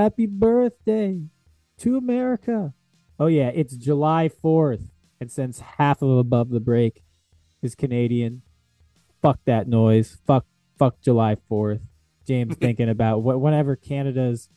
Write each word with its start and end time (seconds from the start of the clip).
Happy 0.00 0.24
birthday 0.24 1.20
to 1.76 1.98
America. 1.98 2.72
Oh 3.18 3.26
yeah, 3.26 3.48
it's 3.48 3.76
July 3.76 4.30
4th. 4.42 4.88
And 5.20 5.30
since 5.30 5.60
half 5.60 6.00
of 6.00 6.16
above 6.16 6.48
the 6.48 6.58
break 6.58 7.02
is 7.60 7.74
Canadian, 7.74 8.40
fuck 9.20 9.40
that 9.44 9.68
noise. 9.68 10.16
Fuck 10.26 10.46
fuck 10.78 11.02
July 11.02 11.36
4th. 11.50 11.82
James 12.26 12.56
thinking 12.60 12.88
about 12.88 13.18
what 13.18 13.42
whenever 13.42 13.76
Canada's 13.76 14.48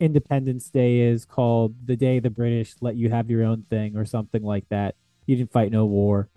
Independence 0.00 0.68
Day 0.68 1.00
is 1.00 1.24
called 1.24 1.74
the 1.86 1.96
day 1.96 2.18
the 2.18 2.28
British 2.28 2.74
let 2.82 2.94
you 2.94 3.08
have 3.08 3.30
your 3.30 3.44
own 3.44 3.64
thing 3.70 3.96
or 3.96 4.04
something 4.04 4.42
like 4.42 4.68
that. 4.68 4.96
You 5.24 5.36
didn't 5.36 5.50
fight 5.50 5.72
no 5.72 5.86
war. 5.86 6.28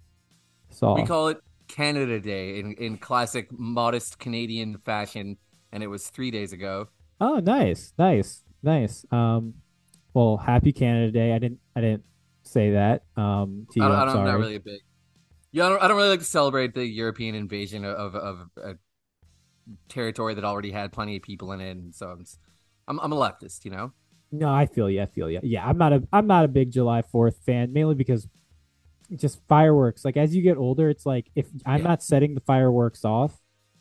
So 0.69 0.93
We 0.93 1.03
call 1.03 1.27
it 1.27 1.41
Canada 1.67 2.21
Day 2.21 2.59
in, 2.59 2.75
in 2.75 2.97
classic 2.97 3.49
modest 3.51 4.19
Canadian 4.19 4.77
fashion, 4.77 5.35
and 5.73 5.83
it 5.83 5.87
was 5.87 6.07
three 6.07 6.31
days 6.31 6.53
ago. 6.53 6.87
Oh, 7.21 7.39
nice, 7.39 7.93
nice, 7.99 8.43
nice. 8.63 9.05
Um, 9.11 9.55
well, 10.13 10.37
happy 10.37 10.73
Canada 10.73 11.11
Day. 11.11 11.33
I 11.33 11.39
didn't, 11.39 11.61
I 11.75 11.81
didn't 11.81 12.05
say 12.43 12.71
that. 12.71 13.03
Um, 13.17 13.67
to 13.71 13.81
you, 13.81 13.85
I 13.85 13.89
don't, 13.89 13.97
I'm 13.97 14.03
I 14.03 14.05
don't, 14.05 14.15
I'm 14.17 14.23
sorry. 14.23 14.33
not 14.33 14.39
really 14.39 14.55
a 14.55 14.59
big. 14.59 14.81
Yeah, 15.53 15.67
I 15.67 15.69
don't, 15.69 15.83
I 15.83 15.89
don't 15.89 15.97
really 15.97 16.09
like 16.11 16.19
to 16.19 16.25
celebrate 16.25 16.75
the 16.75 16.85
European 16.85 17.35
invasion 17.35 17.85
of 17.85 18.15
of 18.15 18.49
a 18.57 18.75
territory 19.89 20.33
that 20.35 20.43
already 20.43 20.71
had 20.71 20.91
plenty 20.91 21.15
of 21.15 21.23
people 21.23 21.51
in 21.51 21.61
it, 21.61 21.71
and 21.71 21.93
so 21.93 22.09
I'm, 22.09 22.25
I'm, 22.87 22.99
I'm 22.99 23.13
a 23.13 23.15
leftist, 23.15 23.65
you 23.65 23.71
know. 23.71 23.93
No, 24.31 24.47
I 24.49 24.65
feel 24.65 24.89
you. 24.89 25.01
I 25.01 25.07
feel 25.07 25.29
you. 25.29 25.39
Yeah, 25.43 25.65
I'm 25.67 25.77
not 25.77 25.91
a, 25.93 26.07
I'm 26.13 26.27
not 26.27 26.45
a 26.45 26.47
big 26.47 26.71
July 26.71 27.01
Fourth 27.01 27.37
fan, 27.45 27.73
mainly 27.73 27.95
because 27.95 28.27
just 29.15 29.41
fireworks. 29.47 30.05
Like 30.05 30.17
as 30.17 30.35
you 30.35 30.41
get 30.43 30.57
older, 30.57 30.89
it's 30.89 31.05
like 31.05 31.27
if 31.35 31.47
I'm 31.65 31.81
Yeah. 31.81 31.83
not 31.83 32.03
setting 32.03 32.35
the 32.35 32.41
fireworks 32.41 33.05
off, 33.05 33.39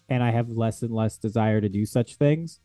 and 0.09 0.23
I 0.23 0.33
have 0.33 0.51
less 0.51 0.83
and 0.83 0.93
less 0.95 1.19
desire 1.19 1.61
to 1.61 1.69
do 1.69 1.87
such 1.87 2.17
things, 2.17 2.61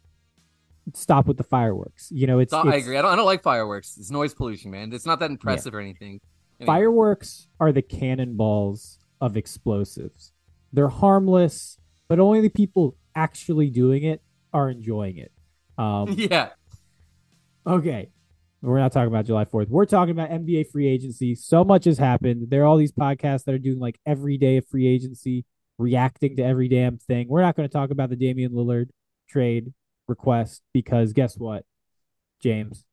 stop 0.94 1.26
with 1.28 1.38
the 1.38 1.44
fireworks. 1.44 2.10
You 2.12 2.28
know, 2.28 2.40
it's, 2.40 2.52
So 2.52 2.68
I 2.68 2.76
agree. 2.76 2.98
I 2.98 3.02
don't, 3.02 3.12
I 3.12 3.16
don't 3.16 3.26
like 3.26 3.44
fireworks. 3.44 3.98
It's 3.98 4.12
noise 4.12 4.34
pollution, 4.34 4.72
man. 4.72 4.94
It's 4.94 5.06
not 5.06 5.20
that 5.20 5.32
impressive 5.32 5.74
or 5.74 5.80
anything. 5.80 6.22
Anyway. 6.60 6.66
Fireworks 6.66 7.48
are 7.60 7.72
the 7.72 7.82
cannonballs 7.82 9.00
of 9.20 9.36
explosives. 9.36 10.32
They're 10.72 10.88
harmless, 10.88 11.78
but 12.08 12.20
only 12.20 12.42
the 12.42 12.50
people 12.50 12.96
actually 13.16 13.70
doing 13.70 14.04
it 14.04 14.22
are 14.54 14.70
enjoying 14.70 15.18
it. 15.18 15.32
Um, 15.78 16.12
yeah, 16.18 16.50
okay. 17.66 18.10
We're 18.62 18.80
not 18.80 18.92
talking 18.92 19.08
about 19.08 19.26
July 19.26 19.46
4th. 19.46 19.70
We're 19.70 19.86
talking 19.86 20.12
about 20.12 20.32
NBA 20.32 20.72
free 20.72 20.88
agency. 20.88 21.36
So 21.36 21.64
much 21.64 21.86
has 21.86 22.00
happened. 22.00 22.50
There 22.50 22.64
are 22.64 22.66
all 22.66 22.78
these 22.78 22.92
podcasts 22.92 23.44
that 23.44 23.54
are 23.54 23.60
doing 23.60 23.80
like 23.80 24.00
every 24.08 24.38
day 24.38 24.58
of 24.58 24.68
free 24.68 24.88
agency, 24.88 25.46
reacting 25.78 26.36
to 26.38 26.44
every 26.44 26.68
damn 26.68 26.98
thing. 26.98 27.28
We're 27.28 27.42
not 27.42 27.56
going 27.56 27.70
to 27.70 27.74
talk 27.74 27.92
about 27.92 28.10
the 28.10 28.16
Damian 28.16 28.54
Lillard 28.54 28.90
trade 29.30 29.72
request 30.08 30.62
because 30.74 31.14
guess 31.14 31.38
what, 31.38 31.64
James? 32.42 32.86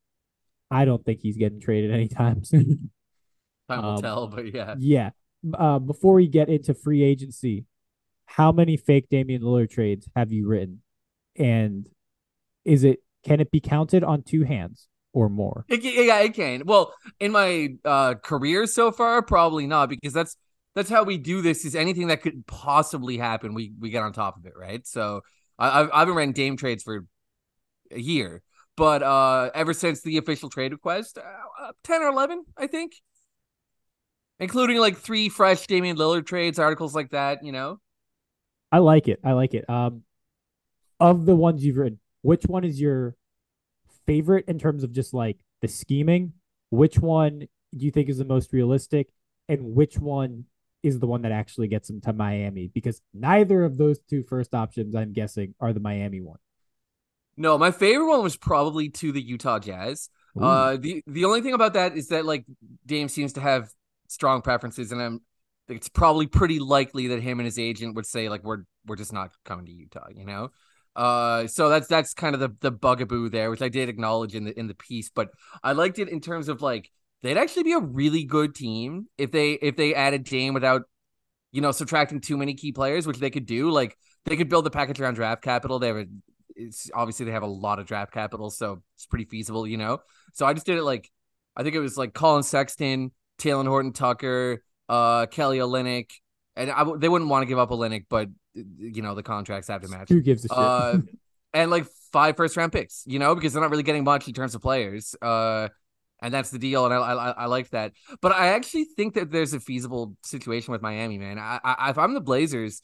I 0.70 0.84
don't 0.84 1.04
think 1.04 1.20
he's 1.20 1.36
getting 1.36 1.60
traded 1.60 1.90
anytime 1.90 2.44
soon. 2.44 2.90
time 3.68 3.82
will 3.82 3.90
Um, 3.96 4.02
tell. 4.02 4.26
But 4.28 4.54
yeah, 4.54 4.74
Yeah. 4.78 5.10
Uh, 5.54 5.78
before 5.80 6.14
we 6.14 6.28
get 6.28 6.48
into 6.48 6.72
free 6.72 7.02
agency, 7.02 7.64
how 8.26 8.52
many 8.52 8.76
fake 8.76 9.08
Damian 9.10 9.42
Lillard 9.42 9.70
trades 9.70 10.08
have 10.14 10.30
you 10.32 10.46
written? 10.46 10.82
And 11.36 11.88
is 12.64 12.84
it 12.84 13.00
can 13.24 13.40
it 13.40 13.50
be 13.50 13.60
counted 13.60 14.04
on 14.04 14.22
two 14.22 14.44
hands 14.44 14.88
or 15.12 15.28
more? 15.28 15.64
It, 15.68 15.82
yeah, 15.82 16.18
it 16.20 16.34
can. 16.34 16.62
Well, 16.64 16.94
in 17.20 17.32
my 17.32 17.70
uh, 17.84 18.14
career 18.14 18.66
so 18.66 18.92
far, 18.92 19.20
probably 19.22 19.66
not 19.66 19.88
because 19.88 20.12
that's 20.12 20.36
that's 20.74 20.88
how 20.88 21.02
we 21.02 21.18
do 21.18 21.42
this. 21.42 21.64
Is 21.64 21.74
anything 21.74 22.06
that 22.06 22.22
could 22.22 22.46
possibly 22.46 23.18
happen, 23.18 23.52
we 23.52 23.72
we 23.78 23.90
get 23.90 24.02
on 24.02 24.12
top 24.12 24.36
of 24.38 24.46
it, 24.46 24.54
right? 24.56 24.86
So 24.86 25.22
I, 25.58 25.80
I've 25.80 25.90
I've 25.92 26.06
been 26.06 26.16
writing 26.16 26.32
Dame 26.32 26.56
trades 26.56 26.82
for 26.82 27.06
a 27.90 28.00
year, 28.00 28.42
but 28.76 29.02
uh, 29.02 29.50
ever 29.54 29.74
since 29.74 30.02
the 30.02 30.18
official 30.18 30.48
trade 30.48 30.72
request, 30.72 31.18
uh, 31.18 31.64
uh, 31.64 31.72
ten 31.84 32.02
or 32.02 32.08
eleven, 32.08 32.44
I 32.56 32.66
think, 32.66 32.92
including 34.40 34.78
like 34.78 34.96
three 34.96 35.28
fresh 35.28 35.66
Damian 35.66 35.96
Lillard 35.96 36.26
trades, 36.26 36.58
articles 36.58 36.94
like 36.94 37.10
that. 37.10 37.44
You 37.44 37.52
know, 37.52 37.80
I 38.70 38.78
like 38.78 39.08
it. 39.08 39.20
I 39.24 39.32
like 39.32 39.54
it. 39.54 39.68
Um, 39.68 40.02
of 41.00 41.26
the 41.26 41.36
ones 41.36 41.64
you've 41.64 41.76
written, 41.76 41.98
which 42.22 42.44
one 42.46 42.64
is 42.64 42.80
your 42.80 43.16
favorite 44.06 44.46
in 44.48 44.58
terms 44.58 44.84
of 44.84 44.92
just 44.92 45.12
like 45.12 45.38
the 45.60 45.68
scheming? 45.68 46.32
Which 46.70 46.98
one 46.98 47.48
do 47.76 47.84
you 47.84 47.90
think 47.90 48.08
is 48.08 48.18
the 48.18 48.24
most 48.24 48.52
realistic? 48.52 49.08
And 49.48 49.74
which 49.74 49.98
one 49.98 50.44
is 50.82 50.98
the 50.98 51.06
one 51.06 51.22
that 51.22 51.32
actually 51.32 51.68
gets 51.68 51.88
him 51.88 52.00
to 52.02 52.12
Miami? 52.12 52.68
Because 52.72 53.00
neither 53.14 53.62
of 53.64 53.78
those 53.78 53.98
two 54.00 54.22
first 54.22 54.54
options, 54.54 54.94
I'm 54.94 55.12
guessing, 55.12 55.54
are 55.60 55.72
the 55.72 55.80
Miami 55.80 56.20
one. 56.20 56.38
no, 57.36 57.58
my 57.58 57.70
favorite 57.70 58.08
one 58.08 58.22
was 58.22 58.36
probably 58.36 58.88
to 58.90 59.12
the 59.12 59.22
Utah 59.22 59.58
Jazz. 59.58 60.10
Ooh. 60.36 60.44
Uh, 60.44 60.76
the 60.76 61.02
the 61.06 61.24
only 61.24 61.40
thing 61.42 61.54
about 61.54 61.74
that 61.74 61.96
is 61.96 62.08
that 62.08 62.24
like 62.24 62.44
Dame 62.86 63.08
seems 63.08 63.34
to 63.34 63.40
have 63.40 63.70
strong 64.08 64.42
preferences, 64.42 64.92
and 64.92 65.00
I'm 65.02 65.20
it's 65.68 65.88
probably 65.88 66.26
pretty 66.26 66.58
likely 66.58 67.08
that 67.08 67.22
him 67.22 67.38
and 67.38 67.46
his 67.46 67.58
agent 67.58 67.94
would 67.96 68.06
say 68.06 68.28
like 68.28 68.44
we're 68.44 68.64
we're 68.86 68.96
just 68.96 69.12
not 69.12 69.32
coming 69.44 69.66
to 69.66 69.72
Utah, 69.72 70.08
you 70.14 70.24
know. 70.24 70.50
Uh, 70.94 71.46
so 71.46 71.68
that's 71.68 71.86
that's 71.86 72.14
kind 72.14 72.34
of 72.34 72.40
the 72.40 72.54
the 72.60 72.70
bugaboo 72.70 73.30
there, 73.30 73.50
which 73.50 73.62
I 73.62 73.68
did 73.68 73.88
acknowledge 73.88 74.34
in 74.34 74.44
the 74.44 74.58
in 74.58 74.66
the 74.66 74.74
piece, 74.74 75.10
but 75.10 75.30
I 75.62 75.72
liked 75.72 75.98
it 75.98 76.08
in 76.08 76.20
terms 76.20 76.48
of 76.48 76.60
like 76.62 76.90
they'd 77.22 77.36
actually 77.36 77.64
be 77.64 77.72
a 77.72 77.80
really 77.80 78.24
good 78.24 78.54
team 78.54 79.06
if 79.18 79.30
they 79.30 79.52
if 79.52 79.76
they 79.76 79.94
added 79.94 80.24
Dame 80.24 80.54
without 80.54 80.82
you 81.52 81.60
know 81.60 81.72
subtracting 81.72 82.20
too 82.20 82.36
many 82.36 82.54
key 82.54 82.72
players, 82.72 83.06
which 83.06 83.18
they 83.18 83.30
could 83.30 83.46
do. 83.46 83.70
Like 83.70 83.96
they 84.24 84.36
could 84.36 84.48
build 84.48 84.64
the 84.64 84.70
package 84.70 85.00
around 85.00 85.14
draft 85.14 85.42
capital. 85.42 85.78
They 85.78 85.88
have 85.88 85.96
a 85.96 86.06
it's 86.54 86.90
obviously 86.94 87.26
they 87.26 87.32
have 87.32 87.42
a 87.42 87.46
lot 87.46 87.78
of 87.78 87.86
draft 87.86 88.12
capital, 88.12 88.50
so 88.50 88.82
it's 88.96 89.06
pretty 89.06 89.24
feasible, 89.24 89.66
you 89.66 89.76
know. 89.76 90.00
So 90.34 90.46
I 90.46 90.52
just 90.52 90.66
did 90.66 90.78
it 90.78 90.82
like 90.82 91.10
I 91.56 91.62
think 91.62 91.74
it 91.74 91.80
was 91.80 91.96
like 91.96 92.14
Collin 92.14 92.42
Sexton, 92.42 93.12
Talen 93.38 93.66
Horton 93.66 93.92
Tucker, 93.92 94.62
uh, 94.88 95.26
Kelly 95.26 95.58
Olynyk, 95.58 96.10
and 96.56 96.70
I 96.70 96.84
they 96.96 97.08
wouldn't 97.08 97.30
want 97.30 97.42
to 97.42 97.46
give 97.46 97.58
up 97.58 97.70
Olynyk, 97.70 98.06
but 98.08 98.28
you 98.54 99.02
know 99.02 99.14
the 99.14 99.22
contracts 99.22 99.68
have 99.68 99.82
to 99.82 99.88
match. 99.88 100.08
Who 100.08 100.20
gives 100.20 100.44
a 100.44 100.48
shit? 100.48 100.58
Uh, 100.58 100.98
and 101.54 101.70
like 101.70 101.86
five 102.12 102.36
first 102.36 102.56
round 102.56 102.72
picks, 102.72 103.04
you 103.06 103.18
know, 103.18 103.34
because 103.34 103.52
they're 103.52 103.62
not 103.62 103.70
really 103.70 103.82
getting 103.82 104.04
much 104.04 104.28
in 104.28 104.34
terms 104.34 104.54
of 104.54 104.62
players. 104.62 105.14
Uh, 105.20 105.68
and 106.22 106.32
that's 106.32 106.50
the 106.50 106.58
deal, 106.58 106.86
and 106.86 106.94
I 106.94 106.98
I, 106.98 107.30
I 107.30 107.46
like 107.46 107.70
that. 107.70 107.92
But 108.22 108.32
I 108.32 108.48
actually 108.48 108.84
think 108.84 109.14
that 109.14 109.30
there's 109.30 109.52
a 109.52 109.60
feasible 109.60 110.16
situation 110.22 110.72
with 110.72 110.80
Miami, 110.80 111.18
man. 111.18 111.38
I, 111.38 111.58
I 111.62 111.90
if 111.90 111.98
I'm 111.98 112.14
the 112.14 112.20
Blazers, 112.20 112.82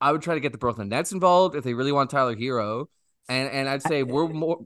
I 0.00 0.12
would 0.12 0.22
try 0.22 0.34
to 0.34 0.40
get 0.40 0.52
the 0.52 0.58
Brooklyn 0.58 0.88
Nets 0.88 1.12
involved 1.12 1.56
if 1.56 1.64
they 1.64 1.74
really 1.74 1.92
want 1.92 2.10
Tyler 2.10 2.36
Herro, 2.36 2.86
and 3.28 3.50
and 3.50 3.68
I'd 3.68 3.82
say 3.82 4.02
we're 4.04 4.28
more. 4.28 4.58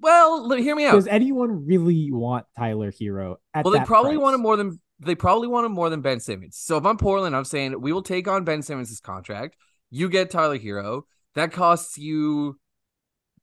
Well, 0.00 0.46
let, 0.46 0.60
hear 0.60 0.76
me 0.76 0.86
out. 0.86 0.92
Does 0.92 1.06
anyone 1.06 1.66
really 1.66 2.10
want 2.10 2.46
Tyler 2.56 2.92
Herro? 2.92 3.36
At 3.52 3.64
Well, 3.64 3.72
they 3.72 3.80
probably 3.80 4.12
price? 4.12 4.22
want 4.22 4.34
him 4.34 4.42
more 4.42 4.56
than 4.56 4.80
they 5.00 5.14
probably 5.14 5.48
want 5.48 5.66
him 5.66 5.72
more 5.72 5.90
than 5.90 6.00
Ben 6.00 6.20
Simmons. 6.20 6.56
So 6.56 6.76
if 6.76 6.86
I'm 6.86 6.96
Portland, 6.96 7.34
I'm 7.34 7.44
saying 7.44 7.80
we 7.80 7.92
will 7.92 8.02
take 8.02 8.28
on 8.28 8.44
Ben 8.44 8.62
Simmons' 8.62 9.00
contract. 9.00 9.56
You 9.90 10.08
get 10.08 10.30
Tyler 10.30 10.58
Herro. 10.58 11.02
That 11.34 11.50
costs 11.52 11.98
you 11.98 12.58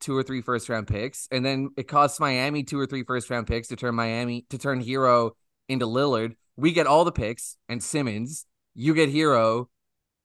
two 0.02 0.18
or 0.18 0.24
three 0.24 0.42
first 0.42 0.68
round 0.68 0.88
picks, 0.88 1.28
and 1.32 1.46
then 1.46 1.70
it 1.78 1.88
costs 1.88 2.20
Miami 2.20 2.64
two 2.64 2.80
or 2.80 2.86
three 2.86 3.04
first 3.04 3.30
round 3.30 3.48
picks 3.48 3.70
to 3.70 3.76
turn 3.76 3.96
Miami 3.96 4.46
to 4.50 4.58
turn 4.58 4.84
Herro 4.84 5.32
into 5.70 5.86
Lillard. 5.86 6.36
We 6.58 6.74
get 6.74 6.88
all 6.88 7.06
the 7.06 7.12
picks 7.12 7.58
and 7.70 7.82
Simmons. 7.82 8.46
You 8.74 8.94
get 8.94 9.10
Herro, 9.10 9.68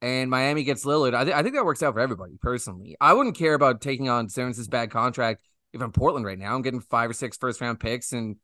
and 0.02 0.30
Miami 0.30 0.64
gets 0.64 0.84
Lillard. 0.84 1.14
I, 1.14 1.24
th- 1.24 1.36
I 1.36 1.42
think 1.42 1.54
that 1.54 1.64
works 1.64 1.82
out 1.82 1.94
for 1.94 2.00
everybody. 2.00 2.36
Personally, 2.40 2.96
I 3.00 3.12
wouldn't 3.12 3.36
care 3.36 3.54
about 3.54 3.80
taking 3.80 4.08
on 4.08 4.28
Simmons' 4.28 4.68
bad 4.68 4.90
contract 4.90 5.42
if 5.72 5.80
I'm 5.80 5.92
Portland 5.92 6.26
right 6.26 6.38
now. 6.38 6.54
I'm 6.54 6.62
getting 6.62 6.80
five 6.80 7.10
or 7.10 7.14
six 7.14 7.36
first 7.36 7.60
round 7.60 7.80
picks 7.80 8.12
and 8.12 8.36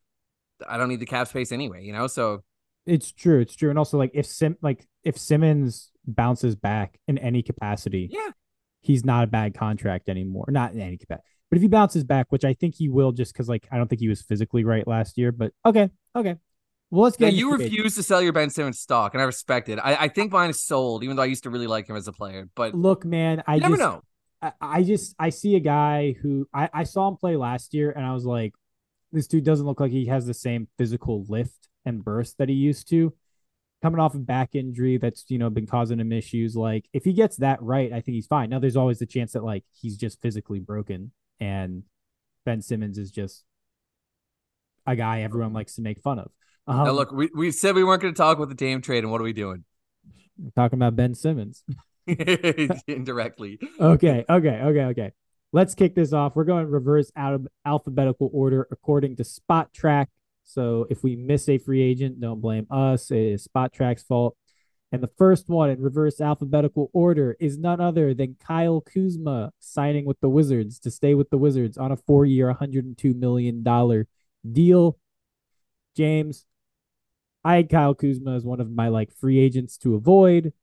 I 0.67 0.77
don't 0.77 0.89
need 0.89 0.99
the 0.99 1.05
cap 1.05 1.27
space 1.27 1.51
anyway, 1.51 1.83
you 1.83 1.93
know? 1.93 2.07
So 2.07 2.43
It's 2.85 3.11
true. 3.11 3.39
It's 3.39 3.55
true. 3.55 3.69
And 3.69 3.79
also, 3.79 3.97
like 3.97 4.11
if 4.13 4.25
Sim, 4.25 4.57
like 4.61 4.85
if 5.03 5.17
Simmons 5.17 5.91
bounces 6.05 6.55
back 6.55 6.99
in 7.07 7.17
any 7.17 7.41
capacity, 7.41 8.09
yeah, 8.11 8.29
he's 8.83 9.03
not 9.03 9.23
a 9.23 9.27
bad 9.27 9.55
contract 9.55 10.09
anymore. 10.09 10.45
Not 10.49 10.73
in 10.73 10.81
any 10.81 10.97
capacity, 10.97 11.25
but 11.49 11.57
if 11.57 11.61
he 11.61 11.67
bounces 11.67 12.03
back, 12.03 12.27
which 12.29 12.45
I 12.45 12.53
think 12.53 12.75
he 12.75 12.89
will, 12.89 13.11
just 13.11 13.33
because 13.33 13.49
like 13.49 13.67
I 13.71 13.77
don't 13.77 13.87
think 13.87 14.01
he 14.01 14.07
was 14.07 14.21
physically 14.21 14.63
right 14.63 14.87
last 14.87 15.17
year. 15.17 15.31
But 15.31 15.53
okay, 15.65 15.89
okay. 16.15 16.35
Well, 16.91 17.05
let's 17.05 17.17
yeah 17.19 17.29
get. 17.29 17.37
you 17.37 17.51
refuse 17.51 17.95
to 17.95 18.03
sell 18.03 18.21
your 18.21 18.33
Ben 18.33 18.51
Simmons 18.51 18.79
stock, 18.79 19.15
and 19.15 19.21
I 19.21 19.25
respect 19.25 19.67
it. 19.69 19.79
I, 19.79 19.95
I 19.95 20.07
think 20.09 20.31
mine 20.31 20.51
is 20.51 20.61
sold, 20.61 21.03
even 21.03 21.15
though 21.15 21.23
I 21.23 21.27
used 21.27 21.43
to 21.43 21.49
really 21.49 21.65
like 21.65 21.89
him 21.89 21.95
as 21.95 22.07
a 22.07 22.13
player. 22.13 22.49
But 22.53 22.75
Look, 22.75 23.03
man, 23.03 23.41
I 23.47 23.57
never 23.57 23.77
just, 23.77 23.79
know. 23.79 24.01
I, 24.41 24.51
I 24.61 24.83
just, 24.83 25.15
I 25.17 25.29
see 25.29 25.55
a 25.55 25.59
guy 25.59 26.15
who 26.21 26.47
I, 26.53 26.69
I 26.71 26.83
saw 26.83 27.07
him 27.07 27.15
play 27.15 27.35
last 27.35 27.73
year, 27.73 27.91
and 27.91 28.05
I 28.05 28.13
was 28.13 28.25
like, 28.25 28.53
this 29.11 29.25
dude 29.25 29.43
doesn't 29.43 29.65
look 29.65 29.79
like 29.79 29.91
he 29.91 30.05
has 30.05 30.25
the 30.25 30.33
same 30.33 30.67
physical 30.77 31.25
lift 31.27 31.69
and 31.85 32.03
burst 32.03 32.37
that 32.37 32.49
he 32.49 32.55
used 32.55 32.89
to. 32.89 33.13
Coming 33.83 33.99
off 33.99 34.15
a 34.15 34.17
back 34.17 34.55
injury 34.55 34.97
that's 34.97 35.25
you 35.27 35.37
know 35.37 35.51
been 35.51 35.67
causing 35.67 35.99
him 35.99 36.11
issues. 36.11 36.55
Like 36.55 36.89
if 36.93 37.03
he 37.03 37.13
gets 37.13 37.37
that 37.37 37.61
right, 37.61 37.91
I 37.91 38.01
think 38.01 38.15
he's 38.15 38.25
fine. 38.25 38.49
Now 38.49 38.59
there's 38.59 38.77
always 38.77 38.97
the 38.97 39.05
chance 39.05 39.33
that 39.33 39.43
like 39.43 39.65
he's 39.73 39.97
just 39.97 40.21
physically 40.21 40.59
broken, 40.59 41.11
and 41.39 41.83
Ben 42.45 42.61
Simmons 42.61 42.97
is 42.97 43.11
just 43.11 43.43
a 44.87 44.95
guy 44.95 45.21
everyone 45.21 45.53
likes 45.53 45.75
to 45.75 45.81
make 45.81 46.01
fun 46.01 46.17
of. 46.17 46.31
Um, 46.65 46.85
now 46.85 46.91
look, 46.91 47.11
we, 47.11 47.29
we 47.35 47.51
said 47.51 47.75
we 47.75 47.83
weren't 47.83 48.01
going 48.01 48.13
to 48.13 48.17
talk 48.17 48.37
about 48.37 48.49
the 48.49 48.55
Dame 48.55 48.81
trade, 48.81 49.03
and 49.03 49.11
what 49.11 49.21
are 49.21 49.25
we 49.25 49.33
doing? 49.33 49.65
talking 50.55 50.79
about 50.79 50.95
Ben 50.95 51.13
Simmons. 51.13 51.63
indirectly. 52.07 53.59
Okay, 53.79 54.25
okay, 54.29 54.61
okay, 54.61 54.83
okay. 54.85 55.11
Let's 55.53 55.75
kick 55.75 55.95
this 55.95 56.13
off. 56.13 56.35
We're 56.35 56.43
going 56.43 56.67
reverse 56.67 57.11
out 57.15 57.33
of 57.33 57.47
alphabetical 57.65 58.29
order 58.33 58.67
according 58.71 59.17
to 59.17 59.23
Spotrac. 59.23 60.07
So 60.43 60.87
if 60.89 61.03
we 61.03 61.15
miss 61.15 61.47
a 61.49 61.57
free 61.57 61.81
agent, 61.81 62.19
don't 62.19 62.41
blame 62.41 62.67
us. 62.69 63.11
It 63.11 63.17
is 63.17 63.47
Spotrac's 63.47 64.03
fault. 64.03 64.35
And 64.91 65.01
the 65.01 65.09
first 65.17 65.49
one 65.49 65.71
in 65.71 65.81
reverse 65.81 66.21
alphabetical 66.21 66.91
order 66.93 67.35
is 67.39 67.57
none 67.57 67.81
other 67.81 68.13
than 68.13 68.35
Kyle 68.39 68.79
Kuzma 68.79 69.51
signing 69.59 70.05
with 70.05 70.19
the 70.19 70.29
Wizards 70.29 70.77
to 70.79 70.91
stay 70.91 71.15
with 71.15 71.31
the 71.31 71.37
Wizards 71.37 71.79
on 71.79 71.91
a 71.91 71.97
four 71.97 72.27
year, 72.27 72.53
$102 72.53 73.15
million 73.15 73.63
deal. 74.51 74.99
James, 75.97 76.45
I 77.43 77.55
had 77.55 77.69
Kyle 77.69 77.95
Kuzma 77.95 78.35
as 78.35 78.45
one 78.45 78.61
of 78.61 78.69
my 78.69 78.87
like 78.87 79.11
free 79.11 79.39
agents 79.39 79.77
to 79.77 79.95
avoid. 79.95 80.53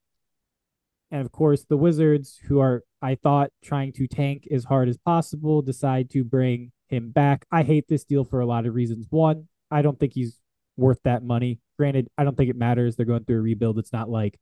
And 1.10 1.26
of 1.26 1.32
course, 1.32 1.64
the 1.64 1.76
Wizards, 1.76 2.38
who 2.44 2.60
are, 2.60 2.84
I 3.02 3.16
thought, 3.16 3.50
trying 3.64 3.92
to 3.94 4.06
tank 4.06 4.46
as 4.50 4.64
hard 4.64 4.88
as 4.88 4.96
possible, 4.96 5.60
decide 5.60 6.08
to 6.10 6.22
bring 6.22 6.70
him 6.88 7.10
back. 7.10 7.46
I 7.50 7.64
hate 7.64 7.88
this 7.88 8.04
deal 8.04 8.24
for 8.24 8.38
a 8.38 8.46
lot 8.46 8.64
of 8.64 8.74
reasons. 8.74 9.06
One, 9.10 9.48
I 9.70 9.82
don't 9.82 9.98
think 9.98 10.12
he's 10.14 10.38
worth 10.76 10.98
that 11.04 11.22
money. 11.22 11.60
Granted, 11.78 12.08
I 12.16 12.24
don't 12.24 12.36
think 12.36 12.50
it 12.50 12.56
matters. 12.56 12.96
They're 12.96 13.06
going 13.06 13.24
through 13.24 13.38
a 13.38 13.42
rebuild. 13.42 13.78
It's 13.78 13.92
not 13.92 14.08
like 14.08 14.38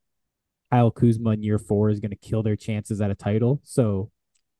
Kyle 0.70 0.90
Kuzma 0.90 1.30
in 1.30 1.42
year 1.42 1.58
four 1.58 1.90
is 1.90 2.00
going 2.00 2.10
to 2.10 2.16
kill 2.16 2.42
their 2.42 2.56
chances 2.56 3.00
at 3.00 3.10
a 3.10 3.14
title. 3.14 3.60
So 3.64 4.10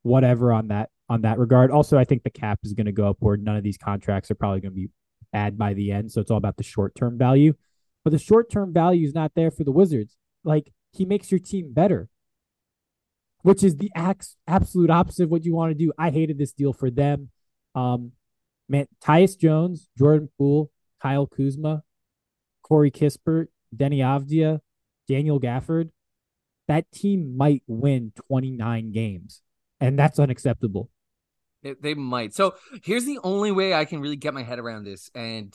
whatever 0.01 0.51
on 0.53 0.69
that 0.69 0.89
on 1.09 1.21
that 1.21 1.39
regard. 1.39 1.71
Also, 1.71 1.97
I 1.97 2.03
think 2.03 2.23
the 2.23 2.29
cap 2.29 2.59
is 2.63 2.73
going 2.73 2.85
to 2.85 2.91
go 2.91 3.09
upward. 3.09 3.43
None 3.43 3.55
of 3.55 3.63
these 3.63 3.77
contracts 3.77 4.29
are 4.29 4.35
probably 4.35 4.61
going 4.61 4.71
to 4.71 4.75
be 4.75 4.89
bad 5.33 5.57
by 5.57 5.73
the 5.73 5.91
end. 5.91 6.11
So 6.11 6.21
it's 6.21 6.31
all 6.31 6.37
about 6.37 6.57
the 6.57 6.63
short 6.63 6.95
term 6.95 7.17
value. 7.17 7.53
But 8.03 8.11
the 8.11 8.19
short 8.19 8.49
term 8.51 8.73
value 8.73 9.07
is 9.07 9.13
not 9.13 9.33
there 9.35 9.51
for 9.51 9.63
the 9.63 9.71
Wizards. 9.71 10.17
Like 10.43 10.71
he 10.91 11.05
makes 11.05 11.31
your 11.31 11.39
team 11.39 11.73
better, 11.73 12.09
which 13.41 13.63
is 13.63 13.77
the 13.77 13.91
ax- 13.95 14.37
absolute 14.47 14.89
opposite 14.89 15.23
of 15.23 15.29
what 15.29 15.45
you 15.45 15.53
want 15.53 15.71
to 15.71 15.85
do. 15.85 15.91
I 15.97 16.11
hated 16.11 16.37
this 16.37 16.53
deal 16.53 16.73
for 16.73 16.89
them. 16.89 17.29
Um, 17.75 18.13
man, 18.69 18.87
Tyus 19.03 19.37
Jones, 19.37 19.89
Jordan 19.97 20.29
Poole, 20.37 20.71
Kyle 21.01 21.27
Kuzma, 21.27 21.83
Corey 22.61 22.91
Kispert, 22.91 23.47
Deni 23.75 23.97
Avdija, 23.97 24.59
Daniel 25.07 25.39
Gafford. 25.39 25.89
That 26.67 26.91
team 26.91 27.35
might 27.35 27.63
win 27.67 28.13
29 28.27 28.91
games, 28.91 29.41
and 29.81 29.97
that's 29.97 30.19
unacceptable. 30.19 30.89
They 31.63 31.95
might. 31.95 32.33
So 32.33 32.55
here's 32.83 33.05
the 33.05 33.19
only 33.23 33.51
way 33.51 33.73
I 33.73 33.83
can 33.85 33.99
really 33.99 34.15
get 34.15 34.33
my 34.33 34.43
head 34.43 34.59
around 34.59 34.85
this, 34.85 35.09
and 35.15 35.53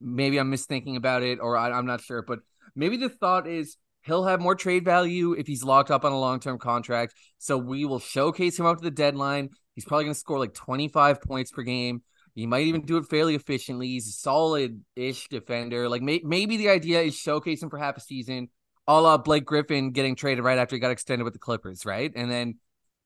maybe 0.00 0.38
I'm 0.38 0.52
misthinking 0.52 0.96
about 0.96 1.22
it, 1.22 1.40
or 1.40 1.56
I, 1.56 1.72
I'm 1.72 1.86
not 1.86 2.02
sure, 2.02 2.22
but 2.22 2.40
maybe 2.76 2.98
the 2.98 3.08
thought 3.08 3.46
is 3.46 3.76
he'll 4.02 4.24
have 4.24 4.40
more 4.40 4.54
trade 4.54 4.84
value 4.84 5.32
if 5.32 5.46
he's 5.46 5.64
locked 5.64 5.90
up 5.90 6.04
on 6.04 6.12
a 6.12 6.18
long 6.18 6.40
term 6.40 6.58
contract. 6.58 7.14
So 7.38 7.56
we 7.56 7.84
will 7.84 7.98
showcase 7.98 8.58
him 8.58 8.66
up 8.66 8.78
to 8.78 8.84
the 8.84 8.90
deadline. 8.90 9.50
He's 9.74 9.84
probably 9.84 10.04
going 10.04 10.14
to 10.14 10.20
score 10.20 10.38
like 10.38 10.54
25 10.54 11.22
points 11.22 11.50
per 11.50 11.62
game. 11.62 12.02
He 12.34 12.46
might 12.46 12.66
even 12.66 12.84
do 12.84 12.96
it 12.96 13.06
fairly 13.06 13.34
efficiently. 13.34 13.88
He's 13.88 14.08
a 14.08 14.12
solid 14.12 14.82
ish 14.96 15.28
defender. 15.28 15.88
Like 15.88 16.02
may- 16.02 16.22
maybe 16.24 16.56
the 16.56 16.68
idea 16.68 17.02
is 17.02 17.16
showcase 17.16 17.62
him 17.62 17.70
for 17.70 17.78
half 17.78 17.96
a 17.96 18.00
season, 18.00 18.48
a 18.88 19.00
la 19.00 19.16
Blake 19.18 19.44
Griffin 19.44 19.92
getting 19.92 20.16
traded 20.16 20.42
right 20.42 20.58
after 20.58 20.74
he 20.74 20.80
got 20.80 20.90
extended 20.90 21.24
with 21.24 21.32
the 21.32 21.38
Clippers, 21.38 21.86
right? 21.86 22.12
And 22.14 22.30
then 22.30 22.58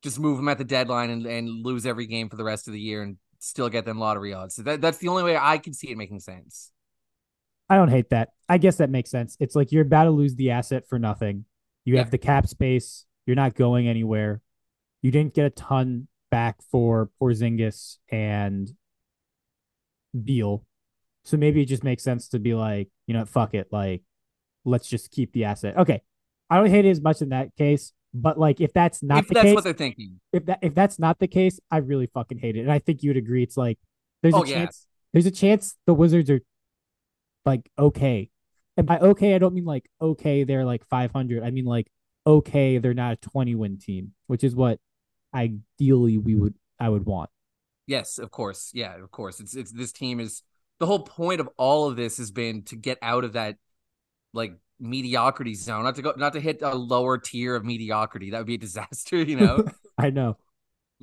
just 0.02 0.18
move 0.18 0.38
him 0.38 0.48
at 0.48 0.58
the 0.58 0.64
deadline 0.64 1.10
and, 1.10 1.26
and 1.26 1.48
lose 1.48 1.84
every 1.84 2.06
game 2.06 2.28
for 2.28 2.36
the 2.36 2.44
rest 2.44 2.68
of 2.68 2.72
the 2.72 2.80
year 2.80 3.02
and 3.02 3.16
still 3.38 3.68
get 3.68 3.84
them 3.84 3.98
lottery 3.98 4.32
odds. 4.32 4.54
So 4.54 4.62
that, 4.62 4.80
that's 4.80 4.98
the 4.98 5.08
only 5.08 5.24
way 5.24 5.36
I 5.36 5.58
can 5.58 5.74
see 5.74 5.90
it 5.90 5.96
making 5.96 6.20
sense. 6.20 6.72
I 7.68 7.76
don't 7.76 7.90
hate 7.90 8.10
that. 8.10 8.30
I 8.48 8.56
guess 8.58 8.76
that 8.76 8.88
makes 8.88 9.10
sense. 9.10 9.36
It's 9.40 9.54
like 9.54 9.72
you're 9.72 9.82
about 9.82 10.04
to 10.04 10.10
lose 10.10 10.34
the 10.36 10.52
asset 10.52 10.88
for 10.88 10.98
nothing. 10.98 11.44
You 11.84 11.94
yeah. 11.94 12.00
have 12.00 12.10
the 12.10 12.18
cap 12.18 12.46
space. 12.46 13.04
You're 13.26 13.36
not 13.36 13.54
going 13.54 13.88
anywhere. 13.88 14.40
You 15.02 15.10
didn't 15.10 15.34
get 15.34 15.46
a 15.46 15.50
ton 15.50 16.08
back 16.30 16.56
for 16.70 17.10
Porzingis 17.20 17.98
and 18.10 18.70
Beal. 20.24 20.64
So 21.24 21.36
maybe 21.36 21.62
it 21.62 21.66
just 21.66 21.84
makes 21.84 22.02
sense 22.02 22.28
to 22.28 22.38
be 22.38 22.54
like, 22.54 22.88
you 23.06 23.14
know, 23.14 23.24
fuck 23.24 23.54
it. 23.54 23.68
Like, 23.70 24.02
let's 24.64 24.88
just 24.88 25.10
keep 25.10 25.32
the 25.32 25.44
asset. 25.44 25.76
Okay. 25.76 26.02
I 26.50 26.56
don't 26.56 26.70
hate 26.70 26.86
it 26.86 26.90
as 26.90 27.00
much 27.00 27.20
in 27.20 27.30
that 27.30 27.54
case. 27.56 27.92
But 28.14 28.38
like, 28.38 28.60
if 28.60 28.72
that's 28.72 29.02
not 29.02 29.20
if 29.20 29.28
the 29.28 29.34
that's 29.34 29.44
case, 29.44 29.54
what 29.54 29.64
they're 29.64 29.72
thinking, 29.74 30.20
if 30.32 30.46
that 30.46 30.60
if 30.62 30.74
that's 30.74 30.98
not 30.98 31.18
the 31.18 31.28
case, 31.28 31.60
I 31.70 31.78
really 31.78 32.06
fucking 32.06 32.38
hate 32.38 32.56
it. 32.56 32.60
And 32.60 32.72
I 32.72 32.78
think 32.78 33.02
you'd 33.02 33.18
agree. 33.18 33.42
It's 33.42 33.56
like 33.56 33.78
there's 34.22 34.34
oh, 34.34 34.42
a 34.42 34.46
chance. 34.46 34.86
Yeah. 34.86 35.10
There's 35.12 35.26
a 35.26 35.30
chance 35.30 35.76
the 35.86 35.94
Wizards 35.94 36.30
are 36.30 36.40
like 37.44 37.70
okay, 37.78 38.30
and 38.76 38.86
by 38.86 38.98
okay, 38.98 39.34
I 39.34 39.38
don't 39.38 39.54
mean 39.54 39.66
like 39.66 39.90
okay 40.00 40.44
they're 40.44 40.64
like 40.64 40.86
500. 40.86 41.42
I 41.42 41.50
mean 41.50 41.66
like 41.66 41.88
okay 42.26 42.78
they're 42.78 42.94
not 42.94 43.12
a 43.12 43.16
20 43.16 43.54
win 43.54 43.78
team, 43.78 44.12
which 44.26 44.42
is 44.42 44.56
what 44.56 44.78
ideally 45.34 46.16
we 46.16 46.34
would 46.34 46.54
I 46.80 46.88
would 46.88 47.04
want. 47.04 47.28
Yes, 47.88 48.18
of 48.18 48.30
course. 48.30 48.70
Yeah, 48.74 49.02
of 49.02 49.10
course. 49.10 49.40
It's 49.40 49.56
it's 49.56 49.72
this 49.72 49.92
team 49.92 50.20
is 50.20 50.42
the 50.78 50.84
whole 50.86 51.00
point 51.00 51.40
of 51.40 51.48
all 51.56 51.88
of 51.88 51.96
this 51.96 52.18
has 52.18 52.30
been 52.30 52.62
to 52.64 52.76
get 52.76 52.98
out 53.00 53.24
of 53.24 53.32
that 53.32 53.56
like 54.34 54.52
mediocrity 54.78 55.54
zone, 55.54 55.84
not 55.84 55.96
to 55.96 56.02
go, 56.02 56.12
not 56.16 56.34
to 56.34 56.40
hit 56.40 56.60
a 56.60 56.74
lower 56.74 57.16
tier 57.16 57.56
of 57.56 57.64
mediocrity. 57.64 58.30
That 58.30 58.38
would 58.38 58.46
be 58.46 58.54
a 58.54 58.58
disaster, 58.68 59.16
you 59.16 59.36
know. 59.36 59.64
I 59.98 60.10
know. 60.10 60.36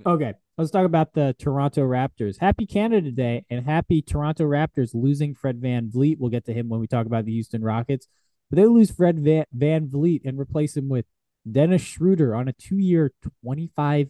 Okay, 0.06 0.34
let's 0.58 0.72
talk 0.72 0.86
about 0.86 1.14
the 1.14 1.36
Toronto 1.40 1.82
Raptors. 1.82 2.38
Happy 2.40 2.68
Canada 2.68 3.12
Day 3.12 3.46
and 3.50 3.66
happy 3.66 4.02
Toronto 4.02 4.44
Raptors 4.44 4.92
losing 4.94 5.34
Fred 5.34 5.60
VanVleet. 5.60 6.18
We'll 6.20 6.30
get 6.30 6.46
to 6.46 6.54
him 6.54 6.70
when 6.70 6.82
we 6.82 6.88
talk 6.88 7.08
about 7.08 7.26
the 7.26 7.32
Houston 7.32 7.64
Rockets. 7.64 8.08
But 8.50 8.58
they 8.58 8.66
lose 8.66 8.92
Fred 8.92 9.20
Van, 9.20 9.46
VanVleet 9.58 10.22
and 10.24 10.38
replace 10.38 10.78
him 10.78 10.90
with 10.90 11.06
Dennis 11.50 11.82
Schroeder 11.82 12.36
on 12.36 12.48
a 12.48 12.54
two 12.54 12.78
year, 12.78 13.12
$25 13.44 14.10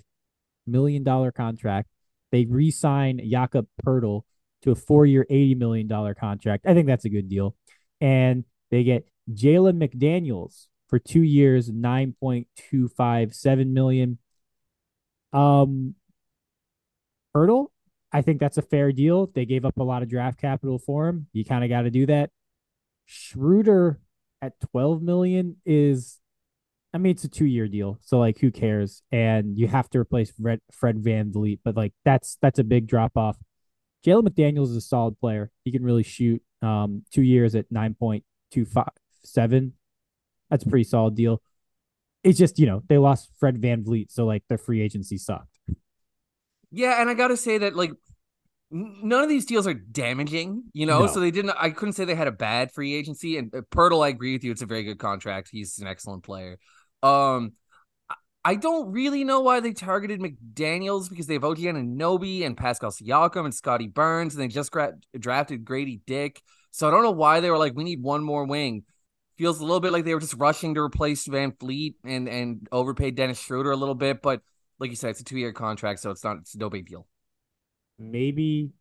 million 0.67 1.31
contract. 1.31 1.89
They 2.31 2.45
re 2.45 2.71
sign 2.71 3.21
Jakob 3.29 3.67
Poeltl 3.85 4.23
to 4.63 4.71
a 4.71 4.75
four 4.75 5.05
year, 5.05 5.25
$80 5.29 5.57
million 5.57 6.15
contract. 6.15 6.65
I 6.65 6.73
think 6.73 6.87
that's 6.87 7.05
a 7.05 7.09
good 7.09 7.29
deal. 7.29 7.55
And 8.01 8.45
they 8.71 8.83
get 8.83 9.07
Jalen 9.31 9.77
McDaniels 9.77 10.67
for 10.87 10.99
two 10.99 11.21
years, 11.21 11.69
nine 11.69 12.15
point 12.19 12.47
two 12.55 12.87
five 12.87 13.33
seven 13.33 13.73
million. 13.73 14.17
Um, 15.33 15.95
Poeltl, 17.35 17.67
I 18.11 18.21
think 18.21 18.39
that's 18.39 18.57
a 18.57 18.61
fair 18.61 18.91
deal. 18.91 19.27
They 19.27 19.45
gave 19.45 19.65
up 19.65 19.77
a 19.77 19.83
lot 19.83 20.01
of 20.01 20.09
draft 20.09 20.39
capital 20.39 20.79
for 20.79 21.07
him. 21.07 21.27
You 21.33 21.43
kind 21.43 21.63
of 21.63 21.69
got 21.69 21.81
to 21.81 21.91
do 21.91 22.05
that. 22.05 22.29
Schroeder 23.05 23.99
at 24.41 24.59
12 24.71 25.01
million 25.01 25.57
is 25.65 26.19
I 26.95 26.97
mean 26.97 27.11
it's 27.11 27.25
a 27.25 27.29
2-year 27.29 27.67
deal. 27.67 27.99
So 28.01 28.19
like 28.19 28.39
who 28.39 28.49
cares? 28.49 29.03
And 29.11 29.57
you 29.57 29.67
have 29.67 29.89
to 29.91 29.99
replace 29.99 30.31
Fred, 30.31 30.61
Fred 30.71 31.03
VanVleet, 31.03 31.59
but 31.63 31.75
like 31.75 31.93
that's 32.05 32.37
that's 32.41 32.57
a 32.57 32.63
big 32.63 32.87
drop 32.87 33.17
off. 33.17 33.37
Jalen 34.05 34.27
McDaniels 34.27 34.69
is 34.69 34.77
a 34.77 34.81
solid 34.81 35.19
player. 35.19 35.51
He 35.63 35.71
can 35.71 35.83
really 35.83 36.03
shoot. 36.03 36.41
Um, 36.61 37.03
2 37.11 37.21
years 37.21 37.53
at 37.53 37.71
9.25 37.71 38.87
seven. 39.23 39.73
That's 40.49 40.63
a 40.63 40.69
pretty 40.69 40.83
solid 40.83 41.15
deal. 41.15 41.41
It's 42.23 42.39
just, 42.39 42.57
you 42.57 42.65
know, 42.65 42.81
they 42.87 42.97
lost 42.97 43.29
Fred 43.39 43.61
VanVleet. 43.61 44.11
So, 44.11 44.25
like, 44.25 44.43
their 44.47 44.57
free 44.57 44.81
agency 44.81 45.17
sucked. 45.17 45.59
Yeah. 46.71 47.01
And 47.01 47.09
I 47.09 47.13
got 47.13 47.27
to 47.27 47.37
say 47.37 47.57
that, 47.59 47.75
like, 47.75 47.91
none 48.71 49.23
of 49.23 49.29
these 49.29 49.45
deals 49.45 49.67
are 49.67 49.73
damaging, 49.73 50.63
you 50.73 50.85
know. 50.85 51.01
No. 51.01 51.07
So 51.07 51.19
they 51.19 51.31
didn't. 51.31 51.51
I 51.51 51.69
couldn't 51.69 51.93
say 51.93 52.05
they 52.05 52.15
had 52.15 52.27
a 52.27 52.31
bad 52.31 52.71
free 52.71 52.95
agency. 52.95 53.37
And 53.37 53.53
uh, 53.53 53.61
Poeltl, 53.69 54.03
I 54.03 54.09
agree 54.09 54.33
with 54.33 54.43
you. 54.43 54.51
It's 54.51 54.61
a 54.61 54.67
very 54.67 54.83
good 54.83 54.99
contract. 54.99 55.49
He's 55.51 55.77
an 55.79 55.87
excellent 55.87 56.23
player. 56.23 56.57
Um, 57.05 57.53
I 58.43 58.55
don't 58.55 58.91
really 58.91 59.23
know 59.23 59.41
why 59.41 59.59
they 59.59 59.73
targeted 59.73 60.19
McDaniels 60.19 61.09
because 61.09 61.27
they 61.27 61.33
have 61.33 61.43
OG 61.43 61.59
Anunoby 61.59 62.45
and 62.45 62.55
Pascal 62.55 62.91
Siakam 62.91 63.45
and 63.45 63.55
Scottie 63.55 63.87
Barnes, 63.87 64.35
and 64.35 64.43
they 64.43 64.47
just 64.47 64.71
gra- 64.71 64.93
drafted 65.17 65.65
Gradey 65.65 66.01
Dick. 66.05 66.41
So 66.71 66.87
I 66.87 66.91
don't 66.91 67.03
know 67.03 67.11
why 67.11 67.39
they 67.39 67.49
were 67.49 67.57
like, 67.57 67.73
we 67.75 67.83
need 67.83 68.03
one 68.03 68.23
more 68.23 68.45
wing 68.45 68.83
feels 69.37 69.59
a 69.59 69.63
little 69.63 69.79
bit 69.79 69.91
like 69.91 70.05
they 70.05 70.13
were 70.13 70.19
just 70.19 70.35
rushing 70.35 70.75
to 70.75 70.81
replace 70.81 71.27
VanVleet 71.27 71.95
and 72.03 72.27
and 72.27 72.67
overpaid 72.71 73.15
Dennis 73.15 73.39
Schroeder 73.39 73.71
a 73.71 73.75
little 73.75 73.95
bit. 73.95 74.21
But 74.21 74.41
like 74.79 74.89
you 74.89 74.95
said, 74.95 75.11
it's 75.11 75.21
a 75.21 75.23
two 75.23 75.37
year 75.37 75.53
contract, 75.53 75.99
so 75.99 76.11
it's 76.11 76.23
not 76.23 76.37
it's 76.37 76.55
no 76.55 76.69
big 76.69 76.87
deal. 76.87 77.07
Maybe 77.97 78.71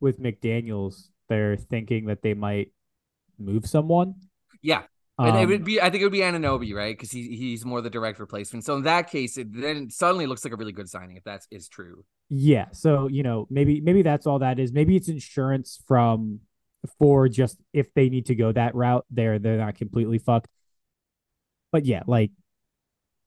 with 0.00 0.20
McDaniels, 0.20 1.08
they're 1.28 1.56
thinking 1.56 2.06
that 2.06 2.22
they 2.22 2.34
might 2.34 2.72
move 3.38 3.66
someone. 3.66 4.14
Yeah. 4.62 4.82
Um, 5.18 5.34
it 5.36 5.46
would 5.46 5.64
be, 5.64 5.80
I 5.80 5.88
think 5.88 6.02
it 6.02 6.04
would 6.04 6.12
be 6.12 6.20
Anunoby, 6.20 6.74
right? 6.74 6.96
Because 6.96 7.10
he, 7.10 7.36
he's 7.36 7.64
more 7.64 7.80
the 7.80 7.88
direct 7.88 8.18
replacement. 8.18 8.64
So 8.64 8.76
in 8.76 8.82
that 8.82 9.10
case, 9.10 9.38
it 9.38 9.48
then 9.50 9.88
suddenly 9.88 10.26
looks 10.26 10.44
like 10.44 10.52
a 10.52 10.56
really 10.56 10.72
good 10.72 10.90
signing 10.90 11.16
if 11.16 11.24
that 11.24 11.46
is 11.50 11.68
true. 11.68 12.04
Yeah. 12.28 12.66
So 12.72 13.08
you 13.08 13.22
know, 13.22 13.46
maybe 13.48 13.80
maybe 13.80 14.02
that's 14.02 14.26
all 14.26 14.40
that 14.40 14.58
is. 14.58 14.72
Maybe 14.72 14.96
it's 14.96 15.08
insurance 15.08 15.82
from 15.86 16.40
for 16.98 17.28
just 17.28 17.58
if 17.72 17.92
they 17.94 18.08
need 18.08 18.26
to 18.26 18.34
go 18.34 18.52
that 18.52 18.74
route, 18.74 19.06
they're 19.10 19.38
they're 19.38 19.58
not 19.58 19.76
completely 19.76 20.18
fucked. 20.18 20.48
But 21.72 21.86
yeah, 21.86 22.02
like 22.06 22.32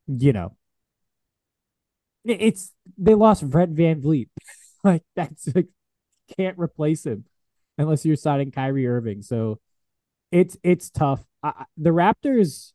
you 0.07 0.33
know, 0.33 0.55
it's 2.23 2.71
they 2.97 3.15
lost 3.15 3.49
Brett 3.49 3.71
VanVleet. 3.71 4.29
like 4.83 5.03
that's 5.15 5.47
like 5.55 5.67
can't 6.37 6.59
replace 6.59 7.05
him 7.05 7.25
unless 7.77 8.05
you're 8.05 8.15
signing 8.15 8.51
Kyrie 8.51 8.87
Irving. 8.87 9.21
So 9.21 9.59
it's 10.31 10.57
it's 10.63 10.89
tough. 10.89 11.23
I, 11.43 11.65
the 11.77 11.91
Raptors 11.91 12.73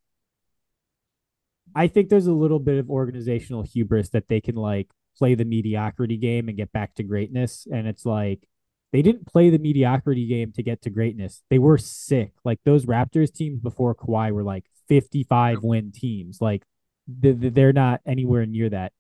I 1.75 1.89
think 1.89 2.09
there's 2.09 2.27
a 2.27 2.33
little 2.33 2.61
bit 2.61 2.79
of 2.79 2.89
organizational 2.89 3.63
hubris 3.63 4.11
that 4.11 4.29
they 4.29 4.41
can 4.41 4.55
like 4.55 4.91
play 5.19 5.35
the 5.35 5.45
mediocrity 5.45 6.17
game 6.17 6.49
and 6.49 6.57
get 6.57 6.73
back 6.73 6.95
to 6.95 7.03
greatness. 7.03 7.67
And 7.71 7.87
it's 7.87 8.07
like 8.07 8.47
they 8.93 9.03
didn't 9.03 9.27
play 9.27 9.51
the 9.51 9.59
mediocrity 9.59 10.27
game 10.27 10.53
to 10.53 10.63
get 10.63 10.83
to 10.83 10.91
greatness. 10.91 11.43
They 11.51 11.59
were 11.59 11.79
sick. 11.79 12.33
Like 12.45 12.61
those 12.65 12.87
Raptors 12.87 13.33
teams 13.33 13.61
before 13.61 13.95
Kawhi 13.95 14.31
were 14.33 14.45
like 14.45 14.67
55 14.89 15.63
win 15.63 15.91
teams. 15.93 16.41
Like 16.41 16.63
they're 17.09 17.73
not 17.73 18.01
anywhere 18.07 18.47
near 18.47 18.71
that. 18.71 18.93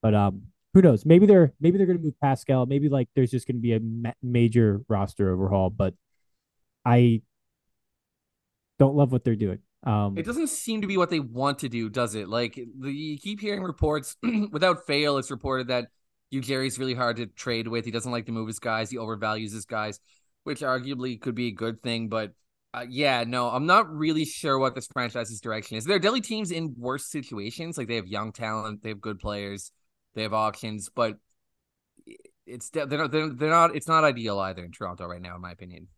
But 0.00 0.14
um, 0.14 0.44
who 0.74 0.80
knows? 0.80 1.04
Maybe 1.04 1.26
they're 1.26 1.52
maybe 1.60 1.76
they're 1.76 1.86
going 1.86 1.98
to 1.98 2.04
move 2.04 2.20
Pascal. 2.20 2.64
Maybe 2.66 2.88
like 2.88 3.08
there's 3.14 3.30
just 3.30 3.46
going 3.46 3.56
to 3.56 3.62
be 3.62 3.74
a 3.74 3.80
ma- 3.80 4.12
major 4.22 4.80
roster 4.88 5.30
overhaul. 5.30 5.68
But 5.70 5.94
I 6.84 7.22
don't 8.82 8.96
love 8.96 9.12
what 9.12 9.22
they're 9.22 9.36
doing. 9.36 9.60
Um, 9.84 10.18
it 10.18 10.26
doesn't 10.26 10.48
seem 10.48 10.80
to 10.80 10.86
be 10.86 10.96
what 10.96 11.10
they 11.10 11.20
want 11.20 11.60
to 11.60 11.68
do, 11.68 11.88
does 11.88 12.14
it? 12.14 12.28
Like 12.28 12.54
the, 12.54 12.90
you 12.90 13.16
keep 13.16 13.40
hearing 13.40 13.62
reports 13.62 14.16
without 14.50 14.86
fail. 14.86 15.18
It's 15.18 15.30
reported 15.30 15.68
that 15.68 15.86
Ujiri's 16.32 16.78
really 16.78 16.94
hard 16.94 17.16
to 17.16 17.26
trade 17.26 17.68
with. 17.68 17.84
He 17.84 17.90
doesn't 17.90 18.10
like 18.10 18.26
to 18.26 18.32
move 18.32 18.48
his 18.48 18.58
guys. 18.58 18.90
He 18.90 18.96
overvalues 18.96 19.52
his 19.52 19.64
guys, 19.64 20.00
which 20.42 20.60
arguably 20.60 21.20
could 21.20 21.34
be 21.34 21.48
a 21.48 21.52
good 21.52 21.82
thing. 21.82 22.08
But 22.08 22.32
uh, 22.74 22.86
yeah, 22.88 23.24
no, 23.24 23.48
I'm 23.48 23.66
not 23.66 23.92
really 23.92 24.24
sure 24.24 24.58
what 24.58 24.74
this 24.74 24.88
franchise's 24.92 25.40
direction 25.40 25.76
is. 25.76 25.84
There 25.84 25.96
are 25.96 26.00
definitely 26.00 26.22
teams 26.22 26.50
in 26.50 26.74
worse 26.76 27.06
situations. 27.06 27.78
Like 27.78 27.86
they 27.86 27.96
have 27.96 28.06
young 28.06 28.32
talent, 28.32 28.82
they 28.82 28.88
have 28.88 29.00
good 29.00 29.20
players, 29.20 29.70
they 30.14 30.22
have 30.22 30.32
auctions, 30.32 30.90
but 30.94 31.18
it's 32.46 32.70
they're 32.70 32.86
not, 32.86 33.12
they're, 33.12 33.28
they're 33.28 33.50
not. 33.50 33.76
It's 33.76 33.88
not 33.88 34.02
ideal 34.02 34.38
either 34.40 34.64
in 34.64 34.72
Toronto 34.72 35.06
right 35.06 35.22
now, 35.22 35.36
in 35.36 35.40
my 35.40 35.52
opinion. 35.52 35.88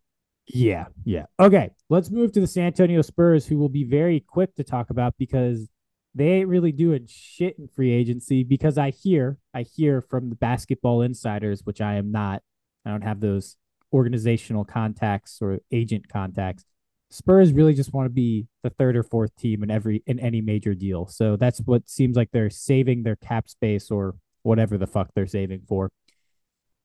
Yeah, 0.47 0.85
yeah. 1.03 1.25
Okay, 1.39 1.71
let's 1.89 2.11
move 2.11 2.31
to 2.33 2.39
the 2.39 2.47
San 2.47 2.67
Antonio 2.67 3.01
Spurs, 3.01 3.47
who 3.47 3.57
will 3.57 3.69
be 3.69 3.83
very 3.83 4.19
quick 4.19 4.55
to 4.55 4.63
talk 4.63 4.89
about 4.89 5.15
because 5.17 5.69
they 6.13 6.29
ain't 6.33 6.47
really 6.47 6.71
doing 6.71 7.07
shit 7.07 7.57
in 7.57 7.67
free 7.67 7.91
agency. 7.91 8.43
Because 8.43 8.77
I 8.77 8.91
hear, 8.91 9.37
I 9.53 9.63
hear 9.63 10.01
from 10.01 10.29
the 10.29 10.35
basketball 10.35 11.01
insiders, 11.01 11.61
which 11.63 11.81
I 11.81 11.95
am 11.95 12.11
not. 12.11 12.43
I 12.85 12.91
don't 12.91 13.01
have 13.01 13.21
those 13.21 13.57
organizational 13.91 14.65
contacts 14.65 15.39
or 15.41 15.59
agent 15.71 16.09
contacts. 16.09 16.63
Spurs 17.09 17.53
really 17.53 17.73
just 17.73 17.93
want 17.93 18.05
to 18.05 18.13
be 18.13 18.47
the 18.61 18.69
third 18.69 18.95
or 18.95 19.03
fourth 19.03 19.35
team 19.35 19.63
in 19.63 19.71
every 19.71 20.03
in 20.05 20.19
any 20.19 20.41
major 20.41 20.75
deal. 20.75 21.07
So 21.07 21.37
that's 21.37 21.59
what 21.59 21.89
seems 21.89 22.15
like 22.15 22.29
they're 22.31 22.49
saving 22.49 23.03
their 23.03 23.15
cap 23.15 23.49
space 23.49 23.89
or 23.89 24.15
whatever 24.43 24.77
the 24.77 24.87
fuck 24.87 25.09
they're 25.15 25.25
saving 25.25 25.61
for. 25.67 25.91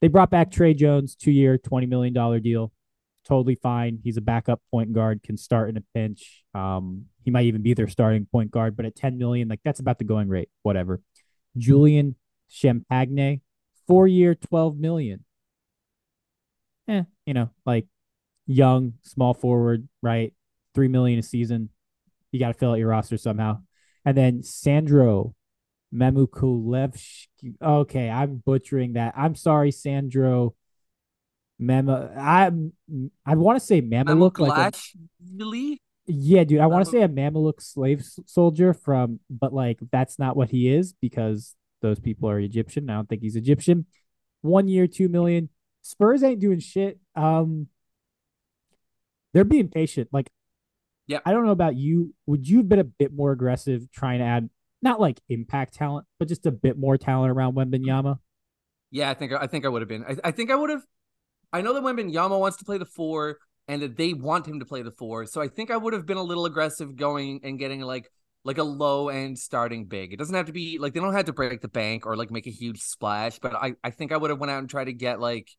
They 0.01 0.09
brought 0.09 0.31
back 0.31 0.51
Tre 0.51 0.73
Jones, 0.73 1.15
two 1.15 1.31
year, 1.31 1.59
$20 1.59 1.87
million 1.87 2.15
deal 2.41 2.73
totally 3.31 3.55
fine. 3.55 4.01
He's 4.03 4.17
a 4.17 4.21
backup 4.21 4.61
point 4.73 4.93
guard, 4.93 5.23
can 5.23 5.37
start 5.37 5.69
in 5.69 5.77
a 5.77 5.83
pinch. 5.95 6.43
Um, 6.53 7.07
he 7.23 7.31
might 7.31 7.45
even 7.45 7.63
be 7.63 7.75
their 7.75 7.87
starting 7.87 8.27
point 8.27 8.51
guard, 8.51 8.77
but 8.77 8.85
at 8.85 8.97
10 8.97 9.19
million, 9.19 9.49
like 9.49 9.61
that's 9.65 9.79
about 9.79 9.99
the 9.99 10.05
going 10.05 10.29
rate, 10.29 10.49
whatever. 10.63 11.01
Julian 11.57 12.17
Champagnie, 12.51 13.41
four 13.87 14.09
year, 14.09 14.35
12 14.35 14.77
million. 14.77 15.25
Eh, 16.89 17.05
you 17.25 17.35
know, 17.35 17.51
like 17.65 17.87
young, 18.47 18.95
small 19.03 19.33
forward, 19.33 19.89
right? 20.03 20.35
Three 20.75 20.89
million 20.89 21.21
a 21.21 21.23
season. 21.23 21.69
You 22.33 22.41
got 22.41 22.49
to 22.49 22.55
fill 22.55 22.73
out 22.73 22.79
your 22.79 22.89
roster 22.89 23.17
somehow. 23.17 23.61
And 24.05 24.17
then 24.17 24.43
Sandro 24.43 25.35
Memukulevsky. 25.95 27.55
Okay, 27.63 28.11
I'm 28.11 28.43
butchering 28.45 28.95
that. 28.95 29.15
I'm 29.17 29.37
sorry, 29.37 29.71
Sandro 29.71 30.55
Mema, 31.61 32.17
I 32.17 32.51
I 33.27 33.35
want 33.37 33.61
to 33.61 33.65
say 33.65 33.83
Mameluke, 33.83 34.39
like 34.39 34.75
a, 34.75 34.79
yeah, 36.07 36.45
dude. 36.45 36.61
I 36.61 36.67
want 36.67 36.85
to 36.85 36.91
say 36.91 37.03
a 37.03 37.09
Mameluke 37.09 37.61
slave 37.61 38.05
soldier 38.27 38.73
from, 38.73 39.21
but 39.29 39.53
like 39.53 39.79
that's 39.93 40.19
not 40.19 40.37
what 40.37 40.51
he 40.51 40.69
is 40.73 40.95
because 41.01 41.55
those 41.83 42.01
people 42.01 42.29
are 42.31 42.39
Egyptian. 42.41 42.89
I 42.91 42.95
don't 42.95 43.09
think 43.09 43.23
he's 43.23 43.37
Egyptian. 43.37 43.87
One 44.43 44.69
year, 44.69 44.87
two 44.87 45.09
million. 45.09 45.51
Spurs 45.83 46.23
ain't 46.23 46.41
doing 46.41 46.61
shit. 46.61 46.99
Um, 47.15 47.69
they're 49.33 49.45
being 49.45 49.69
patient. 49.69 50.09
Like, 50.13 50.31
yeah, 51.07 51.21
I 51.25 51.33
don't 51.33 51.45
know 51.45 51.53
about 51.53 51.77
you. 51.77 52.15
Would 52.27 52.49
you 52.49 52.59
have 52.59 52.69
been 52.69 52.79
a 52.79 52.85
bit 52.85 53.13
more 53.13 53.33
aggressive 53.33 53.91
trying 53.93 54.19
to 54.21 54.25
add 54.25 54.51
not 54.83 55.01
like 55.01 55.21
impact 55.29 55.75
talent, 55.75 56.07
but 56.19 56.29
just 56.29 56.47
a 56.47 56.51
bit 56.51 56.79
more 56.79 56.97
talent 56.97 57.31
around 57.33 57.55
Wembanyama? 57.55 58.19
Yeah, 58.91 59.11
I 59.11 59.15
think 59.15 59.33
I 59.33 59.47
think 59.47 59.65
I 59.65 59.69
would 59.69 59.83
have 59.83 59.89
been. 59.89 60.05
I, 60.05 60.17
I 60.25 60.31
think 60.33 60.51
I 60.51 60.57
would 60.57 60.71
have 60.71 60.83
I 61.53 61.63
know 61.63 61.75
that 61.75 61.83
Wembanyama 61.83 62.39
wants 62.39 62.59
to 62.59 62.65
play 62.65 62.79
the 62.79 62.85
four 62.85 63.39
and 63.69 63.83
that 63.83 63.97
they 63.97 64.13
want 64.13 64.47
him 64.47 64.61
to 64.61 64.67
play 64.67 64.83
the 64.83 64.91
four. 64.91 65.27
So 65.27 65.41
I 65.41 65.49
think 65.49 65.71
I 65.71 65.77
would 65.77 65.93
have 65.93 66.07
been 66.07 66.17
a 66.17 66.23
little 66.23 66.45
aggressive 66.45 66.97
going 66.97 67.41
and 67.45 67.59
getting 67.59 67.81
like 67.81 68.11
like 68.45 68.59
a 68.59 68.65
low 68.65 69.09
end 69.09 69.39
starting 69.39 69.85
big. 69.87 70.13
It 70.13 70.19
doesn't 70.19 70.35
have 70.35 70.47
to 70.47 70.53
be 70.53 70.79
like 70.79 70.95
they 70.95 71.01
don't 71.01 71.15
have 71.15 71.27
to 71.27 71.33
break 71.33 71.61
the 71.61 71.69
bank 71.69 72.07
or 72.07 72.17
like 72.17 72.31
make 72.31 72.47
a 72.47 72.51
huge 72.51 72.81
splash, 72.81 73.39
but 73.39 73.55
I, 73.55 73.75
I 73.85 73.91
think 73.91 74.13
I 74.13 74.17
would 74.17 74.31
have 74.31 74.39
went 74.39 74.51
out 74.51 74.59
and 74.59 74.71
tried 74.71 74.85
to 74.85 74.93
get 74.93 75.21
like 75.21 75.51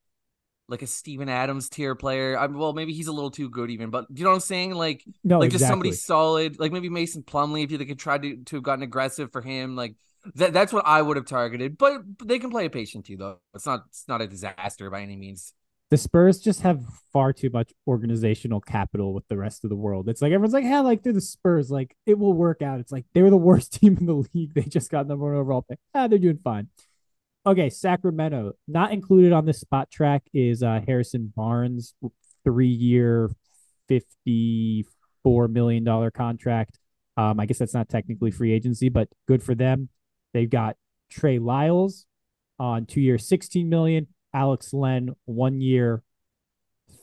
like 0.67 0.81
a 0.81 0.87
Steven 0.87 1.29
Adams 1.29 1.69
tier 1.69 1.95
player. 1.95 2.37
I, 2.37 2.47
well, 2.47 2.73
maybe 2.73 2.93
he's 2.93 3.07
a 3.07 3.11
little 3.11 3.31
too 3.31 3.49
good 3.49 3.69
even, 3.69 3.89
but 3.89 4.05
you 4.13 4.23
know 4.23 4.29
what 4.29 4.35
I'm 4.35 4.41
saying? 4.41 4.73
Like 4.73 5.03
no, 5.23 5.39
like 5.39 5.47
exactly. 5.47 5.59
just 5.59 5.69
somebody 5.69 5.91
solid, 5.91 6.59
like 6.59 6.71
maybe 6.71 6.89
Mason 6.89 7.23
Plumlee 7.23 7.63
if 7.63 7.71
you 7.71 7.77
could 7.77 7.99
try 7.99 8.17
to 8.17 8.37
to 8.37 8.55
have 8.55 8.63
gotten 8.63 8.83
aggressive 8.83 9.31
for 9.31 9.41
him, 9.41 9.75
like 9.75 9.95
that 10.35 10.53
that's 10.53 10.73
what 10.73 10.85
I 10.85 11.01
would 11.01 11.17
have 11.17 11.27
targeted. 11.27 11.77
But 11.77 12.01
they 12.23 12.39
can 12.39 12.49
play 12.49 12.65
a 12.65 12.69
patient 12.69 13.05
too 13.05 13.17
though. 13.17 13.39
It's 13.53 13.65
not 13.65 13.83
it's 13.89 14.07
not 14.07 14.21
a 14.21 14.27
disaster 14.27 14.89
by 14.89 15.01
any 15.01 15.15
means 15.15 15.53
the 15.91 15.97
Spurs 15.97 16.39
just 16.39 16.61
have 16.61 16.81
far 17.11 17.33
too 17.33 17.49
much 17.51 17.73
organizational 17.85 18.61
capital 18.61 19.13
with 19.13 19.27
the 19.27 19.35
rest 19.35 19.65
of 19.65 19.69
the 19.69 19.75
world. 19.75 20.07
It's 20.07 20.21
like 20.21 20.31
everyone's 20.31 20.53
like, 20.53 20.63
yeah, 20.63 20.79
like 20.79 21.03
they're 21.03 21.11
the 21.11 21.19
Spurs, 21.19 21.69
like 21.69 21.95
it 22.05 22.17
will 22.17 22.33
work 22.33 22.61
out. 22.61 22.79
It's 22.79 22.93
like 22.93 23.05
they 23.13 23.21
were 23.21 23.29
the 23.29 23.35
worst 23.37 23.73
team 23.79 23.97
in 23.99 24.05
the 24.05 24.23
league. 24.33 24.53
They 24.53 24.63
just 24.63 24.89
got 24.89 25.05
number 25.05 25.25
one 25.25 25.35
overall 25.35 25.65
pick. 25.69 25.79
Ah, 25.93 26.07
they're 26.07 26.17
doing 26.17 26.37
fine. 26.37 26.69
Okay, 27.45 27.69
Sacramento. 27.69 28.53
Not 28.69 28.93
included 28.93 29.33
on 29.33 29.45
this 29.45 29.63
Spotrac 29.63 30.21
is 30.33 30.63
uh, 30.63 30.79
Harrison 30.87 31.33
Barnes, 31.35 31.93
three 32.45 32.67
year, 32.67 33.29
fifty-four 33.89 35.49
million 35.49 35.83
dollar 35.83 36.09
contract. 36.09 36.79
Um, 37.17 37.37
I 37.37 37.45
guess 37.45 37.57
that's 37.57 37.73
not 37.73 37.89
technically 37.89 38.31
free 38.31 38.53
agency, 38.53 38.87
but 38.87 39.09
good 39.27 39.43
for 39.43 39.55
them. 39.55 39.89
They've 40.33 40.49
got 40.49 40.77
Trey 41.09 41.37
Lyles 41.37 42.05
on 42.57 42.85
two 42.85 43.01
year, 43.01 43.17
sixteen 43.17 43.67
million. 43.67 44.07
Alex 44.33 44.73
Len, 44.73 45.11
one 45.25 45.61
year, 45.61 46.03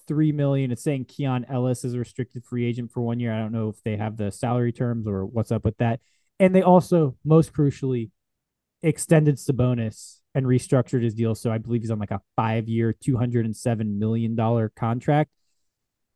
three 0.06 0.32
million. 0.32 0.70
It's 0.70 0.82
saying 0.82 1.06
Keon 1.06 1.46
Ellis 1.48 1.84
is 1.84 1.94
a 1.94 1.98
restricted 1.98 2.44
free 2.44 2.64
agent 2.66 2.90
for 2.90 3.00
one 3.00 3.20
year. 3.20 3.32
I 3.32 3.38
don't 3.38 3.52
know 3.52 3.68
if 3.68 3.82
they 3.82 3.96
have 3.96 4.16
the 4.16 4.30
salary 4.30 4.72
terms 4.72 5.06
or 5.06 5.26
what's 5.26 5.52
up 5.52 5.64
with 5.64 5.76
that. 5.78 6.00
And 6.40 6.54
they 6.54 6.62
also, 6.62 7.16
most 7.24 7.52
crucially, 7.52 8.10
extended 8.82 9.36
Sabonis 9.36 10.20
and 10.34 10.46
restructured 10.46 11.02
his 11.02 11.14
deal. 11.14 11.34
So 11.34 11.50
I 11.50 11.58
believe 11.58 11.82
he's 11.82 11.90
on 11.90 11.98
like 11.98 12.10
a 12.10 12.20
five 12.36 12.68
year, 12.68 12.94
$207 12.94 13.98
million 13.98 14.70
contract. 14.76 15.30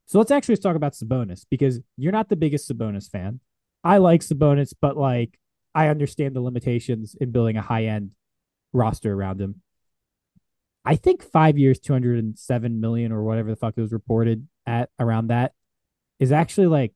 So 0.07 0.19
let's 0.19 0.31
actually 0.31 0.57
talk 0.57 0.77
about 0.77 0.93
Sabonis 0.93 1.45
because 1.51 1.81
you're 1.97 2.13
not 2.13 2.29
the 2.29 2.37
biggest 2.37 2.71
Sabonis 2.71 3.11
fan. 3.11 3.41
I 3.85 3.99
like 3.99 4.21
Sabonis, 4.21 4.75
but 4.81 4.97
like 4.97 5.39
I 5.75 5.89
understand 5.89 6.37
the 6.37 6.41
limitations 6.41 7.17
in 7.21 7.33
building 7.33 7.57
a 7.57 7.63
high 7.63 7.87
end 7.87 8.15
roster 8.73 9.13
around 9.13 9.41
him. 9.41 9.63
I 10.85 10.97
think 10.97 11.23
five 11.23 11.59
years, 11.59 11.79
207 11.79 12.81
million 12.81 13.13
or 13.13 13.23
whatever 13.23 13.51
the 13.51 13.57
fuck 13.57 13.75
it 13.77 13.81
was 13.81 13.93
reported 13.93 14.49
at 14.67 14.91
around 14.99 15.29
that 15.29 15.53
is 16.19 16.33
actually 16.33 16.67
like 16.67 16.93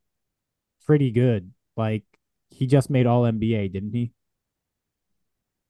pretty 0.85 1.11
good. 1.11 1.52
Like 1.76 2.05
he 2.50 2.66
just 2.66 2.90
made 2.90 3.07
all 3.07 3.23
NBA, 3.23 3.73
didn't 3.73 3.93
he? 3.93 4.12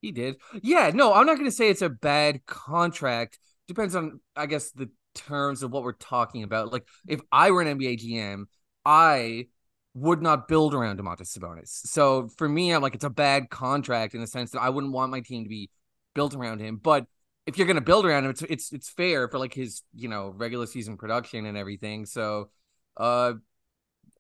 He 0.01 0.13
did. 0.13 0.37
Yeah, 0.63 0.91
no, 0.95 1.13
I'm 1.13 1.27
not 1.27 1.35
going 1.35 1.47
to 1.47 1.57
say 1.57 1.69
it's 1.69 1.83
a 1.83 1.89
bad 1.89 2.47
contract. 2.47 3.39
Depends 3.67 3.97
on, 3.97 4.21
I 4.37 4.47
guess, 4.47 4.71
the 4.71 4.91
terms 5.15 5.63
of 5.63 5.73
what 5.73 5.83
we're 5.83 5.93
talking 5.93 6.43
about. 6.43 6.73
Like, 6.73 6.87
if 7.09 7.21
I 7.33 7.51
were 7.51 7.63
an 7.63 7.79
NBA 7.79 7.99
GM, 8.05 8.45
I 8.85 9.47
would 9.95 10.23
not 10.23 10.47
build 10.47 10.75
around 10.75 11.01
Domantas 11.01 11.37
Sabonis. 11.37 11.69
So 11.69 12.29
for 12.37 12.49
me, 12.49 12.73
I'm 12.73 12.83
like, 12.83 12.95
it's 12.95 13.05
a 13.05 13.11
bad 13.11 13.49
contract 13.49 14.15
in 14.15 14.21
the 14.21 14.27
sense 14.27 14.51
that 14.51 14.61
I 14.61 14.69
wouldn't 14.69 14.93
want 14.93 15.11
my 15.11 15.21
team 15.21 15.45
to 15.45 15.49
be 15.49 15.71
built 16.15 16.35
around 16.35 16.61
him. 16.61 16.77
But 16.77 17.07
if 17.47 17.57
you're 17.57 17.67
going 17.67 17.77
to 17.77 17.83
build 17.83 18.05
around 18.05 18.25
him, 18.25 18.31
it's 18.31 18.43
it's 18.43 18.73
it's 18.73 18.89
fair 18.89 19.29
for 19.29 19.39
like 19.39 19.55
his 19.55 19.83
you 19.95 20.09
know 20.09 20.33
regular 20.37 20.67
season 20.67 20.97
production 20.97 21.47
and 21.47 21.57
everything. 21.57 22.05
So, 22.05 22.51
uh, 22.97 23.35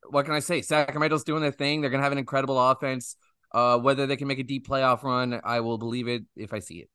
what 0.08 0.24
can 0.24 0.34
I 0.34 0.40
say? 0.40 0.62
Sacramento's 0.62 1.24
doing 1.24 1.42
their 1.42 1.52
thing. 1.52 1.80
They're 1.80 1.90
going 1.90 2.00
to 2.00 2.04
have 2.04 2.12
an 2.12 2.18
incredible 2.18 2.58
offense. 2.58 3.16
Uh, 3.52 3.78
whether 3.78 4.06
they 4.06 4.16
can 4.16 4.28
make 4.28 4.38
a 4.38 4.44
deep 4.44 4.66
playoff 4.66 5.02
run, 5.02 5.40
I 5.42 5.60
will 5.60 5.78
believe 5.78 6.08
it 6.08 6.24
if 6.36 6.52
I 6.52 6.60
see 6.60 6.78
it. 6.78 6.90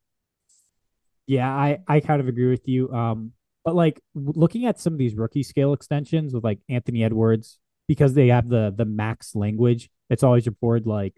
Yeah, 1.26 1.50
I 1.50 1.78
I 1.86 2.00
kind 2.00 2.20
of 2.20 2.28
agree 2.28 2.50
with 2.50 2.66
you. 2.66 2.90
Um, 2.92 3.32
but 3.64 3.74
like 3.74 4.00
looking 4.14 4.66
at 4.66 4.80
some 4.80 4.94
of 4.94 4.98
these 4.98 5.14
rookie 5.14 5.42
scale 5.42 5.72
extensions 5.72 6.34
with 6.34 6.44
like 6.44 6.60
Anthony 6.68 7.04
Edwards, 7.04 7.58
because 7.88 8.14
they 8.14 8.28
have 8.28 8.48
the 8.48 8.72
the 8.74 8.84
max 8.84 9.34
language, 9.34 9.90
it's 10.08 10.22
always 10.22 10.46
reported 10.46 10.86
like 10.86 11.14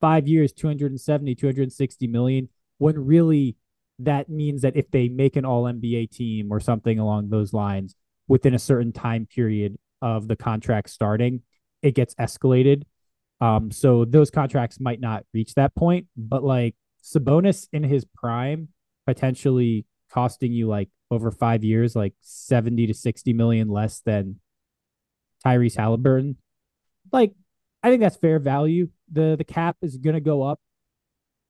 five 0.00 0.26
years, 0.26 0.52
270, 0.52 1.34
260 1.34 2.06
million, 2.06 2.48
when 2.78 2.98
really 2.98 3.56
that 4.04 4.28
means 4.28 4.62
that 4.62 4.76
if 4.76 4.90
they 4.90 5.08
make 5.08 5.36
an 5.36 5.44
all 5.44 5.64
NBA 5.64 6.10
team 6.10 6.52
or 6.52 6.60
something 6.60 6.98
along 6.98 7.30
those 7.30 7.52
lines 7.52 7.94
within 8.28 8.54
a 8.54 8.58
certain 8.58 8.92
time 8.92 9.26
period 9.26 9.76
of 10.02 10.28
the 10.28 10.36
contract 10.36 10.90
starting, 10.90 11.42
it 11.82 11.94
gets 11.94 12.14
escalated. 12.14 12.84
Um, 13.40 13.70
so 13.70 14.04
those 14.04 14.30
contracts 14.30 14.80
might 14.80 15.00
not 15.00 15.24
reach 15.32 15.54
that 15.54 15.74
point, 15.74 16.06
but 16.16 16.44
like 16.44 16.74
Sabonis 17.02 17.68
in 17.72 17.82
his 17.82 18.04
prime, 18.04 18.68
potentially 19.06 19.86
costing 20.12 20.52
you 20.52 20.68
like 20.68 20.88
over 21.10 21.30
five 21.30 21.64
years, 21.64 21.96
like 21.96 22.14
70 22.20 22.86
to 22.86 22.94
60 22.94 23.32
million 23.32 23.68
less 23.68 24.00
than 24.00 24.40
Tyrese 25.44 25.76
Halliburton. 25.76 26.36
Like, 27.12 27.32
I 27.82 27.88
think 27.88 28.02
that's 28.02 28.16
fair 28.16 28.38
value. 28.38 28.88
The 29.10 29.36
the 29.36 29.44
cap 29.44 29.76
is 29.82 29.96
gonna 29.96 30.20
go 30.20 30.42
up. 30.42 30.60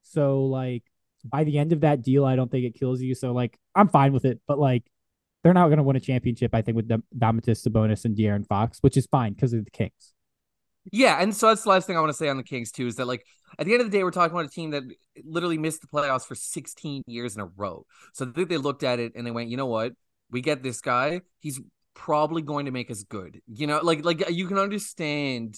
So 0.03 0.45
like 0.45 0.85
by 1.25 1.45
the 1.45 1.59
end 1.59 1.73
of 1.73 1.81
that 1.81 2.03
deal, 2.03 2.25
I 2.25 2.37
don't 2.37 2.51
think 2.51 2.65
it 2.65 2.75
kills 2.79 3.01
you. 3.01 3.15
So 3.15 3.33
like 3.33 3.59
I'm 3.75 3.89
fine 3.89 4.13
with 4.13 4.25
it, 4.25 4.41
but 4.47 4.59
like 4.59 4.85
they're 5.43 5.55
not 5.55 5.69
gonna 5.69 5.83
win 5.83 5.97
a 5.97 6.01
championship, 6.01 6.55
I 6.55 6.63
think, 6.63 6.77
with 6.77 6.89
Domantas 6.89 7.67
Sabonis 7.67 8.05
and 8.05 8.17
De'Aaron 8.17 8.47
Fox, 8.47 8.79
which 8.81 8.97
is 8.97 9.07
fine 9.07 9.33
because 9.33 9.53
of 9.53 9.65
the 9.65 9.71
Kings. 9.71 10.15
Yeah, 10.93 11.21
and 11.21 11.35
so 11.35 11.49
that's 11.49 11.63
the 11.63 11.69
last 11.69 11.87
thing 11.87 11.97
I 11.97 12.01
want 12.01 12.11
to 12.11 12.17
say 12.17 12.29
on 12.29 12.37
the 12.37 12.43
Kings 12.43 12.73
too 12.73 12.87
is 12.87 12.97
that 12.97 13.07
like 13.07 13.25
at 13.59 13.67
the 13.67 13.73
end 13.73 13.83
of 13.83 13.91
the 13.91 13.97
day, 13.97 14.05
we're 14.05 14.11
talking 14.11 14.35
about 14.35 14.47
a 14.47 14.51
team 14.51 14.71
that 14.71 14.85
literally 15.25 15.59
missed 15.59 15.83
the 15.83 15.87
playoffs 15.89 16.27
for 16.27 16.35
16 16.35 17.03
years 17.07 17.35
in 17.35 17.43
a 17.43 17.47
row. 17.57 17.85
So 18.15 18.27
I 18.27 18.31
think 18.33 18.49
they 18.49 18.57
looked 18.57 18.83
at 18.83 18.99
it 18.99 19.13
and 19.15 19.27
they 19.27 19.31
went, 19.31 19.51
you 19.51 19.57
know 19.57 19.67
what, 19.67 19.93
we 20.31 20.41
get 20.41 20.63
this 20.63 20.81
guy. 20.81 21.21
He's 21.41 21.61
probably 21.95 22.43
going 22.43 22.67
to 22.67 22.73
make 22.73 22.91
us 22.91 23.03
good. 23.03 23.41
You 23.47 23.67
know, 23.67 23.81
like 23.83 24.05
like 24.05 24.31
you 24.31 24.47
can 24.47 24.59
understand. 24.59 25.57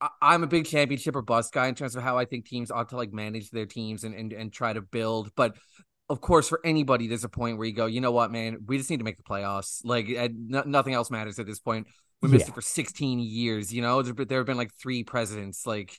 I, 0.00 0.34
am 0.34 0.42
a 0.42 0.46
big 0.46 0.66
championship 0.66 1.16
or 1.16 1.22
bust 1.22 1.52
guy 1.52 1.66
in 1.66 1.74
terms 1.74 1.96
of 1.96 2.02
how 2.02 2.18
I 2.18 2.24
think 2.24 2.46
teams 2.46 2.70
ought 2.70 2.90
to 2.90 2.96
like 2.96 3.12
manage 3.12 3.50
their 3.50 3.66
teams 3.66 4.04
and 4.04 4.14
and, 4.14 4.32
and 4.32 4.52
try 4.52 4.72
to 4.72 4.80
build, 4.80 5.30
but 5.34 5.56
of 6.10 6.20
course, 6.20 6.48
for 6.48 6.60
anybody, 6.64 7.06
there's 7.06 7.24
a 7.24 7.28
point 7.28 7.58
where 7.58 7.66
you 7.66 7.74
go, 7.74 7.86
you 7.86 8.00
know 8.00 8.12
what, 8.12 8.30
man, 8.30 8.58
we 8.66 8.78
just 8.78 8.88
need 8.88 8.98
to 8.98 9.04
make 9.04 9.18
the 9.18 9.22
playoffs. 9.22 9.80
Like, 9.84 10.08
nothing 10.38 10.94
else 10.94 11.10
matters 11.10 11.38
at 11.38 11.46
this 11.46 11.58
point. 11.58 11.86
We 12.22 12.30
missed 12.30 12.46
yeah. 12.46 12.52
it 12.52 12.54
for 12.54 12.62
16 12.62 13.20
years. 13.20 13.72
You 13.72 13.82
know, 13.82 14.02
there, 14.02 14.24
there 14.24 14.38
have 14.38 14.46
been 14.46 14.56
like 14.56 14.72
three 14.74 15.04
presidents. 15.04 15.66
Like, 15.66 15.96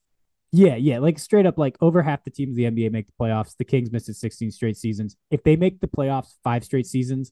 yeah, 0.52 0.76
yeah, 0.76 0.98
like 0.98 1.18
straight 1.18 1.46
up, 1.46 1.58
like 1.58 1.76
over 1.80 2.02
half 2.02 2.24
the 2.24 2.30
teams 2.30 2.56
in 2.56 2.74
the 2.74 2.84
NBA 2.84 2.90
make 2.90 3.06
the 3.06 3.12
playoffs. 3.20 3.54
The 3.56 3.64
Kings 3.64 3.92
missed 3.92 4.08
it 4.08 4.14
16 4.14 4.50
straight 4.50 4.76
seasons. 4.76 5.16
If 5.30 5.42
they 5.42 5.56
make 5.56 5.80
the 5.80 5.88
playoffs 5.88 6.36
five 6.42 6.64
straight 6.64 6.86
seasons, 6.86 7.30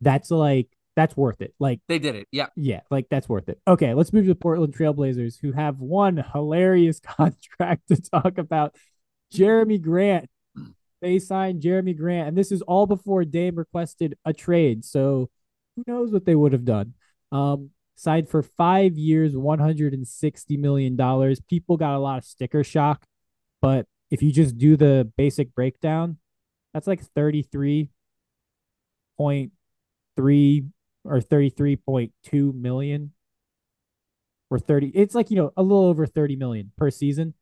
that's 0.00 0.30
like 0.30 0.68
that's 0.96 1.16
worth 1.16 1.40
it. 1.40 1.54
Like 1.58 1.80
they 1.88 1.98
did 1.98 2.16
it. 2.16 2.28
Yeah. 2.32 2.46
Yeah, 2.56 2.80
like 2.90 3.06
that's 3.10 3.28
worth 3.28 3.48
it. 3.48 3.60
Okay, 3.66 3.94
let's 3.94 4.12
move 4.12 4.24
to 4.24 4.28
the 4.28 4.34
Portland 4.34 4.74
Trailblazers, 4.76 5.38
who 5.40 5.52
have 5.52 5.78
one 5.78 6.22
hilarious 6.32 7.00
contract 7.04 7.88
to 7.88 8.00
talk 8.00 8.38
about. 8.38 8.76
Jerami 9.32 9.80
Grant. 9.80 10.28
They 11.00 11.18
signed 11.18 11.62
Jerami 11.62 11.96
Grant, 11.96 12.28
and 12.28 12.36
this 12.36 12.52
is 12.52 12.60
all 12.62 12.86
before 12.86 13.24
Dame 13.24 13.56
requested 13.56 14.18
a 14.24 14.34
trade. 14.34 14.84
So 14.84 15.30
who 15.76 15.84
knows 15.86 16.12
what 16.12 16.26
they 16.26 16.34
would 16.34 16.52
have 16.52 16.66
done. 16.66 16.94
Um, 17.32 17.70
signed 17.96 18.28
for 18.28 18.42
five 18.42 18.98
years, 18.98 19.34
$160 19.34 20.58
million. 20.58 20.96
People 21.48 21.76
got 21.76 21.94
a 21.94 21.98
lot 21.98 22.18
of 22.18 22.24
sticker 22.24 22.62
shock, 22.64 23.06
but 23.62 23.86
if 24.10 24.22
you 24.22 24.32
just 24.32 24.58
do 24.58 24.76
the 24.76 25.10
basic 25.16 25.54
breakdown, 25.54 26.18
that's 26.74 26.86
like 26.86 27.02
33.3 27.14 27.90
or 31.04 31.20
33.2 31.20 32.54
million 32.54 33.12
or 34.50 34.58
30. 34.58 34.88
It's 34.88 35.14
like, 35.14 35.30
you 35.30 35.36
know, 35.36 35.52
a 35.56 35.62
little 35.62 35.86
over 35.86 36.06
30 36.06 36.36
million 36.36 36.72
per 36.76 36.90
season. 36.90 37.34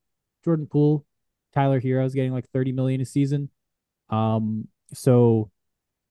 Jordan 0.45 0.67
Poole, 0.67 1.05
Tyler 1.53 1.81
Herro 1.81 2.05
is 2.05 2.15
getting 2.15 2.33
like 2.33 2.49
30 2.51 2.73
million 2.73 3.01
a 3.01 3.05
season. 3.05 3.51
Um, 4.11 4.69
so 4.93 5.51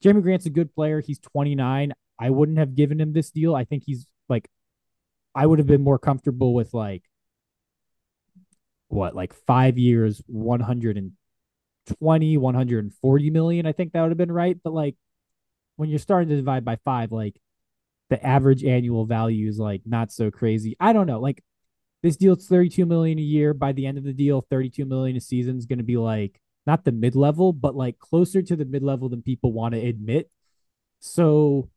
Jerami 0.04 0.22
Grant's 0.22 0.46
a 0.46 0.52
good 0.52 0.74
player. 0.74 1.00
He's 1.00 1.20
29. 1.20 1.94
I 2.20 2.30
wouldn't 2.30 2.58
have 2.58 2.76
given 2.76 3.00
him 3.00 3.14
this 3.14 3.32
deal. 3.32 3.56
I 3.56 3.64
think 3.64 3.84
he's 3.86 4.08
like, 4.28 4.50
I 5.34 5.46
would 5.46 5.60
have 5.60 5.68
been 5.68 5.84
more 5.84 6.00
comfortable 6.00 6.54
with 6.54 6.74
like, 6.74 7.04
what, 8.90 9.16
like 9.16 9.34
five 9.34 9.78
years, 9.78 10.22
120, 10.28 12.38
140 12.38 13.30
million. 13.30 13.66
I 13.66 13.72
think 13.72 13.94
that 13.94 14.02
would 14.02 14.12
have 14.12 14.18
been 14.18 14.32
right. 14.32 14.58
But 14.62 14.74
like, 14.74 14.96
when 15.76 15.90
you're 15.90 16.00
starting 16.00 16.30
to 16.30 16.36
divide 16.36 16.66
by 16.66 16.78
five, 16.78 17.12
like 17.12 17.40
the 18.10 18.26
average 18.26 18.64
annual 18.64 19.06
value 19.06 19.48
is 19.48 19.60
like 19.60 19.82
not 19.86 20.12
so 20.12 20.32
crazy. 20.32 20.76
I 20.80 20.94
don't 20.94 21.08
know. 21.08 21.20
Like 21.20 21.44
this 22.04 22.18
deal, 22.18 22.34
it's 22.34 22.48
32 22.48 22.86
million 22.86 23.20
a 23.20 23.22
year. 23.22 23.54
By 23.54 23.72
the 23.72 23.86
end 23.86 23.98
of 23.98 24.04
the 24.04 24.14
deal, 24.14 24.46
32 24.50 24.86
million 24.86 25.18
a 25.18 25.22
season 25.22 25.58
is 25.58 25.66
going 25.66 25.80
to 25.80 25.84
be 25.84 25.98
like 25.98 26.40
not 26.66 26.86
the 26.86 26.92
mid 26.92 27.16
level, 27.16 27.54
but 27.54 27.76
like 27.76 28.00
closer 28.00 28.42
to 28.42 28.56
the 28.56 28.66
mid 28.66 28.84
level 28.84 29.10
than 29.10 29.22
people 29.22 29.52
want 29.52 29.74
to 29.74 29.80
admit. 29.80 30.30
So 31.00 31.70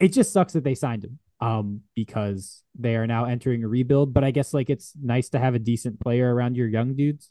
it 0.00 0.08
just 0.08 0.32
sucks 0.32 0.52
that 0.52 0.64
they 0.64 0.74
signed 0.74 1.04
him 1.04 1.18
um, 1.40 1.80
because 1.94 2.62
they 2.78 2.96
are 2.96 3.06
now 3.06 3.24
entering 3.24 3.64
a 3.64 3.68
rebuild. 3.68 4.14
But 4.14 4.24
I 4.24 4.30
guess 4.30 4.54
like 4.54 4.70
it's 4.70 4.92
nice 5.00 5.28
to 5.30 5.38
have 5.38 5.54
a 5.54 5.58
decent 5.58 6.00
player 6.00 6.32
around 6.34 6.56
your 6.56 6.68
young 6.68 6.94
dudes. 6.94 7.30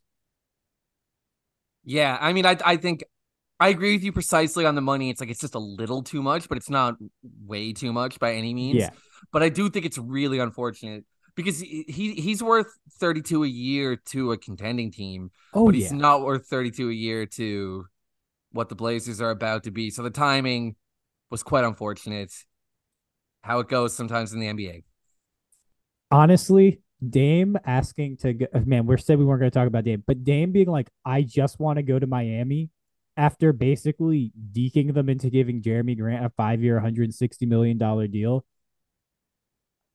Yeah, 1.83 2.17
I 2.19 2.33
mean, 2.33 2.45
I 2.45 2.57
I 2.63 2.77
think 2.77 3.03
I 3.61 3.69
agree 3.69 3.93
with 3.93 4.03
you 4.03 4.11
precisely 4.11 4.65
on 4.65 4.73
the 4.73 4.81
money. 4.81 5.11
It's 5.11 5.21
like 5.21 5.29
it's 5.29 5.39
just 5.39 5.53
a 5.53 5.59
little 5.59 6.01
too 6.01 6.23
much, 6.23 6.49
but 6.49 6.57
it's 6.57 6.69
not 6.69 6.95
way 7.45 7.73
too 7.73 7.93
much 7.93 8.17
by 8.17 8.33
any 8.33 8.55
means. 8.55 8.79
Yeah. 8.79 8.89
But 9.31 9.43
I 9.43 9.49
do 9.49 9.69
think 9.69 9.85
it's 9.85 9.99
really 9.99 10.39
unfortunate 10.39 11.05
because 11.35 11.59
he, 11.59 11.85
he 11.87 12.15
he's 12.15 12.41
worth 12.41 12.73
32 12.99 13.43
a 13.43 13.47
year 13.47 13.97
to 14.07 14.31
a 14.31 14.37
contending 14.39 14.91
team, 14.91 15.29
oh, 15.53 15.67
but 15.67 15.75
he's 15.75 15.91
yeah. 15.91 15.97
not 15.97 16.21
worth 16.21 16.47
32 16.47 16.89
a 16.89 16.93
year 16.93 17.27
to 17.27 17.85
what 18.51 18.69
the 18.69 18.75
Blazers 18.75 19.21
are 19.21 19.29
about 19.29 19.63
to 19.65 19.71
be. 19.71 19.91
So 19.91 20.01
the 20.01 20.09
timing 20.09 20.75
was 21.29 21.43
quite 21.43 21.63
unfortunate. 21.63 22.33
How 23.43 23.59
it 23.59 23.69
goes 23.69 23.95
sometimes 23.95 24.33
in 24.33 24.39
the 24.39 24.47
NBA. 24.47 24.85
Honestly, 26.09 26.81
Dame 27.07 27.57
asking 27.63 28.17
to 28.17 28.33
go, 28.33 28.47
man, 28.65 28.87
we 28.87 28.97
said 28.97 29.19
we 29.19 29.25
weren't 29.25 29.39
going 29.39 29.51
to 29.51 29.57
talk 29.57 29.67
about 29.67 29.83
Dame, 29.83 30.03
but 30.05 30.23
Dame 30.23 30.51
being 30.51 30.67
like, 30.67 30.89
I 31.05 31.21
just 31.21 31.59
want 31.59 31.77
to 31.77 31.83
go 31.83 31.99
to 31.99 32.07
Miami 32.07 32.71
after 33.17 33.53
basically 33.53 34.31
deking 34.51 34.93
them 34.93 35.09
into 35.09 35.29
giving 35.29 35.61
Jerami 35.61 35.97
Grant 35.97 36.25
a 36.25 36.29
five 36.29 36.61
year, 36.61 36.79
$160 36.79 37.47
million 37.47 37.77
deal. 38.09 38.45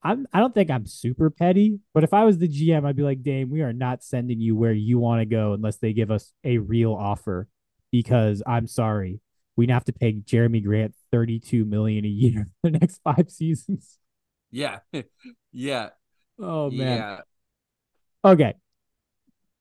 I'm, 0.02 0.26
I 0.32 0.38
don't 0.38 0.54
think 0.54 0.70
I'm 0.70 0.86
super 0.86 1.30
petty, 1.30 1.80
but 1.92 2.04
if 2.04 2.14
I 2.14 2.24
was 2.24 2.38
the 2.38 2.48
GM, 2.48 2.84
I'd 2.84 2.96
be 2.96 3.02
like, 3.02 3.22
Dame, 3.22 3.50
we 3.50 3.62
are 3.62 3.72
not 3.72 4.04
sending 4.04 4.40
you 4.40 4.54
where 4.54 4.72
you 4.72 4.98
want 4.98 5.20
to 5.20 5.26
go 5.26 5.52
unless 5.52 5.78
they 5.78 5.92
give 5.92 6.10
us 6.10 6.32
a 6.44 6.58
real 6.58 6.92
offer. 6.92 7.48
Because 7.90 8.42
I'm 8.46 8.66
sorry, 8.66 9.20
we 9.56 9.66
have 9.68 9.84
to 9.86 9.92
pay 9.92 10.12
Jerami 10.12 10.62
Grant 10.62 10.94
32 11.12 11.64
million 11.64 12.04
a 12.04 12.08
year 12.08 12.48
for 12.60 12.70
the 12.70 12.78
next 12.78 13.00
five 13.02 13.30
seasons. 13.30 13.98
Yeah. 14.50 14.80
yeah. 15.52 15.90
Oh 16.38 16.70
man. 16.70 16.98
Yeah. 16.98 17.20
Okay. 18.24 18.54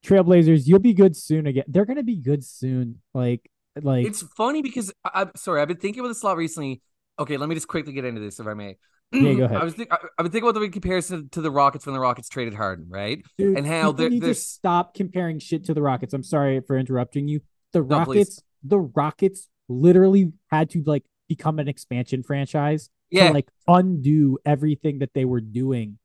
Trailblazers, 0.05 0.67
you'll 0.67 0.79
be 0.79 0.93
good 0.93 1.15
soon 1.15 1.47
again. 1.47 1.63
They're 1.67 1.85
gonna 1.85 2.03
be 2.03 2.17
good 2.17 2.43
soon. 2.43 3.01
Like, 3.13 3.49
like 3.81 4.05
it's 4.05 4.21
funny 4.37 4.61
because 4.61 4.93
I, 5.03 5.23
am 5.23 5.31
sorry, 5.35 5.61
I've 5.61 5.67
been 5.67 5.77
thinking 5.77 6.01
about 6.01 6.09
this 6.09 6.23
a 6.23 6.25
lot 6.25 6.37
recently. 6.37 6.81
Okay, 7.17 7.37
let 7.37 7.49
me 7.49 7.55
just 7.55 7.67
quickly 7.67 7.93
get 7.93 8.05
into 8.05 8.21
this 8.21 8.39
if 8.39 8.47
I 8.47 8.53
may. 8.53 8.77
Yeah, 9.11 9.33
go 9.33 9.43
ahead. 9.45 9.57
I 9.57 9.63
was 9.63 9.73
think, 9.73 9.91
I, 9.91 9.95
I've 9.95 10.23
been 10.23 10.31
thinking 10.31 10.49
about 10.49 10.59
the 10.59 10.69
comparison 10.69 11.29
to 11.29 11.41
the 11.41 11.51
Rockets 11.51 11.85
when 11.85 11.93
the 11.93 11.99
Rockets 11.99 12.29
traded 12.29 12.53
Harden, 12.53 12.87
right? 12.89 13.23
Dude, 13.37 13.57
and 13.57 13.65
how 13.65 13.91
they 13.91 14.09
need 14.09 14.23
to 14.23 14.35
stop 14.35 14.93
comparing 14.93 15.39
shit 15.39 15.65
to 15.65 15.73
the 15.73 15.81
Rockets. 15.81 16.13
I'm 16.13 16.23
sorry 16.23 16.61
for 16.61 16.77
interrupting 16.77 17.27
you. 17.27 17.41
The 17.73 17.79
no, 17.79 17.85
Rockets, 17.85 18.35
please. 18.35 18.43
the 18.63 18.79
Rockets 18.79 19.49
literally 19.67 20.31
had 20.51 20.69
to 20.71 20.83
like 20.85 21.03
become 21.27 21.59
an 21.59 21.67
expansion 21.67 22.23
franchise 22.23 22.89
yeah. 23.09 23.27
to 23.27 23.33
like 23.33 23.49
undo 23.67 24.37
everything 24.45 24.99
that 24.99 25.11
they 25.13 25.25
were 25.25 25.41
doing 25.41 25.97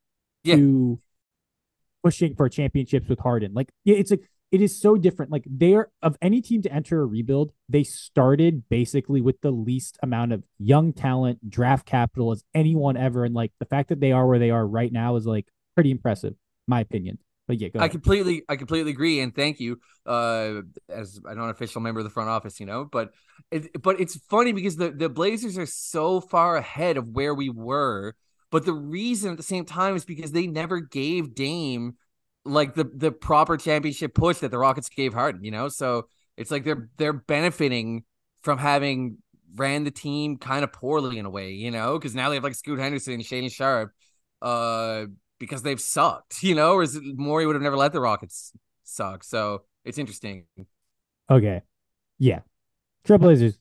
yeah. 0.44 0.56
to 0.56 1.00
pushing 2.02 2.34
for 2.34 2.48
championships 2.48 3.08
with 3.08 3.18
Harden. 3.18 3.52
Like 3.54 3.68
yeah, 3.84 3.96
it's 3.96 4.10
like 4.10 4.22
it 4.52 4.60
is 4.60 4.80
so 4.80 4.96
different. 4.96 5.30
Like 5.30 5.44
they're 5.46 5.90
of 6.02 6.16
any 6.20 6.40
team 6.40 6.62
to 6.62 6.72
enter 6.72 7.00
a 7.00 7.06
rebuild, 7.06 7.52
they 7.68 7.84
started 7.84 8.64
basically 8.68 9.20
with 9.20 9.40
the 9.42 9.50
least 9.50 9.98
amount 10.02 10.32
of 10.32 10.42
young 10.58 10.92
talent, 10.92 11.48
draft 11.48 11.86
capital 11.86 12.32
as 12.32 12.42
anyone 12.54 12.96
ever. 12.96 13.24
And 13.24 13.34
like 13.34 13.52
the 13.60 13.66
fact 13.66 13.90
that 13.90 14.00
they 14.00 14.12
are 14.12 14.26
where 14.26 14.38
they 14.38 14.50
are 14.50 14.66
right 14.66 14.92
now 14.92 15.16
is 15.16 15.26
like 15.26 15.46
pretty 15.74 15.90
impressive, 15.90 16.34
my 16.66 16.80
opinion. 16.80 17.18
But 17.46 17.60
yeah, 17.60 17.68
I 17.80 17.88
completely, 17.88 18.44
I 18.48 18.54
completely 18.54 18.92
agree, 18.92 19.18
and 19.18 19.34
thank 19.34 19.58
you, 19.58 19.80
uh, 20.06 20.60
as 20.88 21.18
an 21.24 21.40
unofficial 21.40 21.80
member 21.80 21.98
of 21.98 22.04
the 22.04 22.10
front 22.10 22.30
office, 22.30 22.60
you 22.60 22.66
know. 22.66 22.84
But, 22.84 23.10
it, 23.50 23.82
but 23.82 24.00
it's 24.00 24.16
funny 24.30 24.52
because 24.52 24.76
the 24.76 24.92
the 24.92 25.08
Blazers 25.08 25.58
are 25.58 25.66
so 25.66 26.20
far 26.20 26.56
ahead 26.56 26.96
of 26.96 27.08
where 27.08 27.34
we 27.34 27.50
were 27.50 28.14
but 28.50 28.64
the 28.64 28.72
reason 28.72 29.30
at 29.30 29.36
the 29.36 29.42
same 29.42 29.64
time 29.64 29.96
is 29.96 30.04
because 30.04 30.32
they 30.32 30.46
never 30.46 30.80
gave 30.80 31.34
Dame 31.34 31.96
like 32.44 32.74
the 32.74 32.84
the 32.84 33.12
proper 33.12 33.56
championship 33.56 34.14
push 34.14 34.38
that 34.38 34.50
the 34.50 34.58
Rockets 34.58 34.88
gave 34.88 35.12
Harden, 35.12 35.44
you 35.44 35.50
know? 35.50 35.68
So 35.68 36.06
it's 36.36 36.50
like 36.50 36.64
they're 36.64 36.88
they're 36.96 37.12
benefiting 37.12 38.04
from 38.42 38.58
having 38.58 39.18
ran 39.56 39.84
the 39.84 39.90
team 39.90 40.38
kind 40.38 40.64
of 40.64 40.72
poorly 40.72 41.18
in 41.18 41.26
a 41.26 41.30
way, 41.30 41.52
you 41.52 41.70
know, 41.70 41.98
because 41.98 42.14
now 42.14 42.28
they 42.28 42.36
have 42.36 42.44
like 42.44 42.54
Scoot 42.54 42.78
Henderson 42.78 43.14
and 43.14 43.22
Shaedon 43.22 43.52
Sharpe, 43.52 43.92
uh, 44.42 45.06
because 45.38 45.62
they've 45.62 45.80
sucked, 45.80 46.42
you 46.42 46.54
know, 46.54 46.74
or 46.74 46.82
is 46.82 46.98
Morey 47.02 47.46
would 47.46 47.56
have 47.56 47.62
never 47.62 47.76
let 47.76 47.92
the 47.92 48.00
Rockets 48.00 48.52
suck. 48.84 49.24
So 49.24 49.62
it's 49.84 49.98
interesting. 49.98 50.44
Okay. 51.28 51.62
Yeah. 52.18 52.40
Trailblazers, 53.06 53.56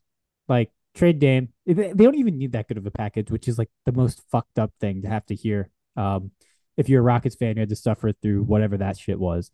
like 0.47 0.71
trade 0.99 1.19
Dame. 1.19 1.49
They 1.65 1.93
don't 1.93 2.15
even 2.15 2.37
need 2.37 2.51
that 2.51 2.67
good 2.67 2.77
of 2.77 2.85
a 2.85 2.91
package, 2.91 3.31
which 3.31 3.47
is 3.47 3.57
like 3.57 3.69
the 3.85 3.91
most 3.91 4.21
fucked 4.31 4.59
up 4.59 4.71
thing 4.79 5.01
to 5.03 5.07
have 5.09 5.25
to 5.27 5.35
hear. 5.35 5.69
Um, 5.95 6.31
if 6.77 6.89
you're 6.89 6.99
a 7.01 7.03
Rockets 7.03 7.35
fan, 7.35 7.55
you 7.55 7.61
had 7.61 7.69
to 7.69 7.75
suffer 7.75 8.11
through 8.11 8.43
whatever 8.43 8.77
that 8.77 8.97
shit 8.97 9.19
was. 9.19 9.51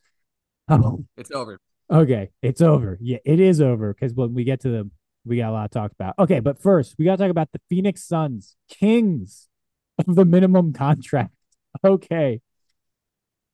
Oh, 0.67 1.05
It's 1.17 1.31
over. 1.31 1.59
okay, 1.91 2.29
it's 2.41 2.61
over. 2.61 2.97
Yeah, 3.01 3.17
it 3.25 3.39
is 3.39 3.61
over 3.61 3.93
because 3.93 4.13
when 4.13 4.33
we 4.33 4.43
get 4.43 4.61
to 4.61 4.69
them, 4.69 4.91
we 5.25 5.37
got 5.37 5.49
a 5.49 5.53
lot 5.53 5.71
to 5.71 5.79
talk 5.79 5.91
about. 5.91 6.15
Okay, 6.19 6.39
but 6.39 6.61
first 6.61 6.95
we 6.97 7.05
got 7.05 7.17
to 7.17 7.23
talk 7.23 7.31
about 7.31 7.51
the 7.51 7.61
Phoenix 7.69 8.03
Suns, 8.03 8.55
kings 8.69 9.47
of 9.97 10.15
the 10.15 10.25
minimum 10.25 10.73
contract. 10.73 11.31
Okay, 11.83 12.39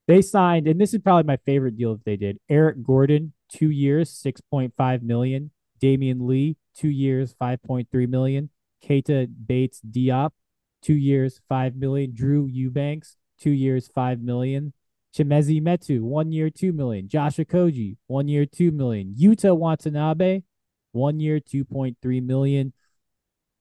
they 0.07 0.21
signed, 0.21 0.67
and 0.67 0.79
this 0.79 0.93
is 0.93 1.01
probably 1.01 1.23
my 1.23 1.37
favorite 1.45 1.75
deal 1.77 1.93
that 1.95 2.05
they 2.05 2.15
did. 2.17 2.37
Eric 2.49 2.83
Gordon, 2.83 3.33
two 3.51 3.69
years, 3.71 4.09
six 4.11 4.41
point 4.41 4.73
five 4.77 5.01
million. 5.03 5.51
Damion 5.81 6.27
Lee, 6.27 6.57
two 6.75 6.89
years, 6.89 7.33
five 7.37 7.61
point 7.63 7.89
three 7.91 8.07
million. 8.07 8.49
Keita 8.83 9.29
Bates 9.45 9.81
Diop, 9.81 10.31
two 10.81 10.95
years, 10.95 11.41
five 11.47 11.75
million. 11.75 12.13
Drew 12.13 12.47
Eubanks, 12.47 13.17
two 13.39 13.51
years, 13.51 13.87
five 13.87 14.21
million. 14.21 14.73
Chimezie 15.15 15.61
Metu, 15.61 16.01
one 16.01 16.31
year, 16.31 16.49
two 16.49 16.71
million. 16.71 17.09
Josh 17.09 17.35
Okogie, 17.35 17.97
one 18.07 18.27
year, 18.27 18.45
two 18.45 18.71
million. 18.71 19.13
Yuta 19.19 19.55
Watanabe, 19.55 20.43
one 20.93 21.19
year, 21.19 21.39
two 21.39 21.65
point 21.65 21.97
three 22.01 22.21
million. 22.21 22.73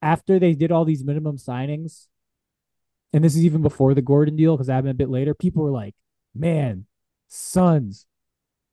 After 0.01 0.39
they 0.39 0.53
did 0.53 0.71
all 0.71 0.85
these 0.85 1.03
minimum 1.03 1.37
signings, 1.37 2.07
and 3.13 3.23
this 3.23 3.35
is 3.35 3.43
even 3.43 3.61
before 3.61 3.93
the 3.93 4.01
Gordon 4.01 4.35
deal 4.35 4.55
because 4.55 4.69
I 4.69 4.75
happened 4.75 4.91
a 4.91 4.95
bit 4.95 5.09
later. 5.09 5.33
People 5.33 5.63
were 5.63 5.71
like, 5.71 5.95
"Man, 6.33 6.85
Suns 7.27 8.07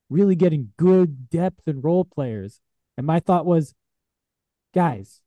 really 0.09 0.37
getting 0.37 0.73
good 0.77 1.29
depth 1.29 1.67
and 1.67 1.85
role 1.85 2.05
players." 2.05 2.61
And 2.97 3.07
my 3.07 3.21
thought 3.21 3.47
was, 3.47 3.75
guys, 4.79 5.21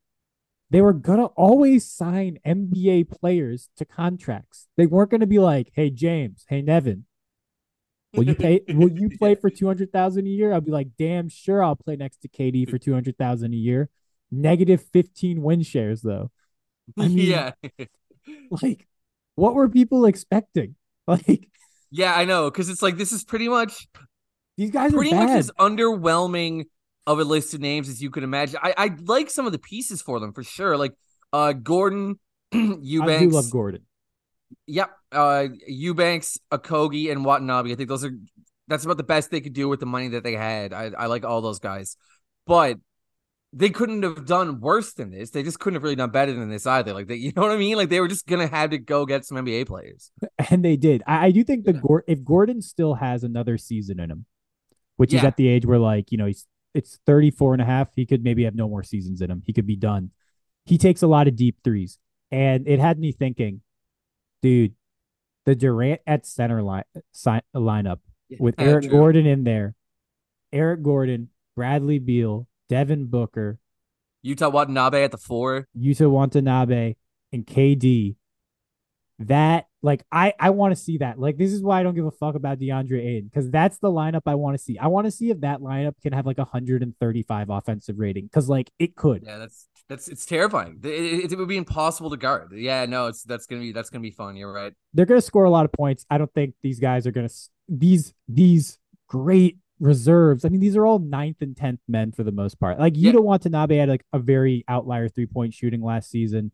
they 0.69 0.79
were 0.79 0.93
gonna 0.93 1.25
always 1.25 1.85
sign 1.85 2.39
NBA 2.45 3.09
players 3.09 3.69
to 3.75 3.83
contracts. 3.83 4.69
They 4.77 4.85
weren't 4.85 5.11
gonna 5.11 5.27
be 5.27 5.39
like, 5.39 5.71
"Hey 5.73 5.89
James, 5.89 6.45
hey 6.47 6.61
Nevin, 6.61 7.03
will 8.13 8.23
you 8.23 8.35
pay? 8.35 8.61
will 8.69 8.91
you 8.91 9.09
play 9.17 9.35
for 9.35 9.49
two 9.49 9.67
hundred 9.67 9.91
thousand 9.91 10.25
a 10.25 10.29
year?" 10.29 10.53
I'll 10.53 10.61
be 10.61 10.71
like, 10.71 10.91
"Damn 10.97 11.27
sure, 11.27 11.61
I'll 11.61 11.75
play 11.75 11.97
next 11.97 12.21
to 12.21 12.29
KD 12.29 12.69
for 12.69 12.77
two 12.77 12.93
hundred 12.93 13.17
thousand 13.17 13.53
a 13.53 13.57
year." 13.57 13.89
Negative 14.31 14.81
fifteen 14.93 15.41
win 15.41 15.63
shares 15.63 16.01
though. 16.01 16.31
I 16.97 17.09
mean, 17.09 17.17
yeah. 17.17 17.51
Like, 18.61 18.87
what 19.35 19.55
were 19.55 19.67
people 19.67 20.05
expecting? 20.05 20.75
Like, 21.07 21.49
Yeah, 21.89 22.15
I 22.15 22.23
know. 22.25 22.49
Cause 22.51 22.69
it's 22.69 22.83
like 22.83 22.95
this 22.95 23.11
is 23.11 23.25
pretty 23.25 23.49
much 23.49 23.87
these 24.55 24.71
guys 24.71 24.93
are 24.93 24.97
pretty 24.97 25.15
much 25.15 25.29
as 25.31 25.51
underwhelming 25.59 26.65
of 27.07 27.19
a 27.19 27.23
list 27.23 27.53
of 27.53 27.61
names 27.61 27.89
as 27.89 28.01
you 28.01 28.09
could 28.09 28.23
imagine. 28.23 28.59
I, 28.61 28.73
I 28.77 28.91
like 29.05 29.29
some 29.29 29.45
of 29.45 29.51
the 29.51 29.59
pieces 29.59 30.01
for 30.01 30.19
them 30.19 30.33
for 30.33 30.43
sure. 30.43 30.77
Like 30.77 30.93
uh 31.33 31.53
Gordon, 31.53 32.19
Eubanks. 32.51 32.81
I 33.21 33.25
do 33.25 33.29
love 33.29 33.49
Gordon. 33.51 33.81
Yep. 34.67 34.91
Uh 35.11 35.47
Eubanks, 35.67 36.37
Okogie, 36.51 37.11
and 37.11 37.25
Watanabe. 37.25 37.71
I 37.71 37.75
think 37.75 37.89
those 37.89 38.05
are 38.05 38.11
that's 38.67 38.85
about 38.85 38.97
the 38.97 39.03
best 39.03 39.31
they 39.31 39.41
could 39.41 39.53
do 39.53 39.67
with 39.67 39.79
the 39.79 39.85
money 39.85 40.09
that 40.09 40.23
they 40.23 40.33
had. 40.33 40.71
I, 40.73 40.91
I 40.97 41.05
like 41.07 41.25
all 41.25 41.41
those 41.41 41.59
guys. 41.59 41.97
But 42.47 42.77
they 43.53 43.69
couldn't 43.69 44.03
have 44.03 44.25
done 44.25 44.61
worse 44.61 44.93
than 44.93 45.11
this. 45.11 45.31
They 45.31 45.43
just 45.43 45.59
couldn't 45.59 45.75
have 45.75 45.83
really 45.83 45.97
done 45.97 46.11
better 46.11 46.31
than 46.31 46.49
this 46.49 46.65
either. 46.65 46.93
Like 46.93 47.07
they, 47.07 47.15
you 47.15 47.33
know 47.35 47.41
what 47.41 47.51
I 47.51 47.57
mean? 47.57 47.75
Like 47.75 47.89
they 47.89 47.99
were 47.99 48.07
just 48.07 48.25
gonna 48.25 48.47
have 48.47 48.69
to 48.69 48.77
go 48.77 49.05
get 49.05 49.25
some 49.25 49.37
NBA 49.45 49.67
players. 49.67 50.11
And 50.49 50.63
they 50.63 50.77
did. 50.77 51.03
I, 51.05 51.27
I 51.27 51.31
do 51.31 51.43
think 51.43 51.65
the 51.65 51.73
Yeah. 51.73 51.81
Gor- 51.81 52.03
if 52.07 52.23
Gordon 52.23 52.61
still 52.61 52.93
has 52.93 53.23
another 53.23 53.57
season 53.57 53.99
in 53.99 54.09
him, 54.09 54.25
which 54.95 55.13
is 55.13 55.23
at 55.23 55.35
the 55.35 55.47
age 55.47 55.65
where 55.65 55.79
like, 55.79 56.11
you 56.11 56.17
know, 56.17 56.25
he's 56.27 56.47
it's 56.73 56.99
34 57.05 57.53
and 57.53 57.61
a 57.61 57.65
half, 57.65 57.89
he 57.95 58.05
could 58.05 58.23
maybe 58.23 58.43
have 58.43 58.55
no 58.55 58.67
more 58.67 58.83
seasons 58.83 59.21
in 59.21 59.29
him. 59.29 59.43
He 59.45 59.53
could 59.53 59.67
be 59.67 59.75
done. 59.75 60.11
He 60.65 60.77
takes 60.77 61.01
a 61.01 61.07
lot 61.07 61.27
of 61.27 61.35
deep 61.35 61.57
threes. 61.63 61.97
And 62.31 62.67
it 62.67 62.79
had 62.79 62.97
me 62.97 63.11
thinking, 63.11 63.61
dude, 64.41 64.73
the 65.45 65.55
Durant 65.55 66.01
at 66.07 66.25
center 66.25 66.61
line 66.61 66.83
si- 67.11 67.41
lineup 67.55 67.99
with 68.39 68.55
Eric 68.57 68.83
true. 68.83 68.91
Gordon 68.91 69.25
in 69.25 69.43
there, 69.43 69.75
Eric 70.53 70.83
Gordon, 70.83 71.29
Bradley 71.55 71.99
Beal, 71.99 72.47
Devin 72.69 73.07
Booker, 73.07 73.59
Yuta 74.25 74.51
Watanabe 74.51 75.03
at 75.03 75.11
the 75.11 75.17
four. 75.17 75.67
Yuta 75.77 76.09
Watanabe, 76.09 76.95
and 77.33 77.45
KD. 77.45 78.15
That 79.19 79.67
like 79.83 80.03
I 80.11 80.33
I 80.39 80.51
want 80.51 80.75
to 80.75 80.81
see 80.81 80.99
that. 80.99 81.19
Like 81.19 81.37
this 81.37 81.51
is 81.51 81.61
why 81.61 81.79
I 81.79 81.83
don't 81.83 81.95
give 81.95 82.05
a 82.05 82.11
fuck 82.11 82.35
about 82.35 82.59
DeAndre 82.59 83.03
Ayton 83.03 83.25
because 83.25 83.49
that's 83.49 83.79
the 83.79 83.89
lineup 83.89 84.21
I 84.25 84.35
want 84.35 84.57
to 84.57 84.63
see. 84.63 84.77
I 84.77 84.87
want 84.87 85.05
to 85.05 85.11
see 85.11 85.31
if 85.31 85.41
that 85.41 85.59
lineup 85.59 85.93
can 86.01 86.13
have 86.13 86.25
like 86.25 86.37
a 86.37 86.41
135 86.41 87.49
offensive 87.49 87.97
rating 87.97 88.25
because 88.25 88.47
like 88.49 88.71
it 88.79 88.95
could. 88.95 89.23
Yeah, 89.25 89.37
that's 89.37 89.67
that's 89.89 90.07
it's 90.07 90.25
terrifying. 90.25 90.79
It, 90.83 90.89
it, 90.89 91.31
it 91.33 91.37
would 91.37 91.47
be 91.47 91.57
impossible 91.57 92.09
to 92.11 92.17
guard. 92.17 92.51
Yeah, 92.55 92.85
no, 92.85 93.07
it's 93.07 93.23
that's 93.23 93.45
gonna 93.47 93.61
be 93.61 93.71
that's 93.71 93.89
gonna 93.89 94.03
be 94.03 94.11
fun. 94.11 94.35
You're 94.35 94.53
right. 94.53 94.73
They're 94.93 95.05
gonna 95.05 95.21
score 95.21 95.45
a 95.45 95.49
lot 95.49 95.65
of 95.65 95.71
points. 95.71 96.05
I 96.09 96.17
don't 96.17 96.33
think 96.33 96.55
these 96.61 96.79
guys 96.79 97.07
are 97.07 97.11
gonna 97.11 97.29
these 97.67 98.13
these 98.27 98.77
great 99.07 99.57
reserves. 99.79 100.45
I 100.45 100.49
mean, 100.49 100.61
these 100.61 100.77
are 100.77 100.85
all 100.85 100.99
ninth 100.99 101.37
and 101.41 101.57
tenth 101.57 101.79
men 101.87 102.11
for 102.11 102.23
the 102.23 102.31
most 102.31 102.59
part. 102.59 102.79
Like 102.79 102.95
you 102.95 103.07
Yeah. 103.07 103.13
Yuta 103.13 103.23
Watanabe 103.23 103.77
had 103.77 103.89
like 103.89 104.05
a 104.13 104.19
very 104.19 104.63
outlier 104.67 105.09
three 105.09 105.25
point 105.25 105.53
shooting 105.53 105.81
last 105.81 106.09
season. 106.09 106.51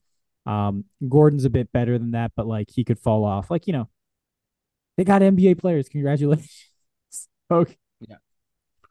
Um, 0.47 0.86
Gordon's 1.07 1.45
a 1.45 1.49
bit 1.49 1.71
better 1.71 1.97
than 1.97 2.12
that, 2.12 2.31
but 2.36 2.47
like 2.47 2.69
he 2.71 2.83
could 2.83 2.99
fall 2.99 3.25
off. 3.25 3.51
Like 3.51 3.67
you 3.67 3.73
know, 3.73 3.89
they 4.97 5.03
got 5.03 5.21
NBA 5.21 5.60
players. 5.60 5.89
Congratulations. 5.89 6.67
okay, 7.51 7.75
yeah 7.99 8.15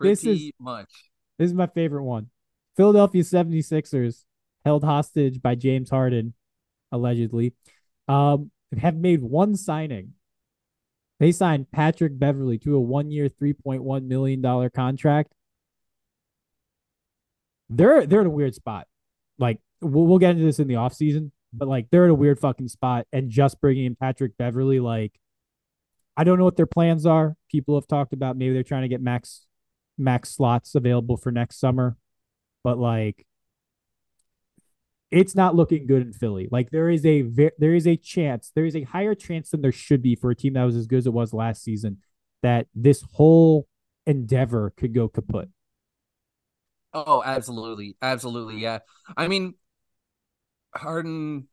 This 0.01 0.25
is- 0.25 0.51
much. 0.61 0.91
this 1.39 1.49
is 1.49 1.55
my 1.55 1.67
favorite 1.67 2.05
one. 2.05 2.29
Philadelphia 2.77 3.23
76ers 3.23 4.25
held 4.65 4.85
hostage 4.85 5.41
by 5.41 5.55
James 5.55 5.89
Harden, 5.89 6.35
allegedly, 6.93 7.55
um, 8.07 8.51
have 8.79 8.97
made 8.97 9.23
one 9.23 9.57
signing. 9.57 10.13
They 11.19 11.33
signed 11.33 11.71
Patrick 11.71 12.19
Beverley 12.19 12.59
to 12.59 12.75
a 12.77 12.81
one 12.81 13.11
year, 13.11 13.31
$3.1 13.31 14.05
million 14.07 14.71
contract. 14.71 15.33
They're 17.69 18.07
they're 18.07 18.21
in 18.21 18.27
a 18.27 18.31
weird 18.31 18.55
spot. 18.55 18.87
Like 19.39 19.61
we'll, 19.81 20.07
we'll 20.07 20.19
get 20.19 20.33
into 20.33 20.45
this 20.45 20.59
in 20.59 20.69
the 20.69 20.75
offseason, 20.75 21.31
but 21.57 21.69
like 21.69 21.89
they're 21.91 22.05
in 22.05 22.11
a 22.11 22.15
weird 22.15 22.39
fucking 22.39 22.69
spot. 22.69 23.07
And 23.13 23.31
just 23.31 23.61
bringing 23.61 23.85
in 23.87 23.97
Patrick 23.97 24.37
Beverley, 24.37 24.81
like 24.81 25.19
I 26.17 26.25
don't 26.25 26.39
know 26.39 26.45
what 26.45 26.57
their 26.57 26.67
plans 26.67 27.07
are. 27.07 27.37
People 27.51 27.75
have 27.77 27.87
talked 27.87 28.13
about 28.13 28.37
maybe 28.37 28.55
they're 28.55 28.63
trying 28.63 28.83
to 28.83 28.89
get 28.89 29.03
max 29.03 29.47
max 29.99 30.31
slots 30.31 30.75
available 30.75 31.17
for 31.17 31.31
next 31.31 31.59
summer, 31.59 31.97
but 32.63 32.79
like 32.79 33.27
it's 35.11 35.35
not 35.35 35.55
looking 35.55 35.87
good 35.87 36.03
in 36.03 36.13
Philly. 36.13 36.49
Like 36.51 36.71
there 36.71 36.91
is 36.91 37.05
a 37.07 37.23
there 37.59 37.75
is 37.75 37.87
a 37.87 37.97
chance, 37.97 38.51
there 38.55 38.67
is 38.67 38.77
a 38.77 38.83
higher 38.83 39.15
chance 39.15 39.51
than 39.51 39.63
there 39.63 39.73
should 39.73 40.03
be 40.03 40.15
for 40.15 40.31
a 40.31 40.35
team 40.37 40.55
that 40.55 40.65
was 40.65 40.77
as 40.77 40.87
good 40.87 40.99
as 40.99 41.07
it 41.07 41.13
was 41.13 41.33
last 41.33 41.63
season 41.63 41.99
that 42.43 42.67
this 42.75 43.03
whole 43.13 43.67
endeavor 44.07 44.73
could 44.77 44.95
go 44.95 45.09
kaput. 45.09 45.49
Oh, 46.93 47.23
absolutely, 47.25 47.97
absolutely. 48.01 48.59
Yeah, 48.59 48.79
I 49.17 49.29
mean, 49.29 49.55
Harden 50.77 51.49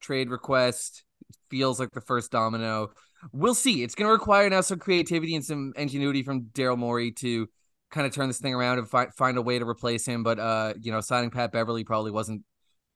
trade 0.00 0.30
request 0.30 1.04
feels 1.50 1.80
like 1.80 1.92
the 1.92 2.00
first 2.00 2.30
domino. 2.30 2.90
We'll 3.32 3.54
see. 3.54 3.82
It's 3.82 3.94
going 3.94 4.08
to 4.08 4.12
require 4.12 4.50
now 4.50 4.60
some 4.62 4.78
creativity 4.78 5.34
and 5.34 5.44
some 5.44 5.72
ingenuity 5.76 6.22
from 6.22 6.46
Daryl 6.46 6.76
Morey 6.76 7.12
to 7.12 7.48
kind 7.90 8.06
of 8.06 8.12
turn 8.12 8.28
this 8.28 8.40
thing 8.40 8.54
around 8.54 8.78
and 8.78 8.88
find 8.88 9.14
find 9.14 9.38
a 9.38 9.42
way 9.42 9.58
to 9.58 9.68
replace 9.68 10.04
him. 10.04 10.22
But 10.22 10.38
uh, 10.38 10.74
you 10.80 10.90
know, 10.90 11.00
signing 11.00 11.30
Pat 11.30 11.52
Beverley 11.52 11.84
probably 11.84 12.10
wasn't 12.10 12.42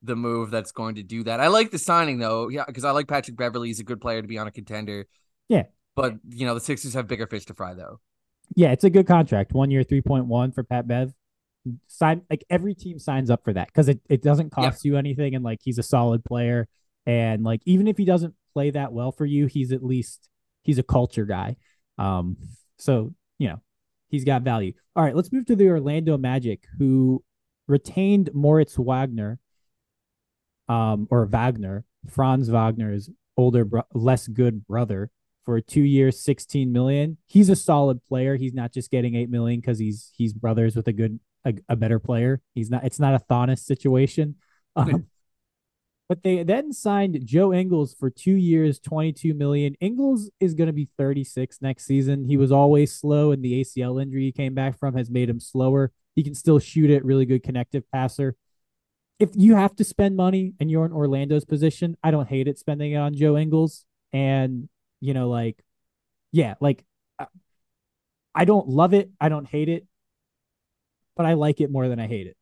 the 0.03 0.16
move 0.16 0.51
that's 0.51 0.73
going 0.73 0.97
to 0.97 1.03
do 1.03 1.25
that. 1.25 1.40
I 1.40 1.49
like 1.49 1.71
the 1.71 1.79
signing 1.79 2.19
though, 2.19 2.49
yeah, 2.49 2.64
because 2.66 2.85
I 2.85 2.90
like 2.90 3.09
Patrick 3.09 3.37
Beverley. 3.37 3.69
He's 3.69 3.81
a 3.81 3.85
good 3.85 4.01
player 4.01 4.21
to 4.21 4.29
be 4.29 4.38
on 4.38 4.47
a 4.47 4.53
contender. 4.53 5.07
Yeah. 5.49 5.64
But 5.95 6.14
you 6.29 6.47
know, 6.47 6.55
the 6.55 6.61
Sixers 6.61 6.95
have 6.95 7.07
bigger 7.07 7.27
fish 7.27 7.47
to 7.47 7.55
fry 7.55 7.75
though. 7.75 8.01
Yeah, 8.55 8.73
it's 8.73 8.85
a 8.85 8.90
good 8.90 9.07
contract. 9.07 9.53
One 9.53 9.71
year, 9.71 9.83
3.1 9.83 10.55
for 10.55 10.62
Pat 10.62 10.87
Bev. 10.87 11.12
Sign 11.87 12.22
like 12.31 12.44
every 12.50 12.74
team 12.74 12.98
signs 12.98 13.31
up 13.31 13.42
for 13.44 13.52
that 13.52 13.68
because 13.68 13.88
it, 13.88 14.00
it 14.09 14.22
doesn't 14.22 14.52
Yeah. 14.57 14.64
cost 14.70 14.85
you 14.85 14.96
anything 14.96 15.35
and 15.35 15.44
like 15.44 15.61
he's 15.62 15.79
a 15.79 15.83
solid 15.83 16.24
player. 16.24 16.68
And 17.07 17.44
like 17.44 17.62
even 17.66 17.87
if 17.88 17.96
he 17.98 18.05
doesn't 18.05 18.35
play 18.52 18.70
that 18.70 18.92
well 18.92 19.12
for 19.12 19.24
you, 19.26 19.46
he's 19.46 19.72
at 19.72 19.83
least 19.85 20.29
he's 20.62 20.79
a 20.79 20.83
culture 20.83 21.24
guy. 21.24 21.57
Um, 21.98 22.37
so 22.79 23.14
you 23.38 23.48
know, 23.48 23.61
he's 24.09 24.24
got 24.24 24.42
value. 24.42 24.72
All 24.94 25.05
right, 25.05 25.14
let's 25.14 25.33
move 25.33 25.46
to 25.46 25.57
the 25.57 25.68
Orlando 25.68 26.16
Magic, 26.18 26.64
who 26.79 27.22
retained 27.68 28.31
Moritz 28.33 28.76
Wagner, 28.79 29.38
um, 30.68 31.07
or 31.11 31.24
Wagner, 31.26 31.85
Franz 32.11 32.48
Wagner's 32.50 33.11
older, 33.37 33.64
bro- 33.64 33.83
less 33.94 34.26
good 34.29 34.66
brother, 34.66 35.11
for 35.44 35.61
two 35.61 35.83
years, 35.83 36.18
sixteen 36.20 36.72
million. 36.72 37.18
He's 37.26 37.48
a 37.48 37.57
solid 37.57 38.02
player. 38.05 38.37
He's 38.37 38.55
not 38.55 38.72
just 38.72 38.90
getting 38.90 39.14
eight 39.14 39.31
million 39.31 39.61
because 39.61 39.79
he's 39.79 40.11
he's 40.16 40.33
brothers 40.33 40.74
with 40.74 40.88
a 40.88 40.92
good, 40.92 41.20
a, 41.46 41.54
a 41.70 41.76
better 41.76 41.98
player. 41.98 42.42
He's 42.54 42.70
not. 42.70 42.85
It's 42.85 43.00
not 43.00 43.14
a 43.14 43.18
Thanasis 43.18 43.61
situation. 43.61 44.37
Um, 44.78 45.06
but 46.06 46.22
they 46.22 46.42
then 46.42 46.72
signed 46.74 47.18
Joe 47.24 47.50
Ingles 47.50 47.94
for 47.94 48.11
two 48.11 48.35
years, 48.35 48.78
22 48.78 49.32
million. 49.32 49.74
Ingles 49.80 50.30
is 50.38 50.52
going 50.52 50.66
to 50.66 50.74
be 50.74 50.88
36 50.98 51.62
next 51.62 51.87
season. 51.87 52.26
He 52.26 52.37
was 52.37 52.52
always 52.52 52.92
slow, 52.94 53.32
and 53.32 53.42
the 53.42 53.61
ACL 53.62 54.00
injury 54.02 54.24
he 54.24 54.32
came 54.32 54.54
back 54.54 54.78
from 54.78 54.94
has 54.96 55.09
made 55.11 55.30
him 55.30 55.40
slower. 55.40 55.92
He 56.14 56.22
can 56.22 56.35
still 56.35 56.59
shoot 56.59 56.90
it, 56.90 57.06
really 57.06 57.24
good 57.24 57.42
connective 57.42 57.90
passer. 57.90 58.37
If 59.18 59.30
you 59.35 59.56
have 59.56 59.74
to 59.76 59.85
spend 59.85 60.14
money 60.14 60.52
and 60.61 60.70
you're 60.70 60.85
in 60.85 60.92
Orlando's 60.92 61.46
position, 61.46 61.96
I 62.02 62.11
don't 62.11 62.28
hate 62.28 62.48
it 62.48 62.59
spending 62.59 62.92
it 62.92 62.96
on 62.98 63.14
Joe 63.14 63.38
Ingles. 63.38 63.87
And 64.12 64.68
You 65.00 65.14
know, 65.14 65.30
like, 65.30 65.64
yeah, 66.32 66.54
like 66.61 66.85
I 68.35 68.44
don't 68.44 68.68
love 68.68 68.92
it. 68.92 69.11
I 69.18 69.30
don't 69.30 69.46
hate 69.46 69.70
it, 69.70 69.87
but 71.16 71.26
I 71.26 71.35
like 71.35 71.61
it 71.61 71.70
more 71.70 71.88
than 71.88 71.98
I 71.98 72.07
hate 72.07 72.26
it. 72.26 72.37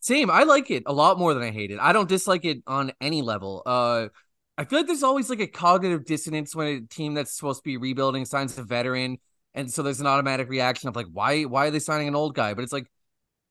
Same. 0.00 0.30
I 0.30 0.44
like 0.44 0.70
it 0.70 0.84
a 0.86 0.92
lot 0.92 1.18
more 1.18 1.34
than 1.34 1.42
I 1.42 1.50
hate 1.50 1.70
it. 1.70 1.78
I 1.78 1.92
don't 1.92 2.08
dislike 2.08 2.44
it 2.44 2.62
on 2.66 2.92
any 3.00 3.20
level. 3.20 3.62
Uh, 3.66 4.08
I 4.56 4.64
feel 4.64 4.78
like 4.78 4.86
there's 4.86 5.02
always 5.02 5.28
like 5.28 5.40
a 5.40 5.46
cognitive 5.46 6.04
dissonance 6.04 6.54
when 6.54 6.66
a 6.66 6.80
team 6.82 7.14
that's 7.14 7.34
supposed 7.34 7.60
to 7.60 7.64
be 7.64 7.76
rebuilding 7.76 8.24
signs 8.24 8.56
a 8.58 8.62
veteran, 8.62 9.18
and 9.54 9.70
so 9.72 9.82
there's 9.82 10.00
an 10.00 10.06
automatic 10.06 10.48
reaction 10.48 10.88
of 10.88 10.96
like, 10.96 11.06
why, 11.12 11.42
why 11.42 11.66
are 11.66 11.70
they 11.70 11.78
signing 11.78 12.08
an 12.08 12.14
old 12.14 12.34
guy? 12.34 12.54
But 12.54 12.62
it's 12.62 12.72
like, 12.72 12.86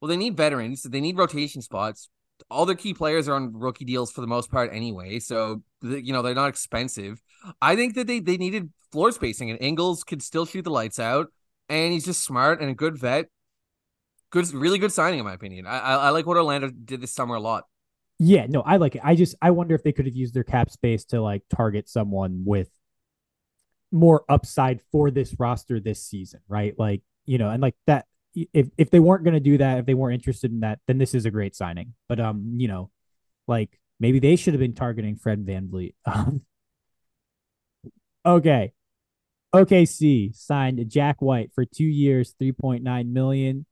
well, 0.01 0.09
they 0.09 0.17
need 0.17 0.37
veterans. 0.37 0.83
They 0.83 1.01
need 1.01 1.17
rotation 1.17 1.61
spots. 1.61 2.09
All 2.49 2.65
their 2.65 2.75
key 2.75 2.93
players 2.93 3.27
are 3.27 3.35
on 3.35 3.53
rookie 3.53 3.85
deals 3.85 4.11
for 4.11 4.21
the 4.21 4.27
most 4.27 4.49
part 4.49 4.71
anyway, 4.73 5.19
so 5.19 5.61
you 5.81 6.13
know 6.13 6.21
they're 6.21 6.33
not 6.33 6.49
expensive. 6.49 7.21
I 7.61 7.75
think 7.75 7.95
that 7.95 8.07
they 8.07 8.21
they 8.21 8.37
needed 8.37 8.71
floor 8.91 9.11
spacing, 9.11 9.49
and 9.49 9.61
Ingles 9.61 10.03
could 10.03 10.23
still 10.23 10.45
shoot 10.45 10.63
the 10.63 10.71
lights 10.71 10.99
out, 10.99 11.27
and 11.67 11.91
he's 11.91 12.05
just 12.05 12.23
smart 12.23 12.61
and 12.61 12.69
a 12.69 12.75
good 12.75 12.97
vet 12.97 13.25
good, 14.31 14.51
really 14.53 14.79
good 14.79 14.91
signing 14.91 15.19
in 15.19 15.25
my 15.25 15.33
opinion. 15.33 15.65
I, 15.65 15.79
I, 15.79 15.95
I 15.95 16.09
like 16.09 16.25
what 16.25 16.37
Orlando 16.37 16.69
did 16.69 17.01
this 17.01 17.13
summer 17.13 17.35
a 17.35 17.39
lot. 17.39 17.65
Yeah, 18.19 18.47
no, 18.47 18.61
I 18.61 18.77
like 18.77 18.95
it. 18.95 19.01
I 19.03 19.15
just 19.15 19.35
I 19.41 19.51
wonder 19.51 19.75
if 19.75 19.83
they 19.83 19.93
could 19.93 20.05
have 20.05 20.15
used 20.15 20.33
their 20.33 20.43
cap 20.43 20.69
space 20.69 21.05
to 21.05 21.21
like 21.21 21.43
target 21.49 21.87
someone 21.87 22.43
with 22.45 22.69
more 23.91 24.23
upside 24.29 24.81
for 24.91 25.09
this 25.09 25.35
roster 25.39 25.79
this 25.79 26.03
season, 26.03 26.41
right? 26.47 26.77
Like, 26.77 27.01
you 27.25 27.37
know, 27.37 27.49
and 27.49 27.61
like 27.61 27.75
that 27.87 28.05
if 28.53 28.69
if 28.77 28.89
they 28.89 28.99
weren't 28.99 29.23
going 29.23 29.33
to 29.33 29.39
do 29.39 29.57
that, 29.57 29.79
if 29.79 29.85
they 29.85 29.93
weren't 29.93 30.15
interested 30.15 30.51
in 30.51 30.59
that, 30.61 30.79
then 30.87 30.97
this 30.97 31.13
is 31.13 31.25
a 31.25 31.31
great 31.31 31.55
signing. 31.55 31.93
But 32.07 32.19
um, 32.19 32.55
you 32.57 32.67
know, 32.67 32.91
like 33.47 33.79
maybe 33.99 34.19
they 34.19 34.35
should 34.35 34.53
have 34.53 34.61
been 34.61 34.75
targeting 34.75 35.15
Fred 35.15 35.45
VanVleet. 35.45 35.93
Um, 36.05 36.41
okay. 38.25 38.73
OKC 39.55 40.35
signed 40.35 40.83
Jack 40.89 41.21
White 41.21 41.51
for 41.55 41.65
2 41.65 41.83
years, 41.83 42.35
3.9 42.39 43.11
million. 43.11 43.65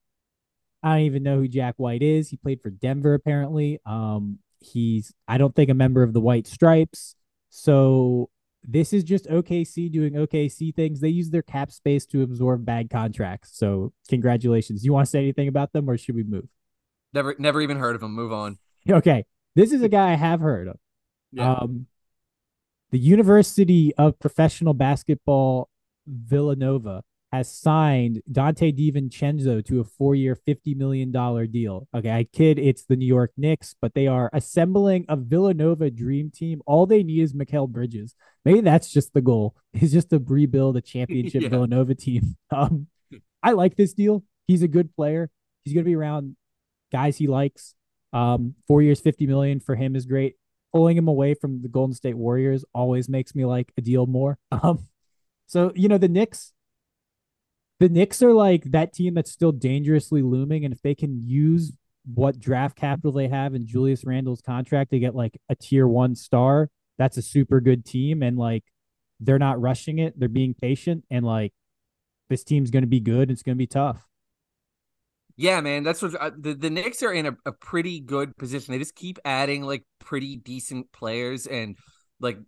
I 0.87 0.91
don't 0.91 1.05
even 1.05 1.23
know 1.23 1.37
who 1.37 1.49
Jack 1.49 1.75
White 1.75 2.01
is. 2.01 2.29
He 2.29 2.37
played 2.37 2.61
for 2.61 2.69
Denver 2.69 3.13
apparently. 3.13 3.79
Um, 3.85 4.39
he's 4.61 5.13
I 5.27 5.37
don't 5.37 5.53
think 5.53 5.69
a 5.69 5.73
member 5.73 6.01
of 6.01 6.13
the 6.13 6.21
White 6.21 6.47
Stripes. 6.47 7.15
So 7.49 8.29
this 8.63 8.93
is 8.93 9.03
just 9.03 9.27
OKC 9.27 9.91
doing 9.91 10.13
OKC 10.13 10.73
things. 10.73 11.01
They 11.01 11.09
use 11.09 11.29
their 11.29 11.41
cap 11.41 11.71
space 11.71 12.05
to 12.07 12.21
absorb 12.21 12.65
bad 12.65 12.89
contracts. 12.89 13.57
So 13.57 13.91
congratulations. 14.07 14.85
You 14.85 14.93
want 14.93 15.07
to 15.07 15.09
say 15.09 15.19
anything 15.19 15.49
about 15.49 15.73
them, 15.73 15.89
or 15.89 15.97
should 15.97 16.15
we 16.15 16.23
move? 16.23 16.47
Never, 17.13 17.35
never 17.37 17.61
even 17.61 17.77
heard 17.77 17.95
of 17.95 18.03
him. 18.03 18.13
Move 18.13 18.31
on. 18.31 18.57
Okay, 18.89 19.25
this 19.53 19.73
is 19.73 19.81
a 19.81 19.89
guy 19.89 20.13
I 20.13 20.15
have 20.15 20.39
heard 20.39 20.69
of. 20.69 20.77
Yeah. 21.33 21.55
Um, 21.55 21.87
the 22.91 22.99
University 22.99 23.93
of 23.95 24.17
Professional 24.17 24.73
Basketball 24.73 25.69
Villanova 26.07 27.03
has 27.31 27.51
signed 27.51 28.21
Donte 28.31 28.73
DiVincenzo 28.73 29.63
to 29.65 29.79
a 29.79 29.83
four-year, 29.83 30.37
$50 30.47 30.75
million 30.77 31.11
deal. 31.51 31.87
Okay, 31.93 32.11
I 32.11 32.23
kid, 32.23 32.57
it's 32.57 32.85
the 32.85 32.95
New 32.95 33.05
York 33.05 33.31
Knicks, 33.35 33.75
but 33.81 33.93
they 33.93 34.07
are 34.07 34.29
assembling 34.31 35.05
a 35.09 35.17
Villanova 35.17 35.91
dream 35.91 36.31
team. 36.31 36.61
All 36.65 36.85
they 36.85 37.03
need 37.03 37.21
is 37.21 37.33
Mikal 37.33 37.67
Bridges. 37.67 38.15
Maybe 38.45 38.61
that's 38.61 38.91
just 38.91 39.13
the 39.13 39.21
goal, 39.21 39.55
is 39.73 39.91
just 39.91 40.09
to 40.11 40.19
rebuild 40.19 40.77
a 40.77 40.81
championship 40.81 41.41
yeah. 41.43 41.49
Villanova 41.49 41.95
team. 41.95 42.35
Um, 42.49 42.87
I 43.43 43.51
like 43.51 43.75
this 43.75 43.93
deal. 43.93 44.23
He's 44.47 44.63
a 44.63 44.67
good 44.67 44.95
player. 44.95 45.29
He's 45.63 45.73
going 45.73 45.83
to 45.83 45.89
be 45.89 45.95
around 45.95 46.35
guys 46.91 47.17
he 47.17 47.27
likes. 47.27 47.75
Um, 48.13 48.55
four 48.67 48.81
years, 48.81 48.99
50 48.99 49.27
million 49.27 49.59
for 49.59 49.75
him 49.75 49.95
is 49.95 50.05
great. 50.05 50.35
Pulling 50.73 50.97
him 50.97 51.07
away 51.07 51.33
from 51.33 51.61
the 51.61 51.67
Golden 51.67 51.93
State 51.93 52.15
Warriors 52.15 52.65
always 52.73 53.09
makes 53.09 53.35
me 53.35 53.45
like 53.45 53.71
a 53.77 53.81
deal 53.81 54.05
more. 54.05 54.37
Um, 54.51 54.87
so, 55.45 55.71
you 55.75 55.87
know, 55.87 55.97
the 55.97 56.09
Knicks, 56.09 56.53
the 57.79 57.89
Knicks 57.89 58.21
are 58.21 58.33
like 58.33 58.63
that 58.71 58.93
team 58.93 59.13
that's 59.13 59.31
still 59.31 59.51
dangerously 59.51 60.21
looming. 60.21 60.65
And 60.65 60.73
if 60.73 60.81
they 60.81 60.95
can 60.95 61.27
use 61.27 61.73
what 62.05 62.39
draft 62.39 62.77
capital 62.77 63.11
they 63.11 63.27
have 63.27 63.53
in 63.53 63.67
Julius 63.67 64.05
Randle's 64.05 64.41
contract 64.41 64.91
to 64.91 64.99
get 64.99 65.15
like 65.15 65.39
a 65.49 65.55
tier 65.55 65.87
one 65.87 66.15
star, 66.15 66.69
that's 66.97 67.17
a 67.17 67.21
super 67.21 67.59
good 67.61 67.85
team. 67.85 68.23
And 68.23 68.37
like 68.37 68.63
they're 69.19 69.39
not 69.39 69.61
rushing 69.61 69.99
it, 69.99 70.19
they're 70.19 70.29
being 70.29 70.53
patient. 70.53 71.03
And 71.11 71.25
like 71.25 71.53
this 72.29 72.43
team's 72.43 72.71
going 72.71 72.83
to 72.83 72.87
be 72.87 72.99
good. 72.99 73.29
It's 73.29 73.43
going 73.43 73.55
to 73.55 73.59
be 73.59 73.67
tough. 73.67 74.07
Yeah, 75.39 75.61
man, 75.61 75.83
that's 75.83 76.01
what 76.01 76.15
uh, 76.15 76.31
the 76.35 76.55
the 76.55 76.71
Knicks 76.71 77.03
are 77.03 77.13
in 77.13 77.27
a, 77.27 77.37
a 77.45 77.51
pretty 77.51 77.99
good 77.99 78.35
position. 78.37 78.71
They 78.71 78.79
just 78.79 78.95
keep 78.95 79.19
adding 79.23 79.61
like 79.61 79.83
pretty 79.99 80.35
decent 80.35 80.91
players, 80.91 81.45
and 81.45 81.77
like 82.19 82.39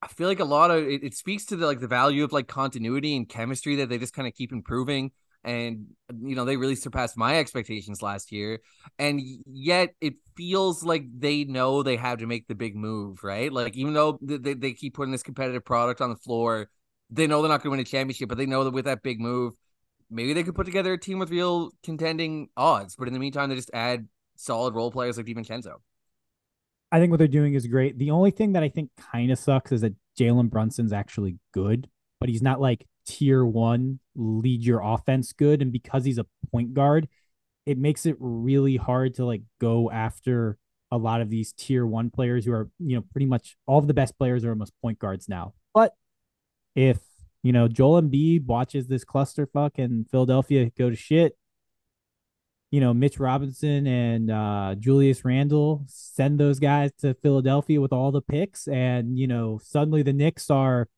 I 0.00 0.06
feel 0.08 0.28
like 0.28 0.40
a 0.40 0.44
lot 0.44 0.70
of 0.70 0.84
it, 0.84 1.02
it 1.02 1.14
speaks 1.14 1.46
to 1.46 1.56
the 1.56 1.66
like 1.66 1.80
the 1.80 1.88
value 1.88 2.24
of 2.24 2.32
like 2.32 2.46
continuity 2.46 3.16
and 3.16 3.28
chemistry 3.28 3.76
that 3.76 3.88
they 3.88 3.98
just 3.98 4.14
kind 4.14 4.28
of 4.28 4.34
keep 4.34 4.52
improving. 4.52 5.10
And 5.44 5.86
you 6.20 6.36
know, 6.36 6.44
they 6.44 6.56
really 6.56 6.76
surpassed 6.76 7.16
my 7.16 7.38
expectations 7.38 8.02
last 8.02 8.32
year. 8.32 8.60
And 8.98 9.20
yet 9.46 9.94
it 10.00 10.14
feels 10.36 10.84
like 10.84 11.04
they 11.16 11.44
know 11.44 11.82
they 11.82 11.96
have 11.96 12.18
to 12.18 12.26
make 12.26 12.46
the 12.48 12.54
big 12.54 12.76
move, 12.76 13.24
right? 13.24 13.52
Like 13.52 13.76
even 13.76 13.94
though 13.94 14.18
they, 14.20 14.54
they 14.54 14.72
keep 14.72 14.94
putting 14.94 15.12
this 15.12 15.22
competitive 15.22 15.64
product 15.64 16.00
on 16.00 16.10
the 16.10 16.16
floor, 16.16 16.68
they 17.10 17.26
know 17.26 17.40
they're 17.42 17.48
not 17.48 17.62
going 17.62 17.70
to 17.70 17.78
win 17.78 17.80
a 17.80 17.84
championship, 17.84 18.28
but 18.28 18.38
they 18.38 18.46
know 18.46 18.64
that 18.64 18.72
with 18.72 18.84
that 18.84 19.02
big 19.02 19.20
move, 19.20 19.54
maybe 20.10 20.32
they 20.32 20.42
could 20.42 20.54
put 20.54 20.66
together 20.66 20.92
a 20.92 20.98
team 20.98 21.18
with 21.18 21.30
real 21.30 21.70
contending 21.82 22.48
odds. 22.56 22.96
But 22.96 23.08
in 23.08 23.14
the 23.14 23.20
meantime, 23.20 23.48
they 23.48 23.56
just 23.56 23.70
add 23.72 24.06
solid 24.36 24.74
role 24.74 24.90
players 24.90 25.16
like 25.16 25.26
DiVincenzo. 25.26 25.76
I 26.90 26.98
think 26.98 27.10
what 27.10 27.18
they're 27.18 27.28
doing 27.28 27.54
is 27.54 27.66
great. 27.66 27.98
The 27.98 28.10
only 28.10 28.30
thing 28.30 28.52
that 28.52 28.62
I 28.62 28.68
think 28.68 28.90
kind 28.96 29.30
of 29.30 29.38
sucks 29.38 29.72
is 29.72 29.82
that 29.82 29.94
Jalen 30.18 30.50
Brunson's 30.50 30.92
actually 30.92 31.36
good, 31.52 31.88
but 32.20 32.28
he's 32.28 32.42
not 32.42 32.60
like 32.60 32.86
tier 33.06 33.44
one 33.44 34.00
lead 34.14 34.62
your 34.64 34.80
offense 34.82 35.32
good. 35.32 35.62
And 35.62 35.72
because 35.72 36.04
he's 36.04 36.18
a 36.18 36.26
point 36.50 36.74
guard, 36.74 37.08
it 37.66 37.78
makes 37.78 38.06
it 38.06 38.16
really 38.18 38.76
hard 38.76 39.14
to 39.14 39.24
like 39.24 39.42
go 39.60 39.90
after 39.90 40.58
a 40.90 40.96
lot 40.96 41.20
of 41.20 41.28
these 41.28 41.52
tier 41.52 41.86
one 41.86 42.08
players 42.08 42.46
who 42.46 42.52
are, 42.52 42.70
you 42.78 42.96
know, 42.96 43.04
pretty 43.12 43.26
much 43.26 43.56
all 43.66 43.78
of 43.78 43.86
the 43.86 43.94
best 43.94 44.16
players 44.18 44.44
are 44.44 44.50
almost 44.50 44.72
point 44.80 44.98
guards 44.98 45.28
now. 45.28 45.52
But 45.74 45.92
if, 46.74 46.98
you 47.42 47.52
know, 47.52 47.68
Joel 47.68 48.00
Embiid 48.00 48.46
watches 48.46 48.86
this 48.86 49.04
clusterfuck 49.04 49.72
and 49.76 50.08
Philadelphia 50.10 50.70
go 50.70 50.88
to 50.88 50.96
shit, 50.96 51.36
you 52.70 52.80
know, 52.80 52.92
Mitch 52.92 53.18
Robinson 53.18 53.86
and 53.86 54.30
uh, 54.30 54.74
Julius 54.78 55.24
Randle 55.24 55.84
send 55.86 56.38
those 56.38 56.58
guys 56.58 56.90
to 57.00 57.14
Philadelphia 57.14 57.80
with 57.80 57.92
all 57.92 58.12
the 58.12 58.20
picks, 58.20 58.68
and 58.68 59.18
you 59.18 59.26
know, 59.26 59.58
suddenly 59.62 60.02
the 60.02 60.12
Knicks 60.12 60.50
are 60.50 60.88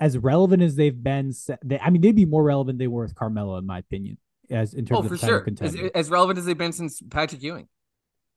as 0.00 0.18
relevant 0.18 0.62
as 0.62 0.74
they've 0.74 1.02
been. 1.02 1.32
They, 1.64 1.78
I 1.78 1.90
mean, 1.90 2.02
they'd 2.02 2.16
be 2.16 2.24
more 2.24 2.42
relevant 2.42 2.78
they 2.78 2.88
were 2.88 3.04
with 3.04 3.14
Carmelo, 3.14 3.58
in 3.58 3.66
my 3.66 3.78
opinion, 3.78 4.18
as 4.50 4.74
in 4.74 4.84
terms 4.84 5.02
oh, 5.02 5.04
of 5.04 5.08
for 5.08 5.16
sure, 5.16 5.46
as, 5.60 5.76
as, 5.94 6.10
relevant 6.10 6.38
as 6.40 6.46
they've 6.46 6.58
been 6.58 6.72
since 6.72 7.00
Patrick 7.10 7.42
Ewing. 7.42 7.68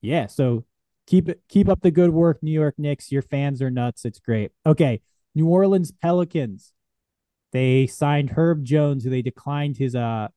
Yeah, 0.02 0.28
so 0.28 0.66
keep 1.08 1.28
it, 1.28 1.42
keep 1.50 1.68
up 1.68 1.82
the 1.82 1.90
good 1.90 2.12
work, 2.12 2.44
New 2.44 2.52
York 2.52 2.76
Knicks. 2.78 3.12
Your 3.12 3.24
fans 3.24 3.60
are 3.64 3.72
nuts. 3.72 4.06
It's 4.06 4.20
great. 4.20 4.52
Okay, 4.68 5.02
New 5.34 5.48
Orleans 5.48 5.92
Pelicans. 5.92 6.74
They 7.52 7.88
signed 7.88 8.32
Herb 8.32 8.64
Jones, 8.64 9.04
who 9.04 9.10
they 9.10 9.24
declined 9.24 9.78
his 9.78 9.96
uh 9.96 10.28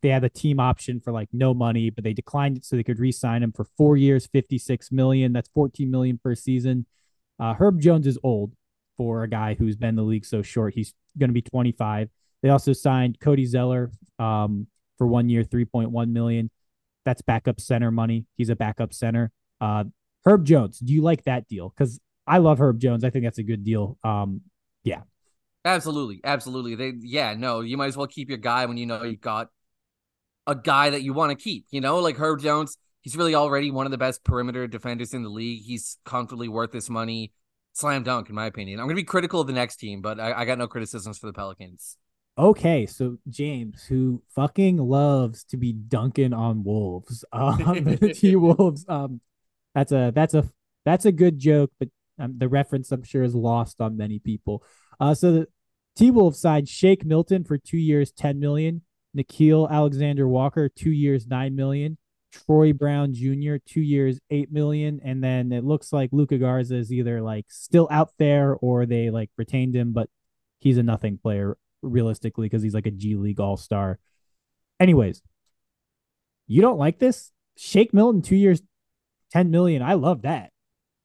they 0.00 0.08
had 0.08 0.24
a 0.24 0.28
team 0.28 0.60
option 0.60 1.00
for 1.00 1.12
like 1.12 1.28
no 1.32 1.54
money, 1.54 1.90
but 1.90 2.04
they 2.04 2.12
declined 2.12 2.56
it 2.56 2.64
so 2.64 2.76
they 2.76 2.82
could 2.82 2.98
re-sign 2.98 3.42
him 3.42 3.52
for 3.52 3.64
four 3.76 3.96
years, 3.96 4.26
56 4.26 4.92
million. 4.92 5.32
That's 5.32 5.48
14 5.50 5.90
million 5.90 6.18
per 6.18 6.34
season. 6.34 6.86
Uh, 7.38 7.54
Herb 7.54 7.80
Jones 7.80 8.06
is 8.06 8.18
old 8.22 8.52
for 8.96 9.22
a 9.22 9.28
guy 9.28 9.54
who's 9.54 9.76
been 9.76 9.96
the 9.96 10.02
league 10.02 10.24
so 10.24 10.42
short. 10.42 10.74
He's 10.74 10.94
going 11.18 11.28
to 11.28 11.34
be 11.34 11.42
25. 11.42 12.08
They 12.42 12.48
also 12.48 12.72
signed 12.72 13.20
Cody 13.20 13.44
Zeller 13.44 13.90
um, 14.18 14.66
for 14.98 15.06
one 15.06 15.28
year, 15.28 15.44
3.1 15.44 16.08
million. 16.10 16.50
That's 17.04 17.22
backup 17.22 17.60
center 17.60 17.90
money. 17.90 18.26
He's 18.36 18.48
a 18.48 18.56
backup 18.56 18.92
center. 18.92 19.30
Uh, 19.60 19.84
Herb 20.24 20.44
Jones, 20.44 20.78
do 20.78 20.92
you 20.92 21.02
like 21.02 21.24
that 21.24 21.46
deal? 21.48 21.68
Because 21.68 22.00
I 22.26 22.38
love 22.38 22.58
Herb 22.58 22.80
Jones. 22.80 23.04
I 23.04 23.10
think 23.10 23.24
that's 23.24 23.38
a 23.38 23.42
good 23.42 23.64
deal. 23.64 23.98
Um, 24.02 24.42
yeah. 24.82 25.02
Absolutely, 25.64 26.20
absolutely. 26.24 26.74
They, 26.74 26.92
yeah, 27.00 27.34
no, 27.34 27.60
you 27.60 27.76
might 27.76 27.86
as 27.86 27.96
well 27.96 28.06
keep 28.06 28.28
your 28.28 28.38
guy 28.38 28.66
when 28.66 28.76
you 28.76 28.86
know 28.86 29.02
you 29.02 29.16
got 29.16 29.48
a 30.46 30.54
guy 30.54 30.90
that 30.90 31.02
you 31.02 31.12
want 31.12 31.36
to 31.36 31.42
keep. 31.42 31.66
You 31.70 31.80
know, 31.80 31.98
like 31.98 32.16
Herb 32.16 32.40
Jones, 32.40 32.78
he's 33.02 33.16
really 33.16 33.34
already 33.34 33.70
one 33.70 33.86
of 33.86 33.92
the 33.92 33.98
best 33.98 34.24
perimeter 34.24 34.66
defenders 34.66 35.14
in 35.14 35.22
the 35.22 35.28
league. 35.28 35.62
He's 35.62 35.98
comfortably 36.04 36.48
worth 36.48 36.72
this 36.72 36.90
money. 36.90 37.32
Slam 37.72 38.02
dunk, 38.02 38.28
in 38.28 38.34
my 38.34 38.46
opinion. 38.46 38.80
I'm 38.80 38.86
going 38.86 38.96
to 38.96 39.02
be 39.02 39.04
critical 39.04 39.40
of 39.40 39.46
the 39.46 39.52
next 39.52 39.76
team, 39.76 40.00
but 40.00 40.18
I, 40.18 40.32
I 40.32 40.44
got 40.44 40.58
no 40.58 40.66
criticisms 40.66 41.18
for 41.18 41.26
the 41.26 41.32
Pelicans. 41.32 41.98
Okay, 42.38 42.84
so 42.84 43.16
James, 43.28 43.84
who 43.84 44.22
fucking 44.34 44.76
loves 44.76 45.44
to 45.44 45.56
be 45.56 45.72
dunking 45.72 46.34
on 46.34 46.64
wolves, 46.64 47.24
um, 47.32 47.84
the 47.84 48.12
T 48.16 48.36
Wolves, 48.36 48.84
um, 48.88 49.20
that's 49.74 49.92
a 49.92 50.12
that's 50.14 50.34
a 50.34 50.48
that's 50.84 51.04
a 51.04 51.12
good 51.12 51.38
joke, 51.38 51.70
but 51.78 51.88
um, 52.18 52.34
the 52.38 52.48
reference 52.48 52.92
I'm 52.92 53.02
sure 53.02 53.22
is 53.22 53.34
lost 53.34 53.80
on 53.80 53.96
many 53.96 54.18
people. 54.18 54.62
Uh, 55.00 55.14
so 55.14 55.32
the 55.32 55.48
T 55.96 56.10
Wolves 56.10 56.38
side 56.38 56.68
Shake 56.68 57.04
Milton 57.04 57.44
for 57.44 57.56
two 57.56 57.78
years, 57.78 58.10
ten 58.10 58.38
million. 58.38 58.82
Nickeil 59.16 59.70
Alexander 59.70 60.28
Walker, 60.28 60.68
two 60.68 60.90
years, 60.90 61.26
nine 61.26 61.56
million. 61.56 61.98
Troy 62.32 62.72
Brown 62.72 63.14
Jr., 63.14 63.56
two 63.64 63.80
years, 63.80 64.20
eight 64.30 64.52
million. 64.52 65.00
And 65.02 65.22
then 65.22 65.52
it 65.52 65.64
looks 65.64 65.92
like 65.92 66.10
Luka 66.12 66.38
Garza 66.38 66.76
is 66.76 66.92
either 66.92 67.22
like 67.22 67.46
still 67.48 67.88
out 67.90 68.10
there 68.18 68.54
or 68.54 68.84
they 68.84 69.10
like 69.10 69.30
retained 69.38 69.74
him, 69.74 69.92
but 69.92 70.10
he's 70.58 70.78
a 70.78 70.82
nothing 70.82 71.18
player 71.18 71.56
realistically 71.82 72.46
because 72.46 72.62
he's 72.62 72.74
like 72.74 72.86
a 72.86 72.90
G 72.90 73.16
League 73.16 73.40
All 73.40 73.56
Star. 73.56 73.98
Anyways, 74.78 75.22
you 76.46 76.60
don't 76.60 76.78
like 76.78 76.98
this? 76.98 77.32
Shake 77.56 77.94
Milton, 77.94 78.22
two 78.22 78.36
years, 78.36 78.62
ten 79.30 79.50
million. 79.50 79.82
I 79.82 79.94
love 79.94 80.22
that. 80.22 80.50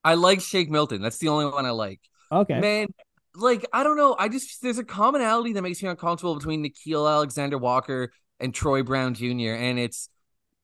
I 0.03 0.15
like 0.15 0.41
Shake 0.41 0.69
Milton. 0.69 1.01
That's 1.01 1.17
the 1.19 1.29
only 1.29 1.45
one 1.45 1.65
I 1.65 1.71
like. 1.71 2.01
Okay, 2.31 2.59
man. 2.59 2.87
Like 3.35 3.65
I 3.71 3.83
don't 3.83 3.97
know. 3.97 4.15
I 4.17 4.27
just 4.27 4.61
there's 4.61 4.77
a 4.77 4.83
commonality 4.83 5.53
that 5.53 5.61
makes 5.61 5.81
me 5.81 5.89
uncomfortable 5.89 6.35
between 6.35 6.63
Nickeil 6.63 7.09
Alexander 7.09 7.57
Walker 7.57 8.11
and 8.39 8.53
Troy 8.53 8.83
Brown 8.83 9.13
Jr. 9.13 9.53
and 9.53 9.79
it's 9.79 10.09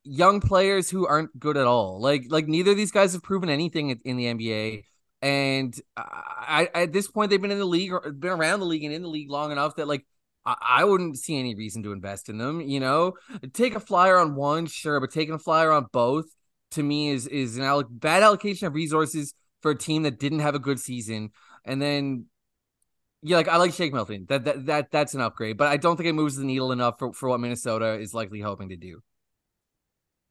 young 0.04 0.40
players 0.40 0.90
who 0.90 1.06
aren't 1.06 1.38
good 1.40 1.58
at 1.58 1.68
all. 1.68 2.02
Like 2.02 2.26
like 2.30 2.48
neither 2.48 2.72
of 2.72 2.78
these 2.78 2.92
guys 2.92 3.14
have 3.14 3.24
proven 3.24 3.50
anything 3.50 4.00
in 4.04 4.18
the 4.18 4.26
NBA. 4.26 4.84
And 5.22 5.80
I, 5.96 6.70
at 6.76 6.94
this 6.94 7.08
point, 7.08 7.32
they've 7.32 7.42
been 7.42 7.52
in 7.52 7.58
the 7.58 7.66
league 7.66 7.92
or 7.92 8.12
been 8.12 8.32
around 8.32 8.60
the 8.60 8.68
league 8.68 8.84
and 8.84 8.94
in 8.94 9.02
the 9.02 9.08
league 9.08 9.32
long 9.32 9.52
enough 9.52 9.76
that 9.78 9.88
like 9.88 10.06
I, 10.46 10.56
I 10.62 10.84
wouldn't 10.84 11.18
see 11.18 11.40
any 11.40 11.56
reason 11.56 11.84
to 11.84 11.92
invest 11.92 12.30
in 12.30 12.38
them. 12.38 12.62
You 12.62 12.80
know, 12.80 13.14
take 13.54 13.76
a 13.76 13.80
flyer 13.80 14.18
on 14.18 14.36
one, 14.36 14.68
sure, 14.68 15.00
but 15.00 15.12
taking 15.12 15.34
a 15.34 15.40
flyer 15.40 15.72
on 15.72 15.88
both 15.92 16.26
to 16.72 16.84
me 16.84 17.10
is 17.10 17.28
is 17.28 17.58
an 17.58 17.64
alloc- 17.64 17.88
bad 17.90 18.24
allocation 18.24 18.68
of 18.68 18.74
resources 18.74 19.34
for 19.62 19.72
a 19.72 19.78
team 19.78 20.04
that 20.04 20.20
didn't 20.20 20.40
have 20.40 20.56
a 20.56 20.60
good 20.60 20.80
season. 20.80 21.32
And 21.66 21.82
then 21.82 22.28
yeah, 23.28 23.38
like 23.38 23.48
I 23.48 23.58
like 23.58 23.74
Shake 23.74 23.94
Milton. 23.94 24.26
That 24.30 24.46
that 24.46 24.66
that 24.66 24.92
that's 24.92 25.14
an 25.14 25.22
upgrade, 25.22 25.58
but 25.58 25.68
I 25.68 25.78
don't 25.78 25.98
think 25.98 26.08
it 26.08 26.14
moves 26.14 26.38
the 26.38 26.46
needle 26.46 26.72
enough 26.72 26.98
for, 27.00 27.14
for 27.14 27.30
what 27.30 27.40
Minnesota 27.40 27.94
is 27.94 28.14
likely 28.14 28.40
hoping 28.40 28.70
to 28.70 28.78
do. 28.78 29.02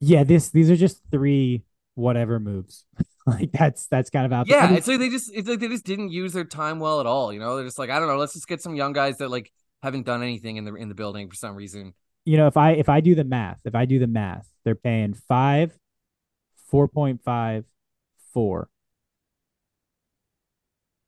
Yeah, 0.00 0.24
this 0.24 0.50
these 0.50 0.70
are 0.70 0.76
just 0.76 1.02
three 1.10 1.64
whatever 1.94 2.40
moves. 2.40 2.84
like 3.26 3.52
that's 3.52 3.86
that's 3.86 4.08
kind 4.08 4.24
of 4.24 4.32
out. 4.32 4.46
Yeah, 4.48 4.72
it's 4.72 4.88
like 4.88 4.98
they 4.98 5.10
just 5.10 5.30
it's 5.34 5.48
like 5.48 5.60
they 5.60 5.68
just 5.68 5.84
didn't 5.84 6.10
use 6.10 6.32
their 6.32 6.44
time 6.44 6.78
well 6.78 7.00
at 7.00 7.06
all. 7.06 7.32
You 7.32 7.38
know, 7.38 7.56
they're 7.56 7.66
just 7.66 7.78
like 7.78 7.90
I 7.90 7.98
don't 7.98 8.08
know. 8.08 8.16
Let's 8.16 8.34
just 8.34 8.48
get 8.48 8.62
some 8.62 8.74
young 8.74 8.92
guys 8.92 9.18
that 9.18 9.30
like 9.30 9.52
haven't 9.82 10.06
done 10.06 10.22
anything 10.22 10.56
in 10.56 10.64
the 10.64 10.74
in 10.74 10.88
the 10.88 10.94
building 10.94 11.28
for 11.28 11.34
some 11.34 11.54
reason. 11.54 11.92
You 12.24 12.38
know, 12.38 12.46
if 12.46 12.56
I 12.56 12.72
if 12.72 12.88
I 12.88 13.00
do 13.00 13.14
the 13.14 13.24
math, 13.24 13.60
if 13.64 13.74
I 13.74 13.84
do 13.84 13.98
the 13.98 14.06
math, 14.06 14.48
they're 14.64 14.74
paying 14.74 15.12
five, 15.12 15.78
four 16.66 16.88
point 16.88 17.22
five, 17.22 17.64
four. 18.32 18.68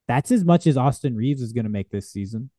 That's 0.09 0.33
as 0.33 0.44
much 0.44 0.66
as 0.66 0.77
Austin 0.77 1.14
Reaves 1.14 1.42
is 1.42 1.53
going 1.53 1.64
to 1.64 1.71
make 1.71 1.90
this 1.90 2.11
season. 2.11 2.51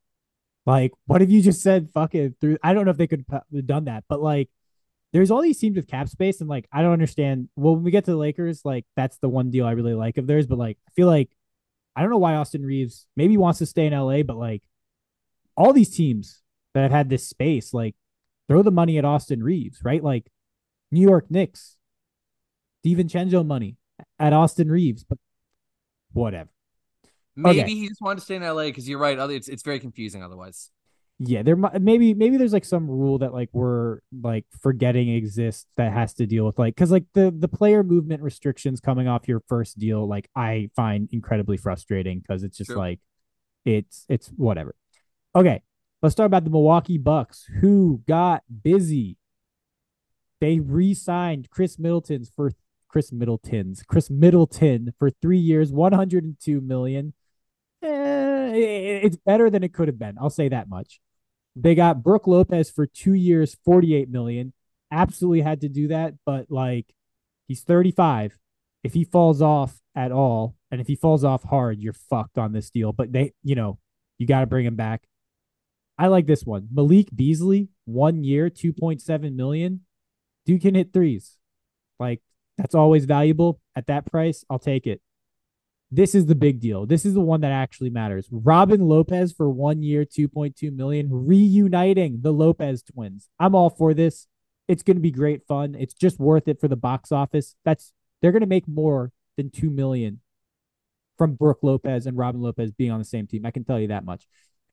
Like, 0.66 0.92
what 1.08 1.22
if 1.22 1.30
you 1.30 1.42
just 1.42 1.62
said 1.62 1.90
fuck 1.92 2.16
it 2.16 2.36
through? 2.40 2.58
I 2.64 2.74
don't 2.74 2.86
know 2.86 2.92
if 2.92 2.98
they 2.98 3.08
could 3.08 3.26
have 3.30 3.66
done 3.66 3.86
that, 3.86 4.04
but 4.08 4.22
like 4.22 4.50
there's 5.12 5.32
all 5.32 5.42
these 5.42 5.58
teams 5.58 5.76
with 5.76 5.88
cap 5.88 6.08
space, 6.10 6.42
and 6.42 6.50
like 6.50 6.68
I 6.72 6.82
don't 6.84 6.94
understand. 6.94 7.50
Well, 7.56 7.76
when 7.76 7.84
we 7.84 7.92
get 7.92 8.06
to 8.06 8.12
the 8.12 8.18
Lakers, 8.18 8.62
like 8.64 8.86
that's 8.96 9.18
the 9.18 9.30
one 9.30 9.50
deal 9.50 9.66
I 9.66 9.72
really 9.72 9.96
like 9.96 10.18
of 10.18 10.28
theirs. 10.28 10.46
But 10.46 10.60
like 10.60 10.78
I 10.88 10.92
feel 10.92 11.08
like 11.08 11.32
I 11.96 12.02
don't 12.02 12.12
know 12.12 12.18
why 12.18 12.36
Austin 12.36 12.64
Reaves 12.64 13.08
maybe 13.16 13.36
wants 13.36 13.60
to 13.60 13.66
stay 13.66 13.88
in 13.88 13.94
LA, 13.94 14.22
but 14.22 14.38
like 14.38 14.62
all 15.58 15.74
these 15.74 15.90
teams 15.90 16.42
that 16.74 16.84
have 16.84 16.92
had 16.92 17.10
this 17.10 17.28
space, 17.28 17.74
like 17.74 17.96
throw 18.48 18.62
the 18.62 18.72
money 18.72 18.98
at 18.98 19.06
Austin 19.06 19.42
Reaves, 19.42 19.80
right? 19.84 20.04
Like 20.04 20.32
New 20.92 21.02
York 21.02 21.32
Knicks, 21.32 21.78
DiVincenzo 22.86 23.46
money 23.46 23.78
at 24.20 24.34
Austin 24.34 24.70
Reaves, 24.70 25.04
but 25.04 25.18
whatever. 26.14 26.50
Maybe 27.42 27.62
okay. 27.62 27.70
he 27.70 27.88
just 27.88 28.02
wanted 28.02 28.20
to 28.20 28.26
stay 28.26 28.36
in 28.36 28.44
LA 28.44 28.66
because 28.66 28.88
you're 28.88 29.00
right. 29.00 29.18
It's 29.32 29.48
it's 29.48 29.64
very 29.64 29.80
confusing 29.80 30.24
otherwise 30.24 30.72
yeah 31.20 31.44
there 31.44 31.58
maybe 31.80 32.14
maybe 32.14 32.38
there's 32.38 32.54
like 32.54 32.64
some 32.64 32.90
rule 32.90 33.18
that 33.18 33.34
like 33.34 33.50
we're 33.52 34.00
like 34.22 34.46
forgetting 34.62 35.10
exists 35.10 35.68
that 35.76 35.92
has 35.92 36.14
to 36.14 36.26
deal 36.26 36.46
with 36.46 36.58
like 36.58 36.74
because 36.74 36.92
like 36.92 37.04
the 37.14 37.34
the 37.38 37.48
player 37.48 37.84
movement 37.84 38.24
restrictions 38.24 38.80
coming 38.80 39.08
off 39.08 39.28
your 39.28 39.42
first 39.48 39.78
deal 39.78 40.08
like 40.08 40.30
i 40.36 40.70
find 40.76 41.10
incredibly 41.12 41.58
frustrating 41.58 42.20
because 42.20 42.44
it's 42.44 42.58
just 42.58 42.72
like 42.72 43.00
it's 43.66 44.06
it's 44.08 44.30
whatever 44.30 44.76
okay 45.36 45.62
let's 46.02 46.16
talk 46.16 46.26
about 46.26 46.46
the 46.46 46.50
milwaukee 46.50 46.98
bucks 46.98 47.46
who 47.60 48.02
got 48.08 48.42
busy 48.64 49.18
they 50.40 50.60
re-signed 50.60 51.50
Khris 51.50 51.78
middleton's 51.78 52.32
for 52.34 52.54
Khris 52.88 53.12
middleton's 53.12 53.84
Khris 53.84 54.10
middleton 54.10 54.94
for 54.98 55.10
three 55.10 55.38
years 55.38 55.70
102 55.70 56.62
million 56.62 57.14
it's 58.54 59.18
better 59.18 59.50
than 59.50 59.64
it 59.64 59.74
could 59.74 59.88
have 59.88 60.00
been 60.00 60.16
i'll 60.20 60.30
say 60.30 60.50
that 60.50 60.70
much 60.70 61.00
they 61.56 61.76
got 61.76 62.04
Brook 62.04 62.28
Lopez 62.28 62.70
for 62.70 62.86
two 62.86 63.14
years, 63.14 63.58
48 63.66 64.10
million. 64.10 64.54
Absolutely 64.92 65.42
had 65.42 65.62
to 65.62 65.70
do 65.70 65.90
that, 65.90 66.16
but 66.26 66.50
like 66.50 66.94
he's 67.48 67.64
35. 67.64 68.38
If 68.84 68.94
he 68.94 69.04
falls 69.04 69.42
off 69.42 69.80
at 69.96 70.12
all, 70.12 70.56
and 70.72 70.80
if 70.80 70.88
he 70.88 70.96
falls 70.96 71.24
off 71.24 71.44
hard, 71.44 71.80
you're 71.80 71.94
fucked 71.94 72.38
on 72.38 72.54
this 72.54 72.70
deal. 72.70 72.94
But 72.94 73.12
they, 73.12 73.34
you 73.44 73.56
know, 73.56 73.78
you 74.18 74.26
got 74.26 74.42
to 74.42 74.46
bring 74.46 74.66
him 74.66 74.76
back. 74.76 75.04
I 75.98 76.08
like 76.08 76.28
this 76.28 76.44
one. 76.44 76.70
Malik 76.72 77.10
Beasley, 77.14 77.70
one 77.86 78.24
year, 78.24 78.50
2.7 78.50 79.36
million. 79.36 79.82
Dude 80.46 80.62
can 80.62 80.76
hit 80.76 80.94
threes. 80.94 81.36
Like, 82.00 82.22
that's 82.58 82.76
always 82.76 83.04
valuable 83.04 83.60
at 83.76 83.88
that 83.88 84.06
price. 84.10 84.46
I'll 84.50 84.60
take 84.60 84.88
it. 84.88 85.02
This 85.92 86.14
is 86.14 86.28
the 86.28 86.36
big 86.36 86.60
deal. 86.60 86.86
This 86.86 87.04
is 87.04 87.16
the 87.16 87.22
one 87.22 87.42
that 87.42 87.52
actually 87.52 87.90
matters. 87.90 88.28
Robin 88.32 88.82
Lopez 88.82 89.32
for 89.32 89.50
one 89.50 89.82
year, 89.82 90.06
2.2 90.06 90.72
million, 90.72 91.08
reuniting 91.10 92.20
the 92.22 92.32
Lopez 92.32 92.84
twins. 92.84 93.30
I'm 93.40 93.56
all 93.56 93.72
for 93.72 93.96
this. 93.96 94.28
It's 94.68 94.84
going 94.84 94.98
to 94.98 95.02
be 95.02 95.10
great 95.10 95.48
fun. 95.48 95.76
It's 95.76 95.96
just 95.96 96.20
worth 96.20 96.48
it 96.48 96.60
for 96.60 96.68
the 96.68 96.76
box 96.76 97.12
office. 97.12 97.56
That's 97.66 97.92
they're 98.22 98.32
going 98.32 98.42
to 98.42 98.48
make 98.48 98.68
more 98.68 99.12
than 99.36 99.50
2 99.50 99.72
million 99.72 100.20
from 101.18 101.34
Brook 101.34 101.60
Lopez 101.64 102.06
and 102.06 102.18
Robin 102.18 102.42
Lopez 102.42 102.72
being 102.72 102.92
on 102.92 103.00
the 103.00 103.06
same 103.06 103.26
team. 103.26 103.46
I 103.46 103.52
can 103.52 103.64
tell 103.64 103.80
you 103.80 103.88
that 103.88 104.06
much. 104.06 104.28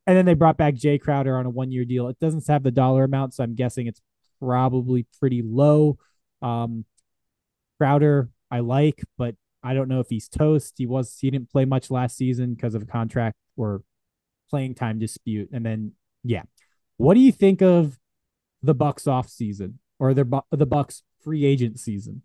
And 0.07 0.17
then 0.17 0.27
they 0.27 0.35
brought 0.35 0.59
back 0.59 0.75
Jae 0.75 1.01
Crowder 1.01 1.37
on 1.37 1.47
a 1.47 1.51
one 1.51 1.73
year 1.73 1.85
deal. 1.85 2.09
It 2.09 2.21
doesn't 2.21 2.47
have 2.47 2.63
the 2.63 2.71
dollar 2.71 3.05
amount, 3.05 3.35
so 3.35 3.43
I'm 3.43 3.55
guessing 3.55 3.87
it's 3.87 4.01
probably 4.39 5.07
pretty 5.19 5.43
low. 5.43 5.99
Um, 6.43 6.85
Crowder, 7.79 8.31
I 8.51 8.61
like, 8.61 9.03
but 9.17 9.35
I 9.63 9.75
don't 9.75 9.89
know 9.89 10.01
if 10.01 10.09
he's 10.09 10.29
toast. 10.29 10.75
He 10.77 10.87
was 10.87 11.19
he 11.21 11.31
didn't 11.31 11.51
play 11.51 11.65
much 11.65 11.91
last 11.91 12.17
season 12.17 12.55
because 12.55 12.75
of 12.75 12.83
a 12.83 12.87
contract 12.87 13.37
or 13.57 13.83
playing 14.49 14.75
time 14.75 14.99
dispute. 14.99 15.51
And 15.53 15.65
then 15.65 15.93
yeah, 16.23 16.43
what 16.97 17.15
do 17.15 17.21
you 17.21 17.33
think 17.33 17.63
of 17.63 17.99
the 18.63 18.75
Bucks 18.75 19.07
off 19.07 19.29
season 19.29 19.79
or 19.99 20.15
their 20.15 20.27
the 20.51 20.67
Bucks 20.67 21.03
free 21.23 21.45
agent 21.45 21.81
season? 21.81 22.23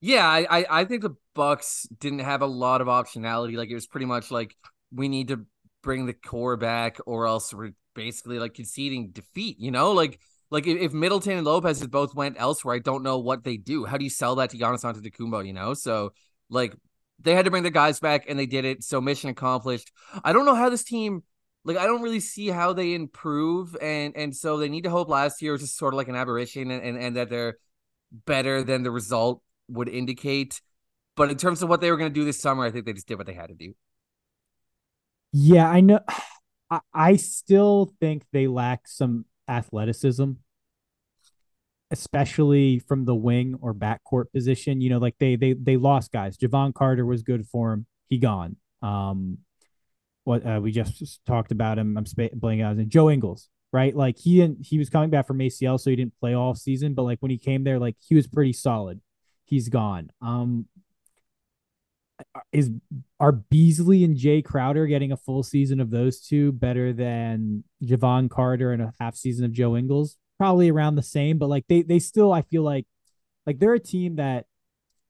Yeah, 0.00 0.26
I 0.26 0.66
I 0.70 0.84
think 0.84 1.02
the 1.02 1.16
Bucks 1.34 1.86
didn't 1.98 2.20
have 2.20 2.42
a 2.42 2.46
lot 2.46 2.80
of 2.80 2.86
optionality. 2.86 3.56
Like 3.56 3.70
it 3.70 3.74
was 3.74 3.86
pretty 3.86 4.06
much 4.06 4.30
like 4.30 4.56
we 4.92 5.08
need 5.08 5.28
to 5.28 5.46
bring 5.82 6.06
the 6.06 6.14
core 6.14 6.56
back 6.56 6.98
or 7.06 7.26
else 7.26 7.52
we're 7.54 7.72
basically 7.94 8.38
like 8.38 8.54
conceding 8.54 9.10
defeat. 9.10 9.58
You 9.58 9.70
know, 9.70 9.92
like 9.92 10.18
like 10.50 10.66
if, 10.66 10.92
Middleton 10.92 11.38
and 11.38 11.46
Lopez 11.46 11.86
both 11.86 12.14
went 12.14 12.36
elsewhere, 12.38 12.74
I 12.74 12.80
don't 12.80 13.02
know 13.02 13.18
what 13.18 13.44
they 13.44 13.56
do. 13.56 13.84
How 13.84 13.96
do 13.96 14.04
you 14.04 14.10
sell 14.10 14.34
that 14.36 14.50
to 14.50 14.58
Giannis 14.58 14.84
Antetokounmpo? 14.84 15.46
You 15.46 15.52
know, 15.52 15.74
so 15.74 16.12
like 16.48 16.74
they 17.20 17.34
had 17.34 17.44
to 17.44 17.50
bring 17.50 17.62
the 17.62 17.70
guys 17.70 18.00
back 18.00 18.24
and 18.28 18.38
they 18.38 18.46
did 18.46 18.64
it. 18.64 18.82
So 18.82 19.00
mission 19.00 19.30
accomplished. 19.30 19.92
I 20.24 20.32
don't 20.32 20.46
know 20.46 20.54
how 20.54 20.68
this 20.68 20.84
team. 20.84 21.22
Like 21.62 21.76
I 21.76 21.86
don't 21.86 22.02
really 22.02 22.20
see 22.20 22.48
how 22.48 22.72
they 22.72 22.94
improve, 22.94 23.76
and 23.82 24.16
and 24.16 24.34
so 24.34 24.56
they 24.56 24.70
need 24.70 24.84
to 24.84 24.90
hope 24.90 25.10
last 25.10 25.42
year 25.42 25.52
was 25.52 25.60
just 25.60 25.76
sort 25.76 25.92
of 25.92 25.98
like 25.98 26.08
an 26.08 26.16
aberration, 26.16 26.70
and, 26.70 26.82
and, 26.82 26.96
and 26.96 27.16
that 27.16 27.28
they're 27.28 27.58
better 28.10 28.64
than 28.64 28.82
the 28.82 28.90
result 28.90 29.42
would 29.68 29.88
indicate. 29.88 30.62
But 31.16 31.30
in 31.30 31.36
terms 31.36 31.62
of 31.62 31.68
what 31.68 31.82
they 31.82 31.90
were 31.90 31.98
going 31.98 32.10
to 32.10 32.18
do 32.18 32.24
this 32.24 32.40
summer, 32.40 32.64
I 32.64 32.70
think 32.70 32.86
they 32.86 32.94
just 32.94 33.06
did 33.06 33.18
what 33.18 33.26
they 33.26 33.34
had 33.34 33.48
to 33.48 33.54
do. 33.54 33.74
Yeah, 35.32 35.68
I 35.68 35.80
know. 35.80 36.00
I, 36.70 36.80
I 36.94 37.16
still 37.16 37.92
think 38.00 38.24
they 38.32 38.46
lack 38.46 38.86
some 38.86 39.26
athleticism, 39.50 40.32
especially 41.90 42.78
from 42.78 43.04
the 43.04 43.14
wing 43.14 43.56
or 43.60 43.74
backcourt 43.74 44.32
position. 44.32 44.80
You 44.80 44.90
know, 44.90 44.98
like 44.98 45.16
they 45.18 45.36
they 45.36 45.52
they 45.54 45.76
lost 45.76 46.12
guys. 46.12 46.36
Jevon 46.36 46.72
Carter 46.72 47.04
was 47.04 47.22
good 47.22 47.46
for 47.46 47.72
him. 47.72 47.86
He 48.08 48.18
gone. 48.18 48.56
Um, 48.82 49.38
what 50.24 50.46
uh, 50.46 50.60
we 50.62 50.70
just 50.70 51.20
talked 51.26 51.52
about 51.52 51.78
him. 51.78 51.96
I'm 51.96 52.06
sp- 52.06 52.36
blanking 52.38 52.64
out. 52.64 52.76
And 52.76 52.90
Joe 52.90 53.10
Ingles, 53.10 53.48
right? 53.72 53.94
Like 53.94 54.18
he 54.18 54.36
didn't. 54.36 54.66
He 54.66 54.78
was 54.78 54.88
coming 54.88 55.10
back 55.10 55.26
from 55.26 55.38
ACL, 55.38 55.80
so 55.80 55.90
he 55.90 55.96
didn't 55.96 56.18
play 56.20 56.34
all 56.34 56.54
season. 56.54 56.94
But 56.94 57.02
like 57.02 57.18
when 57.20 57.30
he 57.30 57.38
came 57.38 57.64
there, 57.64 57.78
like 57.78 57.96
he 57.98 58.14
was 58.14 58.26
pretty 58.26 58.52
solid. 58.52 59.00
He's 59.44 59.68
gone. 59.68 60.10
Um, 60.22 60.66
is 62.52 62.70
are 63.18 63.32
Beasley 63.32 64.04
and 64.04 64.16
Jae 64.16 64.44
Crowder 64.44 64.86
getting 64.86 65.12
a 65.12 65.16
full 65.16 65.42
season 65.42 65.80
of 65.80 65.90
those 65.90 66.20
two 66.20 66.52
better 66.52 66.92
than 66.92 67.64
Jevon 67.82 68.30
Carter 68.30 68.72
and 68.72 68.82
a 68.82 68.92
half 69.00 69.16
season 69.16 69.44
of 69.44 69.52
Joe 69.52 69.76
Ingles? 69.76 70.16
Probably 70.38 70.70
around 70.70 70.94
the 70.94 71.02
same, 71.02 71.38
but 71.38 71.48
like 71.48 71.64
they 71.68 71.82
they 71.82 71.98
still 71.98 72.32
I 72.32 72.42
feel 72.42 72.62
like 72.62 72.86
like 73.46 73.58
they're 73.58 73.74
a 73.74 73.80
team 73.80 74.16
that 74.16 74.46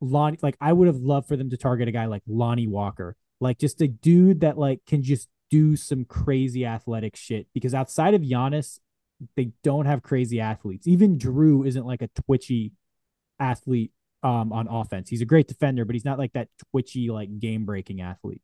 Lonnie 0.00 0.38
like 0.42 0.56
I 0.60 0.72
would 0.72 0.86
have 0.86 0.96
loved 0.96 1.28
for 1.28 1.36
them 1.36 1.50
to 1.50 1.56
target 1.56 1.88
a 1.88 1.92
guy 1.92 2.06
like 2.06 2.22
Lonnie 2.26 2.66
Walker, 2.66 3.16
like 3.40 3.58
just 3.58 3.80
a 3.80 3.88
dude 3.88 4.40
that 4.40 4.58
like 4.58 4.80
can 4.86 5.02
just 5.02 5.28
do 5.50 5.76
some 5.76 6.04
crazy 6.04 6.64
athletic 6.64 7.16
shit 7.16 7.46
because 7.52 7.74
outside 7.74 8.14
of 8.14 8.22
Giannis, 8.22 8.78
they 9.36 9.52
don't 9.62 9.86
have 9.86 10.02
crazy 10.02 10.40
athletes. 10.40 10.86
Even 10.86 11.18
Jrue 11.18 11.66
isn't 11.66 11.86
like 11.86 12.02
a 12.02 12.08
twitchy 12.26 12.72
athlete 13.38 13.92
um, 14.22 14.52
on 14.52 14.68
offense. 14.68 15.08
He's 15.08 15.22
a 15.22 15.26
great 15.26 15.48
defender, 15.48 15.84
but 15.84 15.94
he's 15.94 16.04
not 16.04 16.18
like 16.18 16.32
that 16.34 16.48
twitchy, 16.70 17.10
like 17.10 17.38
game 17.38 17.64
breaking 17.64 18.00
athlete. 18.00 18.42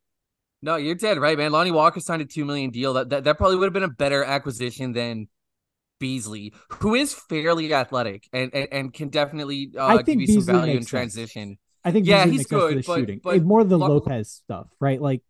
No, 0.63 0.77
you're 0.77 0.95
dead 0.95 1.19
right, 1.19 1.37
man. 1.37 1.53
Lonnie 1.53 1.71
Walker 1.71 2.01
signed 2.01 2.23
a 2.23 2.25
two 2.25 2.45
million 2.45 2.71
deal. 2.71 2.95
That 2.95 3.11
that, 3.11 3.25
that 3.25 3.39
probably 3.39 3.57
would 3.57 3.67
have 3.67 3.73
been 3.73 3.83
a 3.83 3.89
better 3.89 4.25
acquisition 4.25 4.93
than 4.93 5.29
Beasley, 6.01 6.55
who 6.71 6.95
is 6.95 7.15
fairly 7.15 7.73
athletic 7.73 8.29
and 8.33 8.55
and, 8.55 8.69
and 8.73 8.95
can 8.95 9.09
definitely 9.09 9.73
uh, 9.79 9.99
give 9.99 10.21
you 10.21 10.27
Beasley 10.27 10.43
some 10.43 10.57
value 10.57 10.77
in 10.77 10.85
transition. 10.85 11.49
Sense. 11.51 11.59
I 11.85 11.93
think 11.93 12.07
yeah, 12.07 12.25
Beasley 12.25 12.37
he's 12.39 12.47
good. 12.47 12.85
But, 12.87 12.97
shooting. 12.97 13.21
but 13.23 13.43
more 13.43 13.63
the 13.65 13.79
Lo- 13.79 13.89
Lopez 13.89 14.31
stuff, 14.31 14.67
right? 14.81 15.01
Like, 15.01 15.23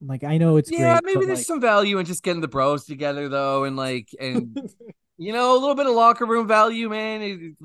like 0.00 0.24
I 0.24 0.38
know 0.38 0.56
it's 0.56 0.70
yeah, 0.70 1.00
great, 1.00 1.14
maybe 1.14 1.26
there's 1.26 1.40
like... 1.40 1.46
some 1.46 1.60
value 1.60 1.98
in 1.98 2.06
just 2.06 2.22
getting 2.22 2.40
the 2.40 2.48
bros 2.48 2.84
together 2.84 3.28
though, 3.28 3.64
and 3.64 3.76
like 3.76 4.08
and 4.18 4.56
you 5.18 5.32
know 5.32 5.52
a 5.52 5.58
little 5.58 5.74
bit 5.74 5.86
of 5.86 5.94
locker 5.94 6.26
room 6.26 6.46
value, 6.46 6.88
man. 6.88 7.56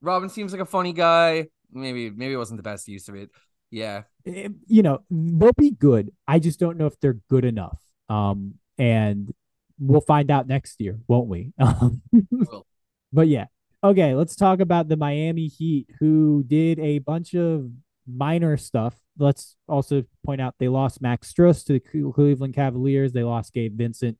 Robin 0.00 0.28
seems 0.28 0.52
like 0.52 0.60
a 0.60 0.66
funny 0.66 0.92
guy. 0.92 1.48
Maybe 1.72 2.10
maybe 2.10 2.34
it 2.34 2.38
wasn't 2.38 2.58
the 2.58 2.62
best 2.62 2.88
use 2.88 3.08
of 3.08 3.14
it. 3.14 3.30
Yeah, 3.70 4.02
it, 4.24 4.46
eh, 4.46 4.48
you 4.66 4.82
know 4.82 5.02
they'll 5.10 5.52
be 5.52 5.70
good. 5.70 6.10
I 6.28 6.38
just 6.38 6.60
don't 6.60 6.76
know 6.76 6.86
if 6.86 6.98
they're 7.00 7.18
good 7.28 7.44
enough. 7.44 7.80
Um, 8.08 8.54
and 8.78 9.32
we'll 9.78 10.00
find 10.00 10.30
out 10.30 10.46
next 10.46 10.80
year, 10.80 10.98
won't 11.08 11.28
we? 11.28 11.52
but 13.12 13.28
yeah, 13.28 13.46
okay. 13.82 14.14
Let's 14.14 14.36
talk 14.36 14.60
about 14.60 14.88
the 14.88 14.96
Miami 14.96 15.48
Heat, 15.48 15.88
who 15.98 16.44
did 16.46 16.78
a 16.78 16.98
bunch 16.98 17.34
of 17.34 17.70
minor 18.06 18.56
stuff. 18.56 18.94
Let's 19.18 19.56
also 19.68 20.04
point 20.24 20.40
out 20.40 20.54
they 20.58 20.68
lost 20.68 21.02
Max 21.02 21.32
Strus 21.32 21.64
to 21.66 21.74
the 21.74 22.12
Cleveland 22.12 22.54
Cavaliers. 22.54 23.12
They 23.12 23.22
lost 23.22 23.52
Gabe 23.52 23.76
Vincent 23.76 24.18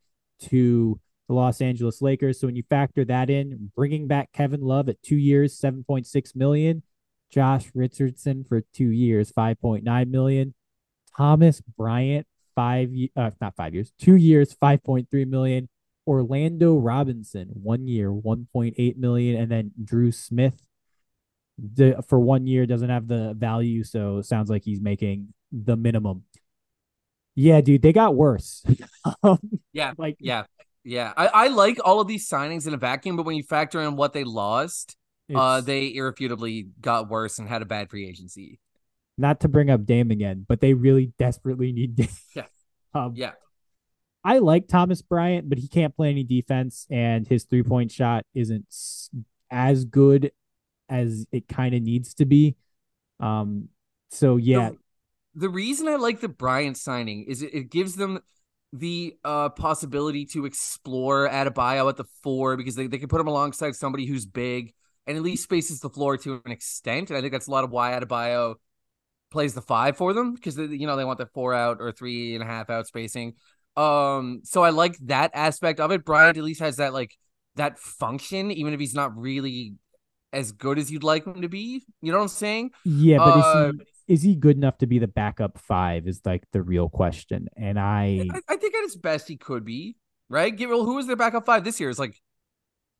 to 0.49 1.01
the 1.29 1.35
Los 1.35 1.61
Angeles 1.61 2.03
Lakers. 2.03 2.41
So 2.41 2.47
when 2.47 2.57
you 2.57 2.63
factor 2.69 3.05
that 3.07 3.31
in, 3.31 3.71
bringing 3.75 4.07
back 4.07 4.33
Kevin 4.33 4.61
Love 4.61 4.89
at 4.89 5.03
two 5.03 5.17
years, 5.17 5.59
seven 5.59 5.85
point 5.85 6.07
six 6.07 6.35
million, 6.35 6.83
Josh 7.33 7.71
Richardson 7.75 8.45
for 8.45 8.63
two 8.73 8.91
years, 8.91 9.31
five 9.31 9.61
point 9.61 9.85
nine 9.85 10.11
million, 10.11 10.55
Thomas 11.17 11.61
Bryant 11.61 12.27
five, 12.55 12.91
uh, 13.17 13.31
not 13.41 13.57
five 13.57 13.75
years, 13.75 13.93
two 13.99 14.17
years, 14.17 14.53
five 14.53 14.83
point 14.83 15.09
three 15.11 15.25
million. 15.25 15.69
Orlando 16.05 16.77
Robinson 16.77 17.49
one 17.55 17.87
year, 17.87 18.13
one 18.13 18.49
point 18.53 18.75
eight 18.77 18.99
million, 18.99 19.41
and 19.41 19.51
then 19.51 19.71
Dru 19.85 20.11
Smith 20.11 20.67
the, 21.59 22.03
for 22.09 22.19
one 22.19 22.47
year 22.47 22.67
doesn't 22.67 22.89
have 22.89 23.09
the 23.09 23.35
value, 23.37 23.85
so 23.85 24.23
sounds 24.23 24.51
like 24.51 24.65
he's 24.65 24.81
making 24.81 25.33
the 25.53 25.77
minimum. 25.77 26.25
Yeah, 27.35 27.61
dude, 27.61 27.83
they 27.83 27.93
got 27.93 28.15
worse. 28.15 28.65
yeah, 29.73 29.93
like 29.97 30.17
yeah, 30.19 30.45
yeah. 30.85 31.13
I, 31.17 31.27
I 31.29 31.49
like 31.49 31.79
all 31.85 32.01
of 32.01 32.09
these 32.09 32.29
signings 32.29 32.67
in 32.67 32.75
a 32.75 32.79
vacuum, 32.79 33.17
but 33.17 33.25
when 33.25 33.37
you 33.37 33.43
factor 33.43 33.81
in 33.81 33.97
what 33.97 34.13
they 34.13 34.25
lost, 34.25 34.97
uh, 35.35 35.61
they 35.61 35.95
irrefutably 35.95 36.69
got 36.81 37.09
worse 37.09 37.39
and 37.39 37.49
had 37.49 37.63
a 37.63 37.67
bad 37.67 37.91
free 37.91 38.09
agency. 38.09 38.61
Not 39.19 39.41
to 39.41 39.49
bring 39.49 39.71
up 39.71 39.85
Dame 39.85 40.11
again, 40.11 40.45
but 40.49 40.61
they 40.61 40.75
really 40.75 41.13
desperately 41.19 41.73
need 41.73 41.97
Dame. 41.97 42.09
Yeah, 42.35 42.45
um, 42.95 43.13
yeah. 43.15 43.33
I 44.25 44.39
like 44.39 44.69
Thomas 44.69 45.03
Bryant, 45.03 45.49
but 45.49 45.59
he 45.59 45.69
can't 45.69 45.95
play 45.95 46.11
any 46.11 46.23
defense, 46.23 46.87
and 46.91 47.27
his 47.27 47.45
three 47.45 47.63
point 47.63 47.91
shot 47.91 48.25
isn't 48.35 48.67
as 49.51 49.85
good 49.85 50.33
as 50.89 51.27
it 51.33 51.49
kind 51.49 51.75
of 51.75 51.83
needs 51.83 52.15
to 52.15 52.25
be. 52.25 52.57
Um, 53.19 53.69
so 54.11 54.37
yeah. 54.37 54.71
The, 55.35 55.41
the, 55.41 55.49
reason 55.49 55.89
I 55.89 55.97
like 55.97 56.21
the 56.21 56.29
Bryant 56.29 56.77
signing 56.77 57.25
is 57.25 57.43
it, 57.43 57.55
it 57.55 57.71
gives 57.71 57.97
them 57.97 58.21
the 58.73 59.17
uh, 59.25 59.51
possibility 59.51 60.25
to 60.27 60.47
explore 60.47 61.29
Adebayo 61.29 61.89
at 61.89 61.97
the 61.97 62.05
four 62.23 62.57
because 62.57 62.75
they, 62.75 62.87
they 62.87 62.99
can 62.99 63.09
put 63.09 63.21
him 63.21 63.27
alongside 63.27 63.75
somebody 63.75 64.07
who's 64.07 64.27
big 64.27 64.73
and 65.07 65.17
at 65.17 65.23
least 65.23 65.45
spaces 65.45 65.81
the 65.81 65.91
floor 65.91 66.17
to 66.19 66.41
an 66.45 66.53
extent. 66.53 67.11
And 67.11 67.17
I 67.17 67.21
think 67.21 67.33
that's 67.33 67.49
a 67.49 67.51
lot 67.51 67.65
of 67.65 67.71
why 67.71 67.93
Adebayo 67.93 68.55
plays 69.31 69.55
the 69.55 69.63
five 69.63 69.97
for 69.97 70.13
them 70.13 70.35
because 70.35 70.57
you 70.57 70.87
know 70.87 70.97
they 70.97 71.05
want 71.05 71.19
the 71.19 71.27
four 71.27 71.55
out 71.55 71.79
or 71.81 71.91
three 71.91 72.35
and 72.35 72.43
a 72.43 72.47
half 72.47 72.71
out 72.71 72.87
spacing. 72.87 73.35
Um, 73.77 74.43
so 74.45 74.63
I 74.63 74.71
like 74.71 74.97
that 75.05 75.31
aspect 75.35 75.81
of 75.81 75.91
it. 75.91 76.05
Bryant 76.05 76.37
at 76.37 76.45
least 76.45 76.61
has 76.61 76.77
that 76.77 76.93
like 76.93 77.17
that 77.57 77.79
function, 77.79 78.51
even 78.51 78.75
if 78.75 78.81
he's 78.81 78.95
not 78.95 79.17
really 79.17 79.75
as 80.33 80.53
good 80.53 80.79
as 80.79 80.91
you'd 80.91 81.03
like 81.03 81.27
him 81.27 81.43
to 81.43 81.49
be. 81.49 81.85
You 82.01 82.13
know 82.13 82.19
what 82.19 82.25
I'm 82.25 82.29
saying? 82.29 82.71
Yeah, 82.85 83.19
but 83.19 83.25
uh, 83.25 83.39
is, 83.39 83.45
he, 83.45 83.81
uh, 83.81 83.85
is 84.09 84.23
he 84.23 84.35
good 84.35 84.57
enough 84.57 84.79
to 84.79 84.87
be 84.87 84.99
the 84.99 85.09
backup 85.09 85.59
five? 85.59 86.07
Is 86.07 86.21
like 86.25 86.45
the 86.53 86.63
real 86.63 86.89
question. 86.89 87.49
And 87.57 87.79
I, 87.79 88.29
I, 88.31 88.41
I 88.49 88.57
think 88.57 88.75
at 88.75 88.83
his 88.83 88.97
best 88.97 89.29
he 89.29 89.37
could 89.37 89.65
be 89.65 89.97
right. 90.29 90.55
Give 90.55 90.71
well, 90.71 90.85
who 90.85 90.97
was 90.97 91.07
their 91.07 91.17
backup 91.17 91.47
five 91.47 91.65
this 91.65 91.81
year? 91.81 91.91
It's 91.91 91.99
like 91.99 92.21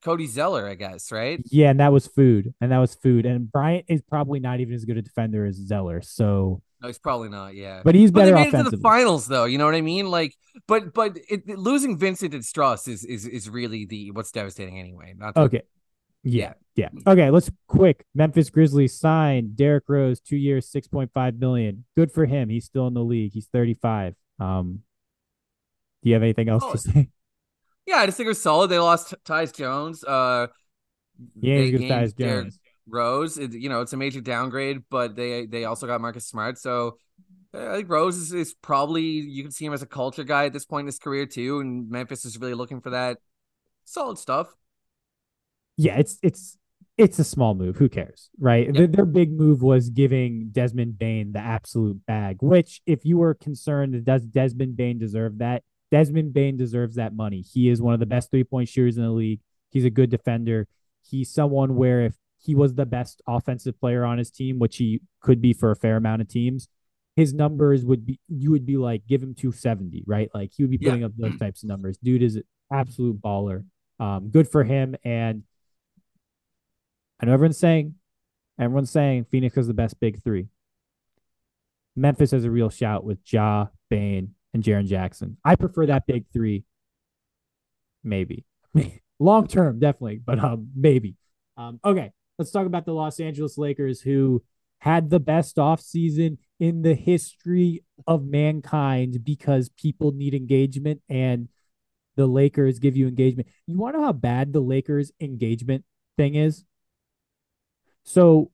Cody 0.03 0.27
Zeller, 0.27 0.67
I 0.67 0.75
guess, 0.75 1.11
right? 1.11 1.41
Yeah, 1.45 1.69
and 1.69 1.79
that 1.79 1.93
was 1.93 2.07
food, 2.07 2.53
and 2.59 2.71
that 2.71 2.79
was 2.79 2.93
food. 2.95 3.25
And 3.25 3.51
Bryant 3.51 3.85
is 3.87 4.01
probably 4.01 4.39
not 4.39 4.59
even 4.59 4.73
as 4.73 4.85
good 4.85 4.97
a 4.97 5.01
defender 5.01 5.45
as 5.45 5.55
Zeller. 5.55 6.01
So 6.01 6.61
no, 6.81 6.87
he's 6.87 6.99
probably 6.99 7.29
not. 7.29 7.55
Yeah, 7.55 7.81
but 7.83 7.95
he's 7.95 8.11
better. 8.11 8.33
But 8.33 8.37
they 8.37 8.51
made 8.51 8.59
it 8.59 8.63
to 8.63 8.69
the 8.71 8.77
finals, 8.77 9.27
though. 9.27 9.45
You 9.45 9.57
know 9.57 9.65
what 9.65 9.75
I 9.75 9.81
mean? 9.81 10.11
Like, 10.11 10.35
but 10.67 10.93
but 10.93 11.17
it, 11.29 11.47
losing 11.47 11.97
Vincent 11.97 12.33
and 12.33 12.43
Strus 12.43 12.87
is 12.87 13.05
is 13.05 13.25
is 13.25 13.49
really 13.49 13.85
the 13.85 14.11
what's 14.11 14.31
devastating 14.31 14.77
anyway. 14.77 15.13
Not 15.17 15.35
to, 15.35 15.41
okay. 15.41 15.61
Yeah, 16.23 16.53
yeah. 16.75 16.89
Okay, 17.07 17.29
let's 17.29 17.49
quick. 17.67 18.05
Memphis 18.13 18.49
Grizzlies 18.49 18.97
signed 18.97 19.55
Derrick 19.55 19.85
Rose, 19.87 20.19
two 20.19 20.37
years, 20.37 20.67
six 20.69 20.87
point 20.87 21.11
five 21.13 21.35
million. 21.35 21.85
Good 21.95 22.11
for 22.11 22.25
him. 22.25 22.49
He's 22.49 22.65
still 22.65 22.87
in 22.87 22.93
the 22.93 23.03
league. 23.03 23.31
He's 23.33 23.47
thirty 23.47 23.73
five. 23.73 24.15
Um, 24.39 24.81
do 26.01 26.09
you 26.09 26.15
have 26.15 26.23
anything 26.23 26.49
else 26.49 26.63
oh, 26.65 26.71
to 26.73 26.77
say? 26.77 27.09
Yeah, 27.85 27.97
I 27.97 28.05
just 28.05 28.17
think 28.17 28.25
it 28.25 28.29
was 28.29 28.41
solid. 28.41 28.69
They 28.69 28.79
lost 28.79 29.13
Tyus 29.25 29.53
Jones. 29.53 30.03
Uh, 30.03 30.47
yeah, 31.39 31.57
they 31.57 31.71
Tyus 31.71 32.17
Jones. 32.17 32.59
Rose, 32.87 33.37
it, 33.37 33.53
you 33.53 33.69
know, 33.69 33.81
it's 33.81 33.93
a 33.93 33.97
major 33.97 34.19
downgrade, 34.19 34.83
but 34.89 35.15
they 35.15 35.45
they 35.45 35.63
also 35.65 35.87
got 35.87 36.01
Marcus 36.01 36.27
Smart. 36.27 36.57
So 36.57 36.97
I 37.53 37.77
think 37.77 37.89
Rose 37.89 38.17
is, 38.17 38.33
is 38.33 38.53
probably 38.53 39.03
you 39.03 39.41
can 39.41 39.51
see 39.51 39.65
him 39.65 39.73
as 39.73 39.81
a 39.81 39.85
culture 39.85 40.25
guy 40.25 40.45
at 40.45 40.53
this 40.53 40.65
point 40.65 40.81
in 40.81 40.87
his 40.87 40.99
career 40.99 41.25
too, 41.25 41.59
and 41.59 41.89
Memphis 41.89 42.25
is 42.25 42.37
really 42.37 42.53
looking 42.53 42.81
for 42.81 42.89
that. 42.89 43.19
Solid 43.85 44.17
stuff 44.17 44.53
yeah, 45.77 45.97
it's 45.97 46.17
it's 46.21 46.57
it's 46.97 47.19
a 47.19 47.23
small 47.23 47.55
move. 47.55 47.77
Who 47.77 47.89
cares, 47.89 48.29
right? 48.39 48.73
Yep. 48.73 48.91
their 48.91 49.05
big 49.05 49.31
move 49.31 49.61
was 49.61 49.89
giving 49.89 50.49
Desmond 50.51 50.99
Bane 50.99 51.33
the 51.33 51.39
absolute 51.39 52.05
bag. 52.05 52.37
Which, 52.41 52.81
if 52.85 53.05
you 53.05 53.17
were 53.17 53.33
concerned, 53.33 54.05
does 54.05 54.25
Desmond 54.25 54.77
Bane 54.77 54.99
deserve 54.99 55.39
that? 55.39 55.63
Desmond 55.93 56.33
Bane 56.33 56.57
deserves 56.57 56.95
that 56.95 57.13
money. 57.13 57.41
He 57.41 57.69
is 57.69 57.79
one 57.79 57.93
of 57.93 57.99
the 57.99 58.07
best 58.07 58.31
three 58.31 58.43
point 58.43 58.67
shooters 58.67 58.97
in 58.97 59.03
the 59.03 59.11
league. 59.11 59.41
He's 59.69 59.85
a 59.85 59.91
good 59.91 60.09
defender. 60.09 60.67
He's 61.03 61.31
someone 61.31 61.75
where 61.75 62.01
if 62.01 62.15
he 62.43 62.55
was 62.55 62.73
the 62.73 62.87
best 62.87 63.21
offensive 63.27 63.79
player 63.79 64.03
on 64.03 64.17
his 64.17 64.31
team, 64.31 64.57
which 64.57 64.77
he 64.77 65.01
could 65.21 65.39
be 65.39 65.53
for 65.53 65.69
a 65.69 65.75
fair 65.75 65.97
amount 65.97 66.23
of 66.23 66.27
teams, 66.27 66.67
his 67.15 67.31
numbers 67.31 67.85
would 67.85 68.07
be 68.07 68.19
you 68.27 68.49
would 68.49 68.65
be 68.65 68.75
like 68.75 69.05
give 69.05 69.21
him 69.21 69.35
270, 69.35 70.03
right? 70.07 70.31
Like 70.33 70.49
he 70.55 70.63
would 70.63 70.71
be 70.71 70.79
putting 70.79 71.01
yeah. 71.01 71.05
up 71.05 71.11
those 71.15 71.37
types 71.37 71.61
of 71.61 71.69
numbers. 71.69 71.99
Dude 71.99 72.23
is 72.23 72.37
an 72.37 72.43
absolute 72.71 73.21
baller. 73.21 73.63
Um, 73.99 74.29
good 74.31 74.49
for 74.49 74.63
him. 74.63 74.95
And 75.05 75.43
I 77.21 77.27
know 77.27 77.33
everyone's 77.33 77.59
saying, 77.59 77.93
everyone's 78.59 78.89
saying 78.89 79.27
Phoenix 79.29 79.57
is 79.57 79.67
the 79.67 79.75
best 79.75 79.99
big 79.99 80.23
three. 80.23 80.47
Memphis 81.95 82.31
has 82.31 82.45
a 82.45 82.49
real 82.49 82.71
shout 82.71 83.03
with 83.03 83.19
Ja, 83.31 83.67
Bane, 83.91 84.33
and 84.53 84.63
Jaren 84.63 84.85
Jackson. 84.85 85.37
I 85.43 85.55
prefer 85.55 85.87
that 85.87 86.05
big 86.05 86.25
three. 86.31 86.63
Maybe. 88.03 88.45
Long 89.19 89.47
term, 89.47 89.79
definitely, 89.79 90.21
but 90.23 90.39
um, 90.39 90.69
maybe. 90.75 91.15
Um, 91.57 91.79
okay, 91.85 92.11
let's 92.37 92.51
talk 92.51 92.65
about 92.65 92.85
the 92.85 92.93
Los 92.93 93.19
Angeles 93.19 93.57
Lakers 93.57 94.01
who 94.01 94.43
had 94.79 95.09
the 95.09 95.19
best 95.19 95.55
offseason 95.57 96.37
in 96.59 96.81
the 96.81 96.93
history 96.93 97.83
of 98.05 98.25
mankind 98.25 99.23
because 99.23 99.69
people 99.69 100.11
need 100.11 100.33
engagement 100.33 101.01
and 101.07 101.47
the 102.15 102.27
Lakers 102.27 102.79
give 102.79 102.97
you 102.97 103.07
engagement. 103.07 103.47
You 103.65 103.77
want 103.77 103.95
to 103.95 103.99
know 103.99 104.05
how 104.05 104.11
bad 104.11 104.51
the 104.51 104.59
Lakers 104.59 105.11
engagement 105.19 105.85
thing 106.17 106.35
is? 106.35 106.65
So 108.03 108.51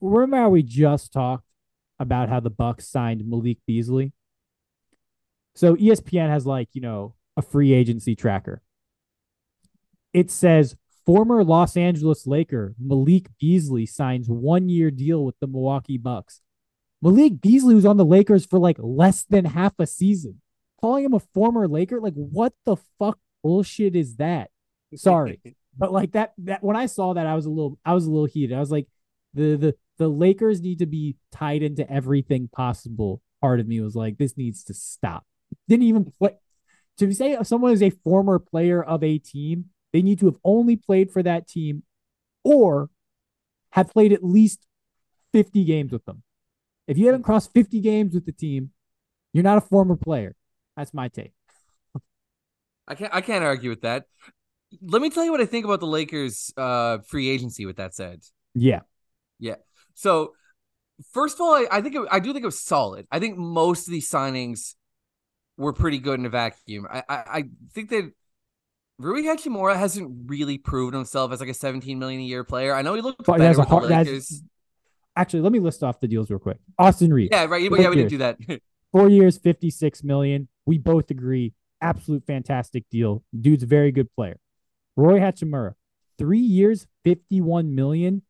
remember 0.00 0.36
how 0.36 0.50
we 0.50 0.62
just 0.62 1.12
talked 1.12 1.44
about 1.98 2.28
how 2.28 2.40
the 2.40 2.50
Bucks 2.50 2.86
signed 2.86 3.26
Malik 3.26 3.58
Beasley? 3.66 4.12
So 5.58 5.74
ESPN 5.74 6.28
has 6.28 6.46
like, 6.46 6.68
you 6.72 6.80
know, 6.80 7.16
a 7.36 7.42
free 7.42 7.72
agency 7.72 8.14
tracker. 8.14 8.62
It 10.12 10.30
says 10.30 10.76
former 11.04 11.42
Los 11.42 11.76
Angeles 11.76 12.28
Laker 12.28 12.76
Malik 12.78 13.26
Beasley 13.40 13.84
signs 13.84 14.28
one 14.28 14.68
year 14.68 14.92
deal 14.92 15.24
with 15.24 15.34
the 15.40 15.48
Milwaukee 15.48 15.98
Bucks. 15.98 16.42
Malik 17.02 17.40
Beasley 17.40 17.74
was 17.74 17.84
on 17.84 17.96
the 17.96 18.04
Lakers 18.04 18.46
for 18.46 18.60
like 18.60 18.76
less 18.78 19.24
than 19.24 19.46
half 19.46 19.72
a 19.80 19.86
season. 19.88 20.40
Calling 20.80 21.04
him 21.04 21.12
a 21.14 21.18
former 21.18 21.66
Laker, 21.66 22.00
like 22.00 22.14
what 22.14 22.52
the 22.64 22.76
fuck 23.00 23.18
bullshit 23.42 23.96
is 23.96 24.14
that? 24.16 24.50
Sorry. 24.94 25.40
But 25.76 25.92
like 25.92 26.10
that 26.12 26.32
that 26.38 26.62
when 26.62 26.76
I 26.76 26.86
saw 26.86 27.14
that 27.14 27.26
I 27.26 27.36
was 27.36 27.46
a 27.46 27.50
little 27.50 27.78
I 27.84 27.94
was 27.94 28.04
a 28.04 28.10
little 28.10 28.26
heated. 28.26 28.56
I 28.56 28.58
was 28.58 28.72
like 28.72 28.88
the 29.32 29.56
the 29.56 29.76
the 29.96 30.08
Lakers 30.08 30.60
need 30.60 30.80
to 30.80 30.86
be 30.86 31.16
tied 31.30 31.62
into 31.62 31.88
everything 31.88 32.48
possible. 32.48 33.22
Part 33.40 33.60
of 33.60 33.68
me 33.68 33.80
was 33.80 33.94
like 33.94 34.18
this 34.18 34.36
needs 34.36 34.64
to 34.64 34.74
stop. 34.74 35.24
Didn't 35.68 35.84
even 35.84 36.04
play 36.04 36.36
to 36.98 37.12
say 37.12 37.36
someone 37.44 37.72
is 37.72 37.82
a 37.82 37.90
former 37.90 38.38
player 38.38 38.82
of 38.82 39.02
a 39.04 39.18
team, 39.18 39.66
they 39.92 40.02
need 40.02 40.18
to 40.20 40.26
have 40.26 40.36
only 40.44 40.76
played 40.76 41.10
for 41.10 41.22
that 41.22 41.48
team 41.48 41.82
or 42.44 42.90
have 43.72 43.90
played 43.90 44.12
at 44.12 44.24
least 44.24 44.66
50 45.32 45.64
games 45.64 45.92
with 45.92 46.04
them. 46.04 46.22
If 46.86 46.98
you 46.98 47.06
haven't 47.06 47.22
crossed 47.22 47.52
50 47.52 47.80
games 47.80 48.14
with 48.14 48.26
the 48.26 48.32
team, 48.32 48.70
You're 49.32 49.44
not 49.44 49.58
a 49.58 49.62
former 49.62 49.96
player. 49.96 50.34
That's 50.76 50.94
my 50.94 51.08
take. 51.08 51.32
I 52.86 52.94
can't 52.94 53.14
I 53.14 53.20
can't 53.20 53.44
argue 53.44 53.70
with 53.70 53.82
that. 53.82 54.04
Let 54.82 55.02
me 55.02 55.10
tell 55.10 55.24
you 55.24 55.30
what 55.30 55.40
I 55.40 55.46
think 55.46 55.64
about 55.64 55.80
the 55.80 55.86
Lakers 55.86 56.52
uh 56.56 56.98
free 56.98 57.28
agency 57.28 57.66
with 57.66 57.76
that 57.76 57.94
said. 57.94 58.22
Yeah. 58.54 58.80
Yeah. 59.38 59.56
So 59.94 60.34
first 61.12 61.36
of 61.36 61.42
all, 61.42 61.54
I, 61.54 61.66
I 61.70 61.82
think 61.82 61.94
it, 61.94 62.08
I 62.10 62.20
do 62.20 62.32
think 62.32 62.42
it 62.42 62.46
was 62.46 62.60
solid. 62.60 63.06
I 63.10 63.18
think 63.18 63.36
most 63.38 63.86
of 63.86 63.92
these 63.92 64.10
signings 64.10 64.74
were 65.58 65.74
pretty 65.74 65.98
good 65.98 66.18
in 66.18 66.24
a 66.24 66.30
vacuum. 66.30 66.86
I 66.90 67.02
I, 67.08 67.16
I 67.16 67.44
think 67.72 67.90
that 67.90 68.10
Rui 68.98 69.22
Hachimura 69.24 69.76
hasn't 69.76 70.30
really 70.30 70.56
proven 70.58 70.94
himself 70.94 71.32
as 71.32 71.40
like 71.40 71.48
a 71.48 71.54
17 71.54 71.98
million 71.98 72.20
a 72.20 72.24
year 72.24 72.44
player. 72.44 72.74
I 72.74 72.82
know 72.82 72.94
he 72.94 73.02
looked 73.02 73.24
But 73.26 73.38
better 73.38 73.58
with 73.58 73.68
the 73.68 73.74
hard- 73.74 73.90
Lakers. 73.90 74.42
Actually, 75.14 75.42
let 75.42 75.52
me 75.52 75.58
list 75.58 75.82
off 75.82 76.00
the 76.00 76.08
deals 76.08 76.30
real 76.30 76.38
quick. 76.38 76.58
Austin 76.78 77.12
Reed. 77.12 77.30
Yeah, 77.32 77.44
right. 77.46 77.60
Yeah, 77.62 77.70
we 77.70 77.78
didn't 77.78 78.08
do 78.08 78.18
that. 78.18 78.38
four 78.92 79.08
years, 79.08 79.36
56 79.36 80.04
million. 80.04 80.48
We 80.64 80.78
both 80.78 81.10
agree. 81.10 81.54
Absolute 81.80 82.24
fantastic 82.24 82.88
deal. 82.88 83.24
Dude's 83.38 83.64
a 83.64 83.66
very 83.66 83.90
good 83.90 84.12
player. 84.14 84.38
Rui 84.96 85.18
Hachimura, 85.20 85.74
three 86.18 86.38
years, 86.38 86.86
51 87.04 87.74
million. 87.74 88.22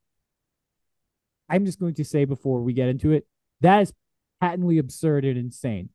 I'm 1.48 1.64
just 1.64 1.78
going 1.78 1.94
to 1.94 2.04
say 2.04 2.24
before 2.24 2.62
we 2.62 2.72
get 2.72 2.88
into 2.88 3.12
it, 3.12 3.26
that 3.60 3.82
is 3.82 3.92
patently 4.40 4.78
absurd 4.78 5.24
and 5.24 5.38
insane. 5.38 5.90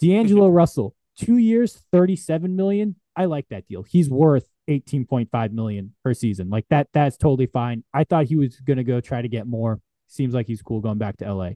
D'Angelo 0.00 0.46
mm-hmm. 0.46 0.56
Russell, 0.56 0.94
two 1.18 1.36
years, 1.36 1.82
37 1.92 2.54
million. 2.54 2.96
I 3.16 3.24
like 3.24 3.48
that 3.48 3.66
deal. 3.66 3.82
He's 3.82 4.10
worth 4.10 4.48
18.5 4.68 5.52
million 5.52 5.94
per 6.04 6.12
season. 6.12 6.50
Like 6.50 6.66
that, 6.70 6.88
that's 6.92 7.16
totally 7.16 7.46
fine. 7.46 7.84
I 7.94 8.04
thought 8.04 8.26
he 8.26 8.36
was 8.36 8.56
gonna 8.60 8.84
go 8.84 9.00
try 9.00 9.22
to 9.22 9.28
get 9.28 9.46
more. 9.46 9.80
Seems 10.08 10.34
like 10.34 10.46
he's 10.46 10.62
cool 10.62 10.80
going 10.80 10.98
back 10.98 11.16
to 11.18 11.32
LA. 11.32 11.50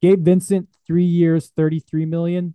Gabe 0.00 0.24
Vincent, 0.24 0.68
three 0.86 1.04
years, 1.04 1.52
33 1.56 2.06
million. 2.06 2.54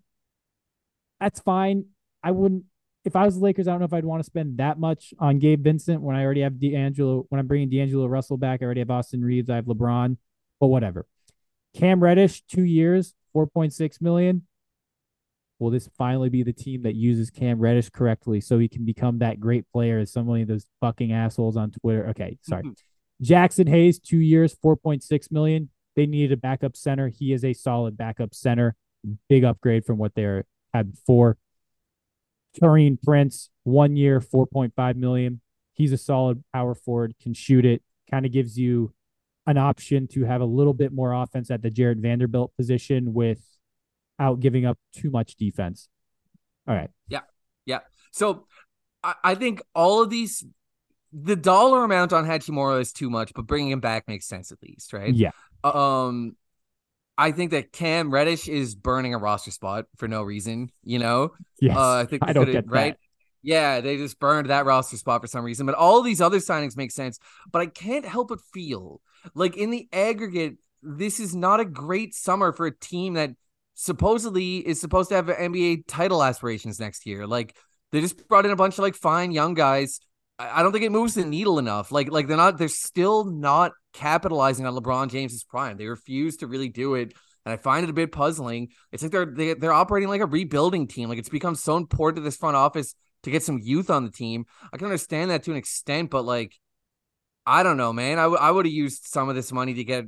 That's 1.20 1.40
fine. 1.40 1.86
I 2.24 2.32
wouldn't 2.32 2.66
if 3.08 3.16
I 3.16 3.24
was 3.24 3.36
the 3.36 3.44
Lakers, 3.44 3.68
I 3.68 3.72
don't 3.72 3.80
know 3.80 3.86
if 3.86 3.94
I'd 3.94 4.04
want 4.04 4.20
to 4.20 4.26
spend 4.26 4.58
that 4.58 4.78
much 4.78 5.14
on 5.18 5.40
Gabe 5.40 5.64
Vincent 5.64 6.02
when 6.02 6.16
I 6.16 6.26
already 6.26 6.42
have 6.42 6.60
D'Angelo. 6.60 7.26
When 7.30 7.40
I'm 7.40 7.48
bringing 7.48 7.70
D'Angelo 7.70 8.06
Russell 8.06 8.38
back, 8.38 8.62
I 8.62 8.66
already 8.66 8.82
have 8.82 8.92
Austin 8.92 9.24
Reaves. 9.24 9.50
I 9.50 9.56
have 9.56 9.66
LeBron, 9.66 10.18
but 10.60 10.68
whatever. 10.68 11.08
Cam 11.74 12.02
Reddish, 12.02 12.42
two 12.42 12.64
years, 12.64 13.14
4.6 13.36 14.02
million. 14.02 14.47
Will 15.60 15.72
this 15.72 15.90
finally 15.98 16.30
be 16.30 16.44
the 16.44 16.54
team 16.54 16.84
that 16.84 16.96
uses 16.96 17.32
Cam 17.32 17.60
Reddish 17.60 17.90
correctly 17.90 18.42
so 18.42 18.60
he 18.60 18.68
can 18.68 18.86
become 18.86 19.20
that 19.20 19.40
great 19.40 19.66
player 19.72 20.00
as 20.00 20.12
some 20.12 20.30
of 20.30 20.48
those 20.48 20.68
fucking 20.82 21.12
assholes 21.12 21.58
on 21.58 21.72
Twitter? 21.72 22.08
Okay, 22.10 22.38
sorry. 22.44 22.64
Mm-hmm. 22.64 23.24
Jaxson 23.24 23.68
Hayes, 23.68 24.00
two 24.00 24.20
years, 24.20 24.56
4.6 24.64 25.32
million. 25.32 25.70
They 25.96 26.06
needed 26.06 26.32
a 26.32 26.38
backup 26.38 26.76
center. 26.78 27.08
He 27.08 27.34
is 27.34 27.44
a 27.44 27.54
solid 27.54 27.98
backup 27.98 28.36
center. 28.36 28.76
Big 29.28 29.44
upgrade 29.44 29.86
from 29.86 29.98
what 29.98 30.14
they 30.14 30.44
had 30.74 30.92
before. 30.92 31.38
Taurean 32.62 33.02
Prince, 33.02 33.50
one 33.64 33.96
year, 33.96 34.20
4.5 34.20 34.96
million. 34.96 35.42
He's 35.74 35.92
a 35.92 35.98
solid 35.98 36.44
power 36.54 36.76
forward, 36.76 37.16
can 37.22 37.34
shoot 37.34 37.66
it, 37.66 37.82
kind 38.10 38.26
of 38.26 38.32
gives 38.32 38.58
you 38.58 38.94
an 39.46 39.58
option 39.58 40.08
to 40.10 40.26
have 40.26 40.42
a 40.42 40.46
little 40.46 40.74
bit 40.74 40.92
more 40.92 41.14
offense 41.14 41.50
at 41.50 41.62
the 41.62 41.70
Jarred 41.70 42.02
Vanderbilt 42.02 42.56
position 42.58 43.14
without 44.18 44.40
giving 44.40 44.66
up 44.66 44.78
too 44.96 45.10
much 45.10 45.36
defense. 45.36 45.88
All 46.68 46.76
right. 46.76 46.90
Yeah. 47.08 47.22
Yeah. 47.66 47.80
So 48.12 48.46
I, 49.04 49.16
I 49.24 49.36
think 49.36 49.62
all 49.74 50.02
of 50.02 50.10
these, 50.10 50.44
the 51.14 51.36
dollar 51.36 51.84
amount 51.84 52.14
on 52.14 52.26
Hachimura 52.26 52.82
is 52.82 52.92
too 52.92 53.10
much, 53.10 53.34
but 53.34 53.48
bringing 53.48 53.72
him 53.72 53.80
back 53.80 54.08
makes 54.08 54.28
sense 54.28 54.52
at 54.52 54.62
least, 54.62 54.94
right? 54.94 55.14
Yeah. 55.14 55.32
Um, 55.64 56.36
I 57.18 57.32
think 57.32 57.52
that 57.52 57.72
Cam 57.72 58.12
Reddish 58.12 58.48
is 58.48 58.76
burning 58.76 59.14
a 59.14 59.18
roster 59.18 59.52
spot 59.52 59.86
for 59.98 60.08
no 60.08 60.24
reason. 60.24 60.72
You 60.84 61.00
know, 61.00 61.32
Yes. 61.60 61.76
uh, 61.76 61.96
I 61.96 62.06
think 62.06 62.24
I 62.28 62.34
don't 62.34 62.52
get 62.52 62.70
right. 62.70 62.94
that. 62.94 63.00
Yeah, 63.44 63.82
they 63.82 63.98
just 63.98 64.20
burned 64.20 64.50
that 64.50 64.66
roster 64.66 64.98
spot 64.98 65.22
for 65.22 65.28
some 65.28 65.44
reason. 65.46 65.66
But 65.66 65.76
all 65.76 66.02
these 66.02 66.22
other 66.22 66.38
signings 66.38 66.76
make 66.76 66.92
sense. 66.92 67.20
But 67.50 67.62
I 67.62 67.68
can't 67.68 68.06
help 68.06 68.28
but 68.30 68.42
feel 68.54 69.00
like 69.34 69.56
in 69.56 69.70
the 69.70 69.88
aggregate, 69.94 70.58
this 70.84 71.20
is 71.20 71.34
not 71.36 71.60
a 71.60 71.66
great 71.66 72.14
summer 72.14 72.52
for 72.52 72.66
a 72.66 72.76
team 72.76 73.14
that 73.14 73.32
supposedly 73.78 74.58
is 74.58 74.82
supposed 74.82 75.10
to 75.10 75.16
have 75.16 75.28
NBA 75.28 75.84
title 75.88 76.24
aspirations 76.24 76.80
next 76.80 77.06
year. 77.06 77.28
Like 77.28 77.56
they 77.92 78.02
just 78.02 78.28
brought 78.28 78.46
in 78.46 78.52
a 78.52 78.56
bunch 78.56 78.74
of 78.74 78.80
like 78.80 78.96
fine 78.96 79.32
young 79.32 79.54
guys. 79.54 80.00
I 80.40 80.60
I 80.60 80.64
don't 80.64 80.72
think 80.72 80.84
it 80.84 80.92
moves 80.92 81.14
the 81.14 81.24
needle 81.24 81.60
enough. 81.60 81.92
Like 81.92 82.12
like 82.12 82.28
they're 82.28 82.36
not 82.36 82.58
they're 82.58 82.68
still 82.68 83.26
not 83.26 83.72
capitalizing 83.94 84.66
on 84.66 84.76
LeBron 84.76 85.10
James's 85.12 85.44
prime. 85.44 85.78
They 85.78 85.86
refuse 85.86 86.38
to 86.38 86.48
really 86.48 86.70
do 86.70 86.96
it. 86.96 87.14
And 87.46 87.54
I 87.54 87.58
find 87.58 87.84
it 87.84 87.90
a 87.90 87.94
bit 87.94 88.12
puzzling. 88.12 88.70
It's 88.92 89.04
like 89.04 89.12
they're 89.12 89.26
they, 89.26 89.54
they're 89.54 89.72
operating 89.72 90.10
like 90.10 90.22
a 90.22 90.26
rebuilding 90.26 90.88
team. 90.88 91.08
Like 91.08 91.20
it's 91.20 91.30
become 91.30 91.56
so 91.56 91.78
important 91.78 92.18
to 92.18 92.24
this 92.24 92.36
front 92.36 92.58
office 92.58 92.96
to 93.24 93.32
get 93.32 93.44
some 93.44 93.60
youth 93.62 93.92
on 93.92 94.04
the 94.04 94.12
team. 94.12 94.46
I 94.74 94.78
can 94.78 94.88
understand 94.88 95.30
that 95.30 95.44
to 95.44 95.52
an 95.52 95.58
extent, 95.58 96.10
but 96.10 96.26
like 96.26 96.56
I 97.46 97.64
don't 97.64 97.78
know, 97.78 97.94
man. 97.94 98.18
I, 98.20 98.24
w- 98.24 98.42
I 98.42 98.52
would 98.52 98.66
have 98.66 98.74
used 98.74 99.06
some 99.06 99.30
of 99.30 99.36
this 99.36 99.54
money 99.54 99.76
to 99.76 99.84
get 99.86 100.06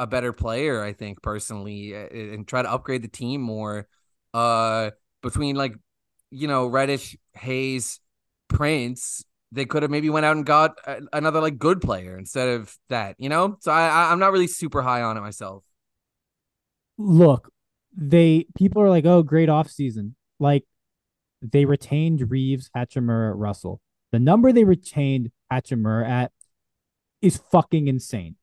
a 0.00 0.06
better 0.06 0.32
player, 0.32 0.82
I 0.82 0.94
think 0.94 1.22
personally, 1.22 1.92
and 1.94 2.48
try 2.48 2.62
to 2.62 2.72
upgrade 2.72 3.02
the 3.02 3.08
team 3.08 3.42
more. 3.42 3.86
Uh, 4.32 4.90
between 5.22 5.56
like, 5.56 5.74
you 6.30 6.48
know, 6.48 6.66
Reddish, 6.66 7.16
Hayes, 7.34 8.00
Prince, 8.48 9.24
they 9.52 9.66
could 9.66 9.82
have 9.82 9.90
maybe 9.90 10.08
went 10.08 10.24
out 10.24 10.36
and 10.36 10.46
got 10.46 10.78
another 11.12 11.40
like 11.40 11.58
good 11.58 11.80
player 11.80 12.16
instead 12.16 12.48
of 12.48 12.74
that, 12.88 13.16
you 13.18 13.28
know. 13.28 13.58
So 13.60 13.70
I, 13.70 14.10
I'm 14.10 14.18
not 14.18 14.32
really 14.32 14.46
super 14.46 14.80
high 14.80 15.02
on 15.02 15.16
it 15.16 15.20
myself. 15.20 15.64
look, 16.98 17.52
they 17.96 18.46
people 18.56 18.82
are 18.82 18.88
like, 18.88 19.04
oh, 19.04 19.22
great 19.22 19.48
off 19.48 19.70
season. 19.70 20.14
Like 20.38 20.64
they 21.42 21.64
retained 21.64 22.30
Reaves, 22.30 22.70
Hachimura, 22.76 23.32
Russell. 23.34 23.80
The 24.12 24.18
number 24.18 24.52
they 24.52 24.64
retained 24.64 25.30
Hachimura 25.52 26.08
at 26.08 26.32
is 27.20 27.36
fucking 27.36 27.88
insane. 27.88 28.36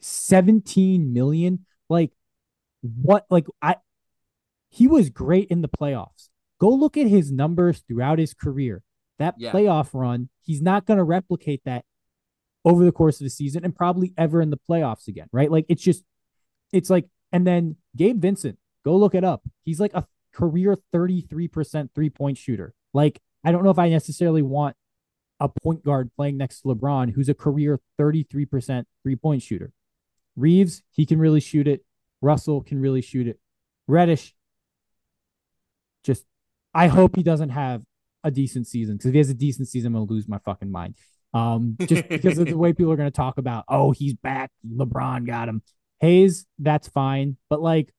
17 0.00 1.12
million. 1.12 1.66
Like 1.88 2.12
what 2.82 3.26
like 3.30 3.46
I 3.60 3.76
he 4.68 4.86
was 4.86 5.10
great 5.10 5.48
in 5.48 5.62
the 5.62 5.68
playoffs. 5.68 6.28
Go 6.60 6.68
look 6.68 6.96
at 6.96 7.06
his 7.06 7.32
numbers 7.32 7.82
throughout 7.88 8.18
his 8.18 8.34
career. 8.34 8.82
That 9.18 9.34
Yeah. 9.38 9.52
playoff 9.52 9.90
run, 9.92 10.28
he's 10.42 10.62
not 10.62 10.86
going 10.86 10.98
to 10.98 11.04
replicate 11.04 11.62
that 11.64 11.84
over 12.64 12.84
the 12.84 12.92
course 12.92 13.20
of 13.20 13.24
the 13.24 13.30
season 13.30 13.64
and 13.64 13.74
probably 13.74 14.12
ever 14.16 14.40
in 14.40 14.50
the 14.50 14.58
playoffs 14.58 15.08
again, 15.08 15.28
right? 15.32 15.50
Like 15.50 15.66
it's 15.68 15.82
just 15.82 16.04
it's 16.72 16.90
like 16.90 17.08
and 17.32 17.46
then 17.46 17.76
Gabe 17.96 18.20
Vincent, 18.20 18.58
go 18.84 18.96
look 18.96 19.14
it 19.14 19.24
up. 19.24 19.42
He's 19.64 19.80
like 19.80 19.94
a 19.94 20.06
career 20.32 20.76
33% 20.92 21.90
three-point 21.94 22.38
shooter. 22.38 22.74
Like 22.92 23.20
I 23.44 23.52
don't 23.52 23.64
know 23.64 23.70
if 23.70 23.78
I 23.78 23.88
necessarily 23.88 24.42
want 24.42 24.76
a 25.40 25.48
point 25.48 25.84
guard 25.84 26.10
playing 26.16 26.36
next 26.36 26.60
to 26.60 26.68
LeBron 26.68 27.12
who's 27.14 27.28
a 27.28 27.34
career 27.34 27.80
33% 27.98 28.84
three-point 29.02 29.42
shooter. 29.42 29.72
Reaves, 30.36 30.82
he 30.90 31.06
can 31.06 31.18
really 31.18 31.40
shoot 31.40 31.66
it. 31.66 31.84
Russell 32.20 32.62
can 32.62 32.80
really 32.80 33.00
shoot 33.00 33.26
it. 33.26 33.40
Reddish 33.86 34.34
just 36.04 36.24
I 36.74 36.86
hope 36.86 37.16
he 37.16 37.22
doesn't 37.22 37.50
have 37.50 37.82
a 38.22 38.30
decent 38.30 38.66
season 38.66 38.96
because 38.96 39.06
if 39.08 39.12
he 39.12 39.18
has 39.18 39.30
a 39.30 39.34
decent 39.34 39.68
season, 39.68 39.88
I'm 39.88 39.94
gonna 39.94 40.12
lose 40.12 40.28
my 40.28 40.38
fucking 40.38 40.70
mind. 40.70 40.94
Um, 41.32 41.76
just 41.86 42.08
because 42.08 42.38
of 42.38 42.46
the 42.48 42.56
way 42.58 42.72
people 42.72 42.92
are 42.92 42.96
gonna 42.96 43.10
talk 43.10 43.38
about, 43.38 43.64
oh, 43.68 43.92
he's 43.92 44.14
back, 44.14 44.50
LeBron 44.68 45.26
got 45.26 45.48
him. 45.48 45.62
Hayes, 46.00 46.46
that's 46.58 46.88
fine, 46.88 47.36
but 47.48 47.60
like, 47.60 47.92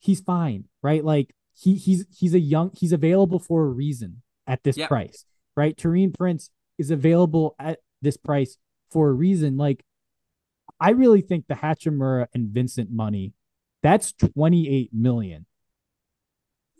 he's 0.00 0.20
fine, 0.20 0.64
right? 0.82 1.04
Like 1.04 1.34
he 1.54 1.74
he's 1.74 2.06
he's 2.16 2.34
a 2.34 2.40
young, 2.40 2.70
he's 2.74 2.92
available 2.92 3.38
for 3.38 3.64
a 3.64 3.68
reason 3.68 4.22
at 4.46 4.62
this 4.62 4.76
Yep. 4.76 4.88
price, 4.88 5.24
right? 5.56 5.76
Taurean 5.76 6.16
Prince 6.16 6.50
is 6.78 6.90
available 6.90 7.54
at 7.58 7.80
this 8.00 8.16
price 8.16 8.58
for 8.90 9.08
a 9.08 9.12
reason. 9.12 9.56
Like, 9.56 9.84
I 10.80 10.90
really 10.90 11.20
think 11.20 11.46
the 11.46 11.54
Hachimura 11.54 12.26
and 12.34 12.48
Vincent 12.48 12.90
money, 12.90 13.32
that's 13.82 14.12
28 14.12 14.90
million. 14.92 15.46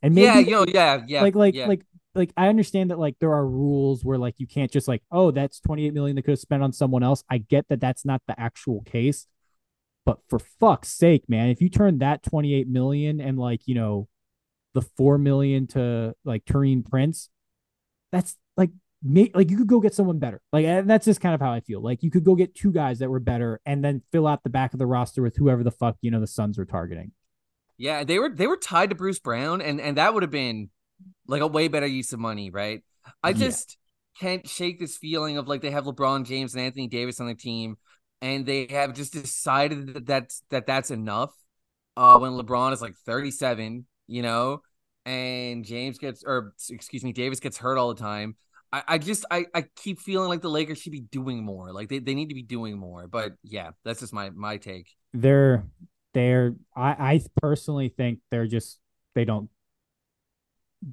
And 0.02 0.14
maybe 0.14 0.50
yeah, 0.50 0.56
know, 0.56 0.64
yeah, 0.66 1.02
yeah, 1.06 1.22
like 1.22 1.36
like 1.36 1.54
yeah. 1.54 1.68
like 1.68 1.82
like 2.16 2.32
I 2.36 2.48
understand 2.48 2.90
that 2.90 2.98
like 2.98 3.16
there 3.20 3.32
are 3.32 3.46
rules 3.46 4.04
where 4.04 4.18
like 4.18 4.34
you 4.38 4.48
can't 4.48 4.70
just 4.70 4.88
like 4.88 5.00
oh 5.12 5.30
that's 5.30 5.60
28 5.60 5.94
million 5.94 6.16
that 6.16 6.22
could 6.22 6.32
have 6.32 6.40
spent 6.40 6.62
on 6.62 6.72
someone 6.72 7.04
else. 7.04 7.22
I 7.30 7.38
get 7.38 7.68
that 7.68 7.80
that's 7.80 8.04
not 8.04 8.20
the 8.26 8.38
actual 8.38 8.82
case. 8.82 9.28
But 10.04 10.18
for 10.28 10.38
fuck's 10.38 10.88
sake, 10.88 11.28
man, 11.28 11.48
if 11.50 11.60
you 11.60 11.68
turn 11.68 11.98
that 11.98 12.22
28 12.24 12.68
million 12.68 13.20
and 13.20 13.38
like, 13.38 13.62
you 13.66 13.74
know, 13.74 14.08
the 14.74 14.82
4 14.82 15.18
million 15.18 15.66
to 15.68 16.14
like 16.24 16.44
Taurean 16.44 16.84
Prince, 16.84 17.28
that's 18.10 18.36
like 19.02 19.12
may, 19.12 19.30
like 19.34 19.50
you 19.50 19.56
could 19.58 19.66
go 19.66 19.80
get 19.80 19.94
someone 19.94 20.18
better. 20.18 20.40
Like 20.52 20.66
and 20.66 20.88
that's 20.88 21.04
just 21.06 21.20
kind 21.20 21.34
of 21.34 21.40
how 21.40 21.52
I 21.52 21.60
feel. 21.60 21.80
Like 21.82 22.02
you 22.02 22.10
could 22.10 22.24
go 22.24 22.34
get 22.34 22.54
two 22.54 22.72
guys 22.72 22.98
that 23.00 23.10
were 23.10 23.20
better 23.20 23.60
and 23.66 23.84
then 23.84 24.02
fill 24.12 24.26
out 24.26 24.42
the 24.42 24.50
back 24.50 24.72
of 24.72 24.78
the 24.78 24.86
roster 24.86 25.22
with 25.22 25.36
whoever 25.36 25.62
the 25.64 25.70
fuck, 25.70 25.96
you 26.00 26.10
know, 26.10 26.20
the 26.20 26.26
Suns 26.26 26.58
were 26.58 26.64
targeting. 26.66 27.12
Yeah, 27.78 28.04
they 28.04 28.18
were 28.18 28.28
they 28.30 28.46
were 28.46 28.56
tied 28.56 28.90
to 28.90 28.96
Bruce 28.96 29.18
Brown, 29.18 29.60
and 29.60 29.80
and 29.80 29.96
that 29.96 30.14
would 30.14 30.22
have 30.22 30.30
been 30.30 30.70
like 31.26 31.42
a 31.42 31.46
way 31.46 31.68
better 31.68 31.86
use 31.86 32.12
of 32.12 32.20
money, 32.20 32.50
right? 32.50 32.82
I 33.22 33.32
Yeah. 33.32 33.34
just 33.34 33.78
can't 34.20 34.48
shake 34.48 34.80
this 34.80 34.96
feeling 34.98 35.38
of 35.38 35.48
like 35.48 35.62
they 35.62 35.70
have 35.72 35.84
LeBron 35.84 36.26
James 36.26 36.54
and 36.54 36.62
Anthony 36.64 36.88
Davis 36.88 37.20
on 37.20 37.26
their 37.26 37.36
team, 37.36 37.76
and 38.22 38.46
they 38.46 38.66
have 38.70 38.94
just 38.94 39.12
decided 39.14 39.94
that 39.94 40.06
that's 40.06 40.42
that 40.50 40.66
that's 40.66 40.90
enough. 40.92 41.32
Uh, 41.96 42.18
when 42.18 42.32
LeBron 42.32 42.72
is 42.72 42.82
like 42.82 42.94
37, 43.06 43.86
you 44.08 44.22
know, 44.22 44.62
and 45.06 45.64
James 45.64 45.98
gets 45.98 46.24
or 46.24 46.54
excuse 46.70 47.04
me, 47.04 47.12
Davis 47.12 47.40
gets 47.40 47.58
hurt 47.58 47.78
all 47.78 47.94
the 47.94 48.00
time. 48.02 48.36
I, 48.72 48.82
I 48.88 48.98
just 48.98 49.24
I, 49.30 49.46
I 49.54 49.66
keep 49.76 50.00
feeling 50.00 50.28
like 50.28 50.40
the 50.40 50.50
Lakers 50.50 50.80
should 50.80 50.92
be 50.92 51.00
doing 51.00 51.44
more. 51.44 51.72
Like 51.72 51.88
they, 51.88 51.98
they 51.98 52.14
need 52.14 52.30
to 52.30 52.34
be 52.34 52.42
doing 52.42 52.78
more. 52.78 53.06
But 53.06 53.32
yeah, 53.42 53.70
that's 53.84 54.00
just 54.00 54.12
my 54.12 54.30
my 54.30 54.56
take. 54.56 54.88
They're 55.12 55.66
they're 56.14 56.54
I, 56.74 56.90
I 56.90 57.20
personally 57.40 57.88
think 57.88 58.20
they're 58.30 58.46
just 58.46 58.78
they 59.14 59.24
don't 59.24 59.50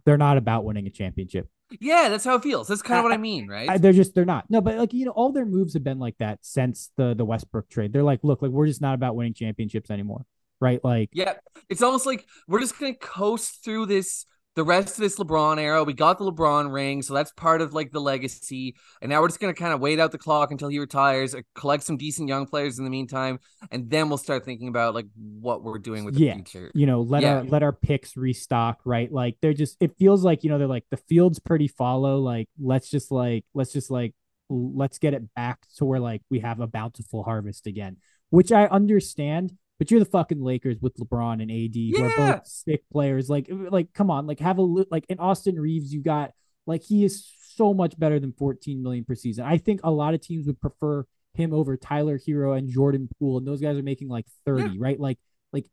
they're 0.05 0.17
not 0.17 0.37
about 0.37 0.65
winning 0.65 0.87
a 0.87 0.89
championship. 0.89 1.49
Yeah, 1.79 2.09
that's 2.09 2.25
how 2.25 2.35
it 2.35 2.43
feels. 2.43 2.67
That's 2.67 2.81
kind 2.81 2.97
of 2.97 3.03
what 3.03 3.13
I 3.13 3.17
mean, 3.17 3.47
right? 3.47 3.69
I, 3.69 3.77
they're 3.77 3.93
just 3.93 4.15
they're 4.15 4.25
not. 4.25 4.45
No, 4.49 4.59
but 4.59 4.77
like 4.77 4.93
you 4.93 5.05
know, 5.05 5.11
all 5.11 5.31
their 5.31 5.45
moves 5.45 5.73
have 5.73 5.83
been 5.83 5.99
like 5.99 6.17
that 6.17 6.39
since 6.41 6.91
the 6.97 7.13
the 7.13 7.25
Westbrook 7.25 7.69
trade. 7.69 7.93
They're 7.93 8.03
like, 8.03 8.23
look, 8.23 8.41
like 8.41 8.51
we're 8.51 8.67
just 8.67 8.81
not 8.81 8.95
about 8.95 9.15
winning 9.15 9.35
championships 9.35 9.91
anymore, 9.91 10.25
right? 10.59 10.83
Like, 10.83 11.09
yeah, 11.13 11.33
it's 11.69 11.83
almost 11.83 12.05
like 12.07 12.25
we're 12.47 12.59
just 12.59 12.77
gonna 12.79 12.95
coast 12.95 13.63
through 13.63 13.85
this 13.85 14.25
the 14.55 14.63
rest 14.63 14.95
of 14.95 15.01
this 15.01 15.17
LeBron 15.17 15.59
era. 15.59 15.83
We 15.83 15.93
got 15.93 16.17
the 16.17 16.29
LeBron 16.29 16.73
ring, 16.73 17.01
so 17.01 17.13
that's 17.13 17.31
part 17.31 17.61
of 17.61 17.73
like 17.73 17.91
the 17.91 18.01
legacy. 18.01 18.75
And 19.01 19.09
now 19.09 19.21
we're 19.21 19.27
just 19.27 19.39
gonna 19.39 19.53
kind 19.53 19.73
of 19.73 19.79
wait 19.79 19.99
out 19.99 20.11
the 20.11 20.17
clock 20.17 20.51
until 20.51 20.67
he 20.67 20.79
retires, 20.79 21.35
uh, 21.35 21.41
collect 21.55 21.83
some 21.83 21.97
decent 21.97 22.27
young 22.27 22.45
players 22.45 22.77
in 22.77 22.83
the 22.83 22.89
meantime, 22.89 23.39
and 23.71 23.89
then 23.89 24.09
we'll 24.09 24.17
start 24.17 24.45
thinking 24.45 24.67
about 24.67 24.93
like 24.95 25.05
what 25.15 25.63
we're 25.63 25.79
doing 25.79 26.03
with 26.03 26.15
the 26.15 26.21
yeah, 26.25 26.33
future. 26.35 26.71
You 26.73 26.85
know, 26.87 27.01
let 27.01 27.21
Yeah. 27.21 27.37
our 27.37 27.43
let 27.43 27.63
our 27.63 27.73
picks 27.73 28.17
restock, 28.17 28.79
right? 28.85 29.11
Like 29.11 29.37
they're 29.41 29.53
just 29.53 29.77
it 29.79 29.95
feels 29.97 30.23
like, 30.23 30.43
you 30.43 30.49
know, 30.49 30.57
they're 30.57 30.67
like 30.67 30.85
the 30.91 30.97
field's 30.97 31.39
pretty 31.39 31.67
follow. 31.67 32.19
Like, 32.19 32.49
let's 32.59 32.89
just 32.89 33.11
like 33.11 33.45
let's 33.53 33.71
just 33.71 33.91
like 33.91 34.13
let's 34.49 34.97
get 34.97 35.13
it 35.13 35.33
back 35.35 35.59
to 35.77 35.85
where 35.85 35.99
like 35.99 36.23
we 36.29 36.39
have 36.39 36.59
a 36.59 36.67
bountiful 36.67 37.23
harvest 37.23 37.67
again. 37.67 37.97
Which 38.31 38.51
I 38.51 38.65
understand, 38.65 39.53
but 39.79 39.89
you're 39.89 39.99
the 39.99 40.05
fucking 40.05 40.41
Lakers 40.43 40.77
with 40.79 40.95
LeBron 40.97 41.41
and 41.41 41.49
AD, 41.49 41.73
who 41.97 42.03
are 42.21 42.33
both 42.35 42.45
sick 42.47 42.83
players. 42.91 43.29
Like, 43.29 43.47
like, 43.49 43.93
come 43.93 44.11
on, 44.11 44.27
like 44.27 44.39
have 44.41 44.57
a 44.59 44.61
li- 44.61 44.85
like 44.91 45.05
in 45.09 45.17
Austin 45.19 45.55
Reaves, 45.59 45.91
you 45.93 46.01
got 46.03 46.31
like 46.67 46.83
he 46.83 47.03
is 47.03 47.27
so 47.55 47.73
much 47.73 47.97
better 47.97 48.19
than 48.19 48.31
14 48.33 48.83
million 48.83 49.03
per 49.05 49.15
season. 49.15 49.45
I 49.45 49.57
think 49.57 49.79
a 49.83 49.89
lot 49.91 50.13
of 50.13 50.21
teams 50.21 50.45
would 50.47 50.59
prefer 50.61 51.05
him 51.33 51.53
over 51.53 51.75
Tyler 51.77 52.19
Herro 52.19 52.57
and 52.57 52.69
Jordan 52.69 53.09
Poole, 53.17 53.37
and 53.39 53.47
those 53.47 53.61
guys 53.61 53.77
are 53.77 53.81
making 53.83 54.09
like 54.09 54.25
30, 54.45 54.77
right? 54.79 54.99
Like, 54.99 55.17
like 55.53 55.65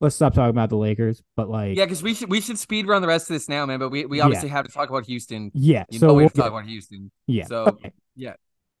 let's 0.00 0.14
stop 0.16 0.34
talking 0.34 0.50
about 0.50 0.68
the 0.70 0.76
Lakers, 0.76 1.22
but 1.36 1.48
like, 1.48 1.76
Yeah, 1.76 1.84
because 1.84 2.02
we 2.02 2.14
should 2.14 2.30
we 2.30 2.40
should 2.40 2.58
speed 2.58 2.86
run 2.86 3.02
the 3.02 3.08
rest 3.08 3.30
of 3.30 3.34
this 3.34 3.48
now, 3.48 3.64
man. 3.66 3.78
But 3.78 3.90
we, 3.90 4.04
we 4.06 4.18
Yeah. 4.18 4.24
obviously 4.24 4.48
have 4.48 4.66
to 4.66 4.72
talk 4.72 4.88
about 4.90 5.06
Houston. 5.06 5.50
yeah. 5.54 5.84
You 5.90 5.98
so 5.98 6.06
know 6.08 6.12
we 6.14 6.18
we'll 6.18 6.24
have 6.26 6.32
to 6.34 6.40
talk 6.40 6.50
about 6.52 6.66
Houston. 6.66 7.10
yeah. 7.26 7.44
So 7.46 7.64
okay. 7.66 7.92
yeah. 8.16 8.34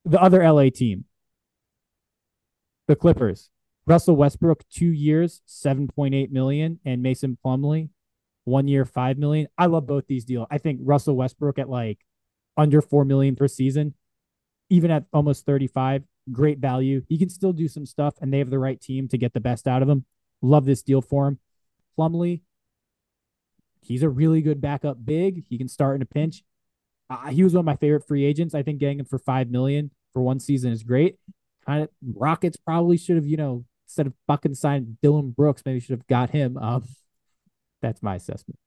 the 0.04 0.20
other 0.20 0.42
LA 0.42 0.70
team, 0.70 1.04
the 2.92 2.96
Clippers. 2.96 3.48
Russell 3.86 4.16
Westbrook, 4.16 4.68
two 4.68 4.92
years, 4.92 5.40
seven 5.46 5.88
point 5.88 6.14
eight 6.14 6.30
million, 6.30 6.78
and 6.84 7.02
Mason 7.02 7.38
Plumlee, 7.42 7.88
one 8.44 8.68
year, 8.68 8.84
five 8.84 9.16
million. 9.16 9.48
I 9.56 9.66
love 9.66 9.86
both 9.86 10.06
these 10.06 10.26
deals. 10.26 10.46
I 10.50 10.58
think 10.58 10.80
Russell 10.82 11.16
Westbrook 11.16 11.58
at 11.58 11.70
like 11.70 12.00
under 12.56 12.82
four 12.82 13.06
million 13.06 13.34
per 13.34 13.48
season, 13.48 13.94
even 14.68 14.90
at 14.90 15.04
almost 15.10 15.46
thirty 15.46 15.66
five, 15.66 16.02
great 16.30 16.58
value. 16.58 17.02
He 17.08 17.16
can 17.16 17.30
still 17.30 17.54
do 17.54 17.66
some 17.66 17.86
stuff, 17.86 18.14
and 18.20 18.30
they 18.30 18.38
have 18.38 18.50
the 18.50 18.58
right 18.58 18.80
team 18.80 19.08
to 19.08 19.16
get 19.16 19.32
the 19.32 19.40
best 19.40 19.66
out 19.66 19.82
of 19.82 19.88
him. 19.88 20.04
Love 20.42 20.66
this 20.66 20.82
deal 20.82 21.00
for 21.00 21.26
him. 21.26 21.38
Plumlee, 21.98 22.42
he's 23.80 24.02
a 24.02 24.08
really 24.10 24.42
good 24.42 24.60
backup 24.60 25.02
big. 25.02 25.44
He 25.48 25.56
can 25.56 25.68
start 25.68 25.96
in 25.96 26.02
a 26.02 26.06
pinch. 26.06 26.44
Uh, 27.08 27.28
he 27.28 27.42
was 27.42 27.54
one 27.54 27.60
of 27.60 27.66
my 27.66 27.76
favorite 27.76 28.06
free 28.06 28.24
agents. 28.24 28.54
I 28.54 28.62
think 28.62 28.80
getting 28.80 29.00
him 29.00 29.06
for 29.06 29.18
five 29.18 29.50
million 29.50 29.90
for 30.12 30.20
one 30.20 30.38
season 30.38 30.72
is 30.72 30.82
great. 30.82 31.16
Kind 31.66 31.84
of 31.84 31.88
Rockets 32.14 32.56
probably 32.56 32.96
should 32.96 33.16
have, 33.16 33.26
you 33.26 33.36
know, 33.36 33.64
instead 33.86 34.06
of 34.06 34.14
fucking 34.26 34.54
signed 34.54 34.98
Dillon 35.02 35.30
Brooks, 35.30 35.62
maybe 35.64 35.80
should 35.80 35.96
have 35.96 36.06
got 36.06 36.30
him. 36.30 36.56
Um, 36.56 36.84
that's 37.82 38.02
my 38.02 38.16
assessment. 38.16 38.58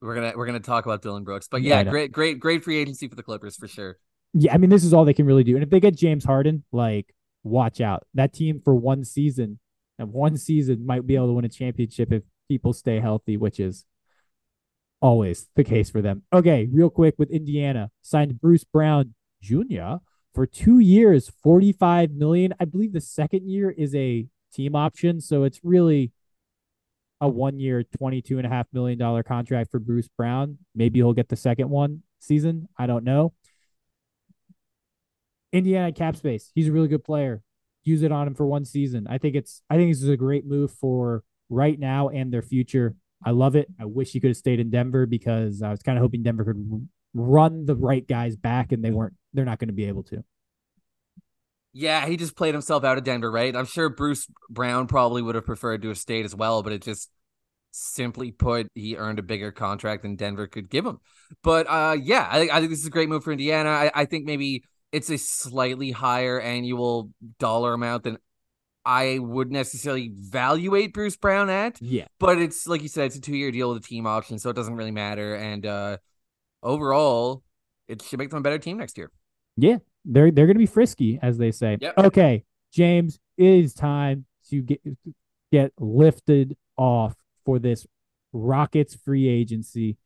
We're 0.00 0.14
gonna 0.14 0.32
we're 0.34 0.46
gonna 0.46 0.60
talk 0.60 0.86
about 0.86 1.02
Dillon 1.02 1.24
Brooks. 1.24 1.48
But 1.50 1.62
Yeah, 1.62 1.82
yeah, 1.82 1.90
great 1.90 2.12
great 2.12 2.40
great 2.40 2.64
free 2.64 2.78
agency 2.78 3.06
for 3.06 3.16
the 3.16 3.22
Clippers 3.22 3.56
for 3.56 3.68
sure. 3.68 3.98
Yeah, 4.32 4.54
I 4.54 4.58
mean, 4.58 4.70
this 4.70 4.84
is 4.84 4.94
all 4.94 5.04
they 5.04 5.14
can 5.14 5.26
really 5.26 5.44
do. 5.44 5.56
And 5.56 5.62
if 5.62 5.70
they 5.70 5.80
get 5.80 5.96
James 5.96 6.24
Harden, 6.24 6.64
like, 6.72 7.12
watch 7.42 7.80
out. 7.80 8.06
That 8.14 8.32
team 8.32 8.60
for 8.64 8.74
one 8.74 9.04
season 9.04 9.58
and 9.98 10.12
one 10.12 10.36
season 10.36 10.86
might 10.86 11.06
be 11.06 11.16
able 11.16 11.26
to 11.26 11.32
win 11.32 11.44
a 11.44 11.48
championship 11.48 12.12
if 12.12 12.22
people 12.48 12.72
stay 12.72 13.00
healthy, 13.00 13.36
which 13.36 13.58
is 13.58 13.84
always 15.00 15.48
the 15.56 15.64
case 15.64 15.90
for 15.90 16.00
them. 16.00 16.22
Okay, 16.32 16.68
real 16.70 16.90
quick 16.90 17.16
with 17.18 17.30
Indiana, 17.30 17.90
signed 18.02 18.40
Bruce 18.40 18.64
Brown 18.64 19.14
Jr. 19.42 19.96
for 20.34 20.46
two 20.46 20.78
years, 20.78 21.30
45 21.42 22.12
million. 22.12 22.54
I 22.60 22.64
believe 22.64 22.92
the 22.92 23.00
second 23.00 23.48
year 23.48 23.70
is 23.70 23.94
a 23.94 24.26
team 24.52 24.76
option. 24.76 25.20
So 25.20 25.44
it's 25.44 25.60
really 25.62 26.12
a 27.20 27.28
one 27.28 27.58
year, 27.58 27.82
$22.5 27.82 28.64
million 28.72 29.22
contract 29.22 29.70
for 29.70 29.78
Bruce 29.78 30.08
Brown. 30.08 30.58
Maybe 30.74 31.00
he'll 31.00 31.12
get 31.12 31.28
the 31.28 31.36
second 31.36 31.68
one 31.68 32.02
season. 32.18 32.68
I 32.78 32.86
don't 32.86 33.04
know. 33.04 33.34
Indiana 35.52 35.92
cap 35.92 36.16
space. 36.16 36.50
He's 36.54 36.68
a 36.68 36.72
really 36.72 36.88
good 36.88 37.04
player. 37.04 37.42
Use 37.82 38.02
it 38.02 38.12
on 38.12 38.26
him 38.26 38.34
for 38.34 38.46
one 38.46 38.64
season. 38.64 39.06
I 39.08 39.18
think 39.18 39.34
it's 39.34 39.62
I 39.68 39.76
think 39.76 39.90
this 39.90 40.02
is 40.02 40.08
a 40.08 40.16
great 40.16 40.46
move 40.46 40.70
for 40.70 41.24
right 41.48 41.78
now 41.78 42.08
and 42.08 42.32
their 42.32 42.42
future. 42.42 42.94
I 43.24 43.32
love 43.32 43.56
it. 43.56 43.68
I 43.78 43.84
wish 43.84 44.12
he 44.12 44.20
could 44.20 44.30
have 44.30 44.36
stayed 44.36 44.60
in 44.60 44.70
Denver 44.70 45.06
because 45.06 45.62
I 45.62 45.70
was 45.70 45.82
kind 45.82 45.98
of 45.98 46.02
hoping 46.02 46.22
Denver 46.22 46.44
could 46.44 46.88
run 47.14 47.66
the 47.66 47.76
right 47.76 48.06
guys 48.06 48.36
back 48.36 48.72
and 48.72 48.84
they 48.84 48.90
weren't 48.90 49.14
they're 49.32 49.44
not 49.44 49.58
going 49.58 49.68
to 49.68 49.74
be 49.74 49.84
able 49.86 50.02
to. 50.04 50.24
Yeah, 51.72 52.06
he 52.06 52.16
just 52.16 52.36
played 52.36 52.54
himself 52.54 52.82
out 52.82 52.98
of 52.98 53.04
Denver, 53.04 53.30
right? 53.30 53.54
I'm 53.54 53.66
sure 53.66 53.88
Bruce 53.88 54.26
Brown 54.48 54.88
probably 54.88 55.22
would 55.22 55.36
have 55.36 55.46
preferred 55.46 55.82
to 55.82 55.88
have 55.88 55.98
stayed 55.98 56.24
as 56.24 56.34
well, 56.34 56.62
but 56.64 56.72
it 56.72 56.82
just 56.82 57.10
simply 57.70 58.32
put, 58.32 58.66
he 58.74 58.96
earned 58.96 59.20
a 59.20 59.22
bigger 59.22 59.52
contract 59.52 60.02
than 60.02 60.16
Denver 60.16 60.48
could 60.48 60.68
give 60.68 60.84
him. 60.84 60.98
But 61.44 61.66
uh, 61.68 61.96
yeah, 62.02 62.26
I 62.28 62.40
think 62.40 62.52
I 62.52 62.58
think 62.58 62.70
this 62.70 62.80
is 62.80 62.86
a 62.86 62.90
great 62.90 63.08
move 63.08 63.22
for 63.22 63.30
Indiana. 63.30 63.68
I, 63.68 63.90
I 63.94 64.04
think 64.04 64.26
maybe 64.26 64.64
it's 64.90 65.10
a 65.10 65.18
slightly 65.18 65.92
higher 65.92 66.40
annual 66.40 67.10
dollar 67.38 67.74
amount 67.74 68.02
than 68.02 68.18
I 68.84 69.20
would 69.20 69.52
necessarily 69.52 70.06
evaluate 70.06 70.92
Bruce 70.92 71.16
Brown 71.16 71.50
at, 71.50 71.80
Yeah. 71.80 72.06
but 72.18 72.38
it's 72.38 72.66
like 72.66 72.82
you 72.82 72.88
said, 72.88 73.04
it's 73.04 73.16
a 73.16 73.20
two 73.20 73.36
year 73.36 73.52
deal 73.52 73.72
with 73.72 73.84
a 73.84 73.86
team 73.86 74.06
option, 74.08 74.40
so 74.40 74.50
it 74.50 74.56
doesn't 74.56 74.74
really 74.74 74.90
matter. 74.90 75.36
And 75.36 75.64
uh, 75.64 75.98
overall, 76.62 77.42
it 77.88 78.02
should 78.02 78.18
make 78.18 78.30
them 78.30 78.38
a 78.38 78.42
better 78.42 78.58
team 78.58 78.78
next 78.78 78.98
year. 78.98 79.10
Yeah. 79.56 79.78
They're 80.04 80.30
they're 80.30 80.46
going 80.46 80.56
to 80.56 80.60
be 80.60 80.66
frisky 80.66 81.18
as 81.22 81.38
they 81.38 81.50
say. 81.50 81.76
Yep. 81.80 81.98
Okay, 81.98 82.44
James, 82.72 83.18
it 83.36 83.44
is 83.44 83.74
time 83.74 84.24
to 84.48 84.62
get 84.62 84.80
get 85.52 85.72
lifted 85.78 86.56
off 86.76 87.14
for 87.44 87.58
this 87.58 87.86
Rockets 88.32 88.94
free 88.94 89.28
agency. 89.28 89.96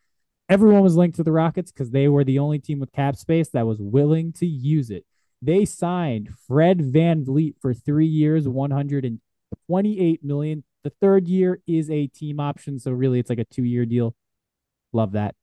Everyone 0.48 0.82
was 0.82 0.96
linked 0.96 1.16
to 1.16 1.22
the 1.22 1.32
Rockets 1.32 1.70
because 1.70 1.90
they 1.90 2.09
were 2.09 2.24
the 2.24 2.38
only 2.38 2.59
team 2.59 2.80
with 2.80 2.92
cap 2.92 3.16
space 3.16 3.48
that 3.50 3.66
was 3.66 3.80
willing 3.80 4.32
to 4.34 4.46
use 4.46 4.90
it. 4.90 5.05
They 5.40 5.64
signed 5.64 6.30
Fred 6.46 6.78
VanVleet 6.78 7.55
for 7.61 7.72
three 7.72 8.07
years, 8.07 8.48
128 8.48 10.24
million. 10.24 10.64
The 10.82 10.90
third 10.90 11.28
year 11.28 11.61
is 11.66 11.90
a 11.90 12.07
team 12.09 12.40
option, 12.40 12.78
so 12.78 12.92
really 12.92 13.20
it's 13.20 13.30
like 13.30 13.38
a 13.38 13.44
two-year 13.44 13.86
deal. 13.86 14.14
Love 14.92 15.12
that. 15.12 15.34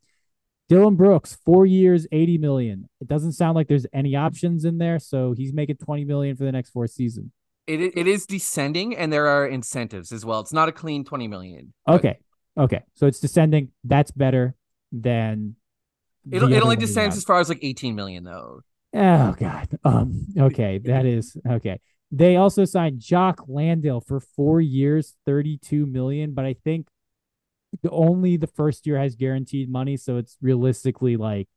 Dillon 0.72 0.96
Brooks, 0.96 1.38
four 1.44 1.66
years, 1.66 2.08
80 2.14 2.38
million. 2.38 2.88
It 3.02 3.10
doesn't 3.10 3.34
sound 3.34 3.56
like 3.56 3.68
there's 3.68 3.86
any 3.92 4.16
options 4.16 4.64
in 4.64 4.78
there, 4.78 5.00
so 5.00 5.34
he's 5.34 5.52
making 5.52 5.76
20 5.76 6.06
million 6.06 6.38
for 6.38 6.46
the 6.46 6.52
next 6.54 6.70
four 6.70 6.88
seasons. 6.88 7.34
It 7.68 7.82
it 7.98 8.08
is 8.08 8.26
descending, 8.26 8.96
and 8.96 9.12
there 9.12 9.28
are 9.28 9.46
incentives 9.46 10.14
as 10.14 10.24
well. 10.24 10.40
It's 10.40 10.54
not 10.54 10.70
a 10.70 10.72
clean 10.72 11.04
twenty 11.04 11.28
million. 11.28 11.74
but 11.86 11.96
Okay. 11.96 12.20
Okay. 12.58 12.84
So 12.96 13.06
it's 13.06 13.20
descending. 13.20 13.72
That's 13.84 14.12
better 14.12 14.56
than 14.94 15.58
It, 16.32 16.42
it 16.42 16.64
only 16.64 16.78
descends 16.78 17.18
as 17.18 17.26
far 17.26 17.42
as 17.42 17.50
like 17.50 17.60
eighteen 17.62 17.94
million 17.94 18.24
though. 18.24 18.62
Oh 18.94 19.36
god. 19.38 19.78
Um. 19.84 20.26
Okay, 20.38 20.78
that 20.86 21.06
is 21.06 21.36
okay. 21.48 21.82
They 22.14 22.38
also 22.38 22.64
signed 22.64 23.02
Jock 23.02 23.44
Landale 23.48 24.00
for 24.00 24.22
four 24.22 24.62
years, 24.62 25.16
thirty-two 25.26 25.86
million. 25.86 26.34
But 26.34 26.46
I 26.46 26.54
think 26.64 26.88
only 27.90 28.38
the 28.38 28.48
first 28.48 28.86
year 28.86 28.98
has 28.98 29.16
guaranteed 29.16 29.70
money, 29.70 29.98
so 29.98 30.18
it's 30.18 30.38
realistically 30.42 31.18
like 31.18 31.48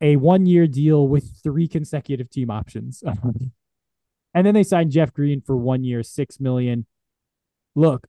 a 0.00 0.16
one-year 0.16 0.66
deal 0.66 1.06
with 1.06 1.42
three 1.42 1.68
consecutive 1.68 2.30
team 2.30 2.50
options. 2.50 3.02
and 4.34 4.46
then 4.46 4.54
they 4.54 4.64
signed 4.64 4.90
Jeff 4.90 5.12
Green 5.12 5.40
for 5.40 5.56
one 5.56 5.84
year, 5.84 6.02
six 6.02 6.40
million. 6.40 6.86
Look, 7.74 8.06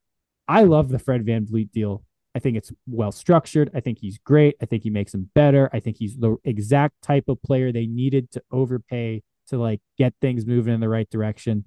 I 0.48 0.64
love 0.64 0.90
the 0.90 1.00
Fred 1.00 1.26
VanVleet 1.26 1.72
deal. 1.72 2.04
I 2.36 2.40
think 2.40 2.58
it's 2.58 2.72
well 2.88 3.12
structured. 3.12 3.70
I 3.76 3.80
think 3.80 4.00
he's 4.00 4.18
great. 4.18 4.56
I 4.62 4.66
think 4.66 4.84
he 4.84 4.90
makes 4.90 5.12
them 5.12 5.30
better. 5.36 5.70
I 5.72 5.80
think 5.80 5.98
he's 5.98 6.18
the 6.18 6.38
exact 6.44 7.02
type 7.02 7.26
of 7.28 7.42
player 7.44 7.72
they 7.72 7.86
needed 7.86 8.32
to 8.32 8.44
overpay 8.52 9.22
to 9.48 9.58
like 9.58 9.82
get 9.98 10.16
things 10.20 10.46
moving 10.46 10.74
in 10.74 10.80
the 10.80 10.90
right 10.90 11.10
direction. 11.10 11.66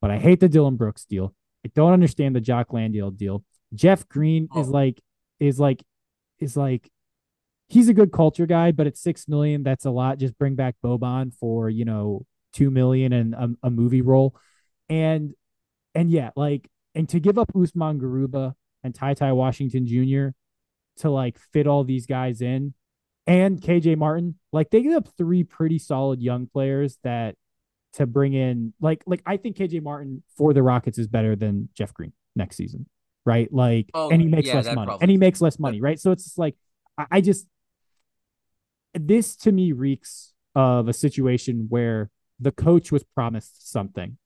But 0.00 0.10
I 0.10 0.18
hate 0.18 0.40
the 0.40 0.48
Dillon 0.48 0.76
Brooks 0.76 1.04
deal. 1.04 1.34
I 1.64 1.70
don't 1.74 1.92
understand 1.92 2.34
the 2.34 2.40
Jock 2.40 2.72
Landale 2.72 3.10
deal. 3.10 3.44
Jeff 3.74 4.08
Green 4.08 4.48
is 4.56 4.68
Oh. 4.68 4.72
like 4.72 5.00
is 5.38 5.60
like 5.60 5.82
is 6.38 6.56
like 6.56 6.90
he's 7.68 7.88
a 7.88 7.94
good 7.94 8.12
culture 8.12 8.46
guy, 8.46 8.72
but 8.72 8.86
at 8.86 8.96
six 8.96 9.28
million, 9.28 9.62
that's 9.62 9.84
a 9.84 9.90
lot. 9.90 10.18
Just 10.18 10.38
bring 10.38 10.54
back 10.54 10.76
Boban 10.84 11.32
for 11.34 11.70
you 11.70 11.84
know 11.84 12.26
two 12.52 12.70
million 12.70 13.12
and 13.12 13.34
a, 13.34 13.50
a 13.64 13.70
movie 13.70 14.02
role, 14.02 14.34
and 14.88 15.34
and 15.94 16.10
yeah, 16.10 16.30
like 16.36 16.68
and 16.94 17.08
to 17.08 17.20
give 17.20 17.38
up 17.38 17.50
Usman 17.54 18.00
Garuba 18.00 18.54
and 18.82 18.94
Ty 18.94 19.14
Ty 19.14 19.32
Washington 19.32 19.86
Jr. 19.86 20.34
to 21.02 21.10
like 21.10 21.38
fit 21.38 21.66
all 21.66 21.84
these 21.84 22.06
guys 22.06 22.40
in 22.40 22.74
and 23.26 23.60
KJ 23.60 23.96
Martin, 23.96 24.36
like 24.52 24.70
they 24.70 24.82
give 24.82 24.94
up 24.94 25.08
three 25.16 25.44
pretty 25.44 25.78
solid 25.78 26.20
young 26.20 26.46
players 26.46 26.98
that 27.04 27.36
to 27.92 28.06
bring 28.06 28.32
in 28.34 28.72
like 28.80 29.02
like 29.06 29.22
I 29.26 29.36
think 29.36 29.56
KJ 29.56 29.82
Martin 29.82 30.22
for 30.36 30.52
the 30.52 30.62
Rockets 30.62 30.98
is 30.98 31.06
better 31.06 31.36
than 31.36 31.68
Jeff 31.74 31.94
Green 31.94 32.12
next 32.34 32.56
season. 32.56 32.86
Right. 33.26 33.52
Like 33.52 33.90
Oh, 33.94 34.10
and 34.10 34.20
he 34.20 34.28
makes 34.28 34.48
yeah, 34.48 34.56
less 34.56 34.66
money. 34.66 34.86
probably- 34.86 35.02
And 35.02 35.10
he 35.10 35.16
makes 35.16 35.40
less 35.40 35.58
money, 35.58 35.80
right? 35.80 35.98
So 36.00 36.10
it's 36.12 36.24
just 36.24 36.38
like 36.38 36.56
I, 36.96 37.06
I 37.10 37.20
just 37.20 37.46
this 38.94 39.36
to 39.36 39.52
me 39.52 39.72
reeks 39.72 40.32
of 40.54 40.88
a 40.88 40.92
situation 40.92 41.66
where 41.68 42.10
the 42.40 42.50
coach 42.50 42.90
was 42.90 43.04
promised 43.04 43.70
something. 43.70 44.16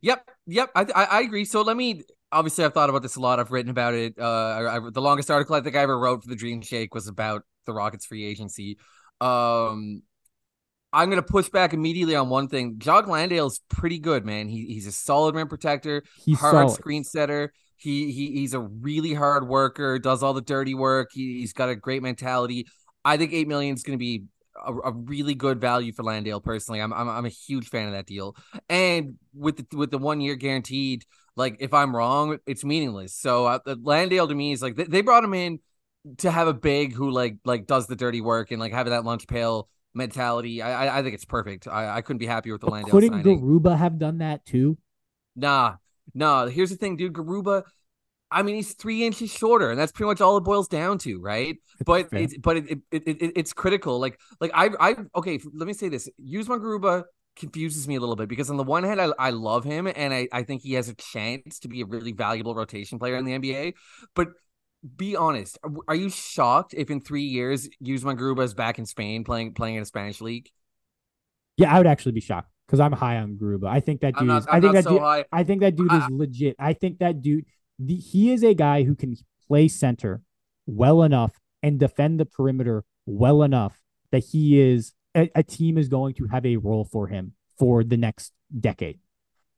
Yep, 0.00 0.26
yep. 0.46 0.70
I, 0.74 0.86
I 0.94 1.04
I 1.04 1.20
agree. 1.20 1.44
So 1.44 1.60
let 1.60 1.76
me. 1.76 2.04
Obviously, 2.30 2.64
I've 2.64 2.72
thought 2.72 2.88
about 2.88 3.02
this 3.02 3.16
a 3.16 3.20
lot. 3.20 3.38
I've 3.38 3.50
written 3.50 3.70
about 3.70 3.92
it. 3.92 4.14
Uh, 4.18 4.24
I, 4.24 4.76
I, 4.76 4.80
the 4.90 5.02
longest 5.02 5.30
article 5.30 5.54
I 5.54 5.60
think 5.60 5.76
I 5.76 5.80
ever 5.80 5.98
wrote 5.98 6.22
for 6.22 6.30
the 6.30 6.34
Dream 6.34 6.62
Shake 6.62 6.94
was 6.94 7.08
about 7.08 7.42
the 7.66 7.74
Rockets 7.74 8.06
free 8.06 8.24
agency. 8.24 8.78
Um, 9.20 10.02
I'm 10.92 11.08
gonna 11.08 11.22
push 11.22 11.48
back 11.48 11.72
immediately 11.72 12.14
on 12.16 12.28
one 12.28 12.48
thing. 12.48 12.78
Jock 12.78 13.06
Landale's 13.06 13.60
pretty 13.68 13.98
good, 13.98 14.24
man. 14.24 14.48
He 14.48 14.66
he's 14.66 14.86
a 14.86 14.92
solid 14.92 15.34
rim 15.34 15.48
protector, 15.48 16.02
He's 16.24 16.38
hard 16.38 16.68
solid. 16.68 16.70
screen 16.70 17.04
setter. 17.04 17.52
He 17.76 18.12
he 18.12 18.32
he's 18.32 18.54
a 18.54 18.60
really 18.60 19.14
hard 19.14 19.48
worker. 19.48 19.98
Does 19.98 20.22
all 20.22 20.34
the 20.34 20.40
dirty 20.42 20.74
work. 20.74 21.10
He, 21.12 21.40
he's 21.40 21.52
got 21.52 21.68
a 21.68 21.76
great 21.76 22.02
mentality. 22.02 22.66
I 23.04 23.16
think 23.16 23.32
eight 23.32 23.48
million 23.48 23.74
is 23.74 23.82
gonna 23.82 23.98
be 23.98 24.24
a, 24.64 24.72
a 24.72 24.92
really 24.92 25.34
good 25.34 25.60
value 25.60 25.92
for 25.92 26.02
Landale. 26.02 26.40
Personally, 26.40 26.80
I'm, 26.80 26.92
I'm 26.92 27.08
I'm 27.08 27.24
a 27.26 27.30
huge 27.30 27.68
fan 27.68 27.86
of 27.86 27.92
that 27.94 28.06
deal. 28.06 28.36
And 28.68 29.16
with 29.34 29.56
the 29.68 29.76
with 29.76 29.90
the 29.90 29.98
one 29.98 30.20
year 30.20 30.36
guaranteed, 30.36 31.04
like 31.36 31.56
if 31.60 31.72
I'm 31.74 31.96
wrong, 31.96 32.38
it's 32.46 32.64
meaningless. 32.64 33.14
So 33.14 33.46
uh, 33.46 33.58
Landale 33.80 34.28
to 34.28 34.34
me 34.34 34.52
is 34.52 34.62
like 34.62 34.76
they, 34.76 34.84
they 34.84 35.00
brought 35.00 35.24
him 35.24 35.34
in 35.34 35.58
to 36.18 36.30
have 36.30 36.48
a 36.48 36.54
big 36.54 36.92
who 36.92 37.10
like 37.10 37.36
like 37.44 37.66
does 37.66 37.86
the 37.86 37.96
dirty 37.96 38.20
work 38.20 38.50
and 38.50 38.60
like 38.60 38.72
having 38.72 38.90
that 38.92 39.04
lunch 39.04 39.26
pail 39.26 39.68
mentality. 39.94 40.62
I 40.62 40.98
I, 40.98 41.02
think 41.02 41.14
it's 41.14 41.24
perfect. 41.24 41.68
I, 41.68 41.96
I 41.96 42.00
couldn't 42.02 42.18
be 42.18 42.26
happier 42.26 42.54
with 42.54 42.60
the 42.60 42.66
But 42.66 42.72
Landale 42.72 42.90
couldn't 42.90 43.12
signing. 43.12 43.40
Garuba 43.40 43.76
have 43.76 43.98
done 43.98 44.18
that 44.18 44.44
too? 44.44 44.78
Nah, 45.36 45.76
nah. 46.14 46.46
Here's 46.46 46.70
the 46.70 46.76
thing, 46.76 46.96
dude. 46.96 47.12
Garuba. 47.12 47.64
I 48.30 48.42
mean, 48.42 48.54
he's 48.54 48.72
three 48.72 49.04
inches 49.04 49.30
shorter, 49.30 49.70
and 49.70 49.78
that's 49.78 49.92
pretty 49.92 50.08
much 50.08 50.22
all 50.22 50.38
it 50.38 50.40
boils 50.40 50.66
down 50.66 50.96
to, 50.98 51.20
right? 51.20 51.56
But 51.84 52.08
fair. 52.08 52.20
it's 52.20 52.38
but 52.38 52.56
it, 52.56 52.70
it, 52.70 52.80
it, 52.90 53.08
it 53.08 53.32
it's 53.36 53.52
critical. 53.52 54.00
Like 54.00 54.18
like 54.40 54.50
I 54.54 54.70
I 54.80 54.96
okay. 55.16 55.38
Let 55.52 55.66
me 55.66 55.74
say 55.74 55.88
this. 55.88 56.08
Usman 56.18 56.60
Garuba 56.60 57.04
confuses 57.36 57.88
me 57.88 57.96
a 57.96 58.00
little 58.00 58.16
bit 58.16 58.28
because 58.28 58.50
on 58.50 58.56
the 58.56 58.62
one 58.62 58.84
hand, 58.84 59.00
I, 59.00 59.08
I 59.18 59.30
love 59.30 59.64
him 59.64 59.86
and 59.86 60.12
I, 60.12 60.28
I 60.32 60.42
think 60.42 60.62
he 60.62 60.74
has 60.74 60.88
a 60.88 60.94
chance 60.94 61.60
to 61.60 61.68
be 61.68 61.80
a 61.80 61.86
really 61.86 62.12
valuable 62.12 62.54
rotation 62.54 62.98
player 62.98 63.16
in 63.16 63.24
the 63.24 63.32
NBA. 63.32 63.74
But 64.14 64.28
be 64.96 65.16
honest, 65.16 65.58
are- 65.88 65.94
you 65.94 66.10
shocked 66.10 66.74
if 66.74 66.90
in 66.90 67.00
three 67.00 67.22
years 67.24 67.68
Usman 67.82 68.16
Garuba 68.16 68.42
is 68.42 68.54
back 68.54 68.78
in 68.78 68.86
Spain 68.86 69.24
playing 69.24 69.54
playing 69.54 69.76
in 69.76 69.82
a 69.82 69.86
Spanish 69.86 70.20
league? 70.20 70.50
Yeah, 71.56 71.74
I 71.74 71.78
would 71.78 71.86
actually 71.86 72.12
be 72.12 72.20
shocked 72.20 72.50
because 72.66 72.80
I'm 72.80 72.92
high 72.92 73.18
on 73.18 73.36
Garuba. 73.36 73.68
I 73.68 73.80
think 73.80 74.00
that 74.00 74.16
dude 74.16 74.28
not. 74.28 74.42
is. 74.42 74.46
I 74.46 74.52
think 74.60 74.64
not 74.64 74.74
that 74.74 74.84
so 74.84 74.90
dude. 74.90 75.00
high. 75.00 75.24
I 75.30 75.44
think 75.44 75.60
that 75.60 75.76
dude 75.76 75.92
is 75.92 76.02
I- 76.02 76.08
legit. 76.10 76.56
I 76.58 76.72
think 76.72 76.98
that 76.98 77.20
dude. 77.20 77.44
The, 77.78 77.96
he 77.96 78.32
is 78.32 78.42
a 78.44 78.54
guy 78.54 78.84
who 78.84 78.94
can 78.94 79.16
play 79.48 79.66
center 79.68 80.22
well 80.66 81.02
enough 81.02 81.32
and 81.62 81.78
defend 81.78 82.20
the 82.20 82.24
perimeter 82.26 82.84
well 83.06 83.42
enough 83.42 83.80
that 84.10 84.20
he 84.24 84.60
is 84.60 84.92
a, 85.14 85.30
a 85.34 85.42
team 85.42 85.78
is 85.78 85.88
going 85.88 86.14
to 86.14 86.26
have 86.26 86.46
a 86.46 86.56
role 86.56 86.84
for 86.84 87.08
him 87.08 87.32
for 87.58 87.82
the 87.82 87.96
next 87.96 88.32
decade. 88.58 88.98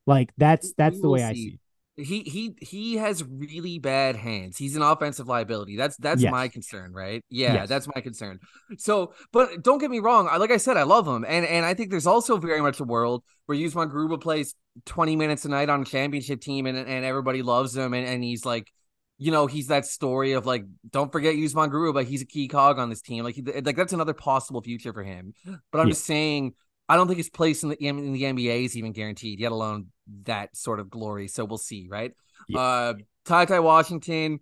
Like 0.06 0.32
that's 0.36 0.72
that's 0.74 1.00
the 1.00 1.08
way 1.08 1.22
I 1.24 1.32
see. 1.32 1.58
He 1.96 2.22
he 2.22 2.54
he 2.60 2.96
has 2.96 3.22
really 3.24 3.78
bad 3.78 4.16
hands. 4.16 4.56
He's 4.56 4.74
an 4.76 4.82
offensive 4.82 5.28
liability. 5.28 5.76
That's 5.76 5.96
that's 5.98 6.22
Yes. 6.22 6.32
my 6.32 6.48
concern, 6.48 6.92
right? 6.92 7.24
Yeah, 7.30 7.54
Yes. 7.54 7.68
that's 7.68 7.86
my 7.94 8.00
concern. 8.00 8.40
So, 8.78 9.14
but 9.32 9.62
don't 9.62 9.78
get 9.78 9.90
me 9.90 10.00
wrong. 10.00 10.26
I 10.30 10.38
like 10.38 10.50
I 10.50 10.56
said, 10.56 10.76
I 10.76 10.82
love 10.82 11.06
him, 11.06 11.24
and 11.28 11.46
and 11.46 11.64
I 11.64 11.74
think 11.74 11.90
there's 11.90 12.06
also 12.06 12.36
very 12.36 12.60
much 12.60 12.80
a 12.80 12.84
world 12.84 13.22
where 13.46 13.56
Usman 13.64 13.90
Garuba 13.90 14.20
plays 14.20 14.54
20 14.86 15.14
minutes 15.16 15.44
a 15.44 15.48
night 15.48 15.68
on 15.68 15.82
a 15.82 15.84
championship 15.84 16.40
team, 16.40 16.66
and 16.66 16.76
and 16.76 17.04
everybody 17.04 17.42
loves 17.42 17.76
him, 17.76 17.94
and 17.94 18.06
and 18.06 18.22
he's 18.24 18.44
like. 18.44 18.70
You 19.16 19.30
know, 19.30 19.46
he's 19.46 19.68
that 19.68 19.86
story 19.86 20.32
of 20.32 20.44
like, 20.44 20.64
don't 20.90 21.12
forget 21.12 21.36
Usman 21.36 21.70
Garuba. 21.70 22.04
He's 22.04 22.22
a 22.22 22.26
key 22.26 22.48
cog 22.48 22.80
on 22.80 22.90
this 22.90 23.00
team. 23.00 23.22
Like, 23.22 23.36
he, 23.36 23.42
like 23.42 23.76
that's 23.76 23.92
another 23.92 24.12
possible 24.12 24.60
future 24.60 24.92
for 24.92 25.04
him. 25.04 25.34
But 25.70 25.78
I'm 25.80 25.86
Yeah. 25.86 25.92
just 25.92 26.04
saying, 26.04 26.54
I 26.88 26.96
don't 26.96 27.06
think 27.06 27.18
his 27.18 27.30
place 27.30 27.62
in 27.62 27.70
the 27.70 27.76
in 27.76 28.12
the 28.12 28.22
NBA 28.22 28.64
is 28.64 28.76
even 28.76 28.92
guaranteed, 28.92 29.40
yet 29.40 29.52
alone 29.52 29.86
that 30.24 30.56
sort 30.56 30.80
of 30.80 30.90
glory. 30.90 31.28
So 31.28 31.44
we'll 31.44 31.58
see, 31.58 31.86
right? 31.88 32.12
Yeah. 32.48 32.60
Uh, 32.60 32.94
Ty 33.24 33.46
Ty 33.46 33.60
Washington. 33.60 34.40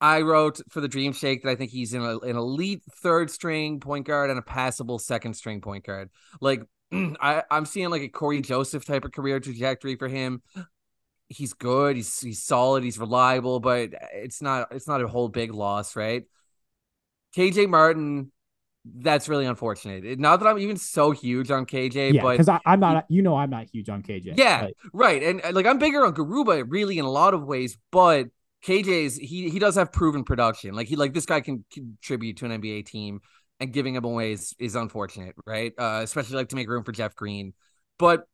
I 0.00 0.20
wrote 0.20 0.60
for 0.68 0.80
the 0.80 0.88
Dream 0.88 1.12
Shake 1.12 1.42
that 1.44 1.50
I 1.50 1.54
think 1.54 1.70
he's 1.70 1.94
in 1.94 2.02
a, 2.02 2.18
an 2.18 2.36
elite 2.36 2.82
third 2.96 3.30
string 3.30 3.80
point 3.80 4.06
guard 4.06 4.28
and 4.28 4.38
a 4.38 4.42
passable 4.42 4.98
second 4.98 5.34
string 5.34 5.60
point 5.60 5.84
guard. 5.84 6.10
Like 6.40 6.62
I, 6.92 7.42
I'm 7.50 7.64
seeing 7.64 7.90
like 7.90 8.02
a 8.02 8.08
Cory 8.08 8.40
Joseph 8.40 8.84
type 8.84 9.04
of 9.04 9.12
career 9.12 9.40
trajectory 9.40 9.96
for 9.96 10.08
him. 10.08 10.42
He's 11.28 11.54
good. 11.54 11.96
He's 11.96 12.20
he's 12.20 12.42
solid. 12.42 12.84
He's 12.84 12.98
reliable, 12.98 13.60
but 13.60 13.90
it's 14.12 14.42
not 14.42 14.68
it's 14.72 14.88
not 14.88 15.02
a 15.02 15.08
whole 15.08 15.28
big 15.28 15.54
loss, 15.54 15.96
right? 15.96 16.24
KJ 17.36 17.68
Martin. 17.68 18.30
That's 18.84 19.28
really 19.28 19.46
unfortunate. 19.46 20.18
Not 20.18 20.40
that 20.40 20.46
I'm 20.46 20.58
even 20.58 20.76
so 20.76 21.10
huge 21.10 21.50
on 21.50 21.64
KJ, 21.64 22.14
Yeah, 22.14 22.22
but 22.22 22.38
because 22.38 22.60
I'm 22.66 22.80
not. 22.80 23.06
You 23.08 23.22
know, 23.22 23.36
I'm 23.36 23.50
not 23.50 23.66
huge 23.72 23.88
on 23.88 24.02
KJ. 24.02 24.34
yeah, 24.36 24.62
Like, 24.62 24.76
right. 24.92 25.22
And 25.22 25.40
uh, 25.42 25.52
like 25.52 25.66
I'm 25.66 25.78
bigger 25.78 26.04
on 26.04 26.14
Garuba 26.14 26.64
really 26.68 26.98
in 26.98 27.04
a 27.04 27.10
lot 27.10 27.32
of 27.32 27.44
ways, 27.44 27.78
but 27.90 28.26
KJ's 28.64 29.16
he 29.16 29.48
he 29.48 29.58
does 29.58 29.76
have 29.76 29.92
proven 29.92 30.24
production. 30.24 30.74
Like 30.74 30.88
he 30.88 30.96
like 30.96 31.14
this 31.14 31.26
guy 31.26 31.40
can 31.40 31.64
contribute 31.72 32.36
to 32.38 32.46
an 32.46 32.60
NBA 32.60 32.86
team 32.86 33.20
and 33.60 33.72
giving 33.72 33.94
him 33.94 34.04
away 34.04 34.32
is, 34.32 34.54
is 34.58 34.74
unfortunate, 34.74 35.34
right? 35.46 35.72
Uh, 35.78 36.00
especially 36.02 36.36
like 36.36 36.48
to 36.50 36.56
make 36.56 36.68
room 36.68 36.84
for 36.84 36.92
Jeff 36.92 37.14
Green. 37.14 37.54
But 37.98 38.24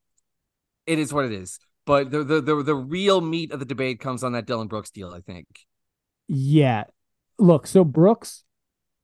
it 0.86 0.98
is 0.98 1.12
what 1.12 1.24
it 1.24 1.32
is. 1.32 1.58
But 1.86 2.10
the 2.10 2.24
the 2.24 2.40
the, 2.40 2.62
the 2.62 2.74
real 2.74 3.20
meat 3.20 3.52
of 3.52 3.58
the 3.58 3.64
debate 3.64 4.00
comes 4.00 4.24
on 4.24 4.32
that 4.32 4.46
Dillon 4.46 4.68
Brooks 4.68 4.90
deal, 4.90 5.12
I 5.12 5.20
think. 5.20 5.46
Yeah. 6.28 6.84
Look, 7.38 7.66
so 7.66 7.84
Brooks, 7.84 8.44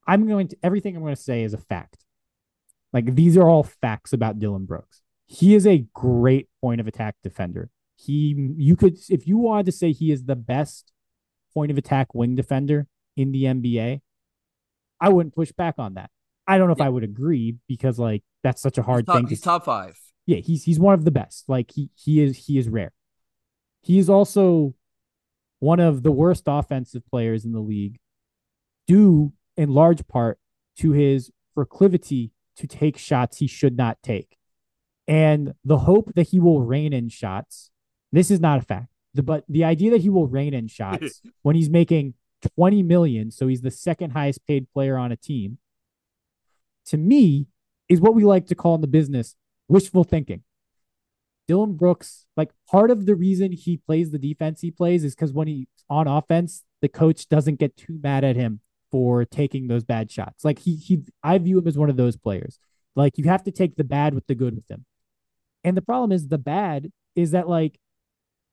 I'm 0.07 0.27
going 0.27 0.49
to 0.49 0.57
everything 0.63 0.97
I'm 0.97 1.03
going 1.03 1.15
to 1.17 1.21
say 1.21 1.43
is 1.43 1.55
a 1.55 1.59
fact. 1.59 2.05
Like 2.93 3.15
these 3.15 3.37
are 3.37 3.49
all 3.49 3.63
facts 3.65 4.13
about 4.13 4.39
Dillon 4.39 4.65
Brooks. 4.65 5.03
He 5.27 5.55
is 5.55 5.67
a 5.67 5.85
great 5.93 6.49
point 6.61 6.81
of 6.81 6.87
attack 6.87 7.17
defender. 7.23 7.71
He 7.97 8.53
you 8.57 8.77
could 8.77 8.97
if 9.09 9.27
you 9.27 9.39
wanted 9.39 9.67
to 9.67 9.73
say 9.73 9.93
he 9.93 10.13
is 10.13 10.25
the 10.25 10.37
best 10.37 10.93
point 11.55 11.71
of 11.71 11.79
attack 11.79 12.15
wing 12.15 12.35
defender 12.35 12.87
in 13.17 13.33
the 13.33 13.45
NBA, 13.45 14.01
I 15.01 15.09
wouldn't 15.09 15.35
push 15.35 15.51
back 15.53 15.75
on 15.79 15.95
that. 15.95 16.11
I 16.47 16.59
don't 16.59 16.69
know 16.69 16.75
if 16.75 16.79
Yeah. 16.79 16.87
I 16.87 16.91
would 16.91 17.03
agree 17.05 17.57
because 17.67 17.99
like 17.99 18.23
that's 18.43 18.63
such 18.63 18.79
a 18.79 18.83
He's 18.83 18.87
hard 18.87 19.07
top, 19.07 19.17
thing 19.17 19.27
he's 19.27 19.41
to 19.41 19.45
top 19.45 19.65
five. 19.65 19.99
yeah, 20.27 20.39
he's 20.39 20.63
he's 20.65 20.79
one 20.79 20.95
of 20.95 21.05
the 21.05 21.11
best. 21.11 21.45
Like 21.49 21.73
he 21.73 21.91
he 21.97 22.23
is 22.23 22.47
he 22.47 22.59
is 22.59 22.69
rare. 22.69 22.93
He 23.83 23.99
is 23.99 24.09
also 24.09 24.75
one 25.59 25.81
of 25.81 26.03
the 26.03 26.13
worst 26.13 26.45
offensive 26.47 27.03
players 27.11 27.45
in 27.45 27.53
the 27.53 27.61
league, 27.61 27.99
due 28.87 29.33
in 29.57 29.71
large 29.71 30.07
part 30.07 30.39
to 30.79 30.93
his 30.93 31.31
proclivity 31.55 32.33
to 32.57 32.67
take 32.67 32.99
shots 32.99 33.39
he 33.39 33.47
should 33.47 33.77
not 33.77 34.03
take. 34.03 34.37
And 35.09 35.55
the 35.65 35.79
hope 35.79 36.15
that 36.15 36.29
he 36.29 36.41
will 36.41 36.63
rein 36.63 36.93
in 36.93 37.09
shots, 37.09 37.71
this 38.13 38.31
is 38.31 38.41
not 38.41 38.59
a 38.59 38.63
fact. 38.63 38.89
The, 39.15 39.23
but 39.23 39.45
the 39.49 39.65
idea 39.65 39.91
that 39.93 40.03
he 40.03 40.11
will 40.11 40.27
rein 40.27 40.53
in 40.53 40.69
shots 40.69 41.23
when 41.43 41.57
he's 41.57 41.71
making 41.71 42.15
20 42.57 42.83
million, 42.83 43.31
so 43.31 43.47
he's 43.47 43.63
the 43.63 43.71
second 43.71 44.11
highest 44.11 44.47
paid 44.47 44.71
player 44.73 44.97
on 44.97 45.13
a 45.13 45.17
team, 45.17 45.59
to 46.87 46.97
me, 46.97 47.47
is 47.89 48.01
what 48.01 48.15
we 48.15 48.25
like 48.25 48.47
to 48.47 48.55
call 48.55 48.75
in 48.75 48.81
the 48.81 48.87
business 48.87 49.37
wishful 49.69 50.05
thinking. 50.05 50.43
Dillon 51.49 51.75
Brooks, 51.75 52.27
like 52.37 52.51
part 52.69 52.91
of 52.91 53.07
the 53.07 53.15
reason 53.15 53.53
he 53.53 53.77
plays 53.77 54.11
the 54.11 54.19
defense 54.19 54.61
he 54.61 54.71
plays 54.71 55.05
is 55.05 55.15
because 55.15 55.33
when 55.33 55.47
he's 55.47 55.67
on 55.89 56.09
offense, 56.09 56.65
the 56.83 56.89
coach 56.89 57.29
doesn't 57.29 57.61
get 57.61 57.77
too 57.77 57.99
mad 58.03 58.25
at 58.25 58.37
him 58.37 58.61
for 58.97 59.27
taking 59.27 59.69
those 59.69 59.85
bad 59.85 60.11
shots. 60.11 60.43
Like 60.43 60.61
he 60.61 60.75
he 60.75 61.03
I 61.23 61.37
view 61.37 61.59
him 61.59 61.69
as 61.69 61.77
one 61.77 61.91
of 61.91 61.99
those 61.99 62.17
players. 62.17 62.59
Like 62.95 63.19
you 63.19 63.25
have 63.25 63.43
to 63.43 63.51
take 63.51 63.77
the 63.77 63.85
bad 63.85 64.15
with 64.15 64.27
the 64.27 64.35
good 64.35 64.55
with 64.55 64.71
him. 64.71 64.87
And 65.65 65.77
the 65.77 65.83
problem 65.83 66.13
is 66.13 66.29
the 66.29 66.39
bad 66.39 66.91
is 67.15 67.33
that 67.33 67.47
like 67.47 67.79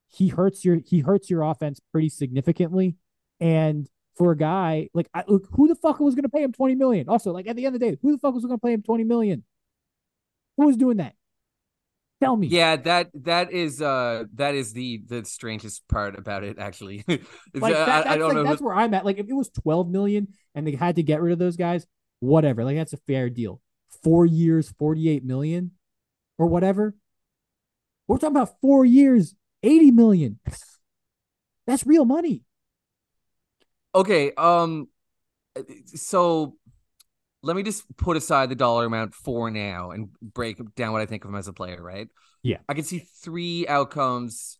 he 0.09 0.27
hurts 0.27 0.65
your 0.65 0.79
he 0.85 0.99
hurts 0.99 1.29
your 1.29 1.43
offense 1.43 1.79
pretty 1.93 2.09
significantly. 2.09 2.97
And 3.39 3.87
for 4.17 4.33
a 4.33 4.37
guy 4.37 4.89
like 4.93 5.07
I, 5.13 5.23
look, 5.29 5.47
who 5.53 5.69
the 5.69 5.75
fuck 5.75 6.01
was 6.01 6.13
going 6.13 6.23
to 6.23 6.29
pay 6.29 6.43
him 6.43 6.51
20 6.51 6.75
million? 6.75 7.07
Also, 7.07 7.31
like 7.31 7.47
at 7.47 7.55
the 7.55 7.65
end 7.65 7.73
of 7.73 7.79
the 7.79 7.91
day, 7.91 7.97
who 8.01 8.11
the 8.11 8.17
fuck 8.17 8.33
was 8.33 8.43
going 8.43 8.59
to 8.59 8.65
pay 8.65 8.73
him 8.73 8.83
20 8.83 9.05
million? 9.05 9.45
Who 10.57 10.65
was 10.65 10.75
doing 10.75 10.97
that? 10.97 11.15
Tell 12.23 12.37
me. 12.37 12.47
Yeah, 12.47 12.77
that 12.77 13.09
that 13.23 13.51
is 13.51 13.81
uh 13.81 14.23
that 14.35 14.55
is 14.55 14.71
the 14.71 15.03
the 15.07 15.25
strangest 15.25 15.85
part 15.89 16.17
about 16.17 16.43
it 16.43 16.57
actually. 16.57 17.03
Like 17.53 17.75
uh, 17.75 17.85
that, 17.85 17.89
I, 17.89 17.95
that's 17.95 18.07
I 18.07 18.17
don't 18.17 18.35
like, 18.35 18.45
that's 18.45 18.61
where 18.61 18.73
I'm 18.73 18.93
at. 18.93 19.05
Like 19.05 19.17
if 19.17 19.27
it 19.27 19.33
was 19.33 19.49
12 19.49 19.89
million 19.89 20.29
and 20.55 20.65
they 20.65 20.71
had 20.71 20.95
to 20.95 21.03
get 21.03 21.21
rid 21.21 21.33
of 21.33 21.39
those 21.39 21.57
guys, 21.57 21.85
whatever. 22.21 22.63
Like 22.63 22.77
that's 22.77 22.93
a 22.93 22.97
fair 22.97 23.29
deal. 23.29 23.61
Four 24.03 24.25
years, 24.25 24.73
48 24.79 25.23
million 25.23 25.71
or 26.37 26.47
whatever. 26.47 26.95
We're 28.07 28.17
talking 28.17 28.35
about 28.35 28.59
four 28.61 28.85
years, 28.85 29.35
80 29.61 29.91
million. 29.91 30.39
That's 31.67 31.85
real 31.85 32.05
money. 32.05 32.43
Okay, 33.93 34.31
um 34.37 34.87
so 35.85 36.55
let 37.43 37.55
me 37.55 37.63
just 37.63 37.83
put 37.97 38.17
aside 38.17 38.49
the 38.49 38.55
dollar 38.55 38.85
amount 38.85 39.13
for 39.13 39.51
now 39.51 39.91
and 39.91 40.09
break 40.21 40.57
down 40.75 40.93
what 40.93 41.01
I 41.01 41.05
think 41.05 41.25
of 41.25 41.29
him 41.29 41.35
as 41.35 41.47
a 41.47 41.53
player, 41.53 41.81
right? 41.81 42.07
Yeah. 42.41 42.57
I 42.67 42.73
can 42.73 42.85
see 42.85 43.05
three 43.21 43.67
outcomes, 43.67 44.57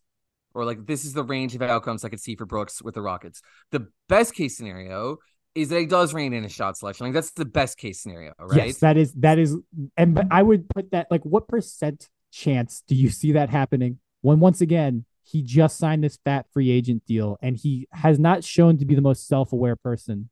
or 0.54 0.64
like 0.64 0.86
this 0.86 1.04
is 1.04 1.14
the 1.14 1.24
range 1.24 1.54
of 1.54 1.62
outcomes 1.62 2.04
I 2.04 2.10
could 2.10 2.20
see 2.20 2.36
for 2.36 2.44
Brooks 2.44 2.82
with 2.82 2.94
the 2.94 3.02
Rockets. 3.02 3.40
The 3.72 3.88
best 4.08 4.34
case 4.34 4.56
scenario 4.56 5.16
is 5.54 5.70
that 5.70 5.80
he 5.80 5.86
does 5.86 6.12
rein 6.12 6.34
in 6.34 6.42
his 6.42 6.52
shot 6.52 6.76
selection. 6.76 7.06
Like 7.06 7.14
that's 7.14 7.32
the 7.32 7.44
best 7.44 7.78
case 7.78 8.00
scenario, 8.00 8.32
right? 8.38 8.66
Yes, 8.66 8.78
that 8.78 8.96
is 8.96 9.12
that 9.14 9.38
is, 9.38 9.56
and 9.96 10.14
but 10.14 10.26
I 10.30 10.42
would 10.42 10.68
put 10.68 10.90
that 10.90 11.06
like 11.10 11.24
what 11.24 11.48
percent 11.48 12.08
chance 12.30 12.82
do 12.86 12.94
you 12.94 13.08
see 13.08 13.32
that 13.32 13.48
happening 13.48 13.98
when 14.20 14.40
once 14.40 14.60
again 14.60 15.04
he 15.22 15.42
just 15.42 15.78
signed 15.78 16.02
this 16.02 16.18
fat 16.24 16.46
free 16.52 16.70
agent 16.70 17.04
deal 17.06 17.38
and 17.40 17.56
he 17.56 17.86
has 17.92 18.18
not 18.18 18.44
shown 18.44 18.76
to 18.76 18.84
be 18.84 18.94
the 18.94 19.00
most 19.00 19.26
self-aware 19.28 19.76
person 19.76 20.28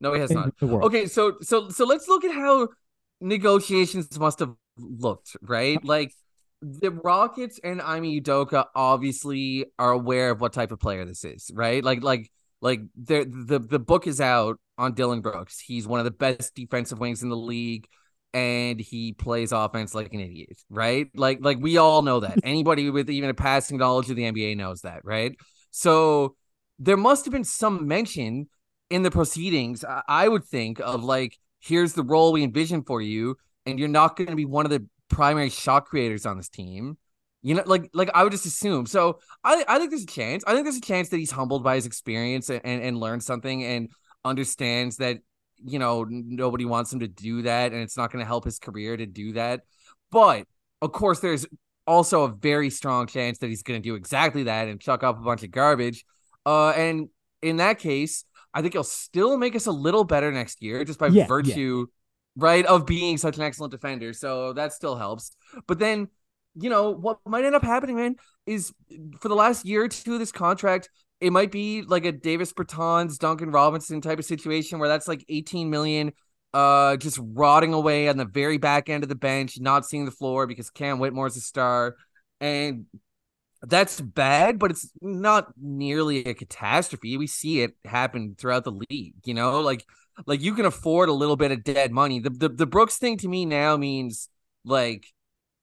no, 0.00 0.12
he 0.12 0.20
has 0.20 0.30
not. 0.30 0.52
Okay, 0.62 1.06
so 1.06 1.36
so 1.42 1.68
so 1.68 1.84
let's 1.84 2.08
look 2.08 2.24
at 2.24 2.34
how 2.34 2.68
negotiations 3.20 4.18
must 4.18 4.40
have 4.40 4.54
looked, 4.78 5.36
right? 5.42 5.82
Like 5.84 6.12
the 6.62 6.90
Rockets 6.90 7.60
and 7.62 7.80
Ime 7.80 8.04
Udoka 8.04 8.66
obviously 8.74 9.66
are 9.78 9.92
aware 9.92 10.30
of 10.30 10.40
what 10.40 10.52
type 10.52 10.72
of 10.72 10.80
player 10.80 11.04
this 11.04 11.24
is, 11.24 11.50
right? 11.54 11.82
Like 11.82 12.02
like 12.02 12.30
like 12.60 12.80
the 12.96 13.24
the 13.24 13.58
the 13.58 13.78
book 13.78 14.06
is 14.06 14.20
out 14.20 14.58
on 14.78 14.94
Dillon 14.94 15.20
Brooks. 15.20 15.58
He's 15.58 15.86
one 15.86 16.00
of 16.00 16.04
the 16.04 16.10
best 16.10 16.54
defensive 16.54 16.98
wings 16.98 17.22
in 17.22 17.28
the 17.28 17.36
league 17.36 17.86
and 18.34 18.78
he 18.78 19.12
plays 19.14 19.52
offense 19.52 19.94
like 19.94 20.12
an 20.12 20.20
idiot, 20.20 20.60
right? 20.68 21.08
Like 21.14 21.38
like 21.40 21.58
we 21.58 21.78
all 21.78 22.02
know 22.02 22.20
that. 22.20 22.38
Anybody 22.44 22.90
with 22.90 23.08
even 23.10 23.30
a 23.30 23.34
passing 23.34 23.78
knowledge 23.78 24.10
of 24.10 24.16
the 24.16 24.24
NBA 24.24 24.56
knows 24.56 24.82
that, 24.82 25.04
right? 25.04 25.34
So 25.70 26.36
there 26.78 26.96
must 26.96 27.24
have 27.24 27.32
been 27.32 27.44
some 27.44 27.88
mention 27.88 28.48
in 28.90 29.02
the 29.02 29.10
proceedings, 29.10 29.84
I 30.08 30.28
would 30.28 30.44
think 30.44 30.80
of 30.80 31.02
like, 31.02 31.38
here's 31.60 31.92
the 31.94 32.02
role 32.02 32.32
we 32.32 32.42
envision 32.42 32.82
for 32.82 33.00
you, 33.00 33.36
and 33.64 33.78
you're 33.78 33.88
not 33.88 34.16
going 34.16 34.30
to 34.30 34.36
be 34.36 34.44
one 34.44 34.64
of 34.64 34.70
the 34.70 34.86
primary 35.08 35.50
shot 35.50 35.86
creators 35.86 36.26
on 36.26 36.36
this 36.36 36.48
team. 36.48 36.96
You 37.42 37.54
know, 37.54 37.62
like 37.66 37.90
like 37.92 38.10
I 38.14 38.24
would 38.24 38.32
just 38.32 38.46
assume. 38.46 38.86
So 38.86 39.20
I 39.44 39.64
I 39.68 39.78
think 39.78 39.90
there's 39.90 40.02
a 40.02 40.06
chance. 40.06 40.42
I 40.46 40.52
think 40.52 40.64
there's 40.64 40.78
a 40.78 40.80
chance 40.80 41.10
that 41.10 41.18
he's 41.18 41.30
humbled 41.30 41.62
by 41.62 41.76
his 41.76 41.86
experience 41.86 42.48
and 42.50 42.60
and, 42.64 42.82
and 42.82 42.98
learned 42.98 43.22
something 43.22 43.62
and 43.62 43.88
understands 44.24 44.96
that 44.96 45.18
you 45.64 45.78
know 45.78 46.04
nobody 46.08 46.64
wants 46.64 46.92
him 46.92 47.00
to 47.00 47.08
do 47.08 47.42
that 47.42 47.72
and 47.72 47.80
it's 47.82 47.96
not 47.96 48.10
going 48.10 48.22
to 48.22 48.26
help 48.26 48.44
his 48.44 48.58
career 48.58 48.96
to 48.96 49.06
do 49.06 49.32
that. 49.34 49.60
But 50.10 50.46
of 50.82 50.92
course, 50.92 51.20
there's 51.20 51.46
also 51.86 52.24
a 52.24 52.28
very 52.28 52.70
strong 52.70 53.06
chance 53.06 53.38
that 53.38 53.48
he's 53.48 53.62
going 53.62 53.80
to 53.80 53.88
do 53.88 53.94
exactly 53.94 54.44
that 54.44 54.68
and 54.68 54.80
chuck 54.80 55.04
up 55.04 55.18
a 55.18 55.22
bunch 55.22 55.42
of 55.44 55.50
garbage. 55.50 56.04
Uh, 56.44 56.70
and 56.70 57.08
in 57.42 57.58
that 57.58 57.78
case, 57.78 58.24
I 58.56 58.62
think 58.62 58.72
he'll 58.72 58.84
still 58.84 59.36
make 59.36 59.54
us 59.54 59.66
a 59.66 59.70
little 59.70 60.02
better 60.02 60.32
next 60.32 60.62
year 60.62 60.82
just 60.82 60.98
by 60.98 61.08
yeah, 61.08 61.26
virtue, 61.26 61.86
yeah. 62.36 62.42
right, 62.42 62.64
of 62.64 62.86
being 62.86 63.18
such 63.18 63.36
an 63.36 63.42
excellent 63.42 63.70
defender. 63.70 64.14
So 64.14 64.54
that 64.54 64.72
still 64.72 64.96
helps. 64.96 65.36
But 65.66 65.78
then, 65.78 66.08
you 66.54 66.70
know, 66.70 66.90
what 66.90 67.18
might 67.26 67.44
end 67.44 67.54
up 67.54 67.62
happening, 67.62 67.96
man, 67.96 68.16
is 68.46 68.72
for 69.20 69.28
the 69.28 69.34
last 69.34 69.66
year 69.66 69.84
or 69.84 69.88
two 69.88 70.14
of 70.14 70.20
this 70.20 70.32
contract, 70.32 70.88
it 71.20 71.34
might 71.34 71.52
be 71.52 71.82
like 71.82 72.06
a 72.06 72.12
Davis 72.12 72.54
Bertans, 72.54 73.18
Duncan 73.18 73.50
Robinson 73.50 74.00
type 74.00 74.18
of 74.18 74.24
situation 74.24 74.78
where 74.78 74.88
that's 74.88 75.06
like 75.06 75.22
18 75.28 75.68
million 75.68 76.12
uh 76.54 76.96
just 76.96 77.18
rotting 77.20 77.74
away 77.74 78.08
on 78.08 78.16
the 78.16 78.24
very 78.24 78.56
back 78.56 78.88
end 78.88 79.02
of 79.02 79.10
the 79.10 79.14
bench, 79.14 79.60
not 79.60 79.84
seeing 79.84 80.06
the 80.06 80.10
floor 80.10 80.46
because 80.46 80.70
Cam 80.70 80.98
Whitmore's 80.98 81.36
a 81.36 81.40
star. 81.40 81.94
And 82.40 82.86
that's 83.62 84.00
bad, 84.00 84.58
but 84.58 84.70
it's 84.70 84.90
not 85.00 85.52
nearly 85.60 86.24
a 86.24 86.34
catastrophe. 86.34 87.16
We 87.16 87.26
see 87.26 87.62
it 87.62 87.72
happen 87.84 88.34
throughout 88.36 88.64
the 88.64 88.72
league, 88.90 89.14
you 89.24 89.34
know, 89.34 89.60
like 89.60 89.84
like 90.26 90.40
you 90.40 90.54
can 90.54 90.64
afford 90.64 91.08
a 91.08 91.12
little 91.12 91.36
bit 91.36 91.52
of 91.52 91.64
dead 91.64 91.92
money. 91.92 92.20
The 92.20 92.30
the, 92.30 92.48
the 92.48 92.66
Brooks 92.66 92.98
thing 92.98 93.16
to 93.18 93.28
me 93.28 93.44
now 93.46 93.76
means 93.76 94.28
like 94.64 95.06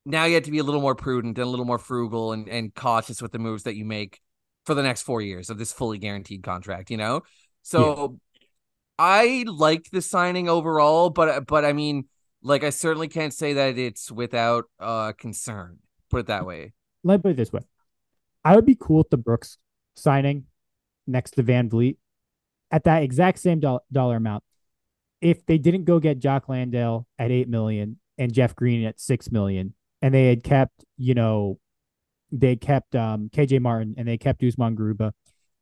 now 0.05 0.25
you 0.25 0.35
have 0.35 0.43
to 0.43 0.51
be 0.51 0.59
a 0.59 0.63
little 0.63 0.81
more 0.81 0.95
prudent 0.95 1.37
and 1.37 1.47
a 1.47 1.49
little 1.49 1.65
more 1.65 1.79
frugal 1.79 2.33
and, 2.33 2.49
and 2.49 2.73
cautious 2.73 3.21
with 3.21 3.31
the 3.31 3.39
moves 3.39 3.63
that 3.63 3.75
you 3.75 3.85
make 3.85 4.19
for 4.65 4.73
the 4.73 4.83
next 4.83 5.03
four 5.03 5.21
years 5.21 5.49
of 5.49 5.57
this 5.57 5.73
fully 5.73 5.97
guaranteed 5.97 6.43
contract, 6.43 6.89
you 6.89 6.97
know? 6.97 7.21
So 7.61 8.19
yeah. 8.19 8.35
I 8.99 9.45
liked 9.47 9.91
the 9.91 10.01
signing 10.01 10.49
overall, 10.49 11.09
but 11.09 11.47
but 11.47 11.63
I 11.65 11.73
mean, 11.73 12.07
like 12.41 12.63
I 12.63 12.69
certainly 12.69 13.07
can't 13.07 13.33
say 13.33 13.53
that 13.53 13.77
it's 13.77 14.11
without 14.11 14.65
uh 14.79 15.13
concern. 15.13 15.77
Put 16.09 16.21
it 16.21 16.27
that 16.27 16.45
way. 16.45 16.73
Let 17.03 17.19
me 17.19 17.21
put 17.21 17.31
it 17.31 17.37
this 17.37 17.51
way. 17.51 17.61
I 18.43 18.55
would 18.55 18.65
be 18.65 18.77
cool 18.79 18.99
with 18.99 19.09
the 19.09 19.17
Brooks 19.17 19.57
signing 19.95 20.45
next 21.07 21.31
to 21.31 21.43
VanVleet 21.43 21.97
at 22.71 22.83
that 22.85 23.03
exact 23.03 23.39
same 23.39 23.59
do- 23.59 23.79
dollar 23.91 24.17
amount. 24.17 24.43
If 25.21 25.45
they 25.45 25.57
didn't 25.57 25.85
go 25.85 25.99
get 25.99 26.19
Jock 26.19 26.49
Landale 26.49 27.07
at 27.17 27.31
eight 27.31 27.47
million 27.47 27.99
and 28.17 28.33
Jeff 28.33 28.55
Green 28.55 28.83
at 28.83 28.99
six 28.99 29.31
million, 29.31 29.73
and 30.01 30.13
they 30.13 30.27
had 30.27 30.43
kept, 30.43 30.83
you 30.97 31.13
know, 31.13 31.59
they 32.31 32.55
kept 32.55 32.95
um, 32.95 33.29
KJ 33.31 33.61
Martin 33.61 33.95
and 33.97 34.07
they 34.07 34.17
kept 34.17 34.43
Usman 34.43 34.75
Garuba, 34.75 35.13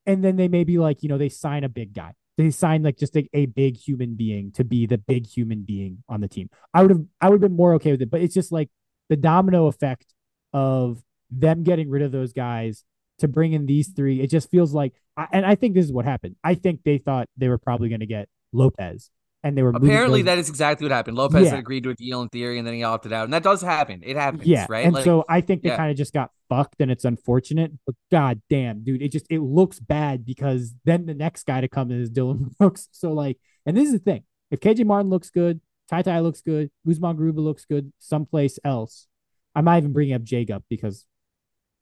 and 0.06 0.24
then 0.24 0.36
they 0.36 0.48
maybe 0.48 0.78
like, 0.80 1.04
you 1.04 1.10
know, 1.10 1.18
they 1.18 1.30
sign 1.30 1.64
a 1.64 1.70
big 1.70 1.94
guy. 1.94 2.14
They 2.38 2.50
sign 2.50 2.82
like 2.82 2.98
just 2.98 3.16
a, 3.16 3.30
a 3.34 3.46
big 3.46 3.78
human 3.78 4.16
being 4.16 4.52
to 4.54 4.64
be 4.64 4.88
the 4.88 4.98
big 4.98 5.28
human 5.28 5.62
being 5.62 6.04
on 6.10 6.22
the 6.22 6.28
team. 6.28 6.50
I 6.74 6.82
would 6.82 6.90
have 6.90 7.06
I 7.20 7.30
would 7.30 7.36
have 7.36 7.50
been 7.50 7.58
more 7.58 7.76
okay 7.76 7.92
with 7.92 8.02
it, 8.02 8.10
but 8.10 8.22
it's 8.22 8.34
just 8.34 8.52
like 8.52 8.70
the 9.10 9.18
domino 9.18 9.68
effect 9.68 10.08
of 10.54 11.04
them 11.32 11.64
getting 11.64 11.90
rid 11.90 12.04
of 12.04 12.12
those 12.12 12.34
guys 12.34 12.84
to 13.20 13.28
bring 13.28 13.54
in 13.54 13.66
these 13.66 13.90
three, 13.90 14.22
it 14.22 14.28
just 14.28 14.52
feels 14.52 14.74
like, 14.74 14.94
and 15.32 15.46
I 15.46 15.56
think 15.56 15.76
this 15.76 15.86
is 15.86 15.94
what 15.94 16.06
happened. 16.06 16.36
I 16.44 16.56
think 16.56 16.82
they 16.84 16.98
thought 16.98 17.28
they 17.38 17.48
were 17.48 17.58
probably 17.58 17.90
going 17.90 18.02
to 18.02 18.06
get 18.06 18.28
Lopez, 18.52 19.10
and 19.44 19.58
they 19.58 19.64
were 19.64 19.72
apparently 19.74 20.24
that 20.24 20.38
is 20.38 20.50
exactly 20.50 20.86
what 20.86 20.92
happened. 20.92 21.18
Lopez 21.18 21.48
yeah. 21.48 21.56
agreed 21.56 21.84
to 21.84 21.92
a 21.92 21.96
deal 21.96 22.22
in 22.22 22.30
theory, 22.30 22.58
and 22.58 22.68
then 22.68 22.74
he 22.74 22.84
opted 22.84 23.14
out, 23.14 23.26
and 23.26 23.34
that 23.34 23.44
does 23.44 23.62
happen. 23.62 24.02
It 24.04 24.16
happens, 24.16 24.46
yeah. 24.46 24.66
Right, 24.70 24.86
and 24.86 24.94
like, 24.94 25.06
so 25.06 25.24
I 25.30 25.42
think 25.42 25.64
they 25.64 25.70
yeah. 25.70 25.78
kind 25.78 25.92
of 25.92 25.98
just 25.98 26.14
got 26.14 26.32
fucked, 26.50 26.82
and 26.82 26.92
it's 26.92 27.06
unfortunate. 27.06 27.72
But 27.86 27.96
god 28.12 28.42
damn, 28.50 28.84
dude, 28.84 29.02
it 29.02 29.12
just 29.12 29.26
it 29.30 29.40
looks 29.40 29.80
bad 29.80 30.26
because 30.26 30.74
then 30.86 31.06
the 31.06 31.14
next 31.14 31.46
guy 31.46 31.62
to 31.62 31.68
come 31.68 31.92
in 31.92 32.02
is 32.02 32.10
Dillon 32.10 32.52
Brooks. 32.60 32.90
So 32.92 33.14
like, 33.14 33.38
and 33.66 33.78
this 33.78 33.88
is 33.88 33.94
the 33.94 34.00
thing: 34.00 34.24
if 34.50 34.60
KJ 34.60 34.86
Martin 34.86 35.10
looks 35.10 35.30
good, 35.30 35.62
Ty 35.90 36.04
Ty 36.04 36.20
looks 36.20 36.42
good, 36.42 36.72
Guzman 36.88 37.18
Gruba 37.18 37.40
looks 37.40 37.66
good, 37.66 37.92
someplace 38.00 38.58
else. 38.64 39.08
I'm 39.54 39.66
not 39.66 39.78
even 39.78 39.92
bringing 39.94 40.14
up 40.14 40.24
Jacob 40.24 40.64
because 40.70 41.06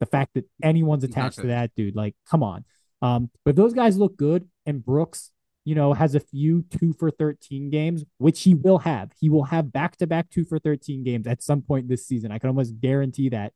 the 0.00 0.06
fact 0.06 0.34
that 0.34 0.44
anyone's 0.62 1.04
attached 1.04 1.38
to 1.40 1.46
that 1.48 1.72
dude, 1.76 1.94
like, 1.94 2.16
come 2.28 2.42
on. 2.42 2.64
Um, 3.02 3.30
but 3.44 3.56
those 3.56 3.72
guys 3.72 3.96
look 3.96 4.16
good, 4.16 4.48
and 4.66 4.84
Brooks, 4.84 5.30
you 5.64 5.74
know, 5.74 5.92
has 5.92 6.14
a 6.14 6.20
few 6.20 6.64
two 6.70 6.94
for 6.98 7.10
13 7.10 7.70
games, 7.70 8.04
which 8.18 8.42
he 8.42 8.54
will 8.54 8.78
have. 8.78 9.12
He 9.18 9.28
will 9.28 9.44
have 9.44 9.72
back 9.72 9.96
to 9.98 10.06
back 10.06 10.30
two 10.30 10.44
for 10.44 10.58
13 10.58 11.04
games 11.04 11.26
at 11.26 11.42
some 11.42 11.62
point 11.62 11.88
this 11.88 12.06
season. 12.06 12.32
I 12.32 12.38
can 12.38 12.48
almost 12.48 12.80
guarantee 12.80 13.28
that. 13.30 13.52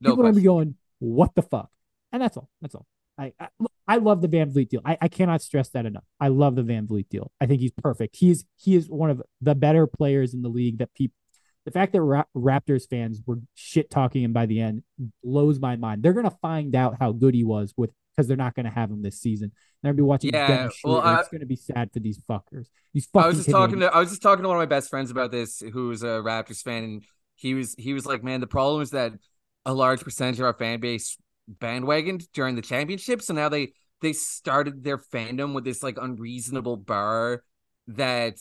No 0.00 0.10
People 0.10 0.22
are 0.22 0.28
gonna 0.28 0.36
be 0.36 0.42
going, 0.42 0.76
what 0.98 1.34
the 1.34 1.42
fuck? 1.42 1.70
And 2.12 2.22
that's 2.22 2.36
all. 2.36 2.48
That's 2.60 2.74
all. 2.74 2.86
I, 3.18 3.32
I, 3.38 3.48
I 3.86 3.96
love 3.96 4.22
the 4.22 4.28
VanVleet 4.28 4.68
deal. 4.68 4.80
I, 4.84 4.96
I 5.00 5.08
cannot 5.08 5.42
stress 5.42 5.68
that 5.70 5.86
enough. 5.86 6.04
I 6.20 6.28
love 6.28 6.56
the 6.56 6.62
VanVleet 6.62 7.08
deal. 7.08 7.30
I 7.40 7.46
think 7.46 7.60
he's 7.60 7.72
perfect. 7.72 8.16
He's 8.16 8.44
he 8.56 8.74
is 8.74 8.88
one 8.88 9.10
of 9.10 9.22
the 9.40 9.54
better 9.54 9.86
players 9.86 10.34
in 10.34 10.42
the 10.42 10.48
league 10.48 10.78
that 10.78 10.94
people 10.94 11.14
the 11.64 11.70
fact 11.70 11.92
that 11.92 12.02
Ra- 12.02 12.24
Raptors 12.36 12.88
fans 12.88 13.22
were 13.26 13.38
shit 13.54 13.90
talking 13.90 14.22
him 14.22 14.32
by 14.32 14.46
the 14.46 14.60
end 14.60 14.82
blows 15.22 15.58
my 15.58 15.76
mind. 15.76 16.02
They're 16.02 16.12
gonna 16.12 16.36
find 16.42 16.74
out 16.74 16.96
how 17.00 17.12
good 17.12 17.34
he 17.34 17.44
was 17.44 17.72
with 17.76 17.90
because 18.14 18.28
they're 18.28 18.36
not 18.36 18.54
gonna 18.54 18.70
have 18.70 18.90
him 18.90 19.02
this 19.02 19.20
season. 19.20 19.52
They're 19.82 19.92
gonna 19.92 19.96
be 19.96 20.02
watching. 20.02 20.30
Yeah, 20.32 20.68
well, 20.84 21.00
I, 21.00 21.20
it's 21.20 21.28
gonna 21.28 21.46
be 21.46 21.56
sad 21.56 21.90
for 21.92 22.00
these 22.00 22.18
fuckers. 22.18 22.68
These 22.92 23.06
fucking. 23.06 23.24
I 23.24 23.28
was 23.28 23.36
just 23.38 23.50
talking 23.50 23.80
to 23.80 23.94
I 23.94 23.98
was 23.98 24.10
just 24.10 24.22
talking 24.22 24.42
to 24.42 24.48
one 24.48 24.56
of 24.56 24.60
my 24.60 24.66
best 24.66 24.90
friends 24.90 25.10
about 25.10 25.30
this, 25.30 25.60
who's 25.72 26.02
a 26.02 26.20
Raptors 26.22 26.62
fan, 26.62 26.84
and 26.84 27.02
he 27.34 27.54
was 27.54 27.74
he 27.78 27.92
was 27.92 28.06
like, 28.06 28.22
man, 28.22 28.40
the 28.40 28.46
problem 28.46 28.82
is 28.82 28.90
that 28.90 29.12
a 29.64 29.72
large 29.72 30.02
percentage 30.02 30.38
of 30.38 30.44
our 30.44 30.54
fan 30.54 30.80
base 30.80 31.16
bandwagoned 31.48 32.26
during 32.32 32.56
the 32.56 32.62
championship, 32.62 33.22
so 33.22 33.34
now 33.34 33.48
they 33.48 33.72
they 34.00 34.12
started 34.12 34.84
their 34.84 34.98
fandom 34.98 35.54
with 35.54 35.64
this 35.64 35.82
like 35.82 35.96
unreasonable 36.00 36.76
bar 36.76 37.42
that 37.88 38.36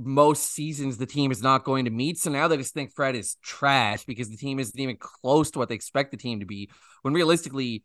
most 0.00 0.52
seasons 0.52 0.96
the 0.96 1.06
team 1.06 1.30
is 1.30 1.42
not 1.42 1.64
going 1.64 1.84
to 1.84 1.90
meet. 1.90 2.18
So 2.18 2.30
now 2.30 2.48
they 2.48 2.56
just 2.56 2.74
think 2.74 2.92
Fred 2.94 3.14
is 3.14 3.36
trash 3.42 4.04
because 4.04 4.30
the 4.30 4.36
team 4.36 4.58
isn't 4.58 4.78
even 4.78 4.96
close 4.98 5.50
to 5.52 5.58
what 5.58 5.68
they 5.68 5.74
expect 5.74 6.10
the 6.10 6.16
team 6.16 6.40
to 6.40 6.46
be. 6.46 6.70
When 7.02 7.14
realistically, 7.14 7.84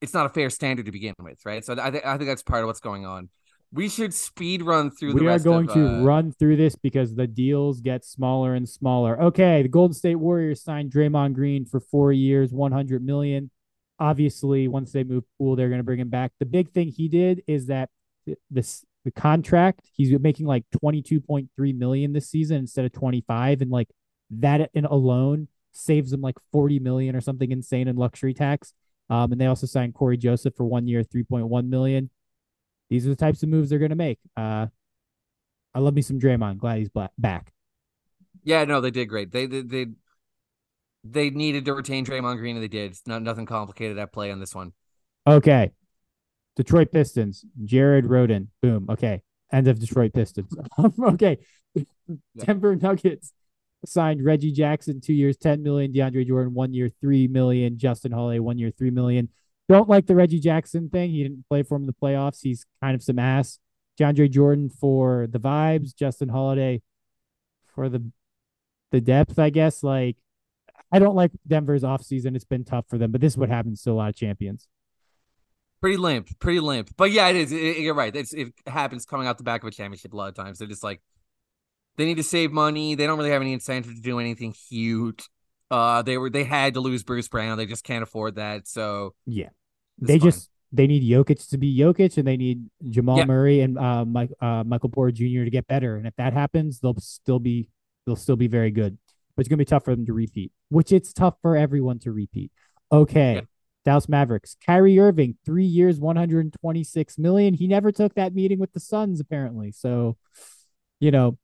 it's 0.00 0.14
not 0.14 0.26
a 0.26 0.28
fair 0.28 0.50
standard 0.50 0.86
to 0.86 0.92
begin 0.92 1.14
with, 1.18 1.38
right? 1.44 1.64
So 1.64 1.76
I, 1.80 1.90
th- 1.90 2.04
I 2.04 2.16
think 2.16 2.28
that's 2.28 2.42
part 2.42 2.62
of 2.62 2.66
what's 2.68 2.80
going 2.80 3.04
on. 3.04 3.28
We 3.72 3.88
should 3.88 4.14
speed 4.14 4.62
run 4.62 4.92
through. 4.92 5.14
We 5.14 5.26
are 5.26 5.40
going 5.40 5.68
of, 5.68 5.74
to 5.74 5.88
uh... 5.88 6.02
run 6.02 6.32
through 6.32 6.56
this 6.56 6.76
because 6.76 7.14
the 7.14 7.26
deals 7.26 7.80
get 7.80 8.04
smaller 8.04 8.54
and 8.54 8.68
smaller. 8.68 9.20
Okay, 9.20 9.62
the 9.62 9.68
Golden 9.68 9.92
State 9.92 10.14
Warriors 10.14 10.62
signed 10.62 10.92
Draymond 10.92 11.34
Green 11.34 11.66
for 11.66 11.80
four 11.80 12.12
years, 12.12 12.52
one 12.52 12.70
hundred 12.70 13.04
million. 13.04 13.50
Obviously, 13.98 14.68
once 14.68 14.92
they 14.92 15.02
move 15.02 15.24
Poole, 15.36 15.56
they're 15.56 15.68
going 15.68 15.80
to 15.80 15.84
bring 15.84 15.98
him 15.98 16.10
back. 16.10 16.30
The 16.38 16.46
big 16.46 16.70
thing 16.70 16.88
he 16.88 17.08
did 17.08 17.42
is 17.48 17.66
that 17.66 17.90
this 18.50 18.84
the 19.06 19.12
contract. 19.12 19.88
He's 19.94 20.18
making 20.20 20.46
like 20.46 20.64
22.3 20.82 21.48
million 21.78 22.12
this 22.12 22.28
season 22.28 22.58
instead 22.58 22.84
of 22.84 22.92
25 22.92 23.62
and 23.62 23.70
like 23.70 23.88
that 24.30 24.70
in 24.74 24.84
alone 24.84 25.48
saves 25.72 26.10
them 26.10 26.20
like 26.20 26.36
40 26.52 26.80
million 26.80 27.14
or 27.14 27.20
something 27.20 27.50
insane 27.50 27.88
in 27.88 27.96
luxury 27.96 28.34
tax. 28.34 28.74
Um, 29.08 29.32
and 29.32 29.40
they 29.40 29.46
also 29.46 29.66
signed 29.66 29.94
Cory 29.94 30.16
Joseph 30.16 30.56
for 30.56 30.64
one 30.64 30.88
year, 30.88 31.04
3.1 31.04 31.68
million. 31.68 32.10
These 32.90 33.06
are 33.06 33.10
the 33.10 33.16
types 33.16 33.42
of 33.42 33.48
moves 33.48 33.70
they're 33.70 33.78
going 33.78 33.90
to 33.90 33.96
make. 33.96 34.18
Uh, 34.36 34.66
I 35.74 35.78
love 35.78 35.94
me 35.94 36.02
some 36.02 36.18
Draymond. 36.18 36.58
Glad 36.58 36.78
he's 36.78 36.90
back. 37.16 37.52
Yeah, 38.42 38.64
no, 38.64 38.80
they 38.80 38.90
did 38.90 39.06
great. 39.06 39.30
They, 39.30 39.46
they, 39.46 39.62
they, 39.62 39.86
they 41.04 41.30
needed 41.30 41.64
to 41.66 41.74
retain 41.74 42.04
Draymond 42.04 42.38
Green, 42.38 42.56
and 42.56 42.62
they 42.62 42.68
did. 42.68 42.90
It's 42.92 43.06
not 43.06 43.22
nothing 43.22 43.46
complicated 43.46 43.98
at 43.98 44.12
play 44.12 44.32
on 44.32 44.40
this 44.40 44.54
one. 44.54 44.72
Okay, 45.26 45.72
Detroit 46.56 46.90
Pistons, 46.90 47.44
Jared 47.64 48.06
Rhoden. 48.06 48.48
Boom. 48.62 48.86
Okay, 48.90 49.22
end 49.52 49.68
of 49.68 49.78
Detroit 49.78 50.12
Pistons. 50.14 50.54
okay, 51.02 51.38
Denver 52.38 52.74
Nuggets 52.74 53.32
signed 53.84 54.24
Reggie 54.24 54.52
Jackson 54.52 55.00
two 55.00 55.12
years, 55.12 55.36
ten 55.36 55.62
million. 55.62 55.92
DeAndre 55.92 56.26
Jordan 56.26 56.54
one 56.54 56.72
year, 56.74 56.90
three 57.00 57.28
million. 57.28 57.78
Justin 57.78 58.12
Holiday 58.12 58.38
one 58.38 58.58
year, 58.58 58.70
three 58.70 58.90
million. 58.90 59.28
Don't 59.68 59.88
like 59.88 60.06
the 60.06 60.14
Reggie 60.14 60.40
Jackson 60.40 60.88
thing. 60.88 61.10
He 61.10 61.22
didn't 61.22 61.44
play 61.48 61.62
for 61.62 61.76
him 61.76 61.82
in 61.82 61.86
the 61.86 61.92
playoffs. 61.92 62.40
He's 62.42 62.64
kind 62.82 62.94
of 62.94 63.02
some 63.02 63.18
ass. 63.18 63.58
DeAndre 63.98 64.30
Jordan 64.30 64.70
for 64.70 65.26
the 65.30 65.40
vibes. 65.40 65.94
Justin 65.94 66.28
Holiday 66.28 66.82
for 67.74 67.88
the 67.88 68.10
the 68.92 69.00
depth, 69.00 69.38
I 69.38 69.50
guess. 69.50 69.82
Like 69.82 70.16
I 70.90 70.98
don't 70.98 71.16
like 71.16 71.32
Denver's 71.46 71.82
offseason. 71.82 72.34
It's 72.34 72.44
been 72.44 72.64
tough 72.64 72.86
for 72.88 72.98
them, 72.98 73.12
but 73.12 73.20
this 73.20 73.34
is 73.34 73.38
what 73.38 73.48
happens 73.48 73.82
to 73.82 73.90
a 73.90 73.92
lot 73.92 74.08
of 74.08 74.16
champions. 74.16 74.68
Pretty 75.80 75.96
limp, 75.96 76.28
pretty 76.38 76.60
limp. 76.60 76.90
But 76.96 77.10
yeah, 77.10 77.28
it 77.28 77.36
is. 77.36 77.52
It, 77.52 77.78
you're 77.78 77.94
right. 77.94 78.14
It's, 78.14 78.32
it 78.32 78.52
happens 78.66 79.04
coming 79.04 79.26
out 79.26 79.38
the 79.38 79.44
back 79.44 79.62
of 79.62 79.68
a 79.68 79.70
championship 79.70 80.12
a 80.12 80.16
lot 80.16 80.28
of 80.28 80.34
times. 80.34 80.58
They're 80.58 80.68
just 80.68 80.82
like 80.82 81.00
they 81.96 82.04
need 82.04 82.16
to 82.16 82.22
save 82.22 82.52
money. 82.52 82.94
They 82.94 83.06
don't 83.06 83.18
really 83.18 83.30
have 83.30 83.42
any 83.42 83.52
incentive 83.52 83.94
to 83.94 84.00
do 84.00 84.18
anything 84.18 84.54
huge. 84.68 85.28
Uh, 85.70 86.02
they 86.02 86.16
were 86.16 86.30
they 86.30 86.44
had 86.44 86.74
to 86.74 86.80
lose 86.80 87.02
Bruce 87.02 87.28
Brown. 87.28 87.58
They 87.58 87.66
just 87.66 87.84
can't 87.84 88.02
afford 88.02 88.36
that. 88.36 88.68
So 88.68 89.14
yeah, 89.26 89.48
they 89.98 90.18
fine. 90.18 90.30
just 90.30 90.50
they 90.72 90.86
need 90.86 91.02
Jokic 91.02 91.48
to 91.50 91.58
be 91.58 91.76
Jokic, 91.76 92.16
and 92.18 92.26
they 92.26 92.36
need 92.36 92.68
Jamal 92.88 93.18
yep. 93.18 93.26
Murray 93.26 93.60
and 93.60 93.78
uh, 93.78 94.04
Mike, 94.04 94.30
uh, 94.40 94.62
Michael 94.64 94.90
Porter 94.90 95.12
Jr. 95.12 95.44
to 95.44 95.50
get 95.50 95.66
better. 95.66 95.96
And 95.96 96.06
if 96.06 96.14
that 96.16 96.32
happens, 96.32 96.80
they'll 96.80 96.98
still 96.98 97.38
be 97.38 97.68
they'll 98.06 98.16
still 98.16 98.36
be 98.36 98.48
very 98.48 98.70
good. 98.70 98.96
But 99.34 99.40
it's 99.40 99.48
gonna 99.48 99.58
be 99.58 99.64
tough 99.64 99.84
for 99.84 99.94
them 99.94 100.06
to 100.06 100.12
repeat, 100.12 100.52
which 100.68 100.92
it's 100.92 101.12
tough 101.12 101.34
for 101.42 101.56
everyone 101.56 101.98
to 102.00 102.12
repeat. 102.12 102.52
Okay. 102.90 103.42
Dallas 103.86 104.08
Mavericks. 104.08 104.56
Kyrie 104.66 104.98
Irving, 104.98 105.36
three 105.46 105.64
years, 105.64 106.00
126 106.00 107.18
million. 107.18 107.54
He 107.54 107.68
never 107.68 107.92
took 107.92 108.14
that 108.14 108.34
meeting 108.34 108.58
with 108.58 108.72
the 108.72 108.80
Suns, 108.80 109.20
apparently. 109.20 109.70
So, 109.70 110.16
you 110.98 111.12
know, 111.12 111.38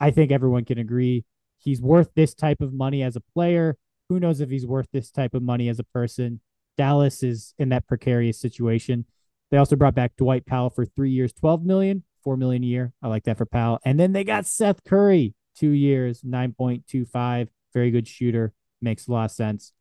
I 0.00 0.10
think 0.10 0.32
everyone 0.32 0.64
can 0.64 0.78
agree 0.78 1.26
he's 1.58 1.82
worth 1.82 2.08
this 2.16 2.34
type 2.34 2.62
of 2.62 2.72
money 2.72 3.02
as 3.02 3.14
a 3.14 3.20
player. 3.20 3.76
Who 4.08 4.18
knows 4.18 4.40
if 4.40 4.48
he's 4.48 4.66
worth 4.66 4.88
this 4.90 5.10
type 5.10 5.34
of 5.34 5.42
money 5.42 5.68
as 5.68 5.78
a 5.78 5.84
person? 5.84 6.40
Dallas 6.78 7.22
is 7.22 7.52
in 7.58 7.68
that 7.68 7.86
precarious 7.86 8.40
situation. 8.40 9.04
They 9.50 9.58
also 9.58 9.76
brought 9.76 9.94
back 9.94 10.16
Dwight 10.16 10.46
Powell 10.46 10.70
for 10.70 10.86
three 10.86 11.10
years, 11.10 11.34
12 11.34 11.62
million, 11.62 12.04
4 12.24 12.38
million 12.38 12.64
a 12.64 12.66
year. 12.66 12.92
I 13.02 13.08
like 13.08 13.24
that 13.24 13.36
for 13.36 13.44
Powell. 13.44 13.78
And 13.84 14.00
then 14.00 14.12
they 14.12 14.24
got 14.24 14.46
Seth 14.46 14.82
Curry, 14.84 15.34
two 15.54 15.70
years, 15.70 16.22
9.25. 16.22 17.48
Very 17.74 17.90
good 17.90 18.08
shooter. 18.08 18.54
Makes 18.80 19.08
a 19.08 19.12
lot 19.12 19.26
of 19.26 19.30
sense. 19.30 19.74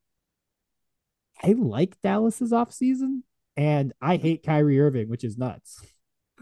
I 1.43 1.53
like 1.53 1.99
Dallas's 2.01 2.51
offseason 2.51 3.21
and 3.57 3.93
I 4.01 4.17
hate 4.17 4.43
Kyrie 4.45 4.79
Irving, 4.79 5.09
which 5.09 5.23
is 5.23 5.37
nuts. 5.37 5.81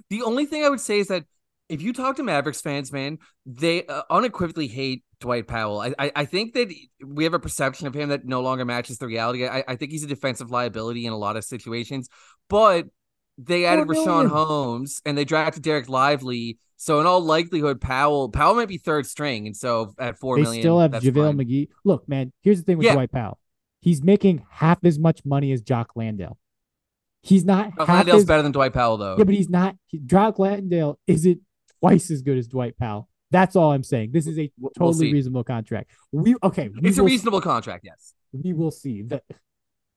The 0.09 0.23
only 0.23 0.45
thing 0.45 0.63
I 0.63 0.69
would 0.69 0.79
say 0.79 0.99
is 0.99 1.07
that 1.07 1.25
if 1.67 1.81
you 1.81 1.93
talk 1.93 2.15
to 2.17 2.23
Mavericks 2.23 2.61
fans, 2.61 2.91
man, 2.91 3.19
they 3.45 3.85
uh, 3.85 4.03
unequivocally 4.09 4.67
hate 4.67 5.03
Dwight 5.19 5.47
Powell. 5.47 5.79
I, 5.79 5.93
I, 5.99 6.11
I 6.15 6.25
think 6.25 6.53
that 6.53 6.73
we 7.05 7.23
have 7.25 7.33
a 7.33 7.39
perception 7.39 7.87
of 7.87 7.93
him 7.93 8.09
that 8.09 8.25
no 8.25 8.41
longer 8.41 8.65
matches 8.65 8.97
the 8.97 9.07
reality. 9.07 9.47
I, 9.47 9.63
I 9.67 9.75
think 9.75 9.91
he's 9.91 10.03
a 10.03 10.07
defensive 10.07 10.49
liability 10.49 11.05
in 11.05 11.13
a 11.13 11.17
lot 11.17 11.37
of 11.37 11.43
situations, 11.43 12.09
but 12.49 12.87
they 13.37 13.65
added 13.65 13.87
Richaun 13.87 14.29
Holmes 14.29 15.01
and 15.05 15.17
they 15.17 15.25
drafted 15.25 15.63
Dereck 15.63 15.87
Lively. 15.87 16.57
So 16.77 16.99
in 16.99 17.05
all 17.05 17.21
likelihood, 17.21 17.81
Powell 17.81 18.29
Powell 18.29 18.55
might 18.55 18.67
be 18.67 18.77
third 18.77 19.05
string, 19.05 19.47
and 19.47 19.55
so 19.55 19.93
at 19.99 20.17
four 20.17 20.37
they 20.37 20.43
million, 20.43 20.61
still 20.61 20.79
have 20.79 20.91
JaVale 20.91 21.35
McGee. 21.35 21.67
Look, 21.83 22.07
man, 22.07 22.31
here's 22.41 22.57
the 22.57 22.63
thing 22.63 22.77
with 22.77 22.85
yeah. 22.85 22.93
Dwight 22.93 23.11
Powell. 23.11 23.37
He's 23.81 24.03
making 24.03 24.45
half 24.49 24.79
as 24.83 24.99
much 24.99 25.25
money 25.25 25.51
as 25.51 25.61
Jock 25.61 25.91
Landale. 25.95 26.37
He's 27.21 27.45
not. 27.45 27.75
Jock 27.77 27.87
Landale's 27.87 28.21
as, 28.21 28.25
better 28.25 28.41
than 28.41 28.51
Dwight 28.51 28.73
Powell, 28.73 28.97
though. 28.97 29.17
Yeah, 29.17 29.23
but 29.23 29.33
he's 29.33 29.49
not. 29.49 29.75
He, 29.87 29.99
Jock 29.99 30.39
Landale 30.39 30.99
isn't 31.07 31.41
twice 31.79 32.11
as 32.11 32.21
good 32.21 32.37
as 32.37 32.47
Dwight 32.47 32.77
Powell. 32.77 33.09
That's 33.31 33.55
all 33.55 33.71
I'm 33.71 33.83
saying. 33.83 34.11
This 34.11 34.27
is 34.27 34.39
a 34.39 34.51
totally 34.77 35.07
we'll 35.07 35.13
reasonable 35.13 35.43
contract. 35.43 35.91
We 36.11 36.35
okay. 36.41 36.69
We 36.69 36.89
it's 36.89 36.97
a 36.97 37.03
reasonable 37.03 37.41
contract. 37.41 37.85
Yes. 37.85 38.13
We 38.31 38.53
will 38.53 38.71
see. 38.71 39.03
That 39.03 39.23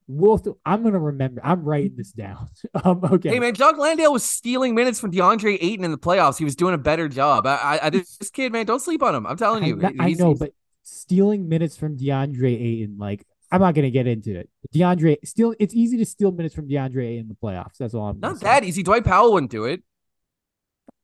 we'll. 0.07 0.39
Th- 0.39 0.57
I'm 0.67 0.83
gonna 0.83 0.99
remember. 0.99 1.41
I'm 1.43 1.65
writing 1.65 1.95
this 1.97 2.13
down. 2.13 2.49
um, 2.85 3.01
okay. 3.03 3.31
Hey 3.31 3.41
man, 3.41 3.55
Jock 3.55 3.79
Landale 3.79 4.13
was 4.13 4.23
stealing 4.23 4.75
minutes 4.75 5.01
from 5.01 5.13
DeAndre 5.13 5.59
Ayton 5.61 5.85
in 5.85 5.91
the 5.91 5.99
playoffs. 5.99 6.39
He 6.39 6.45
was 6.45 6.57
doing 6.57 6.75
a 6.75 6.79
better 6.79 7.09
job. 7.09 7.47
I, 7.47 7.81
I 7.83 7.91
this 7.91 8.19
kid, 8.33 8.53
man, 8.53 8.67
don't 8.67 8.81
sleep 8.81 9.03
on 9.03 9.15
him. 9.15 9.27
I'm 9.27 9.37
telling 9.37 9.65
you. 9.65 9.81
I, 9.83 9.95
I 9.99 10.13
know, 10.13 10.35
but 10.35 10.53
stealing 10.83 11.49
minutes 11.49 11.77
from 11.77 11.97
DeAndre 11.97 12.61
Ayton, 12.61 12.97
like 12.99 13.25
I'm 13.53 13.61
not 13.61 13.75
going 13.75 13.85
to 13.85 13.91
get 13.91 14.07
into 14.07 14.35
it. 14.35 14.49
DeAndre, 14.75 15.19
still, 15.25 15.55
it's 15.61 15.75
easy 15.75 15.99
to 15.99 16.07
steal 16.07 16.33
minutes 16.33 16.55
from 16.55 16.69
DeAndre 16.69 17.21
in 17.21 17.29
the 17.29 17.35
playoffs. 17.35 17.77
That's 17.79 17.93
all 17.93 18.07
I'm. 18.07 18.15
Saying. 18.15 18.21
Not 18.21 18.41
that 18.41 18.65
easy. 18.65 18.83
Dwight 18.83 19.05
Powell 19.05 19.35
wouldn't 19.35 19.53
do 19.53 19.67
it. 19.67 19.83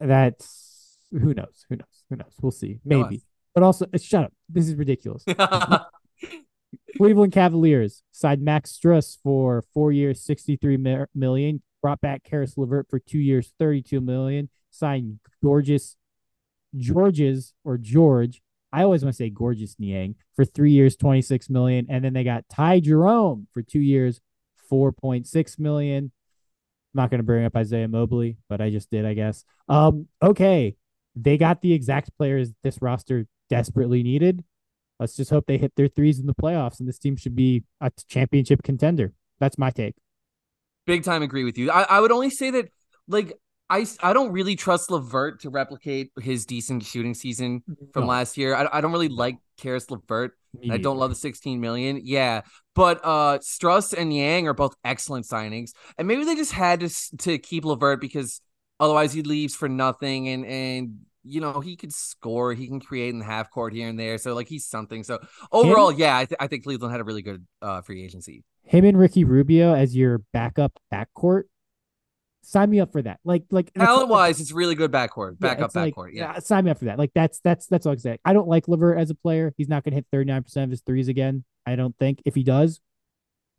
That's 0.01 0.97
who 1.13 1.35
knows. 1.35 1.67
Who 1.69 1.77
knows. 1.77 2.05
Who 2.09 2.17
knows. 2.17 2.33
We'll 2.41 2.51
see. 2.51 2.81
Maybe. 2.87 3.23
But 3.55 3.65
also, 3.65 3.87
uh, 3.93 3.99
shut 3.99 4.25
up. 4.25 4.33
This 4.49 4.67
is 4.67 4.77
ridiculous. 4.77 5.25
Cleveland 6.97 7.33
Cavaliers 7.33 8.03
signed 8.13 8.43
Max 8.43 8.79
Strus 8.79 9.19
for 9.23 9.63
four 9.75 9.93
years, 9.93 10.23
63 10.23 10.79
million. 11.15 11.63
Brought 11.83 12.01
back 12.01 12.25
Caris 12.25 12.57
LeVert 12.57 12.89
for 12.89 12.99
two 12.99 13.19
years, 13.19 13.53
32 13.59 14.01
million. 14.01 14.49
Signed 14.71 15.21
Gorgeous, 15.43 15.97
Georges 16.77 17.53
or 17.63 17.77
George 17.79 18.41
I 18.73 18.83
always 18.83 19.03
want 19.03 19.15
to 19.15 19.17
say 19.17 19.31
gorgeous 19.31 19.77
Niang 19.79 20.17
for 20.37 20.45
three 20.45 20.73
years, 20.73 20.97
26 20.97 21.49
million. 21.49 21.87
And 21.89 22.05
then 22.05 22.13
they 22.13 22.25
got 22.25 22.45
Ty 22.49 22.81
Jerome 22.81 23.47
for 23.53 23.63
two 23.63 23.81
years, 23.81 24.21
4.6 24.71 25.59
million. 25.59 26.05
I'm 26.95 27.03
not 27.03 27.11
going 27.11 27.21
to 27.21 27.25
bring 27.25 27.45
up 27.45 27.57
Isaiah 27.57 27.89
Mobley, 27.89 28.39
but 28.49 28.61
I 28.61 28.71
just 28.71 28.91
did, 28.91 29.07
I 29.07 29.15
guess. 29.15 29.45
Um, 29.69 30.09
okay. 30.23 30.77
They 31.17 31.37
got 31.37 31.63
the 31.63 31.73
exact 31.73 32.17
players 32.17 32.53
this 32.63 32.81
roster 32.81 33.27
desperately 33.49 34.03
needed. 34.03 34.45
Let's 35.01 35.17
just 35.17 35.31
hope 35.31 35.47
they 35.47 35.59
hit 35.59 35.73
their 35.77 35.89
threes 35.89 36.19
in 36.19 36.27
the 36.27 36.35
playoffs, 36.35 36.81
and 36.81 36.89
this 36.89 36.99
team 36.99 37.17
should 37.17 37.37
be 37.37 37.65
a 37.81 37.91
championship 38.09 38.63
contender. 38.63 39.13
That's 39.39 39.57
my 39.57 39.71
take. 39.71 39.95
Big 40.87 41.05
time 41.05 41.23
agree 41.23 41.45
with 41.45 41.57
you. 41.57 41.71
I, 41.71 41.83
I 41.83 42.01
would 42.01 42.11
only 42.11 42.31
say 42.31 42.51
that, 42.51 42.71
like, 43.07 43.33
I, 43.71 43.87
I 44.01 44.13
don't 44.13 44.33
really 44.33 44.57
trust 44.57 44.91
LeVert 44.91 45.41
to 45.41 45.51
replicate 45.51 46.11
his 46.21 46.47
decent 46.47 46.85
shooting 46.85 47.15
season 47.15 47.63
from 47.93 48.05
no. 48.05 48.09
last 48.09 48.39
year. 48.39 48.55
I, 48.55 48.69
I 48.73 48.81
don't 48.81 48.93
really 48.93 49.09
like 49.09 49.37
Caris 49.59 49.91
LeVert. 49.91 50.33
I 50.71 50.79
don't 50.79 50.97
love 50.97 51.11
the 51.11 51.17
16 51.17 51.61
million. 51.61 52.01
Yeah. 52.03 52.43
But 52.75 53.01
uh 53.05 53.39
Strus 53.39 53.93
and 53.93 54.11
Niang 54.11 54.49
are 54.49 54.55
both 54.55 54.75
excellent 54.85 55.27
signings. 55.27 55.73
And 55.99 56.09
maybe 56.09 56.25
they 56.25 56.35
just 56.35 56.53
had 56.53 56.81
to 56.81 57.17
to 57.19 57.39
keep 57.39 57.65
LeVert 57.65 58.01
because 58.01 58.41
otherwise 58.81 59.13
he 59.13 59.23
leaves 59.23 59.55
for 59.55 59.69
nothing 59.69 60.29
and 60.29 60.47
and 60.47 60.99
you 61.25 61.43
know, 61.43 61.61
he 61.61 61.77
could 61.77 61.93
score, 61.93 62.55
he 62.55 62.67
can 62.67 62.81
create 62.81 63.11
in 63.11 63.19
the 63.19 63.25
half 63.25 63.51
court 63.51 63.75
here 63.75 63.89
and 63.89 63.99
there. 63.99 64.17
So 64.17 64.35
like 64.35 64.49
he's 64.49 64.67
something. 64.67 65.05
So 65.05 65.19
overall, 65.53 65.91
him, 65.91 65.99
yeah, 65.99 66.17
I, 66.17 66.25
th- 66.25 66.39
I 66.41 66.47
think 66.47 66.65
Cleveland 66.65 66.93
had 66.93 67.01
a 67.01 67.05
really 67.05 67.23
good 67.23 67.47
uh 67.61 67.83
free 67.83 68.03
agency. 68.03 68.45
Him 68.63 68.85
and 68.85 68.99
Ricky 68.99 69.25
Rubio 69.25 69.75
as 69.75 69.95
your 69.95 70.23
backup 70.33 70.79
backcourt 70.93 71.45
sign 72.49 72.71
me 72.71 72.81
up 72.81 72.91
for 72.93 73.03
that. 73.03 73.21
Like, 73.25 73.45
like 73.51 73.73
talent 73.75 74.09
wise, 74.09 74.41
it's 74.41 74.53
really 74.53 74.75
good 74.75 74.91
backcourt, 74.91 75.39
backup 75.39 75.71
yeah, 75.75 75.83
backcourt. 75.83 76.07
Like, 76.07 76.15
yeah, 76.15 76.39
sign 76.39 76.65
me 76.65 76.71
up 76.71 76.79
for 76.79 76.87
that. 76.87 76.99
Like, 76.99 77.13
that's 77.15 77.41
that's 77.41 77.67
that's 77.67 77.85
all 77.85 77.93
I 77.93 77.97
say. 77.97 78.19
I 78.25 78.33
don't 78.33 78.49
like 78.49 78.69
LeVert 78.69 78.99
as 78.99 79.11
a 79.11 79.15
player. 79.15 79.53
He's 79.57 79.69
not 79.69 79.85
going 79.85 79.93
to 79.93 79.97
hit 79.97 80.07
thirty 80.11 80.25
nine 80.25 80.43
percent 80.43 80.65
of 80.65 80.71
his 80.71 80.81
threes 80.81 81.09
again. 81.09 81.45
I 81.67 81.77
don't 81.77 81.97
think. 81.99 82.23
If 82.25 82.35
he 82.35 82.43
does, 82.43 82.81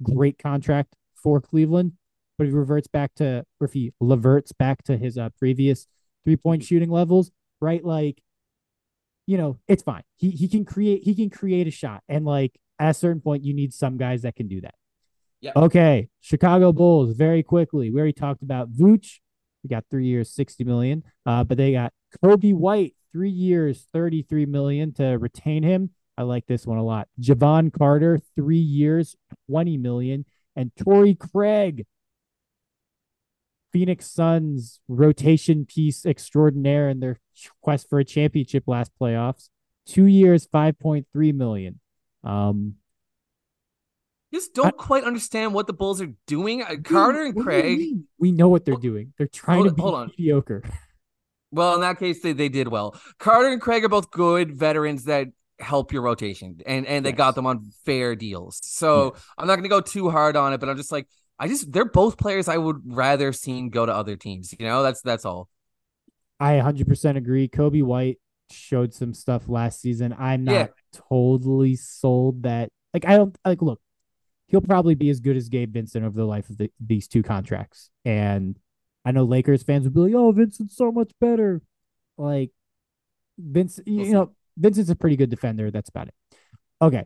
great 0.01 0.39
contract 0.39 0.95
for 1.15 1.39
Cleveland. 1.39 1.93
But 2.37 2.47
if 2.47 2.51
he 2.51 2.57
reverts 2.57 2.87
back 2.87 3.13
to, 3.15 3.45
or 3.59 3.65
if 3.65 3.73
he 3.73 3.93
LeVerts 4.01 4.57
back 4.57 4.83
to 4.85 4.97
his 4.97 5.17
uh, 5.17 5.29
previous 5.37 5.87
three 6.23 6.37
point 6.37 6.63
shooting 6.63 6.89
levels, 6.89 7.31
right? 7.61 7.83
Like, 7.83 8.21
you 9.27 9.37
know, 9.37 9.59
it's 9.67 9.83
fine. 9.83 10.03
He 10.17 10.31
he 10.31 10.47
can 10.47 10.65
create 10.65 11.03
he 11.03 11.13
can 11.13 11.29
create 11.29 11.67
a 11.67 11.71
shot, 11.71 12.01
and 12.09 12.25
like 12.25 12.57
at 12.79 12.89
a 12.91 12.93
certain 12.93 13.21
point, 13.21 13.43
you 13.43 13.53
need 13.53 13.73
some 13.73 13.97
guys 13.97 14.23
that 14.23 14.35
can 14.35 14.47
do 14.47 14.61
that. 14.61 14.73
Okay. 15.55 16.09
Chicago 16.21 16.73
Bulls, 16.73 17.15
very 17.15 17.43
quickly. 17.43 17.91
We 17.91 17.99
already 17.99 18.13
talked 18.13 18.43
about 18.43 18.71
Vooch. 18.71 19.19
We 19.63 19.69
got 19.69 19.85
three 19.89 20.05
years, 20.05 20.31
60 20.31 20.63
million. 20.63 21.03
Uh, 21.25 21.43
but 21.43 21.57
they 21.57 21.73
got 21.73 21.93
Coby 22.23 22.53
White, 22.53 22.95
three 23.11 23.29
years, 23.29 23.87
33 23.93 24.45
million 24.45 24.93
to 24.93 25.17
retain 25.17 25.63
him. 25.63 25.91
I 26.17 26.23
like 26.23 26.45
this 26.47 26.65
one 26.65 26.77
a 26.77 26.83
lot. 26.83 27.07
Jevon 27.21 27.71
Carter, 27.71 28.19
three 28.35 28.57
years, 28.57 29.15
20 29.49 29.77
million. 29.77 30.25
And 30.55 30.71
Torrey 30.75 31.15
Craig, 31.15 31.85
Phoenix 33.71 34.11
Suns 34.11 34.81
rotation 34.87 35.65
piece 35.65 36.05
extraordinaire 36.05 36.89
in 36.89 36.99
their 36.99 37.19
quest 37.61 37.87
for 37.89 37.99
a 37.99 38.05
championship 38.05 38.63
last 38.67 38.91
playoffs. 38.99 39.49
Two 39.85 40.05
years, 40.05 40.47
5.3 40.47 41.33
million. 41.33 41.79
Um, 42.23 42.75
just 44.33 44.53
don't 44.53 44.67
I, 44.67 44.71
quite 44.71 45.03
understand 45.03 45.53
what 45.53 45.67
the 45.67 45.73
Bulls 45.73 46.01
are 46.01 46.13
doing. 46.27 46.61
Uh, 46.63 46.75
Carter 46.83 47.23
and 47.23 47.35
Craig, 47.35 47.97
we 48.17 48.31
know 48.31 48.47
what 48.47 48.65
they're 48.65 48.75
doing. 48.75 49.13
They're 49.17 49.27
trying 49.27 49.59
hold, 49.59 49.69
to 49.69 49.73
be 49.73 49.81
hold 49.81 49.95
on. 49.95 50.11
mediocre. 50.17 50.63
Well, 51.51 51.73
in 51.73 51.81
that 51.81 51.97
case, 51.97 52.21
they, 52.21 52.33
they 52.33 52.47
did 52.47 52.67
well. 52.67 52.95
Carter 53.17 53.49
and 53.49 53.59
Craig 53.59 53.83
are 53.83 53.89
both 53.89 54.11
good 54.11 54.55
veterans 54.55 55.05
that 55.05 55.29
help 55.59 55.91
your 55.91 56.03
rotation, 56.03 56.59
and 56.65 56.85
and 56.85 57.03
they 57.03 57.09
yes. 57.09 57.17
got 57.17 57.33
them 57.33 57.47
on 57.47 57.71
fair 57.85 58.15
deals. 58.15 58.59
So 58.63 59.13
yes. 59.13 59.23
I'm 59.37 59.47
not 59.47 59.55
going 59.55 59.63
to 59.63 59.69
go 59.69 59.81
too 59.81 60.11
hard 60.11 60.35
on 60.35 60.53
it, 60.53 60.59
but 60.59 60.69
I'm 60.69 60.77
just 60.77 60.91
like, 60.91 61.07
I 61.39 61.47
just 61.47 61.71
they're 61.71 61.85
both 61.85 62.17
players 62.17 62.47
I 62.47 62.57
would 62.57 62.81
rather 62.85 63.33
seen 63.33 63.69
go 63.69 63.85
to 63.85 63.93
other 63.93 64.15
teams. 64.15 64.53
You 64.57 64.67
know, 64.67 64.83
that's 64.83 65.01
that's 65.01 65.25
all. 65.25 65.49
I 66.39 66.53
100% 66.53 67.17
agree. 67.17 67.49
Coby 67.49 67.83
White 67.83 68.19
showed 68.51 68.93
some 68.93 69.13
stuff 69.13 69.49
last 69.49 69.81
season. 69.81 70.15
I'm 70.17 70.45
not 70.45 70.53
yeah. 70.53 70.67
totally 71.09 71.75
sold 71.75 72.43
that. 72.43 72.69
Like 72.93 73.05
I 73.05 73.17
don't 73.17 73.37
like. 73.45 73.61
Look, 73.61 73.81
he'll 74.49 74.61
probably 74.61 74.95
be 74.95 75.09
as 75.09 75.19
good 75.19 75.37
as 75.37 75.47
Gabe 75.47 75.73
Vincent 75.73 76.03
over 76.03 76.17
the 76.17 76.25
life 76.25 76.49
of 76.49 76.57
the, 76.57 76.71
these 76.79 77.07
two 77.07 77.23
contracts. 77.23 77.91
And 78.03 78.57
I 79.05 79.11
know 79.11 79.23
Lakers 79.23 79.63
fans 79.63 79.85
would 79.85 79.93
be 79.93 80.01
like, 80.01 80.13
"Oh, 80.13 80.31
Vincent's 80.31 80.75
so 80.75 80.91
much 80.91 81.11
better." 81.21 81.61
Like 82.17 82.51
Vince, 83.37 83.79
you 83.85 84.11
know, 84.11 84.31
Vincent's 84.57 84.89
a 84.89 84.95
pretty 84.95 85.15
good 85.15 85.29
defender. 85.29 85.71
That's 85.71 85.89
about 85.89 86.09
it. 86.09 86.13
Okay. 86.81 87.05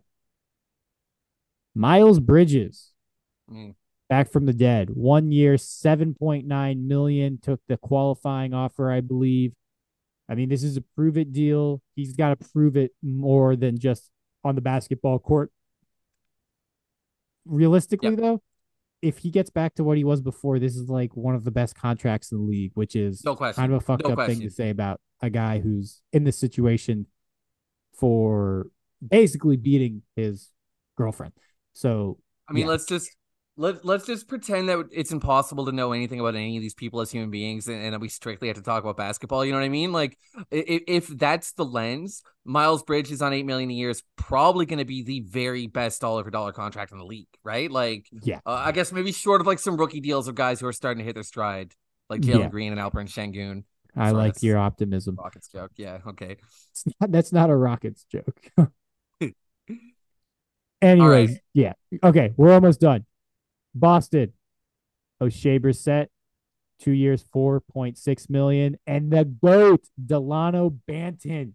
Miles 1.75 2.19
Bridges, 2.19 2.91
mm. 3.51 3.75
back 4.09 4.31
from 4.31 4.45
the 4.45 4.53
dead, 4.53 4.89
one 4.91 5.31
year, 5.31 5.57
seven 5.57 6.15
point 6.15 6.47
nine 6.47 6.87
million. 6.87 7.39
Took 7.41 7.61
the 7.67 7.77
qualifying 7.77 8.53
offer, 8.53 8.91
I 8.91 9.01
believe. 9.01 9.53
I 10.29 10.35
mean, 10.35 10.49
this 10.49 10.63
is 10.63 10.77
a 10.77 10.81
prove 10.95 11.17
it 11.17 11.33
deal. 11.33 11.81
He's 11.95 12.15
got 12.15 12.39
to 12.39 12.49
prove 12.49 12.77
it 12.77 12.91
more 13.03 13.55
than 13.55 13.77
just 13.77 14.09
on 14.43 14.55
the 14.55 14.61
basketball 14.61 15.19
court 15.19 15.51
realistically 17.45 18.11
yep. 18.11 18.19
though, 18.19 18.41
if 19.01 19.17
he 19.17 19.29
gets 19.29 19.49
back 19.49 19.75
to 19.75 19.83
what 19.83 19.97
he 19.97 20.03
was 20.03 20.21
before, 20.21 20.59
this 20.59 20.75
is 20.75 20.89
like 20.89 21.15
one 21.15 21.35
of 21.35 21.43
the 21.43 21.51
best 21.51 21.75
contracts 21.75 22.31
in 22.31 22.37
the 22.37 22.43
league, 22.43 22.71
which 22.73 22.95
is 22.95 23.23
no 23.25 23.35
question. 23.35 23.61
kind 23.61 23.73
of 23.73 23.81
a 23.81 23.85
fucked 23.85 24.03
no 24.03 24.11
up 24.11 24.15
question. 24.15 24.35
thing 24.35 24.47
to 24.47 24.53
say 24.53 24.69
about 24.69 25.01
a 25.21 25.29
guy 25.29 25.59
who's 25.59 26.01
in 26.13 26.23
this 26.23 26.37
situation 26.37 27.05
for 27.93 28.67
basically 29.05 29.57
beating 29.57 30.03
his 30.15 30.49
girlfriend. 30.97 31.33
So 31.73 32.17
I 32.47 32.53
mean, 32.53 32.63
yeah. 32.63 32.69
let's 32.69 32.85
just 32.85 33.09
let 33.55 33.85
let's 33.85 34.05
just 34.07 34.27
pretend 34.27 34.69
that 34.69 34.87
it's 34.91 35.11
impossible 35.11 35.65
to 35.65 35.71
know 35.71 35.91
anything 35.91 36.19
about 36.19 36.35
any 36.35 36.57
of 36.57 36.61
these 36.61 36.73
people 36.73 37.01
as 37.01 37.11
human 37.11 37.29
beings, 37.29 37.67
and, 37.67 37.83
and 37.83 38.01
we 38.01 38.09
strictly 38.09 38.47
have 38.47 38.57
to 38.57 38.63
talk 38.63 38.83
about 38.83 38.97
basketball. 38.97 39.45
You 39.45 39.51
know 39.51 39.59
what 39.59 39.65
I 39.65 39.69
mean? 39.69 39.91
Like, 39.91 40.17
if, 40.49 40.81
if 40.87 41.07
that's 41.07 41.51
the 41.53 41.63
lens, 41.63 42.23
Miles 42.45 42.81
Bridges 42.81 43.21
on 43.21 43.31
eight 43.31 43.45
million 43.45 43.69
a 43.69 43.73
year 43.73 43.91
is 43.91 44.01
probably 44.15 44.65
going 44.65 44.79
to 44.79 44.85
be 44.85 45.03
the 45.03 45.19
very 45.21 45.67
best 45.67 46.01
dollar 46.01 46.23
for 46.23 46.31
dollar 46.31 46.51
contract 46.51 46.91
in 46.91 46.97
the 46.97 47.05
league, 47.05 47.27
right? 47.43 47.69
Like, 47.69 48.07
yeah, 48.23 48.39
uh, 48.45 48.53
I 48.65 48.71
guess 48.71 48.91
maybe 48.91 49.11
short 49.11 49.39
of 49.39 49.45
like 49.45 49.59
some 49.59 49.77
rookie 49.77 50.01
deals 50.01 50.27
of 50.27 50.33
guys 50.33 50.59
who 50.59 50.65
are 50.65 50.73
starting 50.73 50.99
to 50.99 51.05
hit 51.05 51.13
their 51.13 51.23
stride, 51.23 51.73
like 52.09 52.21
Jalen 52.21 52.39
yeah. 52.39 52.49
Green 52.49 52.71
and 52.71 52.81
Alperen 52.81 53.07
Sengun. 53.07 53.65
I 53.95 54.09
Sorry, 54.09 54.23
like 54.23 54.41
your 54.41 54.57
optimism. 54.57 55.15
Rockets 55.19 55.49
joke, 55.49 55.71
yeah, 55.75 55.99
okay. 56.07 56.37
Not, 56.99 57.11
that's 57.11 57.31
not 57.31 57.51
a 57.51 57.55
Rockets 57.55 58.03
joke. 58.11 58.41
Anyways, 60.81 61.29
right. 61.29 61.39
yeah, 61.53 61.73
okay, 62.03 62.33
we're 62.35 62.51
almost 62.51 62.81
done. 62.81 63.05
Boston, 63.75 64.33
Oshae 65.21 65.59
Brissett, 65.59 66.07
two 66.79 66.91
years, 66.91 67.23
4.6 67.33 68.29
million. 68.29 68.77
And 68.85 69.11
the 69.11 69.25
GOAT, 69.25 69.85
Delano 70.03 70.69
Banton. 70.89 71.53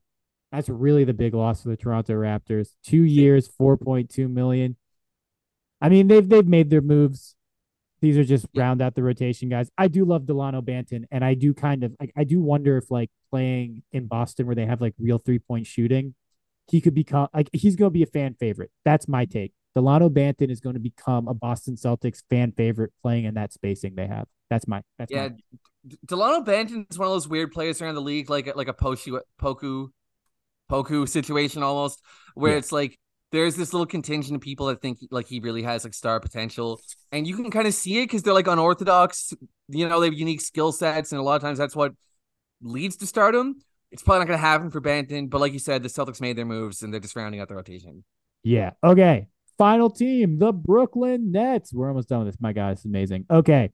That's 0.51 0.69
really 0.69 1.05
the 1.05 1.13
big 1.13 1.35
loss 1.35 1.63
for 1.63 1.69
the 1.69 1.77
Toronto 1.77 2.15
Raptors. 2.15 2.71
Two 2.83 3.03
years, 3.03 3.49
4.2 3.49 4.31
million. 4.31 4.77
I 5.81 5.89
mean, 5.89 6.09
they've 6.09 6.29
they've 6.29 6.47
made 6.47 6.71
their 6.71 6.81
moves. 6.81 7.37
These 8.01 8.17
are 8.17 8.25
just 8.25 8.47
round 8.55 8.81
out 8.81 8.95
the 8.95 9.03
rotation 9.03 9.49
guys. 9.49 9.71
I 9.77 9.89
do 9.89 10.05
love 10.05 10.27
Delano 10.27 10.63
Banton, 10.63 11.05
and 11.11 11.25
I 11.25 11.35
do 11.35 11.53
kind 11.53 11.85
of 11.85 11.95
like 12.01 12.13
I 12.17 12.25
do 12.25 12.41
wonder 12.41 12.77
if 12.77 12.91
like 12.91 13.11
playing 13.31 13.83
in 13.93 14.07
Boston 14.07 14.47
where 14.47 14.55
they 14.55 14.67
have 14.67 14.81
like 14.81 14.95
real 14.99 15.19
three 15.19 15.39
point 15.39 15.67
shooting, 15.67 16.15
he 16.69 16.81
could 16.81 16.95
become 16.95 17.29
like 17.35 17.51
he's 17.53 17.77
gonna 17.77 17.91
be 17.91 18.03
a 18.03 18.07
fan 18.07 18.35
favorite. 18.35 18.71
That's 18.85 19.07
my 19.07 19.25
take. 19.25 19.53
Delano 19.79 20.09
Banton 20.09 20.51
is 20.51 20.59
going 20.59 20.75
to 20.75 20.81
become 20.81 21.29
a 21.29 21.35
Boston 21.35 21.77
Celtics 21.77 22.25
fan 22.29 22.51
favorite 22.51 22.93
playing 23.01 23.27
in 23.27 23.35
that 23.35 23.53
spacing 23.53 23.95
they 23.95 24.09
have. 24.09 24.27
That's 24.51 24.67
my 24.67 24.83
that's 24.99 25.13
yeah. 25.13 25.29
My... 25.29 25.97
Delano 26.05 26.45
Banton 26.45 26.91
is 26.91 26.99
one 26.99 27.07
of 27.07 27.15
those 27.15 27.29
weird 27.29 27.53
players 27.53 27.81
around 27.81 27.95
the 27.95 28.01
league, 28.01 28.29
like 28.29 28.55
like 28.57 28.67
a 28.67 28.75
Poku 28.75 29.21
Poku 29.41 29.91
Poku 30.69 31.09
situation 31.09 31.63
almost, 31.63 32.03
where 32.35 32.53
yeah. 32.53 32.59
it's 32.59 32.73
like 32.73 32.99
there's 33.31 33.55
this 33.55 33.73
little 33.73 33.87
contingent 33.87 34.35
of 34.35 34.41
people 34.41 34.67
that 34.67 34.83
think 34.83 34.99
like 35.13 35.29
he 35.29 35.39
really 35.39 35.63
has 35.63 35.85
like 35.85 35.95
star 35.95 36.19
potential, 36.19 36.81
and 37.13 37.25
you 37.25 37.37
can 37.37 37.53
kind 37.53 37.69
of 37.69 37.75
see 37.75 37.99
it 37.99 38.07
because 38.07 38.25
they're 38.25 38.35
like 38.35 38.49
unorthodox. 38.49 39.33
You 39.69 39.89
know, 39.89 40.01
they 40.01 40.09
have 40.09 40.15
unique 40.15 40.41
skill 40.41 40.73
sets, 40.73 41.13
and 41.13 41.21
a 41.21 41.23
lot 41.23 41.37
of 41.37 41.43
times 41.43 41.59
that's 41.59 41.77
what 41.77 41.93
leads 42.61 42.97
to 42.97 43.07
stardom. 43.07 43.61
It's 43.93 44.03
probably 44.03 44.19
not 44.19 44.27
going 44.27 44.39
to 44.39 44.45
happen 44.45 44.71
for 44.71 44.81
Banton, 44.81 45.31
but 45.31 45.41
like 45.41 45.53
you 45.53 45.61
said, 45.61 45.85
the 45.85 45.89
Celtics 45.89 46.21
made 46.21 46.37
their 46.37 46.45
moves 46.45 46.83
and 46.83 46.93
they're 46.93 47.01
just 47.01 47.17
rounding 47.17 47.41
out 47.41 47.49
the 47.49 47.55
rotation. 47.55 48.05
Yeah. 48.43 48.73
Okay. 48.85 49.29
Final 49.59 49.91
team, 49.91 50.39
the 50.39 50.53
Brooklyn 50.53 51.33
Nets. 51.33 51.75
We're 51.75 51.89
almost 51.89 52.09
done 52.09 52.21
with 52.21 52.29
this. 52.29 52.41
My 52.41 52.53
God, 52.53 52.73
it's 52.73 52.85
amazing. 52.85 53.27
Okay. 53.29 53.71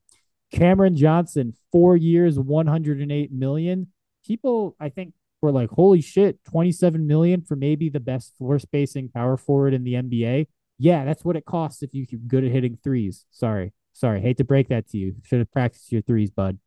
Cameron 0.51 0.97
Johnson, 0.97 1.55
four 1.73 1.97
years, 1.97 2.39
108 2.39 3.33
million. 3.33 3.89
People, 4.27 4.77
I 4.81 4.89
think, 4.89 5.13
were 5.43 5.53
like, 5.53 5.71
holy 5.71 6.01
shit, 6.01 6.43
27 6.45 7.07
million 7.07 7.43
for 7.43 7.55
maybe 7.55 7.91
the 7.91 8.01
best 8.01 8.37
floor 8.39 8.59
spacing 8.59 9.11
power 9.11 9.37
forward 9.37 9.75
in 9.75 9.85
the 9.85 9.95
NBA. 9.95 10.47
Yeah, 10.79 11.05
that's 11.05 11.25
what 11.25 11.37
it 11.37 11.45
costs 11.45 11.83
if 11.83 11.91
you're 11.93 12.07
good 12.27 12.45
at 12.45 12.51
hitting 12.51 12.79
threes. 12.83 13.27
Sorry. 13.31 13.73
Sorry. 13.93 14.21
Hate 14.21 14.39
to 14.39 14.45
break 14.45 14.69
that 14.69 14.89
to 14.89 14.99
you. 14.99 15.17
Should 15.23 15.41
have 15.41 15.53
practiced 15.53 15.93
your 15.93 16.03
threes, 16.03 16.31
bud. 16.31 16.59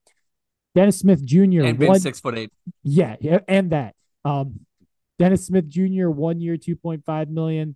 Dennis 0.75 0.99
Smith 0.99 1.25
Jr. 1.25 1.63
And 1.63 1.79
been 1.79 1.87
one, 1.87 1.99
six 1.99 2.19
foot 2.19 2.37
eight. 2.37 2.51
Yeah, 2.83 3.15
and 3.47 3.71
that. 3.71 3.95
Um, 4.23 4.59
Dennis 5.17 5.45
Smith 5.47 5.67
Jr. 5.67 6.09
one 6.09 6.39
year, 6.39 6.55
2.5 6.55 7.29
million 7.29 7.75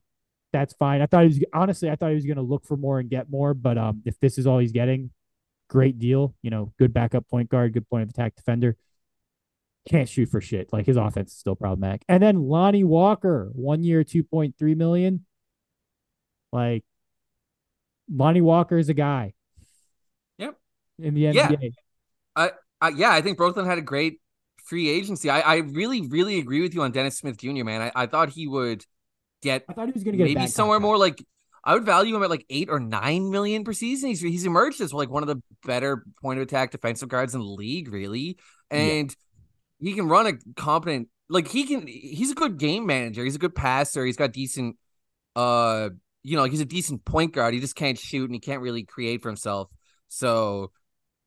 that's 0.51 0.73
fine. 0.73 1.01
I 1.01 1.05
thought 1.05 1.21
he 1.23 1.27
was 1.27 1.39
honestly, 1.53 1.89
I 1.89 1.95
thought 1.95 2.09
he 2.09 2.15
was 2.15 2.25
going 2.25 2.37
to 2.37 2.41
look 2.43 2.65
for 2.65 2.77
more 2.77 2.99
and 2.99 3.09
get 3.09 3.29
more, 3.29 3.53
but 3.53 3.77
um, 3.77 4.01
if 4.05 4.19
this 4.19 4.37
is 4.37 4.47
all 4.47 4.59
he's 4.59 4.71
getting, 4.71 5.11
great 5.69 5.99
deal. 5.99 6.35
You 6.41 6.49
know, 6.49 6.73
good 6.77 6.93
backup 6.93 7.27
point 7.27 7.49
guard, 7.49 7.73
good 7.73 7.89
point 7.89 8.03
of 8.03 8.09
attack 8.09 8.35
defender. 8.35 8.75
Can't 9.89 10.07
shoot 10.07 10.29
for 10.29 10.41
shit. 10.41 10.71
Like 10.71 10.85
his 10.85 10.97
offense 10.97 11.31
is 11.31 11.37
still 11.37 11.55
problematic. 11.55 12.03
And 12.07 12.21
then 12.21 12.43
Lonnie 12.43 12.83
Walker, 12.83 13.49
one 13.53 13.83
year, 13.83 14.03
two 14.03 14.23
point 14.23 14.55
three 14.57 14.75
million. 14.75 15.25
Like 16.51 16.83
Lonnie 18.13 18.41
Walker 18.41 18.77
is 18.77 18.89
a 18.89 18.93
guy. 18.93 19.33
Yep. 20.37 20.57
In 20.99 21.13
the 21.13 21.23
NBA. 21.25 21.33
Yeah. 21.33 21.69
I, 22.35 22.51
I 22.79 22.89
yeah, 22.89 23.11
I 23.11 23.21
think 23.21 23.37
Brooklyn 23.37 23.65
had 23.65 23.77
a 23.77 23.81
great 23.81 24.19
free 24.63 24.89
agency. 24.89 25.29
I, 25.29 25.39
I 25.39 25.55
really, 25.57 26.07
really 26.07 26.39
agree 26.39 26.61
with 26.61 26.73
you 26.73 26.83
on 26.83 26.91
Dennis 26.91 27.17
Smith 27.17 27.37
Jr. 27.37 27.63
Man, 27.63 27.81
I, 27.81 28.03
I 28.03 28.05
thought 28.05 28.29
he 28.29 28.47
would 28.47 28.85
get. 29.41 29.65
I 29.69 29.73
thought 29.73 29.87
he 29.87 29.93
was 29.93 30.03
going 30.03 30.17
to 30.17 30.23
get 30.23 30.33
maybe 30.33 30.47
somewhere 30.47 30.79
more 30.79 30.97
like. 30.97 31.23
I 31.63 31.75
would 31.75 31.85
value 31.85 32.15
him 32.15 32.23
at 32.23 32.29
like 32.31 32.45
eight 32.49 32.69
or 32.71 32.79
nine 32.79 33.29
million 33.29 33.63
per 33.63 33.73
season. 33.73 34.09
He's 34.09 34.21
he's 34.21 34.45
emerged 34.45 34.81
as 34.81 34.93
like 34.93 35.09
one 35.09 35.21
of 35.21 35.27
the 35.27 35.41
better 35.63 36.03
point 36.21 36.39
of 36.39 36.43
attack 36.43 36.71
defensive 36.71 37.07
guards 37.07 37.35
in 37.35 37.41
the 37.41 37.45
league, 37.45 37.93
really, 37.93 38.39
and 38.71 39.15
yeah. 39.79 39.89
he 39.89 39.95
can 39.95 40.07
run 40.07 40.25
a 40.25 40.33
competent. 40.59 41.09
Like 41.29 41.47
he 41.47 41.65
can, 41.65 41.87
he's 41.87 42.31
a 42.31 42.35
good 42.35 42.57
game 42.57 42.85
manager. 42.85 43.23
He's 43.23 43.35
a 43.35 43.39
good 43.39 43.55
passer. 43.55 44.03
He's 44.05 44.17
got 44.17 44.33
decent, 44.33 44.75
uh, 45.35 45.89
you 46.23 46.35
know, 46.35 46.43
he's 46.43 46.59
a 46.59 46.65
decent 46.65 47.05
point 47.05 47.33
guard. 47.33 47.53
He 47.53 47.61
just 47.61 47.75
can't 47.75 47.97
shoot 47.97 48.25
and 48.25 48.33
he 48.33 48.39
can't 48.39 48.61
really 48.61 48.83
create 48.83 49.21
for 49.21 49.29
himself. 49.29 49.71
So, 50.09 50.71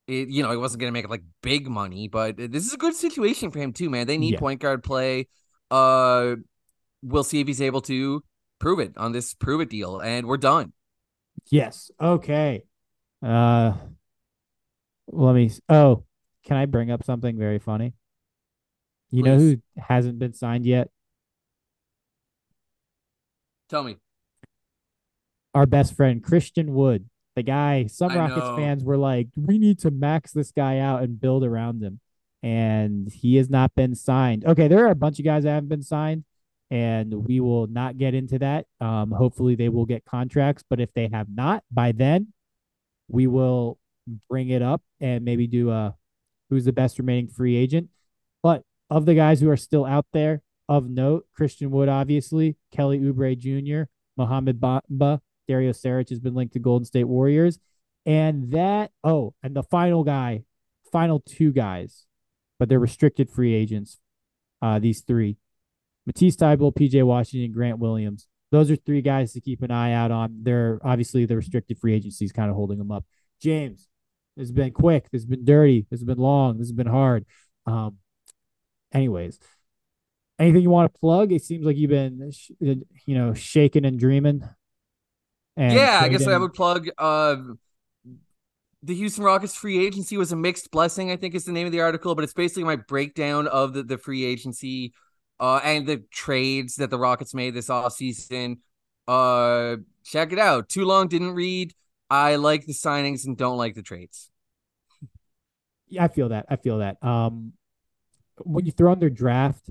it, 0.07 0.29
you 0.29 0.43
know, 0.43 0.51
he 0.51 0.59
wasn't 0.59 0.83
going 0.83 0.93
to 0.93 0.93
make 0.93 1.09
like 1.09 1.23
big 1.43 1.69
money, 1.69 2.09
but 2.09 2.37
this 2.37 2.67
is 2.67 2.75
a 2.75 2.77
good 2.77 2.95
situation 2.95 3.51
for 3.51 3.61
him 3.61 3.73
too, 3.73 3.89
man. 3.89 4.07
They 4.07 4.19
need 4.19 4.35
yeah. 4.35 4.41
point 4.41 4.61
guard 4.61 4.83
play. 4.83 5.29
Uh, 5.71 6.37
we'll 7.05 7.25
see 7.25 7.41
if 7.41 7.47
he's 7.47 7.61
able 7.61 7.83
to 7.83 8.25
prove 8.59 8.81
it 8.81 8.97
on 8.97 9.13
this 9.13 9.35
prove 9.35 9.61
it 9.61 9.71
deal, 9.71 10.01
and 10.01 10.27
we're 10.27 10.39
done. 10.39 10.73
Yes. 11.51 11.91
Okay. 12.01 12.65
Uh, 13.23 13.75
let 15.09 15.35
me. 15.35 15.51
Oh, 15.69 16.05
can 16.45 16.57
I 16.57 16.67
bring 16.67 16.91
up 16.91 17.05
something 17.05 17.37
very 17.39 17.59
funny? 17.59 17.93
You 19.11 19.23
Please. 19.23 19.29
know 19.29 19.39
who 19.39 19.57
hasn't 19.77 20.19
been 20.19 20.33
signed 20.33 20.67
yet? 20.67 20.89
Tell 23.69 23.83
me. 23.83 23.97
Our 25.55 25.67
best 25.67 25.95
friend 25.95 26.23
Christian 26.23 26.75
Wood, 26.75 27.09
the 27.37 27.43
guy. 27.43 27.87
Some 27.87 28.17
Rockets 28.17 28.57
fans 28.57 28.83
were 28.83 28.97
like, 28.97 29.29
"We 29.37 29.59
need 29.59 29.79
to 29.81 29.91
max 29.91 30.33
this 30.33 30.51
guy 30.51 30.79
out 30.79 31.03
and 31.03 31.21
build 31.21 31.45
around 31.45 31.83
him," 31.83 32.01
and 32.43 33.09
he 33.13 33.37
has 33.37 33.49
not 33.49 33.75
been 33.75 33.95
signed. 33.95 34.45
Okay, 34.45 34.69
there 34.69 34.85
are 34.87 34.91
a 34.91 34.97
bunch 34.97 35.19
of 35.19 35.25
guys 35.25 35.45
that 35.45 35.51
haven't 35.51 35.69
been 35.69 35.83
signed 35.83 36.25
and 36.75 37.15
we 37.29 37.39
will 37.39 37.69
not 37.69 37.99
get 37.99 38.15
into 38.15 38.37
that. 38.41 38.67
Um, 38.81 39.13
hopefully, 39.13 39.55
they 39.55 39.69
will 39.69 39.87
get 39.87 40.05
contracts, 40.05 40.65
but 40.69 40.81
if 40.81 40.93
they 40.93 41.09
have 41.13 41.29
not 41.33 41.63
by 41.71 41.93
then, 41.93 42.33
we 43.07 43.29
will 43.29 43.79
bring 44.29 44.49
it 44.49 44.61
up 44.61 44.83
and 45.01 45.25
maybe 45.25 45.47
do 45.47 45.71
a 45.71 45.95
who's 46.51 46.65
the 46.65 46.73
best 46.73 46.99
remaining 46.99 47.29
free 47.29 47.55
agent. 47.55 47.91
But 48.43 48.65
of 48.91 49.07
the 49.07 49.15
guys 49.15 49.41
who 49.41 49.49
are 49.51 49.57
still 49.57 49.85
out 49.85 50.07
there, 50.13 50.43
of 50.69 50.91
note, 50.91 51.27
Christian 51.33 51.71
Wood, 51.71 51.89
obviously, 51.89 52.57
Kelly 52.73 52.99
Oubre 52.99 53.39
Jr., 53.39 53.89
Mohamed 54.17 54.61
Bamba, 54.61 55.21
Dario 55.47 55.71
Saric 55.71 56.09
has 56.09 56.19
been 56.19 56.35
linked 56.35 56.55
to 56.55 56.59
Golden 56.59 56.87
State 56.87 57.05
Warriors. 57.05 57.61
And 58.05 58.51
that, 58.51 58.91
oh, 59.05 59.35
and 59.45 59.55
the 59.55 59.63
final 59.63 60.03
guy, 60.03 60.43
final 60.91 61.21
two 61.21 61.53
guys, 61.53 62.07
but 62.59 62.69
they're 62.69 62.81
restricted 62.81 63.31
free 63.31 63.55
agents. 63.55 64.01
Uh, 64.61 64.79
these 64.79 65.03
three 65.03 65.37
Matisse 66.07 66.37
Thybulle, 66.37 66.75
PJ 66.75 67.03
Washington, 67.03 67.53
Grant 67.53 67.79
Williams. 67.79 68.27
Those 68.51 68.71
are 68.71 68.77
three 68.77 69.03
guys 69.03 69.33
to 69.33 69.41
keep 69.41 69.63
an 69.63 69.71
eye 69.71 69.93
out 69.93 70.11
on. 70.11 70.39
They're 70.43 70.79
obviously 70.85 71.25
the 71.25 71.37
restricted 71.37 71.79
free 71.79 71.95
agency 71.95 72.25
is 72.25 72.33
kind 72.33 72.51
of 72.51 72.57
holding 72.57 72.79
them 72.79 72.93
up. 72.93 73.05
James, 73.41 73.89
this 74.37 74.45
has 74.49 74.53
been 74.53 74.73
quick. 74.73 75.11
This 75.11 75.23
has 75.23 75.27
been 75.27 75.45
dirty. 75.45 75.87
This 75.91 76.01
has 76.01 76.05
been 76.05 76.19
long. 76.19 76.59
This 76.59 76.69
has 76.69 76.73
been 76.73 76.87
hard. 76.87 77.25
Um, 77.67 77.97
anyways, 78.93 79.39
anything 80.39 80.63
you 80.63 80.71
want 80.71 80.93
to 80.93 80.99
plug? 80.99 81.33
It 81.33 81.43
seems 81.43 81.65
like 81.65 81.77
you've 81.77 81.91
been, 81.91 82.31
you 82.61 83.15
know, 83.15 83.35
shaking 83.35 83.85
and 83.85 83.99
dreaming. 83.99 84.49
And 85.57 85.73
yeah, 85.73 86.01
I 86.03 86.09
guess 86.09 86.27
I 86.27 86.37
would 86.37 86.53
plug. 86.53 86.89
Uh, 86.99 87.37
the 88.83 88.95
Houston 88.95 89.25
Rockets 89.25 89.55
free 89.55 89.85
agency 89.85 90.17
was 90.17 90.33
a 90.33 90.37
mixed 90.37 90.71
blessing. 90.71 91.11
I 91.11 91.17
think 91.17 91.35
is 91.35 91.45
the 91.45 91.53
name 91.53 91.67
of 91.67 91.73
the 91.73 91.81
article, 91.81 92.15
but 92.15 92.25
it's 92.25 92.35
basically 92.35 92.65
my 92.65 92.77
breakdown 92.77 93.47
of 93.47 93.73
the 93.73 93.83
the 93.83 93.99
free 93.99 94.25
agency, 94.25 94.93
uh, 95.41 95.61
and 95.65 95.87
the 95.87 96.05
trades 96.11 96.77
that 96.77 96.91
the 96.91 96.99
Rockets 96.99 97.35
made 97.35 97.55
this 97.55 97.71
off 97.71 97.95
season. 97.95 98.59
Uh, 99.07 99.77
check 100.05 100.33
it 100.33 100.39
out. 100.39 100.69
Too 100.69 100.85
long, 100.85 101.09
didn't 101.09 101.33
read. 101.33 101.75
I 102.11 102.37
like 102.37 102.67
the 102.67 102.73
signings 102.73 103.27
and 103.27 103.37
don't 103.37 103.59
like 103.59 103.75
the 103.75 103.83
trades. 103.83 104.31
Yeah, 105.89 106.05
I 106.05 106.09
feel 106.09 106.31
that. 106.31 106.47
I 106.49 106.57
feel 106.57 106.79
that. 106.79 107.03
Um, 107.03 107.53
when 108.39 108.67
you 108.67 108.73
throw 108.73 108.93
in 108.93 108.99
their 108.99 109.11
draft, 109.11 109.69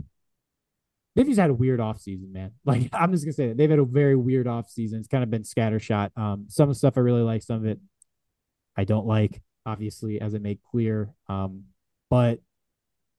they've 1.16 1.26
just 1.26 1.40
had 1.40 1.50
a 1.50 1.54
weird 1.54 1.80
offseason, 1.80 2.32
man. 2.32 2.52
Like 2.66 2.90
I'm 2.94 3.12
just 3.12 3.26
gonna 3.26 3.34
say 3.34 3.48
that 3.50 3.58
they've 3.58 3.70
had 3.70 3.80
a 3.80 3.86
very 3.86 4.16
weird 4.16 4.48
offseason. 4.48 4.96
It's 4.96 5.08
kind 5.08 5.24
of 5.24 5.30
been 5.30 5.44
scattershot. 5.44 6.18
Um, 6.18 6.46
some 6.50 6.70
of 6.70 6.76
the 6.76 6.80
stuff 6.80 6.98
I 6.98 7.02
really 7.02 7.22
like, 7.22 7.44
some 7.44 7.58
of 7.58 7.66
it 7.66 7.80
I 8.76 8.84
don't 8.84 9.06
like, 9.06 9.42
obviously, 9.66 10.20
as 10.22 10.34
I 10.34 10.40
made 10.40 10.60
clear. 10.72 11.14
Um, 11.28 11.66
but 12.10 12.40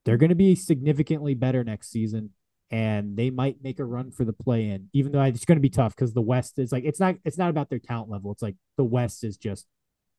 they're 0.04 0.16
gonna 0.16 0.34
be 0.34 0.54
significantly 0.54 1.34
better 1.34 1.64
next 1.64 1.90
season. 1.90 2.30
And 2.70 3.16
they 3.16 3.30
might 3.30 3.62
make 3.62 3.78
a 3.78 3.84
run 3.84 4.10
for 4.10 4.24
the 4.24 4.32
play 4.32 4.68
in, 4.70 4.88
even 4.92 5.12
though 5.12 5.22
it's 5.22 5.44
going 5.44 5.58
to 5.58 5.62
be 5.62 5.68
tough 5.68 5.94
because 5.94 6.12
the 6.12 6.22
West 6.22 6.58
is 6.58 6.72
like 6.72 6.84
it's 6.84 6.98
not 6.98 7.16
it's 7.24 7.38
not 7.38 7.50
about 7.50 7.68
their 7.70 7.78
talent 7.78 8.10
level. 8.10 8.32
It's 8.32 8.42
like 8.42 8.56
the 8.76 8.84
West 8.84 9.22
is 9.22 9.36
just 9.36 9.66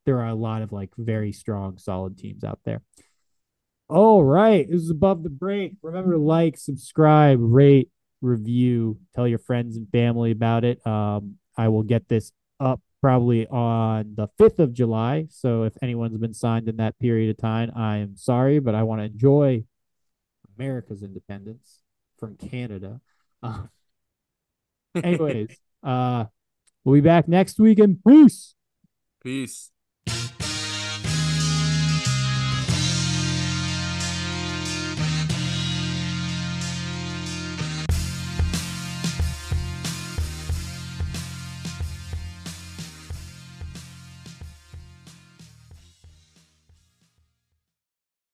there 0.05 0.19
are 0.19 0.27
a 0.27 0.35
lot 0.35 0.61
of 0.61 0.71
like 0.71 0.91
very 0.97 1.31
strong, 1.31 1.77
solid 1.77 2.17
teams 2.17 2.43
out 2.43 2.59
there. 2.63 2.81
All 3.89 4.23
right. 4.23 4.69
This 4.69 4.81
is 4.81 4.89
above 4.89 5.23
the 5.23 5.29
break. 5.29 5.73
Remember 5.81 6.13
to 6.13 6.17
like, 6.17 6.57
subscribe, 6.57 7.39
rate, 7.41 7.89
review, 8.21 8.99
tell 9.13 9.27
your 9.27 9.39
friends 9.39 9.77
and 9.77 9.87
family 9.89 10.31
about 10.31 10.63
it. 10.63 10.85
Um, 10.87 11.35
I 11.57 11.67
will 11.67 11.83
get 11.83 12.07
this 12.07 12.31
up 12.59 12.81
probably 13.01 13.47
on 13.47 14.13
the 14.15 14.27
5th 14.39 14.59
of 14.59 14.73
July. 14.73 15.27
So 15.29 15.63
if 15.63 15.73
anyone's 15.81 16.17
been 16.17 16.33
signed 16.33 16.67
in 16.67 16.77
that 16.77 16.97
period 16.99 17.29
of 17.29 17.37
time, 17.37 17.71
I 17.75 17.97
am 17.97 18.15
sorry, 18.15 18.59
but 18.59 18.73
I 18.73 18.83
want 18.83 19.01
to 19.01 19.05
enjoy 19.05 19.65
America's 20.57 21.03
independence 21.03 21.81
from 22.17 22.35
Canada. 22.35 23.01
Uh, 23.41 23.63
anyways, 25.03 25.57
uh, 25.83 26.25
we'll 26.83 26.95
be 26.95 27.01
back 27.01 27.27
next 27.27 27.59
week 27.59 27.79
and 27.79 28.03
peace. 28.03 28.55
Peace. 29.21 29.71